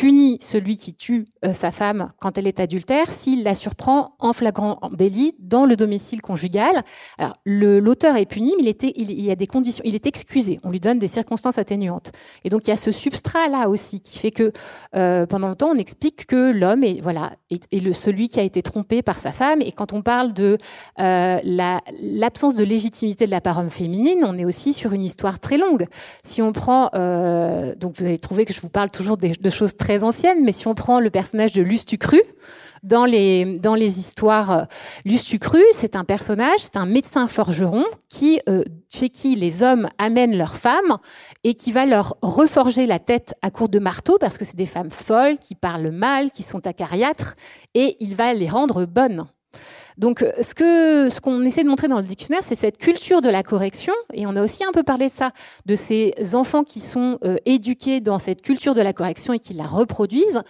punit 0.00 0.38
celui 0.40 0.78
qui 0.78 0.94
tue 0.94 1.26
euh, 1.44 1.52
sa 1.52 1.70
femme 1.70 2.12
quand 2.20 2.38
elle 2.38 2.46
est 2.46 2.58
adultère 2.58 3.10
s'il 3.10 3.42
la 3.42 3.54
surprend 3.54 4.14
en 4.18 4.32
flagrant 4.32 4.80
délit 4.92 5.34
dans 5.38 5.66
le 5.66 5.76
domicile 5.76 6.22
conjugal. 6.22 6.84
Alors, 7.18 7.36
l'auteur 7.44 8.16
est 8.16 8.24
puni, 8.24 8.54
mais 8.62 8.70
il, 8.70 9.20
y 9.20 9.30
a 9.30 9.36
des 9.36 9.46
conditions, 9.46 9.82
il 9.84 9.94
est 9.94 10.06
excusé. 10.06 10.58
On 10.64 10.70
lui 10.70 10.80
donne 10.80 10.98
des 10.98 11.06
circonstances 11.06 11.58
atténuantes. 11.58 12.12
Et 12.44 12.48
donc, 12.48 12.66
il 12.66 12.70
y 12.70 12.72
a 12.72 12.78
ce 12.78 12.92
substrat-là 12.92 13.68
aussi 13.68 14.00
qui 14.00 14.18
fait 14.18 14.30
que 14.30 14.52
euh, 14.96 15.26
pendant 15.26 15.48
longtemps, 15.48 15.68
on 15.70 15.76
explique 15.76 16.26
que 16.26 16.50
l'homme 16.50 16.82
est, 16.82 17.02
voilà, 17.02 17.32
est, 17.50 17.92
celui 17.92 18.30
qui 18.30 18.40
a 18.40 18.42
été 18.42 18.62
trompé 18.62 19.02
par 19.02 19.18
sa 19.18 19.32
femme. 19.32 19.60
Et 19.60 19.72
quand 19.72 19.92
on 19.92 20.00
parle 20.00 20.32
de 20.32 20.56
euh, 20.98 21.38
l'absence 21.44 22.54
de 22.54 22.64
légitimité 22.64 23.26
de 23.26 23.30
la 23.30 23.42
part 23.42 23.62
féminine, 23.70 24.24
on 24.24 24.38
est 24.38 24.46
aussi 24.46 24.72
sur 24.72 24.94
une 24.94 25.04
histoire 25.04 25.40
très 25.40 25.58
longue. 25.58 25.84
Si 26.24 26.40
on 26.40 26.52
prend, 26.52 26.88
euh, 26.94 27.74
donc 27.74 27.98
vous 27.98 28.06
allez 28.06 28.18
trouver 28.18 28.46
que 28.46 28.54
je 28.54 28.62
vous 28.62 28.70
parle 28.70 28.90
toujours 28.90 29.18
de 29.18 29.50
choses 29.50 29.76
très 29.76 29.89
ancienne, 29.98 30.44
mais 30.44 30.52
si 30.52 30.66
on 30.66 30.74
prend 30.74 31.00
le 31.00 31.10
personnage 31.10 31.52
de 31.52 31.62
Lustucru, 31.62 32.20
dans 32.82 33.04
les, 33.04 33.58
dans 33.58 33.74
les 33.74 33.98
histoires, 33.98 34.50
euh, 34.50 34.64
Lustucru, 35.04 35.60
c'est 35.72 35.96
un 35.96 36.04
personnage, 36.04 36.60
c'est 36.60 36.76
un 36.76 36.86
médecin 36.86 37.28
forgeron 37.28 37.84
qui, 38.08 38.40
euh, 38.48 38.64
chez 38.88 39.10
qui 39.10 39.34
les 39.34 39.62
hommes 39.62 39.88
amènent 39.98 40.36
leurs 40.36 40.56
femmes 40.56 40.98
et 41.44 41.54
qui 41.54 41.72
va 41.72 41.84
leur 41.84 42.16
reforger 42.22 42.86
la 42.86 42.98
tête 42.98 43.34
à 43.42 43.50
court 43.50 43.68
de 43.68 43.78
marteau 43.78 44.16
parce 44.18 44.38
que 44.38 44.44
c'est 44.44 44.56
des 44.56 44.66
femmes 44.66 44.90
folles 44.90 45.38
qui 45.38 45.54
parlent 45.54 45.90
mal, 45.90 46.30
qui 46.30 46.42
sont 46.42 46.66
acariâtres 46.66 47.34
et 47.74 47.96
il 48.00 48.14
va 48.16 48.32
les 48.32 48.48
rendre 48.48 48.86
bonnes. 48.86 49.26
Donc, 50.00 50.22
euh, 50.22 50.32
ce 50.40 50.54
que 50.54 51.10
ce 51.10 51.20
qu'on 51.20 51.42
essaie 51.42 51.62
de 51.62 51.68
montrer 51.68 51.86
dans 51.86 51.98
le 51.98 52.04
dictionnaire, 52.04 52.40
c'est 52.42 52.56
cette 52.56 52.78
culture 52.78 53.20
de 53.20 53.28
la 53.28 53.42
correction, 53.42 53.92
et 54.14 54.26
on 54.26 54.34
a 54.34 54.42
aussi 54.42 54.64
un 54.64 54.72
peu 54.72 54.82
parlé 54.82 55.08
de 55.08 55.12
ça, 55.12 55.32
de 55.66 55.76
ces 55.76 56.14
enfants 56.32 56.64
qui 56.64 56.80
sont 56.80 57.18
euh, 57.22 57.36
éduqués 57.44 58.00
dans 58.00 58.18
cette 58.18 58.40
culture 58.40 58.74
de 58.74 58.80
la 58.80 58.94
correction 58.94 59.34
et 59.34 59.38
qui 59.38 59.52
la 59.52 59.66
reproduisent. 59.66 60.40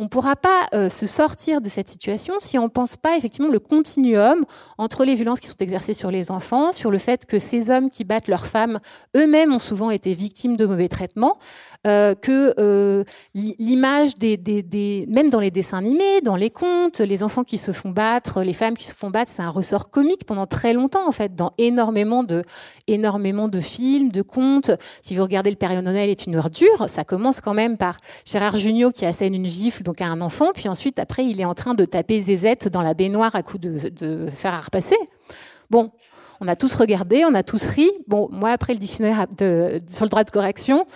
On 0.00 0.04
ne 0.04 0.08
pourra 0.08 0.36
pas 0.36 0.68
euh, 0.74 0.90
se 0.90 1.06
sortir 1.06 1.60
de 1.60 1.68
cette 1.68 1.88
situation 1.88 2.34
si 2.38 2.56
on 2.56 2.64
ne 2.64 2.68
pense 2.68 2.96
pas 2.96 3.16
effectivement 3.16 3.50
le 3.50 3.58
continuum 3.58 4.44
entre 4.76 5.04
les 5.04 5.16
violences 5.16 5.40
qui 5.40 5.48
sont 5.48 5.56
exercées 5.58 5.94
sur 5.94 6.12
les 6.12 6.30
enfants, 6.30 6.70
sur 6.70 6.92
le 6.92 6.98
fait 6.98 7.26
que 7.26 7.40
ces 7.40 7.70
hommes 7.70 7.90
qui 7.90 8.04
battent 8.04 8.28
leurs 8.28 8.46
femmes 8.46 8.78
eux-mêmes 9.16 9.52
ont 9.52 9.58
souvent 9.58 9.90
été 9.90 10.12
victimes 10.12 10.56
de 10.56 10.66
mauvais 10.66 10.88
traitements, 10.88 11.38
euh, 11.86 12.14
que 12.14 12.54
euh, 12.58 13.04
l'image 13.34 14.16
des, 14.16 15.06
même 15.08 15.30
dans 15.30 15.38
les 15.38 15.50
dessins 15.52 15.78
animés, 15.78 16.20
dans 16.22 16.34
les 16.34 16.50
contes, 16.50 16.98
les 16.98 17.22
enfants 17.22 17.44
qui 17.44 17.56
se 17.56 17.70
font 17.70 17.90
battre, 17.90 18.42
les 18.42 18.52
femmes 18.52 18.76
qui 18.76 18.84
se 18.84 18.92
font 18.92 19.10
battre, 19.10 19.30
c'est 19.32 19.42
un 19.42 19.50
ressort 19.50 19.88
comique 19.88 20.24
pendant 20.24 20.46
très 20.46 20.72
longtemps 20.72 21.08
en 21.08 21.12
fait, 21.12 21.36
dans 21.36 21.52
énormément 21.56 22.24
de 22.24 22.42
énormément 22.88 23.46
de 23.46 23.60
films, 23.60 24.10
de 24.10 24.22
contes. 24.22 24.72
Si 25.02 25.14
vous 25.14 25.22
regardez 25.22 25.50
Le 25.50 25.56
Père 25.56 25.80
Noël 25.82 26.10
est 26.10 26.26
une 26.26 26.36
ordure, 26.36 26.88
ça 26.88 27.04
commence 27.04 27.40
quand 27.40 27.54
même 27.54 27.76
par 27.76 28.00
Gérard 28.24 28.56
Jugnot 28.56 28.90
qui 28.90 29.06
assène 29.06 29.34
une 29.34 29.46
gifle 29.46 29.84
donc 29.84 30.00
à 30.00 30.06
un 30.06 30.20
enfant, 30.20 30.50
puis 30.52 30.68
ensuite, 30.68 30.98
après, 30.98 31.24
il 31.24 31.40
est 31.40 31.44
en 31.44 31.54
train 31.54 31.74
de 31.74 31.84
taper 31.84 32.20
Zézette 32.20 32.68
dans 32.68 32.82
la 32.82 32.94
baignoire 32.94 33.36
à 33.36 33.42
coup 33.42 33.58
de, 33.58 33.88
de 33.90 34.26
fer 34.26 34.52
à 34.52 34.60
repasser. 34.60 34.96
Bon, 35.70 35.92
on 36.40 36.48
a 36.48 36.56
tous 36.56 36.74
regardé, 36.74 37.24
on 37.24 37.34
a 37.34 37.42
tous 37.42 37.64
ri. 37.64 37.90
Bon, 38.06 38.28
moi, 38.30 38.50
après 38.50 38.72
le 38.72 38.78
dictionnaire 38.78 39.26
sur 39.38 40.04
le 40.04 40.08
droit 40.08 40.24
de 40.24 40.30
correction, 40.30 40.86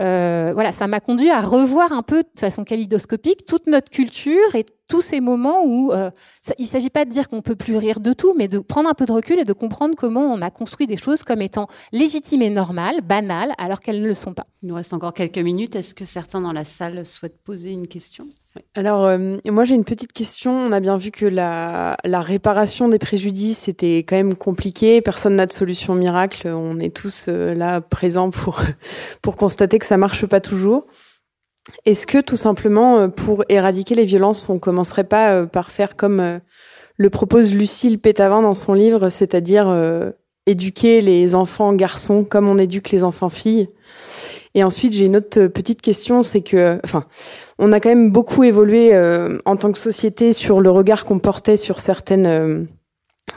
euh, 0.00 0.52
voilà, 0.54 0.72
ça 0.72 0.86
m'a 0.86 1.00
conduit 1.00 1.30
à 1.30 1.40
revoir 1.40 1.92
un 1.92 2.02
peu 2.02 2.22
de 2.22 2.38
façon 2.38 2.64
kalidoscopique 2.64 3.44
toute 3.46 3.66
notre 3.66 3.90
culture 3.90 4.54
et 4.54 4.64
tous 4.88 5.00
ces 5.00 5.20
moments 5.20 5.64
où 5.64 5.92
euh, 5.92 6.10
il 6.58 6.64
ne 6.64 6.68
s'agit 6.68 6.90
pas 6.90 7.04
de 7.04 7.10
dire 7.10 7.28
qu'on 7.28 7.40
peut 7.40 7.56
plus 7.56 7.76
rire 7.76 8.00
de 8.00 8.12
tout, 8.12 8.34
mais 8.36 8.46
de 8.46 8.58
prendre 8.58 8.88
un 8.88 8.94
peu 8.94 9.06
de 9.06 9.12
recul 9.12 9.38
et 9.38 9.44
de 9.44 9.52
comprendre 9.52 9.94
comment 9.96 10.32
on 10.32 10.42
a 10.42 10.50
construit 10.50 10.86
des 10.86 10.98
choses 10.98 11.22
comme 11.22 11.40
étant 11.40 11.66
légitimes 11.92 12.42
et 12.42 12.50
normales, 12.50 13.00
banales, 13.00 13.52
alors 13.58 13.80
qu'elles 13.80 14.02
ne 14.02 14.06
le 14.06 14.14
sont 14.14 14.34
pas. 14.34 14.46
Il 14.62 14.68
nous 14.68 14.74
reste 14.74 14.92
encore 14.92 15.14
quelques 15.14 15.38
minutes. 15.38 15.76
Est-ce 15.76 15.94
que 15.94 16.04
certains 16.04 16.40
dans 16.40 16.52
la 16.52 16.64
salle 16.64 17.06
souhaitent 17.06 17.42
poser 17.42 17.70
une 17.70 17.88
question? 17.88 18.28
Alors, 18.74 19.06
euh, 19.06 19.36
moi 19.46 19.64
j'ai 19.64 19.74
une 19.74 19.84
petite 19.84 20.12
question. 20.12 20.52
On 20.52 20.72
a 20.72 20.80
bien 20.80 20.96
vu 20.98 21.10
que 21.10 21.24
la, 21.24 21.96
réparation 22.04 22.88
des 22.88 22.98
préjudices 22.98 23.68
était 23.68 23.98
quand 23.98 24.16
même 24.16 24.34
compliquée. 24.34 25.00
Personne 25.00 25.36
n'a 25.36 25.46
de 25.46 25.52
solution 25.52 25.94
miracle. 25.94 26.48
On 26.48 26.78
est 26.78 26.94
tous 26.94 27.26
euh, 27.28 27.54
là 27.54 27.80
présents 27.80 28.30
pour, 28.30 28.60
pour 29.22 29.36
constater 29.36 29.78
que 29.78 29.86
ça 29.86 29.96
marche 29.96 30.26
pas 30.26 30.40
toujours. 30.40 30.84
Est-ce 31.86 32.06
que 32.06 32.20
tout 32.20 32.36
simplement, 32.36 32.98
euh, 32.98 33.08
pour 33.08 33.44
éradiquer 33.48 33.94
les 33.94 34.04
violences, 34.04 34.48
on 34.48 34.58
commencerait 34.58 35.04
pas 35.04 35.46
par 35.46 35.70
faire 35.70 35.96
comme 35.96 36.40
le 36.98 37.10
propose 37.10 37.54
Lucille 37.54 38.00
Pétavin 38.00 38.42
dans 38.42 38.54
son 38.54 38.74
livre, 38.74 39.08
c'est-à-dire 39.08 39.74
éduquer 40.46 41.00
les 41.00 41.34
enfants 41.34 41.72
garçons 41.72 42.24
comme 42.24 42.48
on 42.48 42.58
éduque 42.58 42.90
les 42.90 43.02
enfants 43.02 43.30
filles? 43.30 43.68
Et 44.54 44.64
ensuite, 44.64 44.92
j'ai 44.92 45.06
une 45.06 45.16
autre 45.16 45.46
petite 45.46 45.80
question, 45.80 46.22
c'est 46.22 46.42
que, 46.42 46.78
enfin, 46.84 47.04
on 47.58 47.72
a 47.72 47.80
quand 47.80 47.88
même 47.88 48.10
beaucoup 48.10 48.44
évolué 48.44 48.90
euh, 48.92 49.38
en 49.46 49.56
tant 49.56 49.72
que 49.72 49.78
société 49.78 50.34
sur 50.34 50.60
le 50.60 50.70
regard 50.70 51.04
qu'on 51.04 51.18
portait 51.18 51.56
sur 51.56 51.80
certaines 51.80 52.26
euh, 52.26 52.64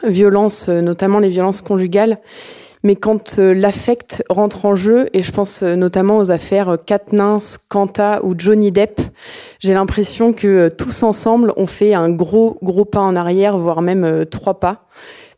violences, 0.03 0.68
euh, 0.68 0.82
notamment 0.82 1.20
les 1.20 1.30
violences 1.30 1.61
conjugales. 1.61 2.20
Mais 2.84 2.95
quand 2.95 3.39
l'affect 3.39 4.24
rentre 4.30 4.66
en 4.66 4.76
jeu, 4.76 5.09
et 5.13 5.24
je 5.24 5.32
pense 5.32 5.63
notamment 5.63 6.20
aux 6.20 6.30
affaires 6.30 6.78
Katnins, 6.86 7.39
Kanta 7.68 8.24
ou 8.24 8.36
Johnny 8.38 8.72
Depp, 8.72 9.01
j'ai 9.59 9.74
l'impression 9.74 10.34
que 10.34 10.70
tous 10.70 11.01
ensemble, 11.01 11.51
on 11.57 11.66
fait 11.66 11.95
un 11.95 12.11
gros, 12.11 12.59
gros 12.61 12.86
pas 12.86 12.99
en 12.99 13.16
arrière, 13.16 13.57
voire 13.57 13.82
même 13.82 14.28
trois 14.30 14.59
pas 14.59 14.86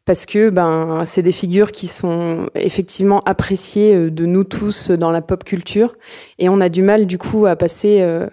parce 0.08 0.26
que 0.26 0.50
ben 0.50 1.04
c'est 1.06 1.22
des 1.22 1.34
figures 1.34 1.74
qui 1.74 1.86
sont 1.86 2.50
effectivement 2.56 3.20
appréciées 3.26 3.94
euh, 3.94 4.10
de 4.10 4.26
nous 4.26 4.46
tous 4.46 4.90
dans 4.90 5.12
la 5.12 5.22
pop 5.22 5.44
culture 5.44 5.96
et 6.40 6.48
on 6.48 6.62
a 6.62 6.70
du 6.70 6.82
mal 6.82 7.06
du 7.06 7.18
coup 7.18 7.46
à 7.46 7.58
passer 7.58 8.02
euh, 8.02 8.28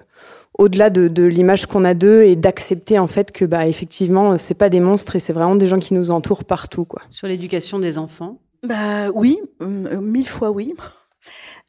au-delà 0.56 0.88
de, 0.88 1.08
de 1.08 1.24
l'image 1.24 1.66
qu'on 1.66 1.84
a 1.84 1.94
d'eux 1.94 2.22
et 2.22 2.36
d'accepter 2.36 3.00
en 3.00 3.08
fait 3.08 3.32
que 3.32 3.44
bah 3.44 3.66
effectivement 3.66 4.38
c'est 4.38 4.54
pas 4.54 4.70
des 4.70 4.78
monstres 4.78 5.16
et 5.16 5.18
c'est 5.18 5.32
vraiment 5.32 5.56
des 5.56 5.66
gens 5.66 5.80
qui 5.80 5.94
nous 5.94 6.12
entourent 6.12 6.44
partout 6.44 6.84
quoi. 6.84 7.02
Sur 7.10 7.26
l'éducation 7.26 7.80
des 7.80 7.98
enfants? 7.98 8.38
Bah 8.62 9.10
oui, 9.12 9.40
euh, 9.60 10.00
mille 10.00 10.28
fois 10.28 10.52
oui. 10.52 10.74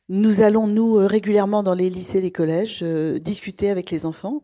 Nous 0.07 0.41
allons 0.41 0.67
nous 0.67 0.93
régulièrement 0.93 1.63
dans 1.63 1.73
les 1.73 1.89
lycées, 1.89 2.21
les 2.21 2.29
collèges 2.29 2.83
discuter 2.83 3.71
avec 3.71 3.89
les 3.89 4.05
enfants 4.05 4.43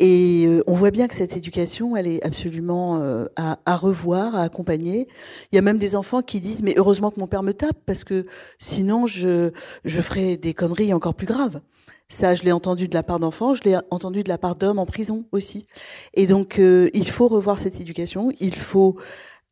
et 0.00 0.46
euh, 0.46 0.62
on 0.66 0.74
voit 0.74 0.90
bien 0.92 1.08
que 1.08 1.14
cette 1.14 1.36
éducation, 1.36 1.96
elle 1.96 2.06
est 2.06 2.24
absolument 2.24 2.98
euh, 2.98 3.26
à, 3.36 3.58
à, 3.66 3.76
revoir, 3.76 4.36
à 4.36 4.42
accompagner. 4.42 5.08
Il 5.50 5.56
y 5.56 5.58
a 5.58 5.62
même 5.62 5.78
des 5.78 5.96
enfants 5.96 6.22
qui 6.22 6.40
disent 6.40 6.62
mais 6.62 6.74
heureusement 6.76 7.10
que 7.10 7.18
mon 7.18 7.26
père 7.26 7.42
me 7.42 7.52
tape 7.52 7.78
parce 7.84 8.04
que 8.04 8.26
sinon 8.58 9.06
je 9.06 9.50
je 9.84 10.00
ferais 10.00 10.36
des 10.36 10.54
conneries 10.54 10.94
encore 10.94 11.14
plus 11.14 11.26
graves. 11.26 11.60
Ça, 12.08 12.34
je 12.34 12.42
l'ai 12.42 12.52
entendu 12.52 12.88
de 12.88 12.94
la 12.94 13.02
part 13.02 13.18
d'enfants, 13.18 13.54
je 13.54 13.64
l'ai 13.64 13.76
entendu 13.90 14.22
de 14.22 14.28
la 14.28 14.38
part 14.38 14.56
d'hommes 14.56 14.78
en 14.78 14.86
prison 14.86 15.26
aussi. 15.32 15.66
Et 16.14 16.26
donc, 16.26 16.58
euh, 16.58 16.88
il 16.94 17.08
faut 17.08 17.28
revoir 17.28 17.58
cette 17.58 17.80
éducation. 17.80 18.32
Il 18.40 18.54
faut 18.54 18.96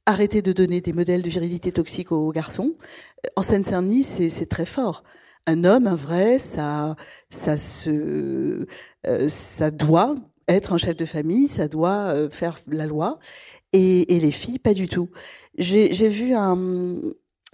arrêter 0.07 0.41
de 0.41 0.53
donner 0.53 0.81
des 0.81 0.95
modèles 0.95 1.23
de 1.23 1.29
virilité 1.29 1.71
toxique 1.73 2.13
aux 2.13 2.33
garçons. 2.33 2.77
En 3.37 3.43
Seine-Saint-Denis, 3.43 4.05
c'est 4.05 4.47
très 4.47 4.65
fort 4.67 5.03
un 5.47 5.65
homme, 5.65 5.87
un 5.87 5.95
vrai, 5.95 6.39
ça, 6.39 6.97
ça 7.31 7.57
se, 7.57 8.67
ça 9.29 9.71
doit 9.71 10.15
être 10.49 10.73
un 10.73 10.79
chef 10.79 10.97
de 10.97 11.05
famille, 11.05 11.49
ça 11.49 11.69
doit 11.69 12.15
euh, 12.15 12.31
faire 12.31 12.59
la 12.69 12.87
loi, 12.87 13.17
et, 13.73 14.05
les 14.09 14.31
filles, 14.31 14.59
pas 14.59 14.75
du 14.75 14.89
tout. 14.89 15.11
J'ai 15.59 16.09
vu 16.09 16.35
un, 16.35 17.01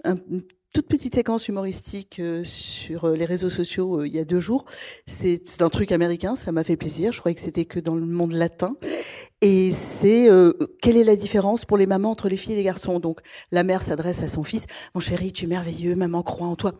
un, 0.03 0.15
une 0.29 0.41
toute 0.73 0.87
petite 0.87 1.15
séquence 1.15 1.47
humoristique 1.47 2.19
euh, 2.19 2.43
sur 2.43 3.05
euh, 3.05 3.15
les 3.15 3.25
réseaux 3.25 3.49
sociaux 3.49 4.03
il 4.03 4.15
y 4.15 4.19
a 4.19 4.25
deux 4.25 4.39
jours. 4.39 4.65
C'est 5.05 5.61
un 5.61 5.69
truc 5.69 5.91
américain, 5.91 6.35
ça 6.35 6.51
m'a 6.51 6.63
fait 6.63 6.77
plaisir. 6.77 7.11
Je 7.11 7.19
croyais 7.19 7.35
que 7.35 7.41
c'était 7.41 7.65
que 7.65 7.79
dans 7.79 7.95
le 7.95 8.05
monde 8.05 8.31
latin. 8.31 8.75
Et 9.41 9.73
c'est 9.73 10.29
quelle 10.81 10.95
est 10.95 11.03
la 11.03 11.17
différence 11.17 11.65
pour 11.65 11.77
les 11.77 11.85
mamans 11.85 12.11
entre 12.11 12.29
les 12.29 12.37
filles 12.37 12.53
et 12.53 12.57
les 12.57 12.63
garçons? 12.63 13.01
Donc 13.01 13.19
la 13.51 13.63
mère 13.63 13.81
s'adresse 13.81 14.23
à 14.23 14.29
son 14.29 14.45
fils, 14.45 14.65
mon 14.95 15.01
chéri, 15.01 15.33
tu 15.33 15.45
es 15.45 15.47
merveilleux, 15.49 15.95
maman 15.95 16.23
croit 16.23 16.47
en 16.47 16.55
toi. 16.55 16.73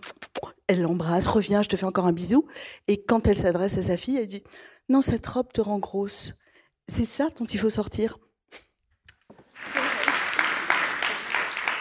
Elle 0.68 0.82
l'embrasse, 0.82 1.28
reviens, 1.28 1.61
je 1.61 1.68
te 1.68 1.76
fais 1.76 1.86
encore 1.86 2.05
un 2.05 2.14
bisou. 2.14 2.45
Et 2.88 3.03
quand 3.03 3.28
elle 3.28 3.36
s'adresse 3.36 3.78
à 3.78 3.82
sa 3.82 3.97
fille, 3.97 4.16
elle 4.16 4.28
dit, 4.28 4.43
non, 4.89 5.01
cette 5.01 5.25
robe 5.27 5.51
te 5.53 5.61
rend 5.61 5.79
grosse. 5.79 6.34
C'est 6.88 7.05
ça 7.05 7.29
dont 7.38 7.45
il 7.45 7.59
faut 7.59 7.69
sortir. 7.69 8.17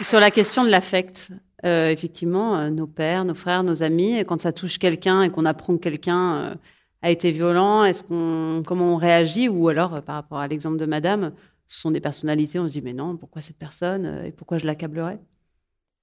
Sur 0.03 0.21
la 0.21 0.31
question 0.31 0.65
de 0.65 0.71
l'affect, 0.71 1.31
euh, 1.65 1.91
effectivement, 1.91 2.59
euh, 2.59 2.71
nos 2.71 2.87
pères, 2.87 3.25
nos 3.25 3.35
frères, 3.35 3.63
nos 3.63 3.83
amis, 3.83 4.19
quand 4.21 4.41
ça 4.41 4.53
touche 4.53 4.79
quelqu'un 4.79 5.23
et 5.23 5.31
qu'on 5.31 5.45
apprend 5.45 5.77
que 5.77 5.83
quelqu'un 5.83 6.37
euh, 6.37 6.55
a 7.03 7.11
été 7.11 7.31
violent, 7.31 7.85
est-ce 7.85 8.03
qu'on, 8.03 8.63
comment 8.67 8.95
on 8.95 8.97
réagit? 8.97 9.49
Ou 9.49 9.69
alors, 9.69 9.95
par 10.03 10.17
rapport 10.17 10.39
à 10.39 10.49
l'exemple 10.49 10.77
de 10.77 10.87
Madame, 10.87 11.33
ce 11.67 11.81
sont 11.81 11.91
des 11.91 12.01
personnalités, 12.01 12.59
on 12.59 12.67
se 12.67 12.73
dit 12.73 12.83
mais 12.83 12.95
non, 12.95 13.17
pourquoi 13.17 13.43
cette 13.43 13.59
personne 13.59 14.25
et 14.25 14.33
pourquoi 14.33 14.59
je 14.59 14.67
l'accablerais? 14.67 15.19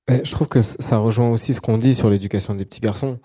Je 0.10 0.32
trouve 0.32 0.47
que 0.47 0.62
ça 0.62 0.97
rejoint 0.97 1.30
aussi 1.30 1.54
ce 1.54 1.62
qu'on 1.62 1.78
dit 1.78 1.93
sur 1.93 2.10
l'éducation 2.10 2.56
des 2.56 2.66
petits 2.66 2.80
garçons. 2.80 3.20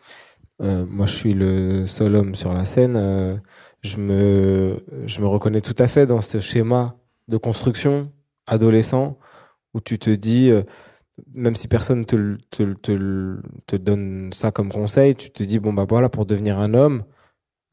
Moi, 0.61 1.07
je 1.07 1.13
suis 1.15 1.35
le 1.35 1.87
seul 1.87 2.15
homme 2.15 2.35
sur 2.35 2.55
la 2.55 2.65
scène. 2.65 3.41
je 3.83 3.97
me, 3.99 4.79
je 5.07 5.21
me 5.21 5.27
reconnais 5.27 5.61
tout 5.61 5.75
à 5.79 5.89
fait 5.89 6.07
dans 6.07 6.21
ce 6.21 6.41
schéma 6.41 6.97
de 7.29 7.37
construction 7.37 8.13
adolescent 8.47 9.19
où 9.75 9.81
tu 9.81 9.99
te 9.99 10.11
dis, 10.11 10.51
euh, 10.51 10.63
même 11.35 11.57
si 11.57 11.69
personne 11.69 12.07
te, 12.07 12.37
te, 12.51 12.75
te, 13.67 13.77
donne 13.77 14.33
ça 14.33 14.53
comme 14.53 14.71
conseil, 14.71 15.15
tu 15.17 15.31
te 15.31 15.43
dis, 15.43 15.59
bon, 15.59 15.73
bah 15.73 15.87
voilà, 15.89 16.09
pour 16.09 16.27
devenir 16.27 16.59
un 16.59 16.75
homme, 16.75 17.05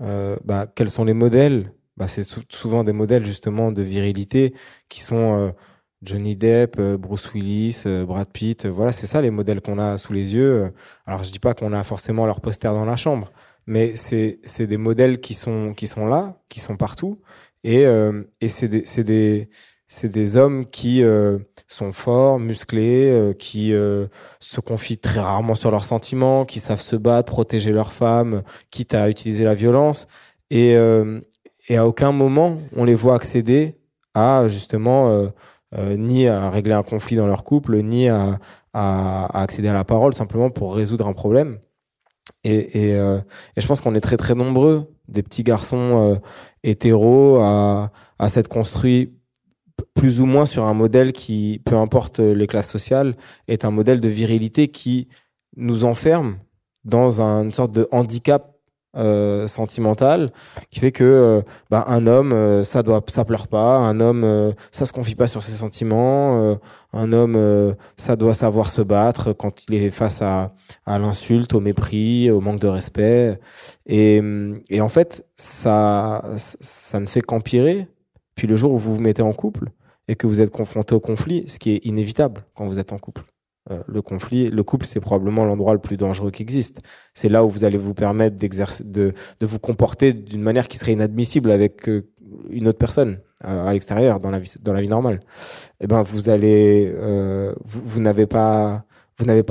euh, 0.02 0.36
bah, 0.46 0.68
quels 0.68 0.90
sont 0.90 1.06
les 1.06 1.14
modèles? 1.14 1.74
Bah, 1.98 2.08
C'est 2.08 2.24
souvent 2.50 2.84
des 2.84 2.94
modèles 2.94 3.26
justement 3.26 3.72
de 3.72 3.82
virilité 3.84 4.54
qui 4.90 5.02
sont 5.02 5.40
euh, 5.40 5.52
Johnny 6.04 6.36
Depp, 6.36 6.80
Bruce 7.00 7.34
Willis, 7.34 7.84
Brad 8.08 8.28
Pitt. 8.32 8.66
voilà, 8.66 8.92
c'est 8.92 9.08
ça 9.08 9.22
les 9.22 9.30
modèles 9.30 9.62
qu'on 9.62 9.80
a 9.80 9.98
sous 9.98 10.14
les 10.14 10.36
yeux. 10.36 10.72
Alors 11.06 11.24
je 11.24 11.32
dis 11.32 11.40
pas 11.40 11.54
qu'on 11.54 11.74
a 11.74 11.84
forcément 11.84 12.26
leur 12.26 12.42
poster 12.42 12.68
dans 12.70 12.86
la 12.86 12.96
chambre, 12.96 13.32
mais 13.68 13.96
c'est 13.96 14.68
des 14.68 14.78
modèles 14.78 15.20
qui 15.20 15.34
sont, 15.34 15.74
qui 15.74 15.88
sont 15.88 16.08
là, 16.08 16.42
qui 16.50 16.60
sont 16.60 16.76
partout. 16.76 17.22
Et, 17.64 17.84
et 18.42 18.50
c'est 18.50 18.68
des, 18.68 18.84
des, 19.04 20.10
des 20.10 20.38
hommes 20.38 20.66
qui 20.66 21.04
sont 21.72 21.92
forts, 21.92 22.40
musclés, 22.40 23.10
euh, 23.10 23.34
qui 23.34 23.74
euh, 23.74 24.08
se 24.40 24.60
confient 24.60 24.98
très 24.98 25.20
rarement 25.20 25.56
sur 25.56 25.72
leurs 25.72 25.86
sentiments, 25.86 26.46
qui 26.46 26.60
savent 26.60 26.82
se 26.82 26.96
battre, 26.96 27.32
protéger 27.32 27.72
leurs 27.72 27.94
femmes, 27.94 28.44
quitte 28.72 28.94
à 28.94 29.10
utiliser 29.10 29.44
la 29.44 29.54
violence. 29.54 30.08
Et, 30.50 30.76
euh, 30.76 31.22
et 31.70 31.78
à 31.78 31.88
aucun 31.88 32.12
moment 32.12 32.58
on 32.76 32.84
les 32.84 32.96
voit 32.96 33.16
accéder 33.16 33.76
à 34.14 34.50
justement 34.50 35.32
ni 35.78 36.28
à 36.28 36.50
régler 36.50 36.74
un 36.74 36.84
conflit 36.84 37.16
dans 37.16 37.28
leur 37.28 37.44
couple, 37.44 37.82
ni 37.82 38.10
à, 38.10 38.40
accéder 38.74 39.68
à 39.68 39.74
la 39.74 39.84
parole 39.84 40.14
simplement 40.14 40.50
pour 40.50 40.76
résoudre 40.76 41.08
un 41.08 41.14
problème. 41.14 41.60
Et, 42.44 42.90
et 42.90 42.98
je 43.58 43.68
pense 43.68 43.82
qu'on 43.82 43.96
est 43.96 44.02
très 44.02 44.18
très 44.18 44.36
nombreux, 44.36 44.94
des 45.08 45.24
petits 45.24 45.44
garçons 45.44 46.20
hétéros, 46.64 47.40
à, 47.40 47.92
s'être 48.28 48.48
construits 48.48 49.14
plus 49.96 50.22
ou 50.22 50.26
moins 50.26 50.46
sur 50.46 50.66
un 50.66 50.74
modèle 50.74 51.12
qui, 51.12 51.62
peu 51.66 51.76
importe 51.76 52.20
les 52.20 52.48
classes 52.48 52.70
sociales, 52.70 53.16
est 53.48 53.66
un 53.66 53.72
modèle 53.72 54.00
de 54.00 54.10
virilité 54.10 54.70
qui 54.70 55.08
nous 55.58 55.84
enferme 55.84 56.38
dans 56.84 57.22
une 57.22 57.52
sorte 57.54 57.72
de 57.72 57.88
handicap 57.92 58.51
euh, 58.98 59.48
sentimental 59.48 60.32
qui 60.70 60.80
fait 60.80 60.92
que 60.92 61.04
euh, 61.04 61.42
bah, 61.70 61.86
un 61.88 62.08
homme 62.08 62.34
euh, 62.34 62.64
ça 62.64 62.84
doit 62.84 63.02
ça 63.08 63.26
pleure 63.26 63.48
pas 63.48 63.78
un 63.78 64.00
homme 64.00 64.54
ça 64.72 64.86
se 64.86 64.94
confie 64.94 65.16
pas 65.16 65.28
sur 65.28 65.44
ses 65.44 65.54
sentiments 65.54 66.58
un 66.94 67.14
homme 67.14 67.76
ça 67.98 68.16
doit 68.16 68.34
savoir 68.34 68.70
se 68.70 68.82
battre 68.82 69.34
quand 69.34 69.64
il 69.68 69.76
est 69.76 69.92
face 69.92 70.22
à, 70.22 70.54
à 70.86 71.00
l'insulte 71.00 71.54
au 71.54 71.60
mépris 71.60 72.30
au 72.30 72.42
manque 72.42 72.60
de 72.60 72.68
respect 72.68 73.40
et, 73.86 74.22
et 74.70 74.82
en 74.82 74.90
fait 74.90 75.26
ça 75.36 76.24
ça 76.38 77.00
ne 77.00 77.06
fait 77.06 77.22
qu'empirer 77.22 77.88
puis 78.36 78.48
le 78.48 78.58
jour 78.58 78.74
où 78.74 78.78
vous 78.78 78.96
vous 78.96 79.02
mettez 79.02 79.22
en 79.22 79.34
couple 79.34 79.72
et 80.08 80.16
que 80.16 80.28
vous 80.28 80.42
êtes 80.42 80.50
confronté 80.50 80.94
au 80.94 81.00
conflit, 81.00 81.46
ce 81.48 81.60
qui 81.60 81.72
est 81.72 81.86
inévitable 81.86 82.44
quand 82.54 82.68
vous 82.68 82.80
êtes 82.80 82.92
en 82.92 82.98
couple. 82.98 83.24
Euh, 83.70 83.84
le 83.88 84.02
conflit, 84.02 84.50
le 84.50 84.64
couple, 84.64 84.86
c'est 84.86 85.00
probablement 85.00 85.46
l'endroit 85.46 85.74
le 85.74 85.80
plus 85.80 85.98
dangereux 85.98 86.32
qui 86.32 86.42
existe. 86.42 86.82
C'est 87.14 87.30
là 87.30 87.46
où 87.46 87.50
vous 87.50 87.64
allez 87.64 87.78
vous 87.78 87.94
permettre 87.94 88.38
de, 88.38 89.14
vous 89.42 89.60
comporter 89.60 90.14
d'une 90.14 90.42
manière 90.42 90.68
qui 90.68 90.78
serait 90.78 90.94
inadmissible 90.94 91.52
avec 91.52 91.88
euh, 91.88 92.10
une 92.50 92.68
autre 92.68 92.80
personne 92.80 93.20
euh, 93.46 93.68
à 93.68 93.74
l'extérieur 93.74 94.20
dans 94.20 94.32
la 94.32 94.40
vie, 94.40 94.88
normale. 94.88 95.20
Eh 95.80 95.88
ben, 95.88 96.02
vous 96.02 96.30
allez, 96.30 96.92
vous, 97.64 98.02
n'avez 98.02 98.26
pas, 98.26 98.84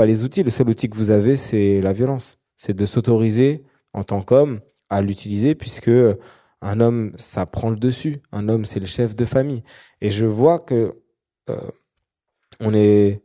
les 0.05 0.25
outils. 0.25 0.43
Le 0.43 0.51
seul 0.51 0.69
outil 0.69 0.91
que 0.91 0.97
vous 0.97 1.11
avez, 1.11 1.37
c'est 1.37 1.81
la 1.81 1.93
violence. 1.93 2.39
C'est 2.57 2.75
de 2.75 2.87
s'autoriser 2.87 3.65
en 3.93 4.03
tant 4.03 4.23
qu'homme 4.23 4.61
à 4.89 5.03
l'utiliser 5.03 5.55
puisque 5.55 5.91
un 6.63 6.81
homme, 6.81 7.13
ça 7.17 7.47
prend 7.47 7.71
le 7.71 7.77
dessus. 7.77 8.23
Un 8.33 8.49
homme, 8.49 8.65
c'est 8.65 8.81
le 8.81 8.87
chef 8.87 9.15
de 9.15 9.25
famille. 9.25 9.63
Et 10.01 10.11
je 10.11 10.27
vois 10.27 10.59
que 10.59 10.95
on 12.61 12.75
est 12.75 13.23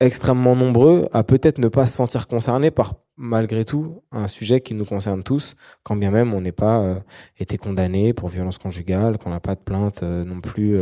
extrêmement 0.00 0.56
nombreux 0.56 1.08
à 1.12 1.24
peut-être 1.24 1.58
ne 1.58 1.68
pas 1.68 1.86
se 1.86 1.94
sentir 1.94 2.28
concernés 2.28 2.70
par 2.70 2.94
malgré 3.16 3.64
tout 3.64 4.02
un 4.12 4.28
sujet 4.28 4.60
qui 4.60 4.74
nous 4.74 4.84
concerne 4.84 5.22
tous, 5.22 5.56
quand 5.82 5.96
bien 5.96 6.10
même 6.10 6.34
on 6.34 6.42
n'est 6.42 6.52
pas 6.52 6.80
euh, 6.80 7.00
été 7.38 7.56
condamné 7.56 8.12
pour 8.12 8.28
violence 8.28 8.58
conjugale, 8.58 9.16
qu'on 9.16 9.30
n'a 9.30 9.40
pas 9.40 9.54
de 9.54 9.60
plainte 9.60 10.02
euh, 10.02 10.24
non 10.24 10.40
plus 10.40 10.78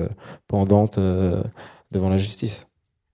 pendante 0.48 0.98
devant 0.98 2.10
la 2.10 2.18
justice. 2.18 2.66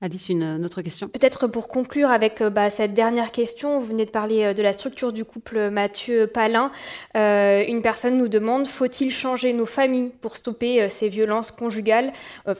Alice, 0.02 0.30
une, 0.30 0.64
autre 0.64 0.80
question? 0.80 1.08
Peut-être 1.08 1.46
pour 1.46 1.68
conclure 1.68 2.08
avec 2.08 2.40
euh, 2.40 2.48
bah, 2.48 2.70
cette 2.70 2.94
dernière 2.94 3.32
question, 3.32 3.78
vous 3.78 3.86
venez 3.86 4.06
de 4.06 4.10
parler 4.10 4.44
euh, 4.44 4.54
de 4.54 4.62
la 4.62 4.72
structure 4.72 5.12
du 5.12 5.26
couple 5.26 5.68
Mathieu-Palin. 5.68 6.72
Euh, 7.18 7.62
une 7.68 7.82
personne 7.82 8.16
nous 8.16 8.28
demande, 8.28 8.66
faut-il 8.66 9.10
changer 9.10 9.52
nos 9.52 9.66
familles 9.66 10.10
pour 10.22 10.38
stopper 10.38 10.88
ces 10.88 11.10
violences 11.10 11.50
conjugales, 11.50 12.12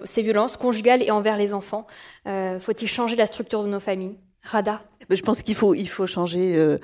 ces 0.04 0.22
violences 0.22 0.58
conjugales 0.58 1.02
et 1.02 1.10
envers 1.10 1.36
les 1.36 1.54
enfants? 1.54 1.86
Faut-il 2.24 2.88
changer 2.88 3.16
la 3.16 3.26
structure 3.26 3.62
de 3.62 3.68
nos 3.68 3.80
familles? 3.80 4.16
Rada? 4.42 4.82
Je 5.08 5.22
pense 5.22 5.42
qu'il 5.42 5.54
faut, 5.54 5.74
il 5.74 5.88
faut 5.88 6.06
changer 6.06 6.76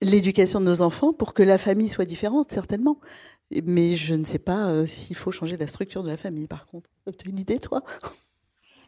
l'éducation 0.00 0.60
de 0.60 0.64
nos 0.64 0.82
enfants 0.82 1.12
pour 1.12 1.34
que 1.34 1.42
la 1.42 1.58
famille 1.58 1.88
soit 1.88 2.04
différente, 2.04 2.52
certainement. 2.52 3.00
Mais 3.64 3.96
je 3.96 4.14
ne 4.14 4.24
sais 4.24 4.38
pas 4.38 4.86
s'il 4.86 5.16
faut 5.16 5.32
changer 5.32 5.56
la 5.56 5.66
structure 5.66 6.02
de 6.02 6.08
la 6.08 6.16
famille, 6.16 6.46
par 6.46 6.66
contre. 6.66 6.88
Tu 7.18 7.28
as 7.28 7.30
une 7.30 7.38
idée, 7.38 7.58
toi? 7.58 7.82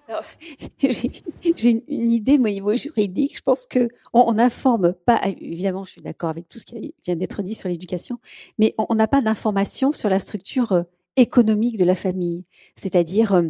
j'ai 0.78 1.84
une 1.88 2.12
idée, 2.12 2.38
au 2.38 2.48
niveau 2.48 2.74
juridique. 2.74 3.36
Je 3.36 3.42
pense 3.42 3.66
que 3.66 3.88
on 4.12 4.32
n'informe 4.34 4.92
pas. 4.92 5.20
Évidemment, 5.40 5.84
je 5.84 5.92
suis 5.92 6.02
d'accord 6.02 6.30
avec 6.30 6.48
tout 6.48 6.58
ce 6.58 6.64
qui 6.64 6.94
vient 7.04 7.16
d'être 7.16 7.42
dit 7.42 7.54
sur 7.54 7.68
l'éducation, 7.68 8.18
mais 8.58 8.74
on 8.78 8.94
n'a 8.94 9.08
pas 9.08 9.22
d'information 9.22 9.92
sur 9.92 10.08
la 10.08 10.18
structure 10.18 10.72
euh, 10.72 10.82
économique 11.16 11.76
de 11.76 11.84
la 11.84 11.94
famille. 11.94 12.44
C'est-à-dire, 12.74 13.34
euh, 13.34 13.42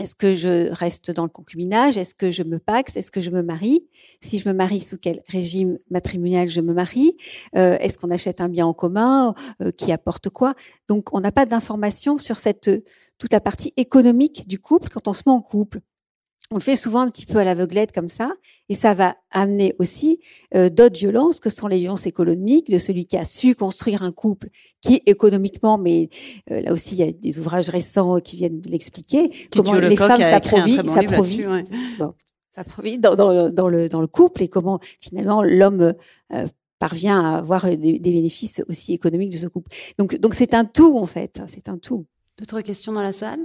est-ce 0.00 0.14
que 0.14 0.32
je 0.32 0.70
reste 0.72 1.10
dans 1.10 1.24
le 1.24 1.28
concubinage? 1.28 1.98
Est-ce 1.98 2.14
que 2.14 2.30
je 2.30 2.42
me 2.42 2.58
paxe? 2.58 2.96
Est-ce 2.96 3.10
que 3.10 3.20
je 3.20 3.30
me 3.30 3.42
marie? 3.42 3.86
Si 4.20 4.38
je 4.38 4.48
me 4.48 4.54
marie, 4.54 4.80
sous 4.80 4.96
quel 4.96 5.20
régime 5.28 5.78
matrimonial 5.90 6.48
je 6.48 6.60
me 6.60 6.72
marie? 6.72 7.16
Euh, 7.56 7.76
Est-ce 7.78 7.98
qu'on 7.98 8.08
achète 8.08 8.40
un 8.40 8.48
bien 8.48 8.66
en 8.66 8.72
commun? 8.72 9.34
Qui 9.76 9.92
apporte 9.92 10.30
quoi? 10.30 10.54
Donc, 10.88 11.12
on 11.12 11.20
n'a 11.20 11.32
pas 11.32 11.44
d'information 11.44 12.16
sur 12.16 12.38
cette 12.38 12.70
toute 13.20 13.32
la 13.32 13.40
partie 13.40 13.72
économique 13.76 14.48
du 14.48 14.58
couple 14.58 14.88
quand 14.88 15.06
on 15.06 15.12
se 15.12 15.22
met 15.26 15.32
en 15.32 15.42
couple. 15.42 15.80
On 16.52 16.56
le 16.56 16.62
fait 16.62 16.74
souvent 16.74 17.02
un 17.02 17.08
petit 17.08 17.26
peu 17.26 17.38
à 17.38 17.44
l'aveuglette 17.44 17.92
comme 17.92 18.08
ça, 18.08 18.32
et 18.68 18.74
ça 18.74 18.92
va 18.92 19.14
amener 19.30 19.72
aussi 19.78 20.18
euh, 20.56 20.68
d'autres 20.68 20.98
violences 20.98 21.38
que 21.38 21.48
sont 21.48 21.68
les 21.68 21.78
violences 21.78 22.06
économiques 22.06 22.68
de 22.68 22.78
celui 22.78 23.06
qui 23.06 23.16
a 23.16 23.22
su 23.22 23.54
construire 23.54 24.02
un 24.02 24.10
couple 24.10 24.48
qui 24.80 25.00
économiquement, 25.06 25.78
mais 25.78 26.08
euh, 26.50 26.60
là 26.60 26.72
aussi 26.72 26.96
il 26.96 26.98
y 26.98 27.08
a 27.08 27.12
des 27.12 27.38
ouvrages 27.38 27.68
récents 27.68 28.18
qui 28.18 28.34
viennent 28.34 28.60
de 28.60 28.68
l'expliquer, 28.68 29.30
comment 29.52 29.74
les 29.74 29.94
femmes 29.94 30.20
s'approvisent 30.20 30.82
dans, 32.98 33.14
dans, 33.14 33.48
dans, 33.48 33.68
le, 33.68 33.88
dans 33.88 34.00
le 34.00 34.08
couple 34.08 34.42
et 34.42 34.48
comment 34.48 34.80
finalement 34.98 35.44
l'homme 35.44 35.94
euh, 36.32 36.46
parvient 36.80 37.24
à 37.24 37.38
avoir 37.38 37.66
des, 37.66 37.76
des, 37.76 38.10
bénéfices 38.10 38.60
aussi 38.68 38.92
économiques 38.92 39.30
de 39.30 39.36
ce 39.36 39.46
couple. 39.46 39.70
Donc 39.98 40.16
donc 40.16 40.34
c'est 40.34 40.54
un 40.54 40.64
tout 40.64 40.98
en 40.98 41.06
fait, 41.06 41.40
c'est 41.46 41.68
un 41.68 41.78
tout. 41.78 42.06
D'autres 42.38 42.60
questions 42.62 42.92
dans 42.92 43.02
la 43.02 43.12
salle? 43.12 43.38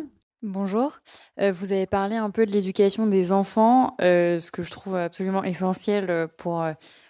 Bonjour. 0.48 1.00
Euh, 1.42 1.52
vous 1.52 1.72
avez 1.72 1.88
parlé 1.88 2.18
un 2.18 2.30
peu 2.30 2.46
de 2.46 2.52
l'éducation 2.52 3.08
des 3.08 3.32
enfants, 3.32 3.96
euh, 4.00 4.38
ce 4.38 4.52
que 4.52 4.62
je 4.62 4.70
trouve 4.70 4.96
absolument 4.96 5.44
essentiel 5.44 6.12
euh, 6.12 6.28
pour, 6.38 6.64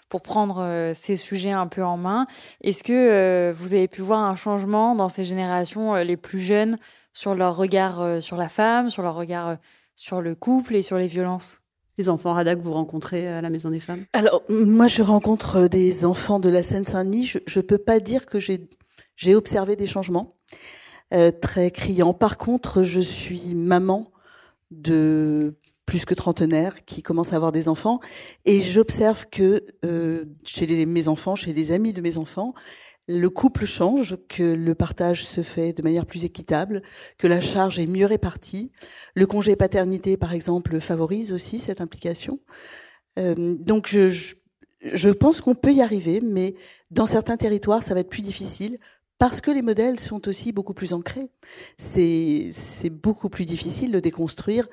pour 0.07 0.21
prendre 0.21 0.93
ces 0.95 1.17
sujets 1.17 1.51
un 1.51 1.67
peu 1.67 1.83
en 1.83 1.97
main. 1.97 2.25
Est-ce 2.61 2.81
que 2.81 3.51
vous 3.51 3.73
avez 3.73 3.89
pu 3.89 3.99
voir 3.99 4.21
un 4.21 4.37
changement 4.37 4.95
dans 4.95 5.09
ces 5.09 5.25
générations 5.25 5.95
les 5.95 6.15
plus 6.15 6.39
jeunes 6.39 6.77
sur 7.11 7.35
leur 7.35 7.57
regard 7.57 8.21
sur 8.21 8.37
la 8.37 8.47
femme, 8.47 8.89
sur 8.89 9.03
leur 9.03 9.15
regard 9.15 9.57
sur 9.95 10.21
le 10.21 10.33
couple 10.33 10.75
et 10.75 10.81
sur 10.81 10.97
les 10.97 11.07
violences? 11.07 11.59
Les 11.97 12.07
enfants 12.07 12.31
Rada 12.31 12.55
que 12.55 12.61
vous 12.61 12.73
rencontrez 12.73 13.27
à 13.27 13.41
la 13.41 13.49
Maison 13.49 13.69
des 13.69 13.81
Femmes? 13.81 14.05
Alors, 14.13 14.43
moi, 14.47 14.87
je 14.87 15.01
rencontre 15.01 15.67
des 15.67 16.05
enfants 16.05 16.39
de 16.39 16.47
la 16.49 16.63
Seine-Saint-Denis. 16.63 17.33
Je 17.45 17.59
ne 17.59 17.65
peux 17.65 17.77
pas 17.77 17.99
dire 17.99 18.27
que 18.27 18.39
j'ai 18.39 19.35
observé 19.35 19.75
des 19.75 19.87
changements. 19.87 20.37
Très 21.41 21.72
criant. 21.72 22.14
Par 22.14 22.38
contre, 22.38 22.84
je 22.84 23.02
suis 23.02 23.56
maman 23.56 24.11
de 24.72 25.56
plus 25.86 26.03
que 26.06 26.14
trentenaire 26.14 26.84
qui 26.86 27.03
commence 27.03 27.32
à 27.32 27.36
avoir 27.36 27.52
des 27.52 27.69
enfants 27.69 27.99
et 28.44 28.60
j'observe 28.60 29.26
que 29.32 29.65
chez 30.44 30.65
les, 30.65 30.86
mes 30.86 31.07
enfants, 31.07 31.36
chez 31.36 31.53
les 31.53 31.72
amis 31.72 31.94
de 31.94 32.02
mes 32.02 32.18
enfants, 32.18 32.53
le 33.07 33.30
couple 33.30 33.65
change, 33.65 34.18
que 34.27 34.44
le 34.44 34.73
partage 34.73 35.26
se 35.26 35.41
fait 35.41 35.73
de 35.73 35.84
manière 35.84 36.06
plus 36.06 36.26
équitable, 36.26 36.82
que 37.18 37.27
la 37.27 37.40
charge 37.40 37.80
est 37.80 37.86
mieux 37.86 38.06
répartie. 38.06 38.72
Le 39.14 39.27
congé 39.27 39.56
paternité, 39.56 40.18
par 40.18 40.34
exemple, 40.34 40.80
favorise 40.80 41.32
aussi 41.32 41.60
cette 41.60 41.82
implication. 41.82 42.40
Euh, 43.19 43.56
donc 43.60 43.88
je, 43.90 45.10
pense 45.10 45.41
qu'on 45.41 45.56
peut 45.56 45.73
y 45.73 45.82
arriver, 45.82 46.19
mais 46.22 46.56
dans 46.90 47.06
certains 47.06 47.38
territoires, 47.38 47.84
ça 47.84 47.94
va 47.94 47.99
être 47.99 48.10
plus 48.10 48.23
difficile 48.23 48.80
parce 49.17 49.41
que 49.41 49.51
les 49.51 49.61
modèles 49.61 49.99
sont 49.99 50.27
aussi 50.27 50.51
beaucoup 50.51 50.73
plus 50.73 50.93
ancrés. 50.93 51.29
C'est 51.77 52.51
beaucoup 52.89 53.29
plus 53.29 53.45
difficile 53.45 53.91
de 53.91 53.99
déconstruire 53.99 54.67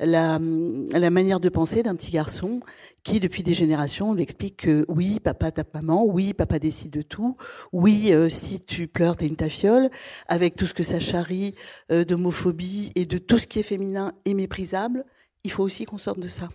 la, 0.00 0.38
manière 0.38 1.40
de 1.40 1.48
penser 1.48 1.82
d'un 1.82 1.94
petit 1.94 2.10
garçon 2.10 2.60
qui, 3.04 3.20
depuis 3.20 3.42
des 3.42 3.54
générations, 3.54 4.12
lui 4.12 4.22
explique 4.22 4.56
que 4.58 4.84
oui, 4.88 5.20
papa 5.20 5.50
tape 5.52 5.74
maman, 5.74 6.04
oui, 6.04 6.34
papa 6.34 6.58
décide 6.58 6.90
de 6.90 7.02
tout, 7.02 7.36
oui, 7.72 8.12
euh, 8.12 8.28
si 8.28 8.60
tu 8.60 8.88
pleures, 8.88 9.16
t'es 9.16 9.26
une 9.26 9.36
tafiole, 9.36 9.90
avec 10.26 10.56
tout 10.56 10.66
ce 10.66 10.74
que 10.74 10.82
ça 10.82 10.98
charrie 10.98 11.54
euh, 11.92 12.04
d'homophobie 12.04 12.90
et 12.96 13.06
de 13.06 13.18
tout 13.18 13.38
ce 13.38 13.46
qui 13.46 13.60
est 13.60 13.64
féminin 13.64 14.12
et 14.24 14.34
méprisable, 14.34 15.04
il 15.44 15.50
faut 15.50 15.62
aussi 15.62 15.84
qu'on 15.84 15.98
sorte 15.98 16.18
de 16.20 16.28
ça. 16.28 16.48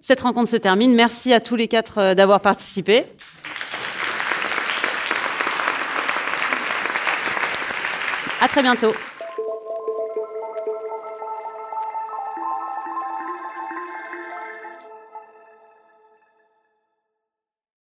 Cette 0.00 0.20
rencontre 0.20 0.50
se 0.50 0.56
termine. 0.56 0.94
Merci 0.94 1.32
à 1.32 1.40
tous 1.40 1.56
les 1.56 1.68
quatre 1.68 1.98
euh, 1.98 2.14
d'avoir 2.14 2.40
participé. 2.40 3.04
À 8.42 8.48
très 8.48 8.60
bientôt. 8.60 8.92